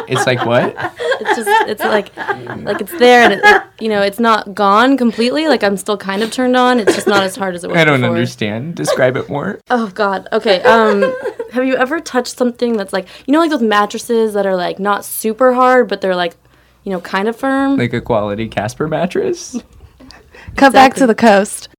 It's 0.07 0.25
like 0.25 0.45
what? 0.45 0.75
it's 1.19 1.35
just 1.35 1.69
it's 1.69 1.81
like 1.81 2.15
like 2.63 2.81
it's 2.81 2.97
there, 2.97 3.23
and 3.23 3.33
it, 3.33 3.41
it, 3.43 3.63
you 3.79 3.89
know 3.89 4.01
it's 4.01 4.19
not 4.19 4.53
gone 4.53 4.97
completely. 4.97 5.47
Like 5.47 5.63
I'm 5.63 5.75
still 5.77 5.97
kind 5.97 6.23
of 6.23 6.31
turned 6.31 6.55
on. 6.55 6.79
It's 6.79 6.95
just 6.95 7.07
not 7.07 7.23
as 7.23 7.35
hard 7.35 7.55
as 7.55 7.63
it 7.63 7.69
was. 7.69 7.77
I 7.77 7.83
don't 7.83 8.01
before. 8.01 8.15
understand. 8.15 8.75
Describe 8.75 9.17
it 9.17 9.29
more. 9.29 9.59
Oh 9.69 9.87
God. 9.93 10.27
Okay. 10.31 10.61
Um, 10.61 11.13
have 11.51 11.65
you 11.65 11.75
ever 11.75 11.99
touched 11.99 12.37
something 12.37 12.77
that's 12.77 12.93
like 12.93 13.07
you 13.25 13.33
know 13.33 13.39
like 13.39 13.49
those 13.49 13.61
mattresses 13.61 14.33
that 14.33 14.45
are 14.45 14.55
like 14.55 14.79
not 14.79 15.03
super 15.03 15.53
hard, 15.53 15.87
but 15.89 16.01
they're 16.01 16.15
like, 16.15 16.35
you 16.83 16.91
know, 16.91 17.01
kind 17.01 17.27
of 17.27 17.35
firm. 17.35 17.77
Like 17.77 17.93
a 17.93 18.01
quality 18.01 18.47
Casper 18.47 18.87
mattress? 18.87 19.61
Cut 20.55 20.73
back 20.73 20.95
to 20.95 21.05
the 21.05 21.15
coast. 21.15 21.69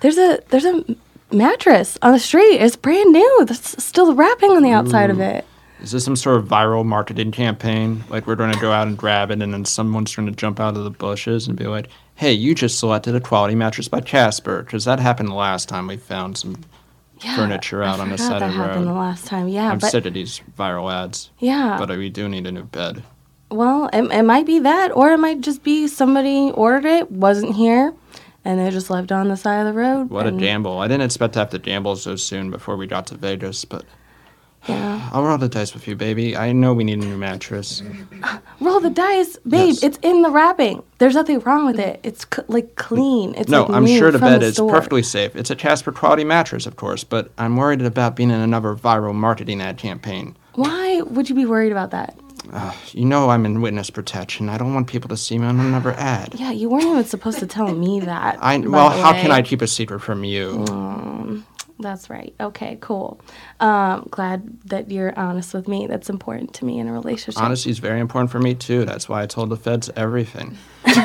There's 0.00 0.18
a 0.18 0.40
there's 0.48 0.64
a 0.64 0.84
mattress 1.32 1.98
on 2.02 2.12
the 2.12 2.18
street. 2.18 2.56
It's 2.56 2.76
brand 2.76 3.12
new. 3.12 3.44
There's 3.46 3.60
still 3.82 4.14
wrapping 4.14 4.50
on 4.52 4.62
the 4.62 4.70
outside 4.70 5.10
of 5.10 5.20
it. 5.20 5.44
Is 5.80 5.92
this 5.92 6.04
some 6.04 6.16
sort 6.16 6.36
of 6.36 6.44
viral 6.46 6.84
marketing 6.84 7.30
campaign? 7.32 8.04
Like 8.10 8.26
we're 8.26 8.34
going 8.36 8.52
to 8.52 8.60
go 8.60 8.70
out 8.72 8.86
and 8.86 8.98
grab 8.98 9.30
it, 9.30 9.40
and 9.40 9.52
then 9.54 9.64
someone's 9.64 10.14
going 10.14 10.28
to 10.28 10.34
jump 10.34 10.60
out 10.60 10.76
of 10.76 10.84
the 10.84 10.90
bushes 10.90 11.48
and 11.48 11.56
be 11.56 11.66
like, 11.66 11.88
"Hey, 12.16 12.32
you 12.32 12.54
just 12.54 12.78
selected 12.78 13.14
a 13.14 13.20
quality 13.20 13.54
mattress 13.54 13.88
by 13.88 14.00
Casper." 14.00 14.62
Because 14.62 14.84
that 14.84 15.00
happened 15.00 15.30
the 15.30 15.34
last 15.34 15.68
time 15.68 15.86
we 15.86 15.96
found 15.96 16.36
some 16.36 16.56
Yeah, 17.24 17.34
furniture 17.36 17.82
out 17.82 17.98
I 17.98 18.02
on 18.02 18.10
the 18.10 18.18
side 18.18 18.42
that 18.42 18.48
of 18.48 18.52
the 18.52 18.58
happened 18.58 18.86
the 18.88 18.92
last 18.92 19.26
time. 19.26 19.48
Yeah, 19.48 19.70
I'm 19.70 19.78
but 19.78 19.90
sick 19.90 20.04
of 20.04 20.12
these 20.12 20.42
viral 20.58 20.92
ads. 20.92 21.30
Yeah. 21.38 21.76
But 21.78 21.88
we 21.96 22.10
do 22.10 22.28
need 22.28 22.46
a 22.46 22.52
new 22.52 22.64
bed. 22.64 23.02
Well, 23.50 23.88
it, 23.92 24.02
it 24.12 24.22
might 24.22 24.46
be 24.46 24.58
that, 24.60 24.94
or 24.94 25.12
it 25.12 25.18
might 25.18 25.40
just 25.40 25.62
be 25.64 25.88
somebody 25.88 26.50
ordered 26.54 26.84
it, 26.84 27.10
wasn't 27.10 27.56
here, 27.56 27.94
and 28.44 28.58
they 28.60 28.70
just 28.70 28.90
left 28.90 29.12
on 29.12 29.28
the 29.28 29.36
side 29.36 29.60
of 29.60 29.66
the 29.66 29.78
road. 29.78 30.10
What 30.10 30.26
a 30.26 30.32
gamble! 30.32 30.78
I 30.78 30.88
didn't 30.88 31.04
expect 31.04 31.34
to 31.34 31.38
have 31.40 31.50
to 31.50 31.58
gamble 31.58 31.96
so 31.96 32.16
soon 32.16 32.50
before 32.50 32.76
we 32.76 32.86
got 32.86 33.06
to 33.08 33.14
Vegas, 33.16 33.64
but 33.64 33.84
Yeah. 34.68 35.08
I'll 35.12 35.22
roll 35.22 35.38
the 35.38 35.48
dice 35.48 35.72
with 35.74 35.88
you, 35.88 35.96
baby. 35.96 36.36
I 36.36 36.52
know 36.52 36.74
we 36.74 36.84
need 36.84 36.98
a 36.98 37.06
new 37.06 37.16
mattress. 37.16 37.82
Roll 38.60 38.78
the 38.78 38.90
dice, 38.90 39.38
babe. 39.38 39.68
Yes. 39.68 39.82
It's 39.82 39.98
in 40.02 40.20
the 40.20 40.28
wrapping. 40.30 40.82
There's 40.98 41.14
nothing 41.14 41.40
wrong 41.40 41.64
with 41.64 41.80
it. 41.80 41.98
It's 42.02 42.26
c- 42.34 42.42
like 42.48 42.76
clean. 42.76 43.34
It's 43.36 43.48
no, 43.48 43.62
like 43.62 43.70
I'm 43.70 43.86
sure 43.86 44.10
the 44.12 44.18
bed 44.18 44.42
the 44.42 44.46
is 44.48 44.54
store. 44.54 44.70
perfectly 44.70 45.02
safe. 45.02 45.34
It's 45.34 45.48
a 45.50 45.56
Casper 45.56 45.92
quality 45.92 46.24
mattress, 46.24 46.66
of 46.66 46.76
course, 46.76 47.04
but 47.04 47.30
I'm 47.38 47.56
worried 47.56 47.80
about 47.80 48.16
being 48.16 48.30
in 48.30 48.38
another 48.40 48.74
viral 48.74 49.14
marketing 49.14 49.62
ad 49.62 49.78
campaign. 49.78 50.36
Why 50.56 51.00
would 51.02 51.30
you 51.30 51.34
be 51.34 51.46
worried 51.46 51.72
about 51.72 51.90
that? 51.92 52.14
Uh, 52.52 52.72
you 52.92 53.04
know 53.04 53.30
I'm 53.30 53.46
in 53.46 53.60
witness 53.60 53.90
protection. 53.90 54.48
I 54.48 54.58
don't 54.58 54.74
want 54.74 54.88
people 54.88 55.08
to 55.08 55.16
see 55.16 55.38
me 55.38 55.46
on 55.46 55.60
another 55.60 55.92
ad. 55.92 56.34
Yeah, 56.34 56.50
you 56.50 56.68
weren't 56.68 56.84
even 56.84 57.04
supposed 57.04 57.38
to 57.38 57.46
tell 57.46 57.72
me 57.72 58.00
that. 58.00 58.38
I 58.42 58.58
well, 58.58 58.90
how 58.90 59.12
can. 59.12 59.30
I 59.30 59.42
keep 59.42 59.62
a 59.62 59.66
secret 59.66 60.00
from 60.00 60.24
you? 60.24 60.64
Um, 60.68 61.46
that's 61.78 62.10
right. 62.10 62.34
Okay, 62.40 62.78
cool. 62.80 63.20
Um, 63.60 64.08
glad 64.10 64.60
that 64.62 64.90
you're 64.90 65.16
honest 65.18 65.54
with 65.54 65.68
me. 65.68 65.86
That's 65.86 66.10
important 66.10 66.52
to 66.54 66.64
me 66.64 66.78
in 66.78 66.88
a 66.88 66.92
relationship. 66.92 67.40
Honesty 67.40 67.70
is 67.70 67.78
very 67.78 68.00
important 68.00 68.30
for 68.30 68.40
me 68.40 68.54
too. 68.54 68.84
That's 68.84 69.08
why 69.08 69.22
I 69.22 69.26
told 69.26 69.50
the 69.50 69.56
feds 69.56 69.90
everything. 69.96 70.58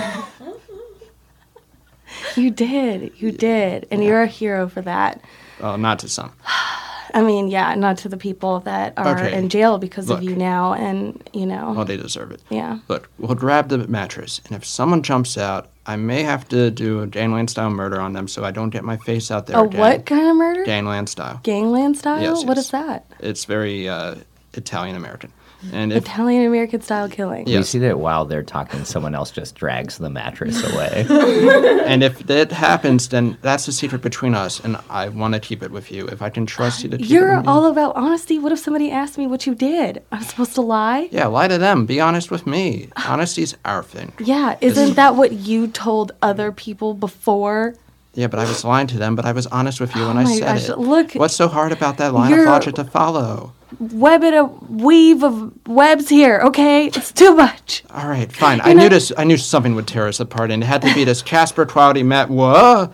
You 2.35 2.51
did. 2.51 3.13
You 3.17 3.31
did. 3.31 3.88
And 3.91 4.03
you're 4.03 4.22
a 4.22 4.27
hero 4.27 4.67
for 4.67 4.81
that. 4.81 5.22
Well, 5.59 5.77
not 5.77 5.99
to 5.99 6.09
some. 6.09 6.34
I 7.16 7.22
mean, 7.22 7.48
yeah, 7.48 7.74
not 7.76 7.98
to 8.00 8.10
the 8.10 8.18
people 8.18 8.60
that 8.62 8.94
are 8.98 9.16
Okay. 9.18 9.34
in 9.38 9.48
jail 9.50 9.78
because 9.78 10.10
Look. 10.10 10.18
of 10.20 10.24
you 10.26 10.36
now. 10.36 10.74
And, 10.74 11.24
you 11.34 11.46
know, 11.46 11.72
Well, 11.76 11.86
they 11.86 11.96
deserve 11.98 12.32
it. 12.32 12.42
yeah. 12.50 12.80
Look, 12.90 13.10
we'll 13.18 13.36
grab 13.36 13.70
the 13.70 13.80
mattress, 13.88 14.42
and 14.46 14.56
if 14.56 14.66
someone 14.66 15.02
jumps 15.02 15.38
out, 15.38 15.70
I 15.88 15.96
may 15.96 16.24
have 16.24 16.48
to 16.50 16.70
do 16.72 17.02
a 17.02 17.08
Gangland 17.08 17.50
style 17.50 17.70
murder 17.70 18.02
on 18.02 18.12
them 18.14 18.28
so 18.28 18.44
I 18.44 18.52
don't 18.52 18.70
get 18.70 18.84
my 18.84 18.98
face 18.98 19.32
out 19.32 19.48
there 19.48 19.58
A 19.58 19.64
again. 19.64 19.80
what 19.80 20.06
kind 20.06 20.28
of 20.30 20.36
murder? 20.36 20.64
Gangland 20.66 21.08
style. 21.10 21.40
Gangland 21.44 21.98
style? 21.98 22.22
Yes, 22.22 22.44
yes. 22.46 22.58
is 22.58 22.70
that? 22.72 23.06
It's 23.20 23.46
very 23.46 23.88
uh, 23.88 24.16
Italian 24.54 24.96
American. 24.98 25.32
And 25.74 25.92
if 25.94 26.04
Italian 26.04 26.46
American 26.46 26.82
style 26.82 27.10
killing. 27.10 27.48
You 27.48 27.64
see 27.64 27.80
that 27.80 28.00
while 28.00 28.26
they're 28.26 28.44
talking, 28.44 28.84
someone 28.86 29.16
else 29.16 29.32
just 29.32 29.56
drags 29.56 29.98
the 29.98 30.10
mattress 30.10 30.64
away. 30.74 31.06
and 31.86 32.04
if 32.04 32.20
that 32.28 32.52
happens, 32.52 33.10
then 33.10 33.38
that's 33.42 33.68
a 33.68 33.72
secret 33.72 34.02
between 34.02 34.34
us, 34.36 34.60
and 34.60 34.78
I 34.90 35.10
want 35.10 35.34
to 35.34 35.40
keep 35.40 35.64
it 35.64 35.72
with 35.72 35.92
you. 35.92 36.08
If 36.08 36.22
I 36.22 36.30
can 36.30 36.46
trust 36.46 36.84
you 36.84 36.90
to 36.90 36.98
keep 36.98 37.06
it 37.06 37.10
You're 37.12 37.36
with 37.38 37.46
me. 37.46 37.52
all 37.52 37.66
about 37.66 37.96
honesty. 37.96 38.40
What 38.40 38.52
if 38.52 38.60
somebody 38.60 38.92
asked 38.92 39.18
me 39.18 39.28
what 39.28 39.46
you 39.48 39.56
did? 39.56 40.04
I'm 40.12 40.24
supposed 40.24 40.56
to 40.56 40.62
lie? 40.62 41.10
Yeah, 41.12 41.28
lie 41.28 41.48
to 41.48 41.58
them. 41.58 41.86
Be 41.86 42.00
honest 42.00 42.32
with 42.32 42.46
me. 42.48 42.90
Honesty's 42.98 43.56
our 43.66 43.84
thing. 43.84 44.14
Yeah, 44.20 44.58
isn't 44.62 44.96
that 44.96 45.16
what 45.16 45.32
you 45.34 45.68
told 45.68 46.12
other 46.22 46.52
people 46.52 46.94
before? 46.94 47.76
Yeah, 48.14 48.28
but 48.28 48.40
I 48.40 48.46
was 48.46 48.64
lying 48.64 48.88
to 48.88 48.98
them, 48.98 49.16
but 49.16 49.26
I 49.26 49.34
was 49.34 49.46
honest 49.48 49.82
with 49.82 49.94
you 49.96 50.08
when 50.08 50.18
I 50.18 50.22
Oh 50.22 50.24
my 50.26 50.36
said 50.36 50.42
gosh, 50.56 50.70
it. 50.70 50.78
look- 50.80 51.12
What's 51.14 51.36
so 51.36 51.50
hard 51.50 51.74
about 51.74 51.98
that 51.98 52.14
line 52.14 52.32
of 52.32 52.46
logic 52.46 52.76
to 52.76 52.86
follow? 52.86 53.52
Web 53.80 54.24
it 54.24 54.34
a 54.34 54.44
weave 54.46 55.24
of 55.24 55.52
webs 55.68 56.08
here, 56.10 56.40
okay? 56.46 56.88
It's 56.88 57.12
too 57.12 57.36
much. 57.36 57.84
All 57.92 58.08
right, 58.08 58.32
fine. 58.32 58.58
You 58.60 58.64
I 58.66 58.74
knew 58.74 58.90
this. 58.90 59.12
I 59.18 59.24
knew 59.24 59.38
something 59.38 59.76
would 59.76 59.88
tear 59.88 60.08
us 60.08 60.20
apart, 60.20 60.52
and 60.52 60.64
it 60.64 60.66
had 60.66 60.82
to 60.84 60.94
be 60.94 61.04
this 61.04 61.22
Casper 61.22 61.66
Cloudy 61.66 62.04
Matt. 62.04 62.30
Whoa, 62.30 62.92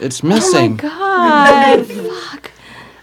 it's 0.00 0.22
missing. 0.22 0.80
Oh 0.82 0.86
my 0.86 1.84
god. 1.84 1.86
Fuck. 1.86 2.50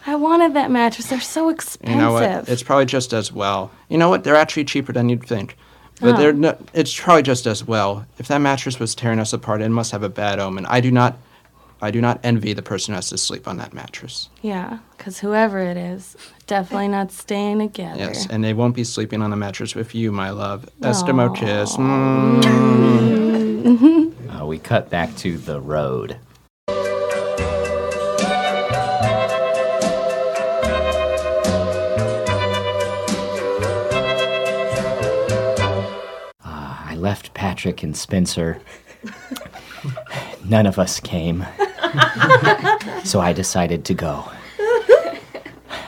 I 0.07 0.15
wanted 0.15 0.53
that 0.55 0.71
mattress. 0.71 1.07
They're 1.09 1.19
so 1.21 1.49
expensive. 1.49 1.95
You 1.95 2.01
know 2.01 2.13
what? 2.13 2.49
It's 2.49 2.63
probably 2.63 2.85
just 2.85 3.13
as 3.13 3.31
well. 3.31 3.71
You 3.89 3.97
know 3.97 4.09
what? 4.09 4.23
They're 4.23 4.35
actually 4.35 4.65
cheaper 4.65 4.91
than 4.93 5.09
you'd 5.09 5.23
think. 5.25 5.57
But 5.99 6.15
Oh. 6.15 6.17
they're 6.17 6.33
no, 6.33 6.57
it's 6.73 6.97
probably 6.99 7.21
just 7.21 7.45
as 7.45 7.67
well. 7.67 8.05
If 8.17 8.27
that 8.29 8.39
mattress 8.39 8.79
was 8.79 8.95
tearing 8.95 9.19
us 9.19 9.33
apart, 9.33 9.61
it 9.61 9.69
must 9.69 9.91
have 9.91 10.01
a 10.01 10.09
bad 10.09 10.39
omen. 10.39 10.65
I 10.65 10.79
do 10.81 10.89
not 10.89 11.17
I 11.83 11.91
do 11.91 12.01
not 12.01 12.19
envy 12.23 12.53
the 12.53 12.61
person 12.61 12.93
who 12.93 12.97
has 12.97 13.09
to 13.09 13.17
sleep 13.17 13.47
on 13.47 13.57
that 13.57 13.73
mattress. 13.73 14.29
yeah, 14.41 14.79
because 14.97 15.19
whoever 15.19 15.59
it 15.59 15.77
is, 15.77 16.15
definitely 16.45 16.89
not 16.89 17.11
staying 17.11 17.59
together. 17.59 17.97
Yes, 17.99 18.27
and 18.29 18.43
they 18.43 18.53
won't 18.53 18.75
be 18.75 18.83
sleeping 18.83 19.21
on 19.21 19.31
the 19.31 19.35
mattress 19.35 19.73
with 19.73 19.95
you, 19.95 20.11
my 20.11 20.29
love. 20.29 20.69
Eskimo 20.81 21.35
kiss. 21.35 21.77
Uh, 24.41 24.45
we 24.45 24.57
cut 24.57 24.89
back 24.89 25.15
to 25.17 25.37
the 25.37 25.59
road. 25.61 26.17
Ah, 36.43 36.85
I 36.89 36.95
left 36.95 37.33
Patrick 37.33 37.83
and 37.83 37.95
Spencer. 37.95 38.59
None 40.45 40.65
of 40.65 40.79
us 40.79 40.99
came. 40.99 41.45
so 43.03 43.19
I 43.19 43.33
decided 43.33 43.85
to 43.85 43.93
go. 43.93 44.29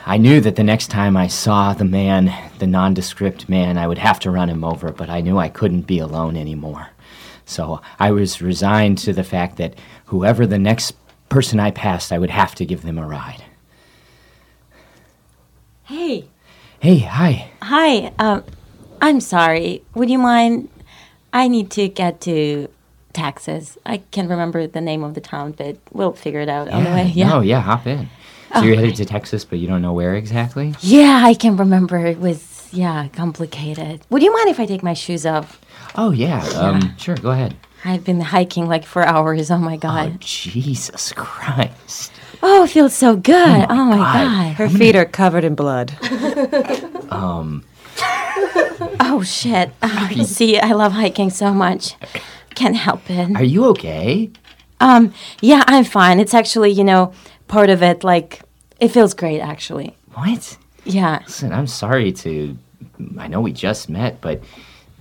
I 0.06 0.18
knew 0.18 0.42
that 0.42 0.58
the 0.58 0.64
next 0.64 0.88
time 0.88 1.16
I 1.16 1.28
saw 1.28 1.74
the 1.74 1.86
man, 1.86 2.34
the 2.60 2.68
nondescript 2.68 3.48
man, 3.48 3.78
I 3.78 3.88
would 3.88 3.98
have 3.98 4.20
to 4.22 4.32
run 4.32 4.50
him 4.50 4.64
over, 4.64 4.92
but 4.92 5.10
I 5.10 5.22
knew 5.22 5.38
I 5.38 5.50
couldn't 5.50 5.88
be 5.88 6.00
alone 6.00 6.36
anymore. 6.36 6.90
So 7.46 7.82
I 8.00 8.12
was 8.12 8.42
resigned 8.42 8.98
to 9.00 9.14
the 9.14 9.24
fact 9.24 9.58
that 9.58 9.76
whoever 10.06 10.46
the 10.46 10.60
next 10.60 10.96
person 11.30 11.60
I 11.60 11.72
passed, 11.72 12.12
I 12.12 12.20
would 12.20 12.30
have 12.30 12.54
to 12.56 12.66
give 12.66 12.82
them 12.82 12.98
a 12.98 13.08
ride. 13.08 13.44
Hey, 15.84 16.28
Hey, 16.84 16.98
hi. 17.00 17.50
hi. 17.62 18.12
Um, 18.20 18.44
I'm 19.02 19.22
sorry. 19.22 19.84
Would 19.94 20.10
you 20.10 20.20
mind? 20.20 20.68
I 21.32 21.48
need 21.48 21.72
to 21.72 21.88
get 21.88 22.20
to 22.22 22.68
Texas. 23.14 23.78
I 23.86 23.98
can't 24.12 24.30
remember 24.30 24.68
the 24.68 24.82
name 24.82 25.04
of 25.04 25.14
the 25.14 25.22
town, 25.22 25.52
but 25.54 25.78
we'll 25.92 26.14
figure 26.14 26.42
it 26.42 26.50
out 26.50 26.68
on 26.70 26.84
the 26.84 26.90
way. 26.90 27.12
Yeah. 27.14 27.30
No, 27.30 27.40
yeah, 27.42 27.62
hop 27.62 27.88
in. 27.88 28.10
So 28.54 28.62
you're 28.62 28.76
headed 28.76 28.96
to 28.98 29.06
Texas, 29.06 29.46
but 29.46 29.58
you 29.60 29.68
don't 29.68 29.82
know 29.82 29.94
where 29.94 30.14
exactly? 30.16 30.76
Yeah, 30.82 31.22
I 31.24 31.34
can 31.34 31.58
remember. 31.58 32.06
It 32.06 32.20
was 32.20 32.70
yeah 32.72 33.08
complicated. 33.14 34.02
Would 34.10 34.22
you 34.24 34.32
mind 34.34 34.50
if 34.50 34.60
I 34.60 34.66
take 34.66 34.84
my 34.84 34.94
shoes 34.94 35.26
off? 35.26 35.60
Oh, 35.96 36.12
yeah. 36.12 36.44
Um, 36.56 36.96
sure, 36.98 37.16
go 37.16 37.32
ahead. 37.32 37.56
I've 37.86 38.04
been 38.04 38.22
hiking 38.22 38.68
like 38.68 38.86
for 38.86 39.04
hours. 39.04 39.52
Oh 39.52 39.58
my 39.58 39.78
god. 39.78 40.12
Oh, 40.14 40.18
Jesus 40.20 41.12
Christ. 41.14 42.12
Oh, 42.42 42.64
it 42.64 42.70
feels 42.70 42.94
so 42.96 43.16
good. 43.16 43.66
Oh 43.70 43.86
my, 43.86 43.98
god. 43.98 44.54
Her 44.56 44.70
feet 44.70 44.96
are 44.96 45.06
covered 45.06 45.44
in 45.44 45.56
blood. 45.56 45.94
Um, 47.10 47.64
Oh 49.00 49.22
shit. 49.24 49.72
Uh, 49.82 50.24
see, 50.24 50.60
I 50.60 50.72
love 50.72 50.94
hiking 50.94 51.30
so 51.30 51.54
much. 51.54 51.96
Can't 52.56 52.76
help 52.76 53.10
it. 53.10 53.36
are 53.36 53.44
you 53.44 53.66
okay? 53.66 54.32
Um, 54.80 55.14
yeah, 55.42 55.64
I'm 55.68 55.86
fine. 55.86 56.20
It's 56.20 56.34
actually, 56.34 56.72
you 56.72 56.84
know, 56.84 57.14
part 57.48 57.70
of 57.70 57.82
it. 57.82 58.04
Like, 58.04 58.42
it 58.80 58.90
feels 58.90 59.14
great, 59.14 59.40
actually. 59.40 59.96
What? 60.14 60.58
Yeah. 60.84 61.20
Listen, 61.26 61.54
I'm 61.54 61.68
sorry 61.68 62.12
to. 62.12 62.58
I 63.18 63.28
know 63.28 63.42
we 63.42 63.54
just 63.54 63.90
met, 63.90 64.22
but 64.22 64.42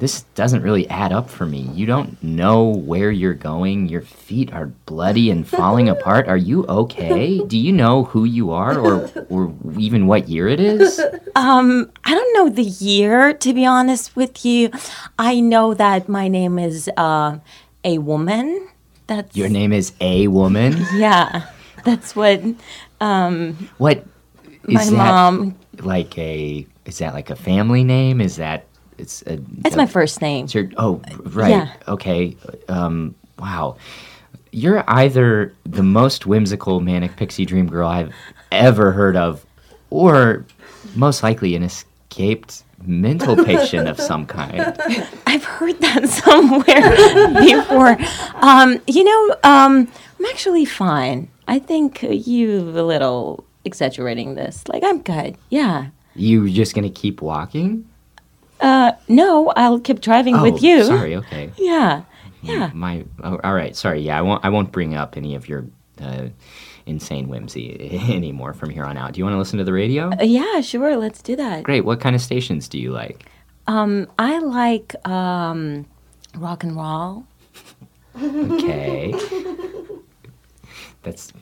this 0.03 0.23
doesn't 0.35 0.63
really 0.63 0.89
add 0.91 1.13
up 1.13 1.31
for 1.31 1.47
me. 1.47 1.61
You 1.75 1.87
don't 1.87 2.21
know 2.25 2.65
where 2.65 3.13
you're 3.13 3.35
going. 3.35 3.89
Your 3.89 4.01
feet 4.01 4.53
are 4.53 4.67
bloody 4.67 5.31
and 5.31 5.47
falling 5.47 5.89
apart. 5.97 6.27
Are 6.27 6.37
you 6.37 6.67
okay? 6.67 7.39
Do 7.47 7.57
you 7.57 7.71
know 7.71 8.03
who 8.03 8.25
you 8.25 8.51
are 8.51 8.77
or, 8.77 9.09
or 9.29 9.55
even 9.79 10.09
what 10.09 10.29
year 10.29 10.49
it 10.49 10.59
is? 10.59 11.01
Um, 11.37 11.89
I 12.05 12.17
don't 12.17 12.35
know 12.35 12.49
the 12.53 12.65
year, 12.65 13.33
to 13.33 13.55
be 13.55 13.65
honest 13.65 14.17
with 14.17 14.45
you. 14.45 14.71
I 15.21 15.39
know 15.39 15.73
that 15.75 16.09
my 16.09 16.27
name 16.27 16.59
is 16.59 16.91
uh, 16.97 17.39
a 17.85 17.99
woman. 17.99 18.69
That's 19.07 19.37
Your 19.37 19.49
name 19.49 19.73
is 19.73 19.93
A 20.01 20.27
Woman? 20.27 20.85
yeah. 20.95 21.47
That's 21.85 22.17
what. 22.17 22.43
Um, 23.01 23.69
What 23.79 23.99
is 24.67 24.75
My 24.75 24.85
that? 24.85 24.93
mom. 24.93 25.55
Like 25.79 26.19
a. 26.19 26.67
Is 26.87 26.99
that 26.99 27.15
like 27.15 27.31
a 27.31 27.37
family 27.37 27.85
name? 27.85 28.21
Is 28.21 28.35
that. 28.37 28.67
It's 29.03 29.23
a. 29.23 29.39
It's 29.65 29.77
my 29.77 29.87
first 29.87 30.23
name. 30.23 30.45
It's 30.45 30.55
your, 30.55 30.71
oh, 30.77 31.03
right. 31.25 31.51
Yeah. 31.51 31.73
Okay. 31.89 32.37
Um, 32.69 33.15
wow. 33.39 33.77
You're 34.53 34.85
either 34.87 35.53
the 35.65 35.83
most 35.83 36.25
whimsical 36.27 36.81
manic 36.81 37.17
pixie 37.17 37.45
dream 37.45 37.67
girl 37.67 37.89
I've 37.89 38.15
ever 38.53 38.93
heard 38.93 39.17
of, 39.17 39.45
or 39.91 40.45
most 40.95 41.23
likely 41.23 41.57
an 41.57 41.63
escaped 41.63 42.63
mental 42.85 43.45
patient 43.45 43.89
of 43.89 43.99
some 43.99 44.25
kind. 44.27 44.61
I've 45.27 45.45
heard 45.45 45.79
that 45.81 46.09
somewhere 46.25 47.43
before. 47.43 47.97
Um, 48.43 48.81
you 48.87 49.05
know, 49.05 49.37
um, 49.43 49.89
I'm 50.19 50.25
actually 50.27 50.65
fine. 50.65 51.29
I 51.49 51.59
think 51.59 52.03
you're 52.03 52.59
a 52.59 52.83
little 52.83 53.45
exaggerating 53.65 54.35
this. 54.35 54.69
Like, 54.69 54.85
I'm 54.85 55.01
good. 55.03 55.37
Yeah. 55.51 55.89
You 56.15 56.49
just 56.51 56.75
gonna 56.75 56.91
keep 56.91 57.23
walking? 57.23 57.89
Uh, 58.63 58.93
no, 59.09 59.49
I'll 59.57 59.81
keep 59.81 60.01
driving 60.01 60.37
oh, 60.37 60.43
with 60.43 60.63
you. 60.63 60.85
Sorry. 60.85 61.17
Okay. 61.17 61.53
Yeah. 61.57 62.05
Yeah. 62.43 62.71
My. 62.75 63.05
Oh, 63.23 63.39
all 63.45 63.55
right. 63.55 63.77
Sorry. 63.77 64.01
Yeah. 64.01 64.19
I 64.19 64.23
won't. 64.23 64.45
I 64.45 64.49
won't 64.49 64.73
bring 64.73 64.95
up 64.95 65.17
any 65.17 65.35
of 65.35 65.49
your. 65.49 65.67
Uh, 66.01 66.29
insane 66.87 67.29
whimsy 67.29 68.01
anymore 68.11 68.53
from 68.53 68.71
here 68.71 68.85
on 68.85 68.97
out. 68.97 69.13
Do 69.13 69.19
you 69.19 69.25
want 69.25 69.35
to 69.35 69.39
listen 69.39 69.59
to 69.59 69.65
the 69.65 69.73
radio? 69.73 70.11
Uh, 70.11 70.23
yeah, 70.23 70.61
sure. 70.61 70.97
Let's 70.97 71.23
do 71.23 71.37
that. 71.37 71.63
Great. 71.63 71.85
What 71.85 72.01
kind 72.01 72.17
of 72.17 72.23
stations 72.23 72.69
do 72.69 72.79
you 72.79 72.91
like? 72.91 73.27
Um, 73.67 74.09
I 74.19 74.39
like 74.41 74.95
um, 75.07 75.87
rock 76.37 76.65
and 76.65 76.77
roll. 76.77 77.27
Okay. 78.15 79.15
That's 81.03 81.33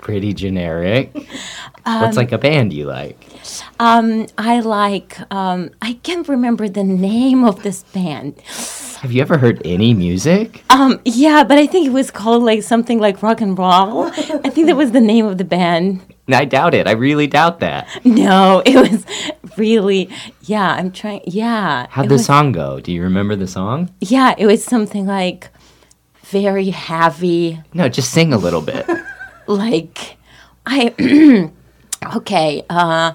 pretty 0.00 0.32
generic. 0.34 1.14
Um, 1.84 2.00
What's 2.02 2.16
like 2.16 2.32
a 2.32 2.38
band 2.38 2.72
you 2.72 2.86
like? 2.86 3.18
Um, 3.78 4.26
I 4.38 4.60
like. 4.60 5.18
Um, 5.32 5.70
I 5.82 5.94
can't 6.02 6.28
remember 6.28 6.68
the 6.68 6.84
name 6.84 7.44
of 7.44 7.62
this 7.62 7.82
band. 7.84 8.40
Have 9.00 9.12
you 9.12 9.22
ever 9.22 9.38
heard 9.38 9.62
any 9.64 9.94
music? 9.94 10.62
Um, 10.70 11.00
yeah, 11.04 11.42
but 11.44 11.56
I 11.58 11.66
think 11.66 11.86
it 11.86 11.92
was 11.92 12.10
called 12.10 12.42
like 12.42 12.62
something 12.62 12.98
like 12.98 13.22
rock 13.22 13.40
and 13.40 13.58
roll. 13.58 14.06
I 14.06 14.50
think 14.50 14.66
that 14.66 14.76
was 14.76 14.92
the 14.92 15.00
name 15.00 15.24
of 15.26 15.38
the 15.38 15.44
band. 15.44 16.00
I 16.32 16.44
doubt 16.44 16.74
it. 16.74 16.86
I 16.86 16.92
really 16.92 17.26
doubt 17.26 17.60
that. 17.60 17.88
No, 18.04 18.62
it 18.64 18.76
was 18.76 19.04
really, 19.56 20.08
yeah, 20.42 20.74
I'm 20.74 20.92
trying, 20.92 21.22
yeah. 21.26 21.86
How'd 21.90 22.08
the 22.08 22.14
was- 22.14 22.26
song 22.26 22.52
go? 22.52 22.78
Do 22.78 22.92
you 22.92 23.02
remember 23.02 23.34
the 23.36 23.48
song? 23.48 23.90
Yeah, 24.00 24.34
it 24.38 24.46
was 24.46 24.62
something 24.62 25.06
like 25.06 25.48
very 26.24 26.70
heavy, 26.70 27.60
No, 27.74 27.88
just 27.88 28.12
sing 28.12 28.32
a 28.32 28.38
little 28.38 28.60
bit. 28.60 28.86
like 29.50 30.16
I 30.66 31.50
okay, 32.16 32.64
uh 32.70 33.12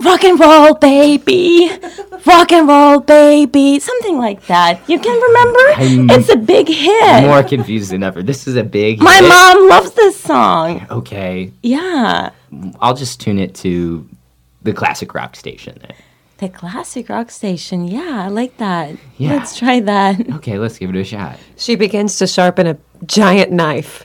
rock 0.00 0.24
and 0.24 0.38
roll 0.40 0.74
baby. 0.74 1.70
Rock 2.26 2.52
and 2.52 2.68
roll 2.68 3.00
baby. 3.00 3.78
Something 3.80 4.18
like 4.18 4.46
that. 4.46 4.80
You 4.88 4.98
can 4.98 5.20
remember? 5.20 5.58
I'm- 5.82 6.10
it's 6.10 6.28
a 6.28 6.36
big 6.36 6.68
hit. 6.68 7.22
More 7.24 7.42
confused 7.42 7.90
than 7.90 8.02
ever. 8.02 8.22
This 8.22 8.46
is 8.46 8.56
a 8.56 8.64
big. 8.64 9.00
My 9.00 9.16
hit. 9.16 9.28
mom 9.28 9.68
loves 9.68 9.92
this 9.92 10.18
song. 10.18 10.86
Okay, 10.90 11.52
Yeah. 11.62 12.30
I'll 12.80 12.94
just 12.94 13.20
tune 13.20 13.38
it 13.38 13.54
to 13.56 14.06
the 14.62 14.72
classic 14.72 15.14
rock 15.14 15.34
station. 15.36 15.78
Then. 15.80 15.94
The 16.38 16.48
classic 16.48 17.08
rock 17.08 17.30
station. 17.30 17.86
Yeah, 17.88 18.24
I 18.24 18.28
like 18.28 18.56
that. 18.58 18.96
Yeah. 19.16 19.34
Let's 19.34 19.56
try 19.56 19.80
that. 19.80 20.28
Okay, 20.34 20.58
let's 20.58 20.76
give 20.78 20.90
it 20.90 20.96
a 20.96 21.04
shot. 21.04 21.38
She 21.56 21.76
begins 21.76 22.18
to 22.18 22.26
sharpen 22.26 22.66
a 22.66 22.76
giant 23.06 23.52
knife. 23.52 24.02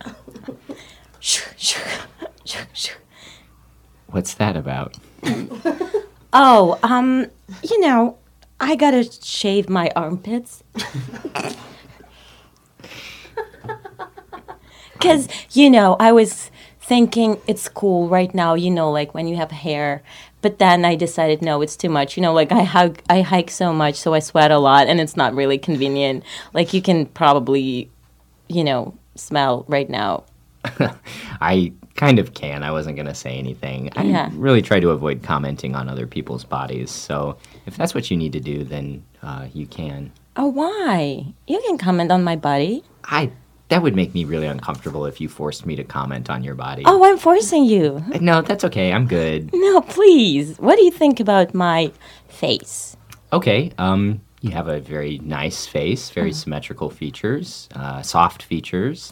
What's 4.07 4.34
that 4.35 4.56
about? 4.56 4.98
Oh, 6.34 6.77
um, 6.84 7.27
you 7.64 7.80
know, 7.80 8.18
I 8.60 8.76
gotta 8.76 9.03
shave 9.03 9.69
my 9.69 9.91
armpits. 9.95 10.64
Because, 14.98 15.27
you 15.52 15.69
know, 15.69 15.95
I 15.99 16.11
was 16.11 16.49
thinking 16.80 17.39
it's 17.48 17.69
cool 17.69 18.10
right 18.10 18.34
now, 18.34 18.56
you 18.56 18.72
know, 18.72 18.91
like 18.91 19.14
when 19.14 19.27
you 19.27 19.35
have 19.35 19.52
hair. 19.52 20.02
But 20.41 20.60
then 20.60 20.85
I 20.85 20.95
decided, 20.95 21.41
no, 21.41 21.61
it's 21.61 21.77
too 21.77 21.89
much. 21.89 22.18
You 22.18 22.23
know, 22.23 22.34
like 22.34 22.52
I 22.52 22.64
hug, 22.64 22.99
I 23.10 23.22
hike 23.22 23.52
so 23.52 23.73
much, 23.73 23.95
so 23.95 24.14
I 24.14 24.19
sweat 24.19 24.52
a 24.52 24.57
lot, 24.57 24.88
and 24.88 24.99
it's 24.99 25.15
not 25.15 25.35
really 25.35 25.57
convenient. 25.57 26.23
Like 26.53 26.73
you 26.73 26.81
can 26.81 27.06
probably, 27.06 27.91
you 28.48 28.64
know, 28.64 28.98
smell 29.15 29.65
right 29.68 29.89
now. 29.89 30.23
I 31.42 31.74
kind 31.96 32.20
of 32.20 32.34
can. 32.34 32.64
I 32.64 32.72
wasn't 32.72 32.96
going 32.96 33.08
to 33.08 33.16
say 33.16 33.38
anything. 33.38 33.92
I 33.96 34.04
Yeah. 34.04 34.30
really 34.34 34.62
try 34.62 34.80
to 34.80 34.90
avoid 34.92 35.24
commenting 35.24 35.76
on 35.76 35.90
other 35.90 36.08
people's 36.08 36.44
bodies. 36.44 36.92
So 36.92 37.38
if 37.66 37.76
that's 37.78 37.94
what 37.96 38.10
you 38.12 38.18
need 38.18 38.34
to 38.34 38.40
do, 38.40 38.64
then 38.64 39.04
uh, 39.24 39.48
you 39.54 39.66
can. 39.66 40.12
Oh, 40.36 40.48
why? 40.48 41.26
You 41.48 41.62
can 41.66 41.78
comment 41.78 42.12
on 42.12 42.24
my 42.24 42.36
body. 42.36 42.84
I 43.06 43.32
that 43.70 43.82
would 43.82 43.96
make 43.98 44.14
me 44.14 44.24
really 44.24 44.48
uncomfortable 44.48 45.06
if 45.06 45.20
you 45.20 45.28
forced 45.28 45.66
me 45.66 45.76
to 45.76 45.84
comment 45.84 46.30
on 46.30 46.42
your 46.42 46.56
body. 46.56 46.84
Oh, 46.86 47.04
I'm 47.04 47.18
forcing 47.18 47.66
you. 47.66 48.02
No, 48.22 48.42
that's 48.42 48.64
okay. 48.64 48.94
I'm 48.94 49.08
good. 49.08 49.50
No, 49.54 49.82
please. 49.82 50.56
What 50.58 50.78
do 50.78 50.86
you 50.86 50.92
think 50.92 51.20
about 51.20 51.54
my 51.54 51.92
face? 52.30 52.96
Okay. 53.34 53.72
Um, 53.78 54.22
you 54.40 54.52
have 54.52 54.70
a 54.70 54.80
very 54.80 55.18
nice 55.18 55.66
face, 55.68 56.10
very 56.12 56.30
Uh-huh. 56.30 56.38
symmetrical 56.44 56.90
features, 56.90 57.68
uh, 57.76 58.02
soft 58.04 58.42
features, 58.44 59.12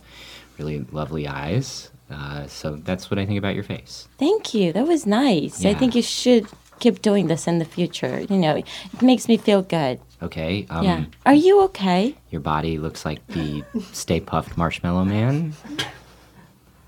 really 0.58 0.86
lovely 0.92 1.28
eyes. 1.28 1.92
Uh, 2.10 2.46
so 2.48 2.76
that's 2.76 3.10
what 3.10 3.18
I 3.20 3.26
think 3.26 3.40
about 3.40 3.56
your 3.56 3.64
face. 3.64 4.08
Thank 4.20 4.54
you. 4.54 4.72
That 4.74 4.88
was 4.88 5.06
nice. 5.06 5.66
I 5.66 5.74
think 5.74 5.96
you 5.96 6.02
should 6.04 6.48
keep 6.80 7.02
doing 7.02 7.28
this 7.28 7.48
in 7.48 7.58
the 7.60 7.66
future. 7.66 8.22
You 8.30 8.38
know, 8.38 8.56
it 8.58 9.02
makes 9.02 9.28
me 9.28 9.38
feel 9.38 9.62
good. 9.64 10.00
Okay. 10.22 10.66
Um, 10.70 10.86
yeah. 10.86 11.06
Are 11.26 11.34
you 11.34 11.62
okay? 11.64 12.16
Your 12.30 12.42
body 12.42 12.78
looks 12.78 13.06
like 13.06 13.26
the 13.28 13.64
Stay 13.92 14.22
Puft 14.22 14.56
Marshmallow 14.56 15.06
Man. 15.06 15.54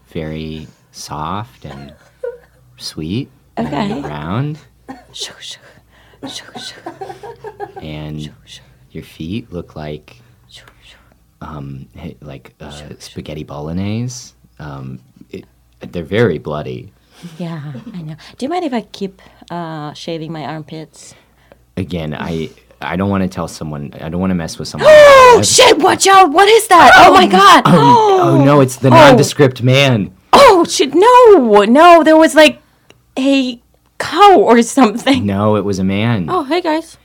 Very 0.09 0.67
soft 0.91 1.65
and 1.65 1.93
sweet 2.77 3.29
Okay. 3.57 3.91
and 3.91 4.03
round. 4.05 4.59
And 7.81 8.31
your 8.91 9.03
feet 9.03 9.51
look 9.51 9.75
like 9.75 10.21
um, 11.41 11.87
like 12.21 12.53
uh, 12.59 12.89
spaghetti 12.99 13.43
bolognese. 13.43 14.33
Um, 14.59 14.99
it, 15.29 15.45
they're 15.79 16.03
very 16.03 16.37
bloody. 16.39 16.91
Yeah, 17.37 17.73
I 17.93 18.01
know. 18.01 18.15
Do 18.37 18.45
you 18.45 18.49
mind 18.49 18.65
if 18.65 18.73
I 18.73 18.81
keep 18.81 19.21
uh, 19.49 19.93
shaving 19.93 20.31
my 20.31 20.43
armpits? 20.45 21.15
Again, 21.75 22.13
I 22.13 22.49
I 22.81 22.95
don't 22.95 23.09
want 23.09 23.23
to 23.23 23.29
tell 23.29 23.47
someone. 23.47 23.93
I 24.01 24.09
don't 24.09 24.19
want 24.19 24.31
to 24.31 24.35
mess 24.35 24.57
with 24.59 24.67
someone. 24.67 24.89
Oh 25.29 25.41
shit! 25.43 25.77
Watch 25.79 26.07
out! 26.07 26.31
What 26.31 26.47
is 26.47 26.67
that? 26.69 26.91
Oh, 26.95 27.13
my 27.13 27.27
god! 27.27 27.63
Oh, 27.65 28.19
oh 28.39 28.43
no! 28.45 28.61
It's 28.61 28.77
the 28.77 28.87
Oh. 28.87 28.91
nondescript 28.91 29.61
man. 29.61 30.15
Oh 30.31 30.63
shit! 30.63 30.93
No, 30.95 31.63
no, 31.65 32.01
there 32.03 32.15
was 32.17 32.33
like 32.33 32.61
a 33.19 33.61
cow 33.99 34.39
or 34.39 34.61
something. 34.63 35.25
No, 35.25 35.57
it 35.57 35.65
was 35.65 35.79
a 35.79 35.83
man. 35.83 36.27
Oh, 36.29 36.43
hey 36.43 36.61
guys. 36.61 36.97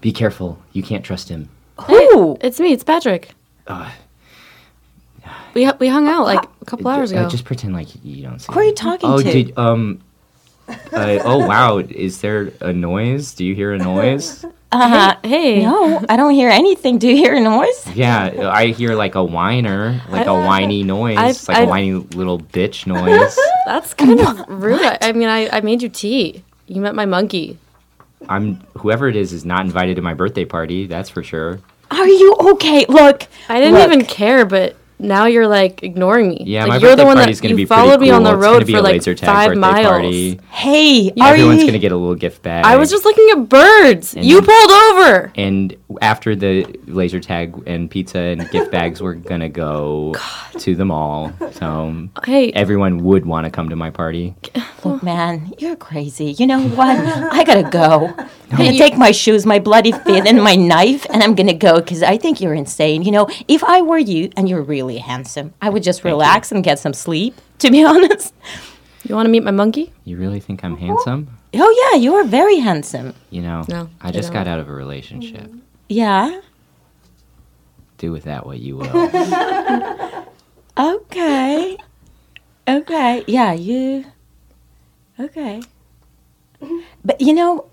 Be 0.00 0.10
careful. 0.12 0.60
You 0.72 0.82
can't 0.82 1.04
trust 1.04 1.28
him. 1.28 1.48
Who? 1.86 2.36
It's 2.40 2.58
me. 2.60 2.72
It's 2.72 2.84
Patrick. 2.84 3.30
Uh, 3.68 3.90
We 5.54 5.64
hu- 5.64 5.72
we 5.78 5.88
hung 5.88 6.06
out 6.08 6.24
like 6.24 6.44
a 6.60 6.64
couple 6.64 6.88
hours 6.88 7.12
Uh, 7.12 7.16
ago. 7.20 7.28
just 7.28 7.44
pretend 7.44 7.74
like 7.74 7.88
you 8.04 8.22
don't 8.22 8.38
see. 8.38 8.52
Who 8.52 8.58
are 8.60 8.64
you 8.64 8.74
talking 8.74 9.08
oh, 9.10 9.18
to? 9.18 9.24
did 9.24 9.56
um. 9.58 10.00
Uh, 10.68 11.18
oh 11.24 11.38
wow! 11.46 11.78
Is 11.78 12.20
there 12.20 12.52
a 12.60 12.72
noise? 12.74 13.32
Do 13.34 13.44
you 13.44 13.54
hear 13.54 13.72
a 13.72 13.78
noise? 13.78 14.44
Uh, 14.70 15.14
hey. 15.24 15.62
No, 15.62 16.04
I 16.10 16.16
don't 16.18 16.34
hear 16.34 16.50
anything. 16.50 16.98
Do 16.98 17.08
you 17.08 17.16
hear 17.16 17.34
a 17.34 17.40
noise? 17.40 17.86
Yeah, 17.94 18.50
I 18.52 18.66
hear 18.66 18.94
like 18.94 19.14
a 19.14 19.24
whiner, 19.24 19.98
like 20.10 20.26
a 20.26 20.34
whiny 20.34 20.82
noise, 20.82 21.16
I've- 21.16 21.38
like 21.48 21.56
a 21.56 21.60
I've- 21.62 21.70
whiny 21.70 21.92
little 21.94 22.38
bitch 22.38 22.86
noise. 22.96 23.34
That's 23.64 23.94
kind 23.94 24.20
of 24.20 24.44
rude. 24.46 24.82
I, 24.82 24.98
I 25.00 25.12
mean, 25.12 25.30
I, 25.30 25.48
I 25.56 25.62
made 25.62 25.80
you 25.80 25.88
tea. 25.88 26.44
You 26.66 26.82
met 26.82 26.94
my 26.94 27.06
monkey. 27.06 27.56
I'm 28.28 28.56
whoever 28.76 29.08
it 29.08 29.16
is 29.16 29.32
is 29.32 29.46
not 29.46 29.62
invited 29.64 29.96
to 29.96 30.02
my 30.02 30.12
birthday 30.12 30.44
party. 30.44 30.86
That's 30.86 31.08
for 31.08 31.22
sure. 31.22 31.60
Are 31.90 32.06
you 32.06 32.34
okay? 32.52 32.84
Look, 32.88 33.26
I 33.48 33.58
didn't 33.60 33.74
Look. 33.74 33.86
even 33.90 34.04
care, 34.04 34.44
but 34.44 34.76
now 34.98 35.26
you're 35.26 35.46
like 35.48 35.82
ignoring 35.82 36.28
me. 36.28 36.42
Yeah, 36.46 36.62
like, 36.62 36.68
my 36.68 36.74
you're 36.76 36.90
birthday 36.90 37.02
the 37.02 37.06
one 37.06 37.16
party's 37.16 37.38
that 37.38 37.42
gonna 37.42 37.50
you 37.52 37.56
be 37.56 37.66
pretty 37.66 37.82
followed 37.82 38.00
me 38.00 38.10
on 38.10 38.22
the 38.24 38.36
road 38.36 38.66
for 38.66 38.80
like 38.80 38.94
laser 38.94 39.14
tag 39.14 39.26
five 39.28 39.48
birthday 39.50 39.60
miles. 39.60 39.86
party. 39.86 40.40
Hey, 40.50 40.92
You- 41.14 41.22
are 41.22 41.32
Everyone's 41.32 41.60
you? 41.60 41.66
gonna 41.66 41.78
get 41.78 41.92
a 41.92 41.96
little 41.96 42.14
gift 42.14 42.42
bag. 42.42 42.64
I 42.64 42.76
was 42.76 42.90
just 42.90 43.04
looking 43.04 43.28
at 43.32 43.48
birds. 43.48 44.14
And 44.14 44.24
you 44.24 44.40
pulled 44.42 44.70
over. 44.70 45.32
And 45.36 45.76
after 46.02 46.34
the 46.36 46.66
laser 46.86 47.20
tag 47.20 47.54
and 47.66 47.90
pizza 47.90 48.18
and 48.18 48.48
gift 48.50 48.70
bags, 48.70 49.02
we're 49.02 49.14
gonna 49.14 49.48
go 49.48 50.14
to 50.58 50.74
the 50.74 50.84
mall. 50.84 51.32
So 51.52 52.08
Hey. 52.24 52.50
everyone 52.52 53.04
would 53.04 53.26
want 53.26 53.44
to 53.44 53.50
come 53.50 53.68
to 53.68 53.76
my 53.76 53.90
party. 53.90 54.34
Look, 54.84 55.02
man, 55.02 55.52
you're 55.58 55.76
crazy. 55.76 56.34
You 56.38 56.46
know 56.46 56.60
what? 56.62 56.96
I 57.32 57.44
gotta 57.44 57.68
go. 57.68 58.12
I'm 58.50 58.56
gonna 58.56 58.72
take 58.78 58.96
my 58.96 59.10
shoes, 59.10 59.44
my 59.44 59.58
bloody 59.58 59.92
feet, 59.92 60.26
and 60.26 60.42
my 60.42 60.54
knife, 60.54 61.04
and 61.12 61.22
I'm 61.22 61.34
gonna 61.34 61.52
go 61.52 61.76
because 61.76 62.02
I 62.02 62.16
think 62.16 62.40
you're 62.40 62.54
insane. 62.54 63.02
You 63.02 63.10
know, 63.12 63.28
if 63.48 63.62
I 63.64 63.82
were 63.82 63.98
you, 63.98 64.30
and 64.36 64.48
you're 64.48 64.62
really 64.62 64.87
handsome, 64.96 65.52
I 65.60 65.68
would 65.68 65.82
just 65.82 66.02
relax 66.04 66.50
and 66.50 66.64
get 66.64 66.78
some 66.78 66.94
sleep. 66.94 67.34
To 67.58 67.70
be 67.72 67.84
honest. 67.84 68.32
You 69.04 69.14
want 69.16 69.26
to 69.26 69.30
meet 69.30 69.42
my 69.42 69.50
monkey? 69.50 69.92
You 70.04 70.16
really 70.16 70.38
think 70.40 70.64
I'm 70.64 70.76
handsome? 70.76 71.28
Oh 71.54 71.90
yeah, 71.92 71.98
you 72.00 72.14
are 72.14 72.24
very 72.24 72.58
handsome. 72.58 73.14
You 73.30 73.42
know, 73.42 73.64
No, 73.68 73.90
I 74.00 74.08
I 74.08 74.12
just 74.12 74.32
got 74.32 74.44
don't. 74.44 74.54
out 74.54 74.60
of 74.60 74.68
a 74.68 74.72
relationship. 74.72 75.50
Yeah. 75.88 76.40
Do 77.96 78.12
with 78.12 78.24
that 78.24 78.46
what 78.46 78.60
you 78.60 78.76
will. 78.76 79.10
Okay. 80.78 81.76
Okay. 82.68 83.24
Yeah, 83.26 83.52
you. 83.52 84.04
Okay. 85.18 85.62
But 87.04 87.20
you 87.20 87.32
know, 87.32 87.67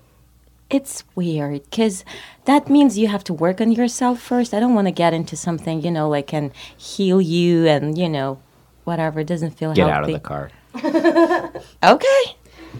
it's 0.70 1.04
weird 1.14 1.62
because 1.64 2.04
that 2.44 2.68
means 2.68 2.98
you 2.98 3.08
have 3.08 3.24
to 3.24 3.32
work 3.34 3.60
on 3.60 3.72
yourself 3.72 4.20
first. 4.20 4.52
I 4.52 4.60
don't 4.60 4.74
want 4.74 4.88
to 4.88 4.92
get 4.92 5.14
into 5.14 5.36
something, 5.36 5.82
you 5.82 5.90
know, 5.90 6.08
like 6.08 6.28
can 6.28 6.52
heal 6.76 7.20
you 7.20 7.66
and, 7.66 7.96
you 7.96 8.08
know, 8.08 8.40
whatever. 8.84 9.20
It 9.20 9.26
doesn't 9.26 9.52
feel 9.52 9.74
healthy. 9.74 9.80
Get 9.82 9.90
healthy. 9.90 10.14
out 10.14 10.14
of 10.14 10.22
the 10.22 11.50
car. 11.52 11.62
Okay. 11.82 12.36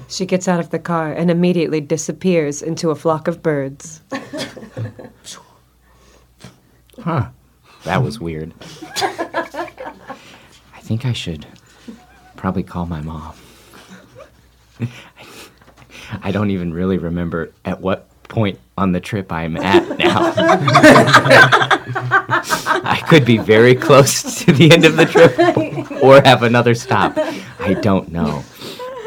She 0.09 0.27
gets 0.27 0.47
out 0.47 0.61
of 0.61 0.71
the 0.71 0.79
car 0.79 1.13
and 1.13 1.31
immediately 1.31 1.81
disappears 1.81 2.61
into 2.61 2.91
a 2.91 2.95
flock 2.95 3.29
of 3.29 3.43
birds. 3.43 4.03
Huh. 6.99 7.29
That 7.85 8.03
was 8.03 8.19
weird. 8.19 8.53
I 8.97 10.81
think 10.81 11.05
I 11.05 11.13
should 11.13 11.47
probably 12.35 12.63
call 12.63 12.87
my 12.87 13.01
mom. 13.03 13.35
I 16.23 16.31
don't 16.33 16.51
even 16.51 16.73
really 16.73 16.99
remember 16.99 17.53
at 17.65 17.81
what 17.81 18.09
point 18.29 18.59
on 18.77 18.93
the 18.93 19.01
trip 19.01 19.33
I'm 19.33 19.57
at 19.57 19.99
now. 19.99 20.33
I 22.85 23.03
could 23.09 23.25
be 23.25 23.39
very 23.39 23.75
close 23.75 24.45
to 24.45 24.53
the 24.53 24.71
end 24.71 24.85
of 24.85 24.97
the 24.97 25.07
trip 25.07 25.39
or 26.03 26.21
have 26.23 26.43
another 26.43 26.75
stop. 26.75 27.17
I 27.17 27.75
don't 27.75 28.11
know. 28.11 28.45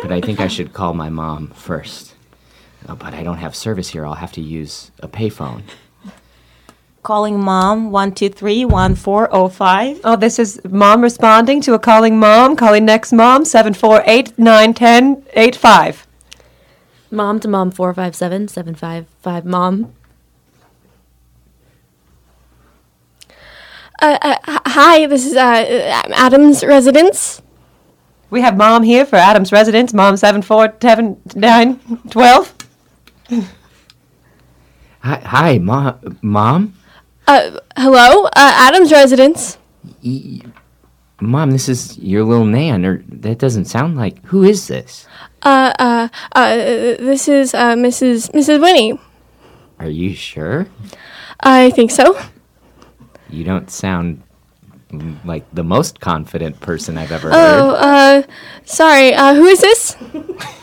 But 0.01 0.11
I 0.11 0.21
think 0.21 0.39
I 0.39 0.47
should 0.47 0.73
call 0.73 0.93
my 0.93 1.09
mom 1.09 1.47
first. 1.49 2.15
Oh, 2.87 2.95
but 2.95 3.13
I 3.13 3.23
don't 3.23 3.37
have 3.37 3.55
service 3.55 3.89
here. 3.89 4.05
I'll 4.05 4.13
have 4.13 4.31
to 4.33 4.41
use 4.41 4.91
a 4.99 5.07
payphone. 5.07 5.63
Calling 7.03 7.39
mom, 7.39 7.91
123 7.91 8.65
1405. 8.65 10.01
Oh, 10.03 10.15
this 10.15 10.39
is 10.39 10.61
mom 10.69 11.01
responding 11.01 11.61
to 11.61 11.73
a 11.73 11.79
calling 11.79 12.19
mom, 12.19 12.55
calling 12.55 12.85
next 12.85 13.13
mom, 13.13 13.45
748 13.45 14.37
910 14.37 15.25
85. 15.33 16.07
Mom 17.11 17.39
to 17.39 17.47
mom 17.47 17.71
457 17.71 18.47
755. 18.47 19.45
Mom. 19.45 19.93
Uh, 24.01 24.17
uh, 24.21 24.35
h- 24.47 24.59
hi, 24.67 25.07
this 25.07 25.25
is 25.25 25.35
uh, 25.35 26.01
Adam's 26.13 26.63
residence. 26.63 27.41
We 28.29 28.41
have 28.41 28.55
mom 28.55 28.83
here 28.83 29.05
for 29.05 29.15
Adam's 29.17 29.51
residence. 29.51 29.93
Mom 29.93 30.15
seven 30.15 30.41
four 30.41 30.73
seven 30.81 31.19
nine 31.35 31.79
twelve. 32.09 32.53
Hi, 35.01 35.15
hi 35.25 35.57
mom. 35.57 36.17
Mom? 36.21 36.73
Uh, 37.27 37.59
hello, 37.75 38.25
uh, 38.25 38.29
Adam's 38.35 38.91
residence. 38.91 39.57
Mom, 41.21 41.51
this 41.51 41.67
is 41.67 41.97
your 41.99 42.23
little 42.23 42.45
Nan, 42.45 42.85
or 42.85 43.03
that 43.09 43.39
doesn't 43.39 43.65
sound 43.65 43.97
like. 43.97 44.23
Who 44.25 44.43
is 44.43 44.67
this? 44.67 45.05
Uh, 45.43 45.73
uh, 45.79 46.07
uh, 46.33 46.55
this 46.55 47.27
is 47.27 47.53
uh, 47.53 47.75
Mrs. 47.75 48.31
Mrs. 48.31 48.61
Winnie. 48.61 48.99
Are 49.79 49.89
you 49.89 50.13
sure? 50.13 50.67
I 51.41 51.69
think 51.71 51.91
so. 51.91 52.19
You 53.29 53.43
don't 53.43 53.69
sound 53.69 54.23
like 55.23 55.45
the 55.53 55.63
most 55.63 55.99
confident 55.99 56.59
person 56.61 56.97
I've 56.97 57.11
ever 57.11 57.29
Oh, 57.29 57.31
heard. 57.31 57.61
Oh, 57.61 57.69
uh, 57.75 58.23
sorry. 58.65 59.13
Uh, 59.13 59.35
who 59.35 59.45
is 59.45 59.61
this? 59.61 59.95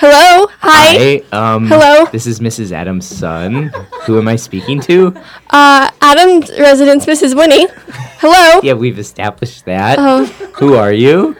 Hello. 0.00 0.46
Hi. 0.60 1.20
Hi. 1.32 1.54
Um, 1.54 1.66
Hello? 1.66 2.06
This 2.12 2.28
is 2.28 2.38
Mrs. 2.38 2.70
Adams' 2.70 3.04
son. 3.04 3.72
Who 4.06 4.16
am 4.18 4.28
I 4.28 4.36
speaking 4.36 4.78
to? 4.82 5.08
Uh, 5.50 5.90
Adam's 6.00 6.50
residence, 6.56 7.04
Mrs. 7.04 7.34
Winnie. 7.34 7.66
Hello. 8.20 8.60
Yeah, 8.68 8.74
we've 8.74 8.98
established 9.00 9.64
that. 9.64 9.98
Oh. 9.98 10.26
Who 10.58 10.76
are 10.76 10.92
you? 10.92 11.36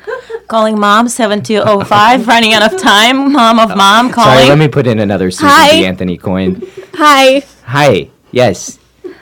Calling 0.48 0.80
mom 0.80 1.08
7205, 1.08 2.26
running 2.26 2.52
out 2.52 2.72
of 2.72 2.80
time. 2.80 3.32
Mom 3.32 3.60
of 3.60 3.76
mom 3.76 4.10
calling. 4.10 4.38
Sorry, 4.38 4.48
let 4.48 4.58
me 4.58 4.66
put 4.66 4.88
in 4.88 4.98
another 4.98 5.30
Susan 5.30 5.48
Hi. 5.50 5.70
B. 5.70 5.86
Anthony 5.86 6.18
coin. 6.18 6.60
Hi. 6.94 7.44
Hi. 7.64 8.10
Yes. 8.32 8.77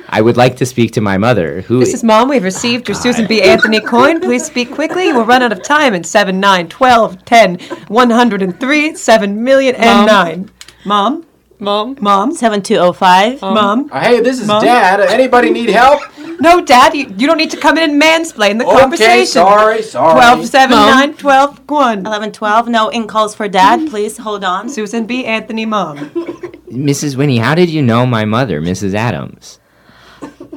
I 0.09 0.21
would 0.21 0.37
like 0.37 0.57
to 0.57 0.67
speak 0.67 0.93
to 0.93 1.01
my 1.01 1.19
mother. 1.19 1.63
Who 1.63 1.81
This 1.81 1.95
is 1.95 2.05
mom. 2.05 2.29
We've 2.29 2.43
received 2.43 2.89
your 2.89 2.95
Susan 2.95 3.27
B. 3.27 3.43
Anthony 3.43 3.81
coin. 3.81 4.21
Please 4.21 4.45
speak 4.45 4.73
quickly. 4.73 5.13
We'll 5.13 5.25
run 5.25 5.43
out 5.43 5.53
of 5.53 5.63
time 5.63 5.95
in 5.95 6.05
7, 6.05 6.39
9, 6.39 6.69
12, 6.69 7.25
10, 7.25 7.59
103, 7.89 8.95
7 8.95 9.45
million, 9.45 9.75
and 9.75 9.85
Mom. 9.85 10.07
9. 10.07 10.51
Mom? 10.85 11.27
Mom? 11.59 11.97
Mom? 12.01 12.33
7205. 12.35 13.41
Mom? 13.41 13.89
Uh, 13.91 14.01
hey, 14.01 14.21
this 14.21 14.41
is 14.41 14.47
Mom? 14.47 14.63
Dad. 14.63 15.01
Anybody 15.01 15.51
need 15.51 15.71
help? 15.71 16.03
No, 16.39 16.61
Dad, 16.63 16.95
you, 16.95 17.13
you 17.17 17.27
don't 17.27 17.39
need 17.39 17.51
to 17.51 17.57
come 17.57 17.79
in 17.79 17.91
and 17.91 18.03
mansplain 18.03 18.59
the 18.59 18.67
Okay, 18.67 18.79
conversation. 18.81 19.27
sorry, 19.27 19.83
sorry. 19.83 20.13
12, 20.15 20.47
7, 20.47 20.77
Mom? 20.77 20.91
9, 20.91 21.15
12, 21.15 21.69
1. 21.69 22.07
11, 22.07 22.33
12. 22.33 22.69
No 22.69 22.89
in 22.91 23.07
calls 23.07 23.35
for 23.35 23.49
dad. 23.49 23.89
Please 23.89 24.19
hold 24.19 24.45
on. 24.45 24.69
Susan 24.69 25.07
B. 25.07 25.25
Anthony, 25.25 25.65
mom. 25.65 25.97
Mrs. 26.71 27.17
Winnie, 27.17 27.39
how 27.39 27.55
did 27.55 27.71
you 27.71 27.81
know 27.83 28.05
my 28.05 28.25
mother, 28.27 28.61
Mrs. 28.61 28.93
Adams? 28.93 29.59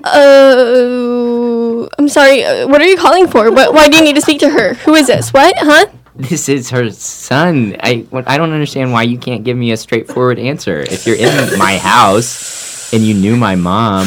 Uh, 0.03 1.87
I'm 1.97 2.09
sorry. 2.09 2.43
Uh, 2.43 2.67
what 2.67 2.81
are 2.81 2.85
you 2.87 2.97
calling 2.97 3.27
for? 3.27 3.51
What, 3.51 3.73
why 3.73 3.87
do 3.87 3.97
you 3.97 4.03
need 4.03 4.15
to 4.15 4.21
speak 4.21 4.39
to 4.39 4.49
her? 4.49 4.73
Who 4.85 4.95
is 4.95 5.07
this? 5.07 5.31
What? 5.33 5.55
Huh? 5.57 5.87
This 6.15 6.49
is 6.49 6.69
her 6.71 6.89
son. 6.91 7.77
I 7.79 8.05
I 8.27 8.37
don't 8.37 8.51
understand 8.51 8.91
why 8.91 9.03
you 9.03 9.17
can't 9.17 9.45
give 9.45 9.55
me 9.55 9.71
a 9.71 9.77
straightforward 9.77 10.37
answer. 10.37 10.81
If 10.81 11.07
you're 11.07 11.15
in 11.15 11.57
my 11.57 11.77
house 11.77 12.93
and 12.93 13.03
you 13.03 13.13
knew 13.13 13.37
my 13.37 13.55
mom, 13.55 14.05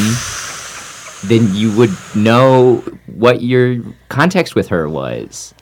then 1.23 1.53
you 1.55 1.75
would 1.75 1.89
know 2.13 2.83
what 3.07 3.41
your 3.41 3.77
context 4.09 4.53
with 4.53 4.67
her 4.67 4.87
was. 4.87 5.55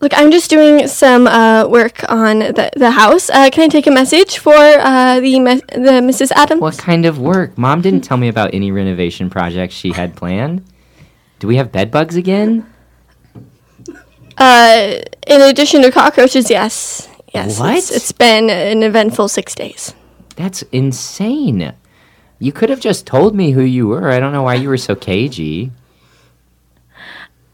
Look, 0.00 0.12
I'm 0.16 0.30
just 0.30 0.48
doing 0.48 0.86
some 0.86 1.26
uh, 1.26 1.66
work 1.66 2.04
on 2.08 2.38
the, 2.38 2.70
the 2.76 2.92
house. 2.92 3.30
Uh, 3.30 3.50
can 3.50 3.64
I 3.64 3.68
take 3.68 3.86
a 3.88 3.90
message 3.90 4.38
for 4.38 4.54
uh, 4.54 5.18
the 5.18 5.40
me- 5.40 5.60
the 5.72 6.00
Mrs. 6.00 6.30
Adams? 6.32 6.60
What 6.60 6.78
kind 6.78 7.04
of 7.04 7.18
work? 7.18 7.58
Mom 7.58 7.80
didn't 7.82 8.02
tell 8.02 8.16
me 8.16 8.28
about 8.28 8.54
any 8.54 8.70
renovation 8.70 9.28
projects 9.28 9.74
she 9.74 9.92
had 9.92 10.14
planned. 10.14 10.64
Do 11.40 11.48
we 11.48 11.56
have 11.56 11.72
bed 11.72 11.90
bugs 11.90 12.14
again? 12.14 12.64
Uh, 14.36 14.98
in 15.26 15.40
addition 15.40 15.82
to 15.82 15.90
cockroaches, 15.90 16.48
yes, 16.48 17.08
yes. 17.34 17.58
What? 17.58 17.74
It's, 17.76 17.90
it's 17.90 18.12
been 18.12 18.50
an 18.50 18.84
eventful 18.84 19.26
six 19.28 19.52
days. 19.56 19.94
That's 20.36 20.62
insane. 20.70 21.74
You 22.38 22.52
could 22.52 22.70
have 22.70 22.78
just 22.78 23.04
told 23.04 23.34
me 23.34 23.50
who 23.50 23.62
you 23.62 23.88
were. 23.88 24.10
I 24.10 24.20
don't 24.20 24.32
know 24.32 24.44
why 24.44 24.54
you 24.54 24.68
were 24.68 24.76
so 24.76 24.94
cagey. 24.94 25.72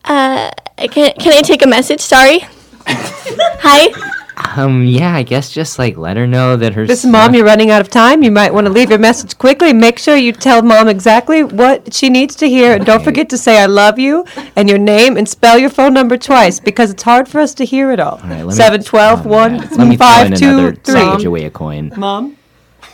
Uh, 0.05 0.51
can 0.91 1.13
can 1.19 1.33
I 1.33 1.43
take 1.43 1.63
a 1.65 1.69
message? 1.69 2.01
Sorry. 2.01 2.41
Hi. 2.87 4.11
Um, 4.57 4.85
yeah, 4.85 5.15
I 5.15 5.23
guess 5.23 5.51
just 5.51 5.79
like 5.79 5.97
let 5.97 6.17
her 6.17 6.27
know 6.27 6.57
that 6.57 6.75
her 6.75 6.87
This 6.87 7.03
son- 7.03 7.13
mom, 7.13 7.35
you're 7.35 7.45
running 7.45 7.71
out 7.71 7.81
of 7.81 7.89
time. 7.89 8.23
You 8.23 8.31
might 8.33 8.53
want 8.53 8.67
to 8.67 8.73
leave 8.73 8.91
your 8.91 8.99
message 8.99 9.39
quickly. 9.39 9.73
Make 9.73 9.99
sure 9.99 10.17
you 10.17 10.33
tell 10.33 10.61
mom 10.63 10.89
exactly 10.89 11.43
what 11.45 11.95
she 11.95 12.11
needs 12.11 12.35
to 12.37 12.49
hear. 12.49 12.75
And 12.75 12.85
don't 12.85 13.03
forget 13.03 13.29
to 13.31 13.39
say 13.39 13.59
I 13.63 13.67
love 13.67 13.99
you 13.99 14.25
and 14.57 14.69
your 14.69 14.79
name 14.79 15.17
and 15.17 15.29
spell 15.29 15.57
your 15.59 15.71
phone 15.71 15.95
number 15.95 16.17
twice 16.17 16.59
because 16.61 16.91
it's 16.91 17.03
hard 17.05 17.29
for 17.29 17.41
us 17.41 17.55
to 17.55 17.65
hear 17.65 17.91
it 17.93 18.01
all. 18.01 18.19
right, 18.25 18.39
let 18.45 18.47
me- 18.47 18.53
7, 18.55 18.83
12, 18.83 19.25
1, 19.25 19.57
Let 19.57 19.71
me 19.89 19.97
throw 19.97 20.07
5, 20.07 20.27
in 20.27 20.33
another 20.35 20.73
3. 20.75 20.95
package 20.95 21.25
away 21.25 21.45
a 21.45 21.51
coin. 21.51 21.93
Mom? 21.97 22.37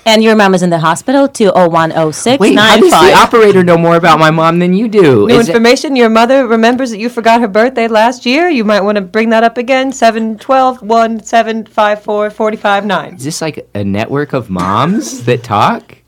And 0.07 0.23
your 0.23 0.35
mom 0.35 0.55
is 0.55 0.63
in 0.63 0.71
the 0.71 0.79
hospital. 0.79 1.29
20106 1.29 2.41
Wait, 2.41 2.59
how 2.59 2.77
does 2.79 2.91
the 2.91 3.13
operator 3.13 3.63
know 3.63 3.77
more 3.77 3.97
about 3.97 4.19
my 4.19 4.31
mom 4.31 4.59
than 4.59 4.73
you 4.73 4.89
do? 4.89 5.27
New 5.27 5.35
Is 5.39 5.49
it- 5.49 5.53
information. 5.53 5.95
Your 5.95 6.09
mother 6.09 6.47
remembers 6.47 6.91
that 6.91 6.99
you 6.99 7.09
forgot 7.09 7.41
her 7.41 7.49
birthday 7.49 7.87
last 7.87 8.25
year. 8.25 8.49
You 8.49 8.65
might 8.65 8.81
want 8.81 8.97
to 8.97 9.03
bring 9.03 9.29
that 9.31 9.43
up 9.43 9.59
again. 9.59 9.93
7, 9.93 10.39
12, 10.39 10.83
1, 10.83 11.23
7, 11.23 11.67
5, 11.67 12.03
4, 12.03 12.31
45, 12.31 12.87
9. 12.87 13.15
is 13.15 13.25
this 13.25 13.41
like 13.43 13.69
a 13.75 13.85
network 13.85 14.33
of 14.33 14.49
moms 14.51 15.25
that 15.27 15.43
talk? 15.45 15.99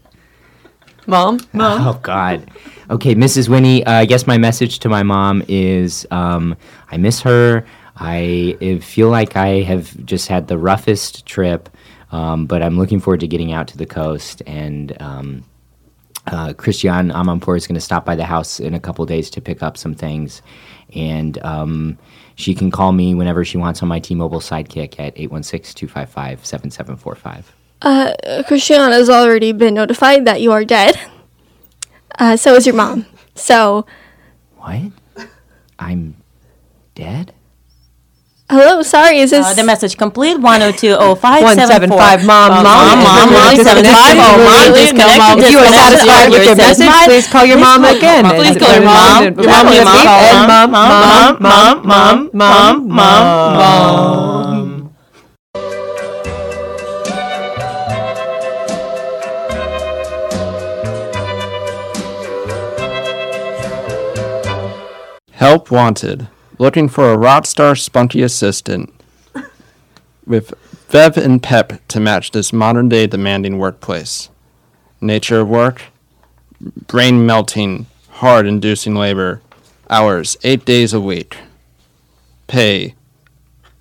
Mom? 1.06 1.40
Mom? 1.52 1.86
Oh 1.86 1.98
God. 2.02 2.50
Okay, 2.90 3.14
Mrs. 3.14 3.48
Winnie. 3.48 3.84
Uh, 3.84 3.92
I 3.92 4.04
guess 4.06 4.26
my 4.26 4.38
message 4.38 4.78
to 4.80 4.88
my 4.88 5.02
mom 5.02 5.42
is 5.48 6.06
um, 6.10 6.56
I 6.90 6.96
miss 6.96 7.20
her. 7.22 7.64
I 7.96 8.56
uh, 8.62 8.80
feel 8.82 9.08
like 9.10 9.36
I 9.36 9.62
have 9.62 10.04
just 10.04 10.28
had 10.28 10.48
the 10.48 10.56
roughest 10.58 11.26
trip, 11.26 11.68
um, 12.12 12.46
but 12.46 12.62
I'm 12.62 12.78
looking 12.78 13.00
forward 13.00 13.20
to 13.20 13.26
getting 13.26 13.52
out 13.52 13.66
to 13.68 13.76
the 13.78 13.86
coast. 13.86 14.42
And 14.46 15.00
um, 15.02 15.44
uh, 16.26 16.52
Christiane 16.52 17.10
Amanpour 17.10 17.56
is 17.56 17.66
going 17.66 17.74
to 17.74 17.80
stop 17.80 18.04
by 18.04 18.14
the 18.14 18.24
house 18.24 18.60
in 18.60 18.74
a 18.74 18.80
couple 18.80 19.04
days 19.06 19.28
to 19.30 19.40
pick 19.40 19.62
up 19.62 19.76
some 19.76 19.94
things, 19.94 20.40
and 20.94 21.42
um, 21.44 21.98
she 22.36 22.54
can 22.54 22.70
call 22.70 22.92
me 22.92 23.14
whenever 23.14 23.44
she 23.44 23.58
wants 23.58 23.82
on 23.82 23.88
my 23.88 23.98
T-Mobile 23.98 24.38
sidekick 24.40 25.00
at 25.00 25.16
816-255-7745. 25.16 27.44
Uh, 27.80 28.42
Christiana's 28.46 29.10
already 29.10 29.50
been 29.52 29.74
notified 29.74 30.24
that 30.26 30.40
you 30.40 30.52
are 30.52 30.64
dead. 30.64 30.94
Uh, 32.18 32.36
so 32.36 32.54
is 32.54 32.66
your 32.66 32.76
mom. 32.76 33.06
So, 33.34 33.86
What? 34.58 34.92
I'm 35.78 36.14
dead. 36.94 37.32
Hello. 38.52 38.82
Sorry. 38.82 39.18
Is 39.18 39.30
this 39.30 39.46
Uh, 39.46 39.54
the 39.54 39.64
message 39.64 39.96
complete 39.96 40.36
10205 40.40 41.42
175 41.42 42.24
mom, 42.24 42.52
mom, 42.52 42.62
mom, 42.62 42.98
mom, 43.02 43.32
mom, 43.32 43.56
Disconnected. 43.56 44.18
oh, 44.20 44.38
mom, 44.38 44.72
Please 44.72 44.92
disconnected, 44.92 45.18
call 45.18 45.18
mom. 45.18 45.38
If 45.40 45.50
you 45.50 45.58
are 45.58 45.72
satisfied 45.72 46.30
with 46.30 46.44
your 46.46 46.56
message, 46.56 46.92
please 47.08 47.26
call 47.28 47.44
your 47.46 47.58
mom 47.58 47.84
again. 47.84 48.22
Please 48.36 48.56
call 48.56 48.72
your 48.74 48.84
mom. 48.84 49.24
Your 49.24 49.48
mom, 49.48 49.66
your 49.72 49.84
the 49.84 49.90
beep. 49.92 50.04
mom, 50.04 50.20
And 50.22 50.38
mom, 50.48 50.70
mom, 50.70 50.92
mom, 51.00 51.42
mom, 51.42 51.86
mom, 51.86 52.30
mom, 52.32 52.88
mom, 52.88 53.52
mom. 53.56 54.92
Help 65.32 65.70
wanted. 65.70 66.28
Looking 66.62 66.88
for 66.88 67.12
a 67.12 67.18
rock 67.18 67.46
star 67.46 67.74
spunky 67.74 68.22
assistant 68.22 68.94
with 70.24 70.54
Bev 70.92 71.16
and 71.16 71.42
pep 71.42 71.72
to 71.88 71.98
match 71.98 72.30
this 72.30 72.52
modern 72.52 72.88
day 72.88 73.08
demanding 73.08 73.58
workplace. 73.58 74.28
Nature 75.00 75.40
of 75.40 75.48
work 75.48 75.82
brain 76.60 77.26
melting, 77.26 77.86
hard 78.10 78.46
inducing 78.46 78.94
labor, 78.94 79.42
hours, 79.90 80.36
eight 80.44 80.64
days 80.64 80.94
a 80.94 81.00
week. 81.00 81.36
Pay 82.46 82.94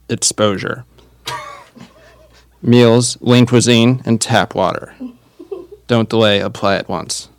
exposure. 0.10 0.84
Meals, 2.64 3.16
lean 3.22 3.46
cuisine, 3.46 4.02
and 4.06 4.20
tap 4.20 4.56
water. 4.56 4.96
Don't 5.86 6.10
delay, 6.10 6.40
apply 6.40 6.78
at 6.78 6.90
once. 6.90 7.30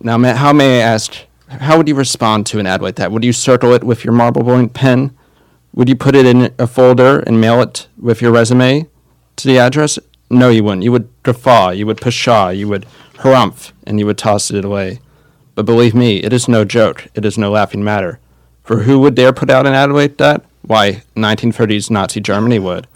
Now, 0.00 0.18
how 0.34 0.52
may 0.52 0.80
I 0.80 0.82
ask, 0.82 1.14
how 1.48 1.76
would 1.76 1.88
you 1.88 1.94
respond 1.94 2.46
to 2.46 2.58
an 2.58 2.66
ad 2.66 2.82
like 2.82 2.96
that? 2.96 3.12
Would 3.12 3.24
you 3.24 3.32
circle 3.32 3.72
it 3.72 3.84
with 3.84 4.04
your 4.04 4.12
marble 4.12 4.42
point 4.42 4.74
pen? 4.74 5.16
Would 5.74 5.88
you 5.88 5.96
put 5.96 6.14
it 6.14 6.26
in 6.26 6.52
a 6.58 6.66
folder 6.66 7.20
and 7.20 7.40
mail 7.40 7.60
it 7.60 7.88
with 7.98 8.20
your 8.20 8.32
resume 8.32 8.86
to 9.36 9.46
the 9.46 9.58
address? 9.58 9.98
No, 10.30 10.50
you 10.50 10.62
wouldn't. 10.62 10.82
You 10.82 10.92
would 10.92 11.08
guffaw, 11.22 11.70
you 11.70 11.86
would 11.86 11.98
pshaw, 11.98 12.50
you 12.50 12.68
would 12.68 12.86
harumph, 13.14 13.72
and 13.86 13.98
you 13.98 14.06
would 14.06 14.18
toss 14.18 14.50
it 14.50 14.64
away. 14.64 15.00
But 15.54 15.66
believe 15.66 15.94
me, 15.94 16.18
it 16.18 16.32
is 16.32 16.48
no 16.48 16.64
joke. 16.64 17.08
It 17.14 17.24
is 17.24 17.38
no 17.38 17.50
laughing 17.50 17.82
matter. 17.82 18.20
For 18.62 18.82
who 18.82 18.98
would 19.00 19.14
dare 19.14 19.32
put 19.32 19.50
out 19.50 19.66
an 19.66 19.74
ad 19.74 19.90
like 19.90 20.18
that? 20.18 20.44
Why, 20.62 21.02
1930s 21.16 21.90
Nazi 21.90 22.20
Germany 22.20 22.58
would. 22.58 22.86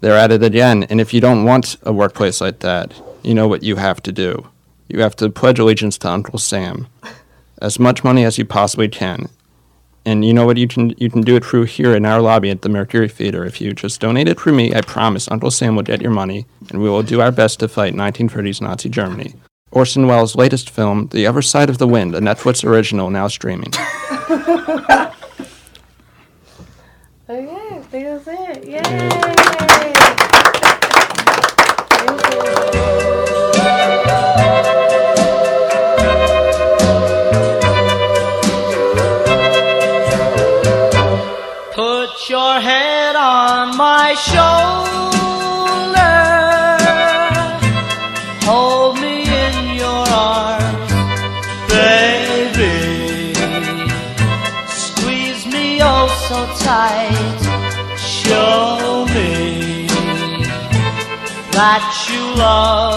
They're 0.00 0.16
at 0.16 0.32
it 0.32 0.42
again, 0.42 0.84
and 0.84 1.00
if 1.00 1.12
you 1.12 1.20
don't 1.20 1.44
want 1.44 1.76
a 1.82 1.92
workplace 1.92 2.40
like 2.40 2.60
that, 2.60 2.94
you 3.22 3.34
know 3.34 3.48
what 3.48 3.62
you 3.62 3.76
have 3.76 4.02
to 4.04 4.12
do. 4.12 4.48
You 4.88 5.00
have 5.00 5.16
to 5.16 5.28
pledge 5.30 5.58
allegiance 5.58 5.98
to 5.98 6.08
Uncle 6.08 6.38
Sam 6.38 6.86
as 7.60 7.78
much 7.78 8.04
money 8.04 8.24
as 8.24 8.38
you 8.38 8.44
possibly 8.44 8.88
can. 8.88 9.28
And 10.04 10.24
you 10.24 10.32
know 10.32 10.46
what? 10.46 10.56
You 10.56 10.68
can 10.68 10.94
you 10.98 11.10
can 11.10 11.22
do 11.22 11.34
it 11.34 11.44
through 11.44 11.64
here 11.64 11.94
in 11.94 12.06
our 12.06 12.20
lobby 12.20 12.50
at 12.50 12.62
the 12.62 12.68
Mercury 12.68 13.08
Theater. 13.08 13.44
If 13.44 13.60
you 13.60 13.72
just 13.72 14.00
donate 14.00 14.28
it 14.28 14.38
through 14.38 14.52
me, 14.54 14.72
I 14.72 14.80
promise 14.80 15.28
Uncle 15.30 15.50
Sam 15.50 15.74
will 15.74 15.82
get 15.82 16.00
your 16.00 16.12
money, 16.12 16.46
and 16.70 16.80
we 16.80 16.88
will 16.88 17.02
do 17.02 17.20
our 17.20 17.32
best 17.32 17.58
to 17.60 17.68
fight 17.68 17.92
1930s 17.92 18.60
Nazi 18.60 18.88
Germany. 18.88 19.34
Orson 19.72 20.06
Welles' 20.06 20.36
latest 20.36 20.70
film, 20.70 21.08
The 21.08 21.26
Other 21.26 21.42
Side 21.42 21.68
of 21.68 21.78
the 21.78 21.88
Wind, 21.88 22.14
a 22.14 22.20
Netflix 22.20 22.64
original 22.64 23.10
now 23.10 23.26
streaming. 23.26 23.72
okay, 27.28 27.82
that's 27.90 28.28
it. 28.28 28.64
Yay! 28.64 29.75
love. 62.36 62.95